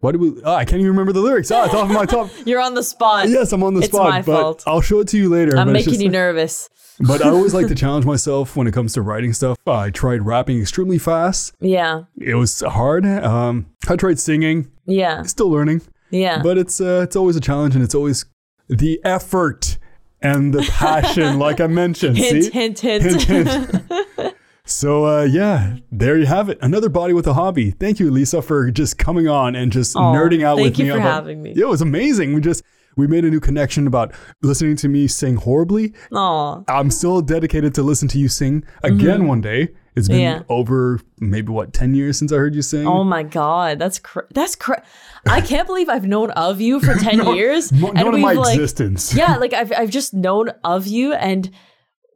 Why 0.00 0.12
do 0.12 0.18
we? 0.18 0.42
Oh, 0.42 0.54
I 0.54 0.64
can't 0.64 0.80
even 0.80 0.90
remember 0.90 1.12
the 1.12 1.20
lyrics. 1.20 1.50
Oh, 1.50 1.64
it's 1.64 1.74
off 1.74 1.88
my 1.90 2.04
top. 2.06 2.30
You're 2.46 2.60
on 2.60 2.74
the 2.74 2.82
spot. 2.82 3.28
Yes, 3.28 3.52
I'm 3.52 3.62
on 3.62 3.74
the 3.74 3.80
it's 3.80 3.88
spot. 3.88 4.10
my 4.10 4.22
fault. 4.22 4.62
I'll 4.66 4.80
show 4.80 5.00
it 5.00 5.08
to 5.08 5.16
you 5.18 5.28
later. 5.28 5.56
I'm 5.56 5.72
making 5.72 6.00
you 6.00 6.08
nervous. 6.08 6.68
but 7.00 7.24
I 7.24 7.28
always 7.30 7.54
like 7.54 7.68
to 7.68 7.74
challenge 7.84 8.04
myself 8.06 8.56
when 8.56 8.66
it 8.66 8.72
comes 8.72 8.92
to 8.94 9.02
writing 9.02 9.32
stuff. 9.32 9.56
I 9.66 9.90
tried 9.90 10.24
rapping 10.24 10.60
extremely 10.60 10.98
fast. 10.98 11.54
Yeah. 11.60 12.04
It 12.18 12.34
was 12.34 12.60
hard. 12.60 13.06
Um, 13.06 13.66
I 13.88 13.96
tried 13.96 14.18
singing. 14.18 14.70
Yeah. 14.86 15.22
Still 15.22 15.50
learning. 15.50 15.82
Yeah. 16.10 16.42
But 16.42 16.58
it's 16.58 16.80
uh, 16.80 17.00
it's 17.04 17.16
always 17.16 17.36
a 17.36 17.40
challenge, 17.40 17.74
and 17.74 17.82
it's 17.82 17.94
always 17.94 18.26
the 18.68 19.00
effort 19.04 19.78
and 20.22 20.52
the 20.54 20.62
passion, 20.62 21.38
like 21.46 21.60
I 21.60 21.66
mentioned. 21.66 22.16
hint, 22.16 22.44
see? 22.44 22.50
hint, 22.50 22.80
hint, 22.80 23.22
hint, 23.22 23.22
hint. 23.22 24.34
So 24.66 25.06
uh, 25.06 25.22
yeah, 25.22 25.76
there 25.92 26.18
you 26.18 26.26
have 26.26 26.48
it. 26.48 26.58
Another 26.60 26.88
body 26.88 27.12
with 27.12 27.26
a 27.26 27.34
hobby. 27.34 27.70
Thank 27.70 28.00
you, 28.00 28.10
Lisa, 28.10 28.42
for 28.42 28.70
just 28.70 28.98
coming 28.98 29.28
on 29.28 29.54
and 29.54 29.70
just 29.72 29.94
nerding 29.94 30.44
out 30.44 30.56
with 30.56 30.64
me. 30.64 30.70
Thank 30.70 30.78
you 30.78 30.92
for 30.92 30.98
about, 30.98 31.14
having 31.14 31.40
me. 31.42 31.54
It 31.56 31.68
was 31.68 31.80
amazing. 31.80 32.34
We 32.34 32.40
just 32.40 32.62
we 32.96 33.06
made 33.06 33.24
a 33.24 33.30
new 33.30 33.40
connection 33.40 33.86
about 33.86 34.12
listening 34.42 34.74
to 34.76 34.88
me 34.88 35.06
sing 35.06 35.36
horribly. 35.36 35.94
Aw. 36.12 36.62
I'm 36.68 36.90
still 36.90 37.20
dedicated 37.20 37.74
to 37.74 37.82
listen 37.82 38.08
to 38.08 38.18
you 38.18 38.28
sing 38.28 38.64
again 38.82 39.20
Mm-hmm. 39.20 39.26
one 39.28 39.40
day. 39.40 39.68
It's 39.94 40.08
been 40.08 40.20
Yeah. 40.20 40.42
over 40.48 41.00
maybe 41.20 41.52
what 41.52 41.72
ten 41.72 41.94
years 41.94 42.18
since 42.18 42.32
I 42.32 42.36
heard 42.36 42.54
you 42.54 42.60
sing. 42.62 42.86
Oh 42.86 43.04
my 43.04 43.22
god, 43.22 43.78
that's 43.78 43.98
cr- 43.98 44.26
that's 44.34 44.56
cr- 44.56 44.82
I 45.26 45.40
can't 45.40 45.66
believe 45.66 45.88
I've 45.88 46.06
known 46.06 46.30
of 46.32 46.60
you 46.60 46.80
for 46.80 46.94
ten 46.98 47.34
years, 47.34 47.72
Mo- 47.72 47.88
and 47.88 47.98
known 47.98 48.14
of 48.14 48.20
my 48.20 48.32
like 48.32 48.56
existence. 48.56 49.14
yeah, 49.14 49.36
like 49.36 49.52
I've 49.54 49.72
I've 49.72 49.90
just 49.90 50.12
known 50.12 50.50
of 50.64 50.86
you, 50.86 51.12
and 51.14 51.50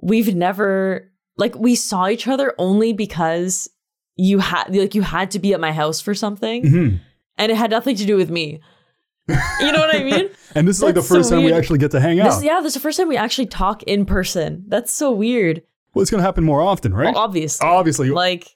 we've 0.02 0.34
never 0.34 1.09
like 1.36 1.54
we 1.56 1.74
saw 1.74 2.08
each 2.08 2.26
other 2.28 2.54
only 2.58 2.92
because 2.92 3.68
you 4.16 4.38
had 4.40 4.74
like 4.74 4.94
you 4.94 5.02
had 5.02 5.30
to 5.32 5.38
be 5.38 5.54
at 5.54 5.60
my 5.60 5.72
house 5.72 6.00
for 6.00 6.14
something, 6.14 6.62
Mhm. 6.64 7.00
and 7.38 7.52
it 7.52 7.56
had 7.56 7.70
nothing 7.70 7.96
to 7.96 8.04
do 8.06 8.16
with 8.16 8.30
me. 8.30 8.60
You 9.28 9.70
know 9.72 9.78
what 9.78 9.94
I 9.94 10.02
mean? 10.02 10.28
And 10.56 10.66
this 10.66 10.78
is 10.78 10.82
like 10.82 10.94
the 10.94 11.00
That's 11.00 11.08
so 11.08 11.14
first 11.14 11.30
time 11.30 11.44
we 11.44 11.52
actually 11.52 11.78
get 11.78 11.92
to 11.92 12.00
hang 12.00 12.16
This, 12.16 12.38
out. 12.38 12.42
yeah, 12.42 12.58
this 12.60 12.70
is 12.70 12.74
the 12.74 12.80
first 12.80 12.98
time 12.98 13.06
we 13.06 13.16
actually 13.16 13.46
talk 13.46 13.84
in 13.84 14.04
person. 14.04 14.64
That's 14.66 14.92
so 14.92 15.12
weird. 15.12 15.62
Well, 15.92 16.02
it's 16.02 16.10
gonna 16.10 16.22
happen 16.22 16.44
more 16.44 16.60
often, 16.62 16.94
right? 16.94 17.12
Well, 17.14 17.22
obviously, 17.24 17.66
Obviously, 17.66 18.10
like 18.10 18.46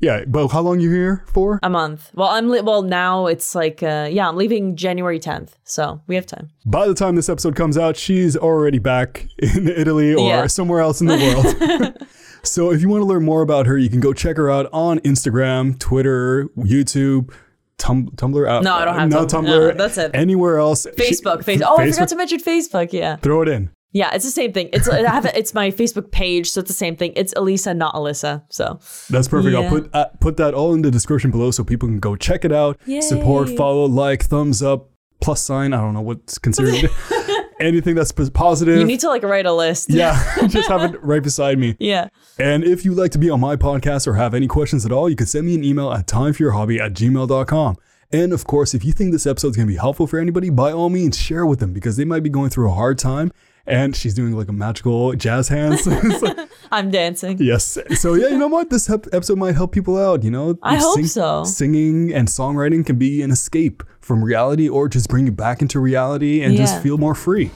yeah. 0.00 0.24
But 0.26 0.48
how 0.48 0.60
long 0.60 0.80
you 0.80 0.90
here 0.90 1.24
for? 1.32 1.60
a 1.62 1.70
month. 1.70 2.10
Well, 2.14 2.28
I'm 2.28 2.48
li- 2.48 2.62
well 2.62 2.82
now. 2.82 3.26
It's 3.26 3.54
like 3.54 3.82
uh, 3.82 4.08
yeah, 4.10 4.28
I'm 4.28 4.36
leaving 4.36 4.74
January 4.74 5.20
10th, 5.20 5.50
so 5.64 6.00
we 6.08 6.16
have 6.16 6.26
time. 6.26 6.48
By 6.66 6.88
the 6.88 6.94
time 6.94 7.14
this 7.14 7.28
episode 7.28 7.54
comes 7.54 7.78
out, 7.78 7.96
she's 7.96 8.36
already 8.36 8.78
back 8.80 9.26
in 9.38 9.68
Italy 9.68 10.14
or 10.14 10.28
Yeah. 10.28 10.46
somewhere 10.48 10.80
else 10.80 11.00
in 11.00 11.06
the 11.06 11.16
world. 11.16 12.08
so 12.42 12.72
if 12.72 12.80
you 12.80 12.88
want 12.88 13.02
to 13.02 13.06
learn 13.06 13.24
more 13.24 13.42
about 13.42 13.66
her, 13.66 13.78
you 13.78 13.88
can 13.88 14.00
go 14.00 14.12
check 14.12 14.36
her 14.36 14.50
out 14.50 14.68
on 14.72 14.98
Instagram, 15.00 15.78
Twitter, 15.78 16.48
YouTube, 16.58 17.32
Tum- 17.78 18.10
Tumblr. 18.16 18.48
Uh, 18.48 18.60
No, 18.62 18.74
I 18.74 18.84
don't 18.84 18.94
have 18.98 19.08
no 19.10 19.26
Tumblr. 19.26 19.46
Tumblr. 19.46 19.46
No, 19.46 19.72
that's 19.74 19.96
it. 19.96 20.10
Anywhere 20.12 20.58
else? 20.58 20.82
She- 20.82 20.90
Facebook, 20.90 21.44
Facebook. 21.44 21.62
Oh, 21.66 21.78
I 21.78 21.88
forgot 21.90 22.08
to 22.08 22.16
mention 22.16 22.40
Facebook. 22.40 22.92
Yeah, 22.92 23.16
Throw 23.16 23.42
it 23.42 23.48
in. 23.48 23.70
Yeah, 23.92 24.14
it's 24.14 24.24
the 24.24 24.30
same 24.30 24.52
thing. 24.52 24.68
It's 24.72 24.88
I 24.88 25.02
have 25.08 25.24
it, 25.24 25.36
it's 25.36 25.52
my 25.52 25.70
Facebook 25.70 26.12
page, 26.12 26.50
so 26.50 26.60
it's 26.60 26.68
the 26.68 26.74
same 26.74 26.94
thing. 26.96 27.12
It's 27.16 27.32
Elissa, 27.32 27.74
not 27.74 27.94
Alyssa. 27.94 28.44
So 28.48 28.78
That's 29.10 29.26
perfect. 29.26 29.56
I'll 29.56 29.68
put 29.68 29.90
uh, 29.92 30.06
put 30.20 30.36
that 30.36 30.54
all 30.54 30.74
in 30.74 30.82
the 30.82 30.90
description 30.90 31.30
below 31.30 31.50
so 31.50 31.64
people 31.64 31.88
can 31.88 31.98
go 31.98 32.14
check 32.14 32.44
it 32.44 32.52
out. 32.52 32.78
Support, 33.00 33.50
follow, 33.50 33.86
like, 33.86 34.24
thumbs 34.24 34.62
up, 34.62 34.90
plus 35.20 35.42
sign. 35.42 35.72
I 35.72 35.78
don't 35.80 35.94
know 35.94 36.02
what's 36.02 36.38
considered 36.38 36.88
anything 37.60 37.94
that's 37.96 38.12
positive. 38.12 38.78
you 38.78 38.84
need 38.84 39.00
to 39.00 39.08
like 39.08 39.22
write 39.24 39.46
a 39.46 39.52
list. 39.52 39.90
yeah, 39.90 40.22
just 40.46 40.68
have 40.68 40.94
it 40.94 41.02
right 41.02 41.22
beside 41.22 41.58
me. 41.58 41.76
yeah. 41.80 42.08
And 42.38 42.62
if 42.64 42.84
you'd 42.84 42.96
like 42.96 43.10
to 43.12 43.18
be 43.18 43.28
on 43.28 43.40
my 43.40 43.56
podcast 43.56 44.06
or 44.06 44.14
have 44.14 44.34
any 44.34 44.46
questions 44.46 44.86
at 44.86 44.92
all, 44.92 45.10
you 45.10 45.16
can 45.16 45.26
send 45.26 45.46
me 45.46 45.54
an 45.56 45.64
email 45.64 45.92
at 45.92 46.06
timeforyourhobby 46.06 46.78
at 46.80 46.94
gmail.com. 46.94 47.76
And 48.12 48.32
of 48.32 48.44
course, 48.44 48.74
if 48.74 48.84
you 48.84 48.92
think 48.92 49.12
this 49.12 49.26
episode 49.26 49.48
is 49.50 49.56
going 49.56 49.68
to 49.68 49.72
be 49.72 49.78
helpful 49.78 50.06
for 50.06 50.18
anybody, 50.18 50.50
by 50.50 50.72
all 50.72 50.88
means, 50.90 51.16
share 51.18 51.46
with 51.46 51.60
them 51.60 51.72
because 51.72 51.96
they 51.96 52.04
might 52.04 52.22
be 52.22 52.30
going 52.30 52.50
through 52.50 52.70
a 52.70 52.74
hard 52.74 52.98
time. 52.98 53.30
And 53.66 53.94
she's 53.94 54.14
doing 54.14 54.32
like 54.36 54.48
a 54.48 54.52
magical 54.52 55.12
jazz 55.14 55.48
hands. 55.48 55.86
I'm 56.72 56.90
dancing. 56.90 57.36
yes. 57.40 57.78
So, 57.98 58.14
yeah, 58.14 58.28
you 58.28 58.38
know 58.38 58.48
what? 58.48 58.70
This 58.70 58.88
ep- 58.90 59.06
episode 59.12 59.38
might 59.38 59.54
help 59.54 59.72
people 59.72 59.96
out. 59.98 60.22
You 60.24 60.30
know, 60.30 60.58
I 60.62 60.76
hope 60.76 61.04
so. 61.04 61.44
Singing 61.44 62.12
and 62.12 62.26
songwriting 62.28 62.84
can 62.84 62.96
be 62.96 63.22
an 63.22 63.30
escape 63.30 63.82
from 64.00 64.24
reality 64.24 64.68
or 64.68 64.88
just 64.88 65.08
bring 65.08 65.26
you 65.26 65.32
back 65.32 65.62
into 65.62 65.78
reality 65.80 66.42
and 66.42 66.54
Yeah. 66.54 66.60
just 66.60 66.82
feel 66.82 66.98
more 66.98 67.14
free. 67.14 67.50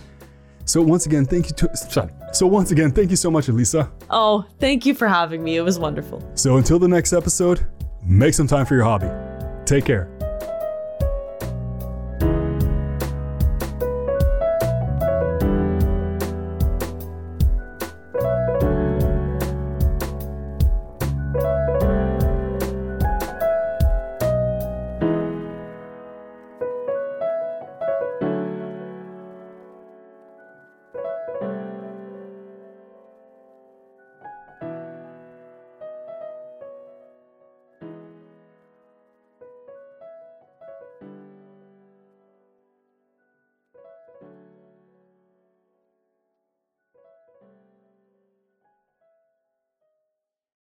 So, 0.67 0.81
once 0.83 1.07
again, 1.07 1.25
thank 1.27 1.49
you 1.49 1.55
to. 1.57 1.77
Sorry. 1.77 2.11
So, 2.33 2.47
once 2.47 2.71
again, 2.71 2.91
thank 2.93 3.11
you 3.11 3.17
so 3.17 3.31
much, 3.31 3.49
Elissa. 3.49 3.91
Oh, 4.11 4.45
thank 4.61 4.87
you 4.87 4.95
for 4.95 5.09
having 5.09 5.43
me. 5.43 5.57
It 5.57 5.63
was 5.63 5.79
wonderful. 5.79 6.23
So 6.35 6.57
until 6.57 6.79
the 6.79 6.89
next 6.89 7.13
episode, 7.13 7.67
make 8.05 8.35
some 8.35 8.47
time 8.47 8.67
for 8.67 8.75
your 8.75 8.85
hobby. 8.85 9.09
Take 9.67 9.85
care. 9.85 10.09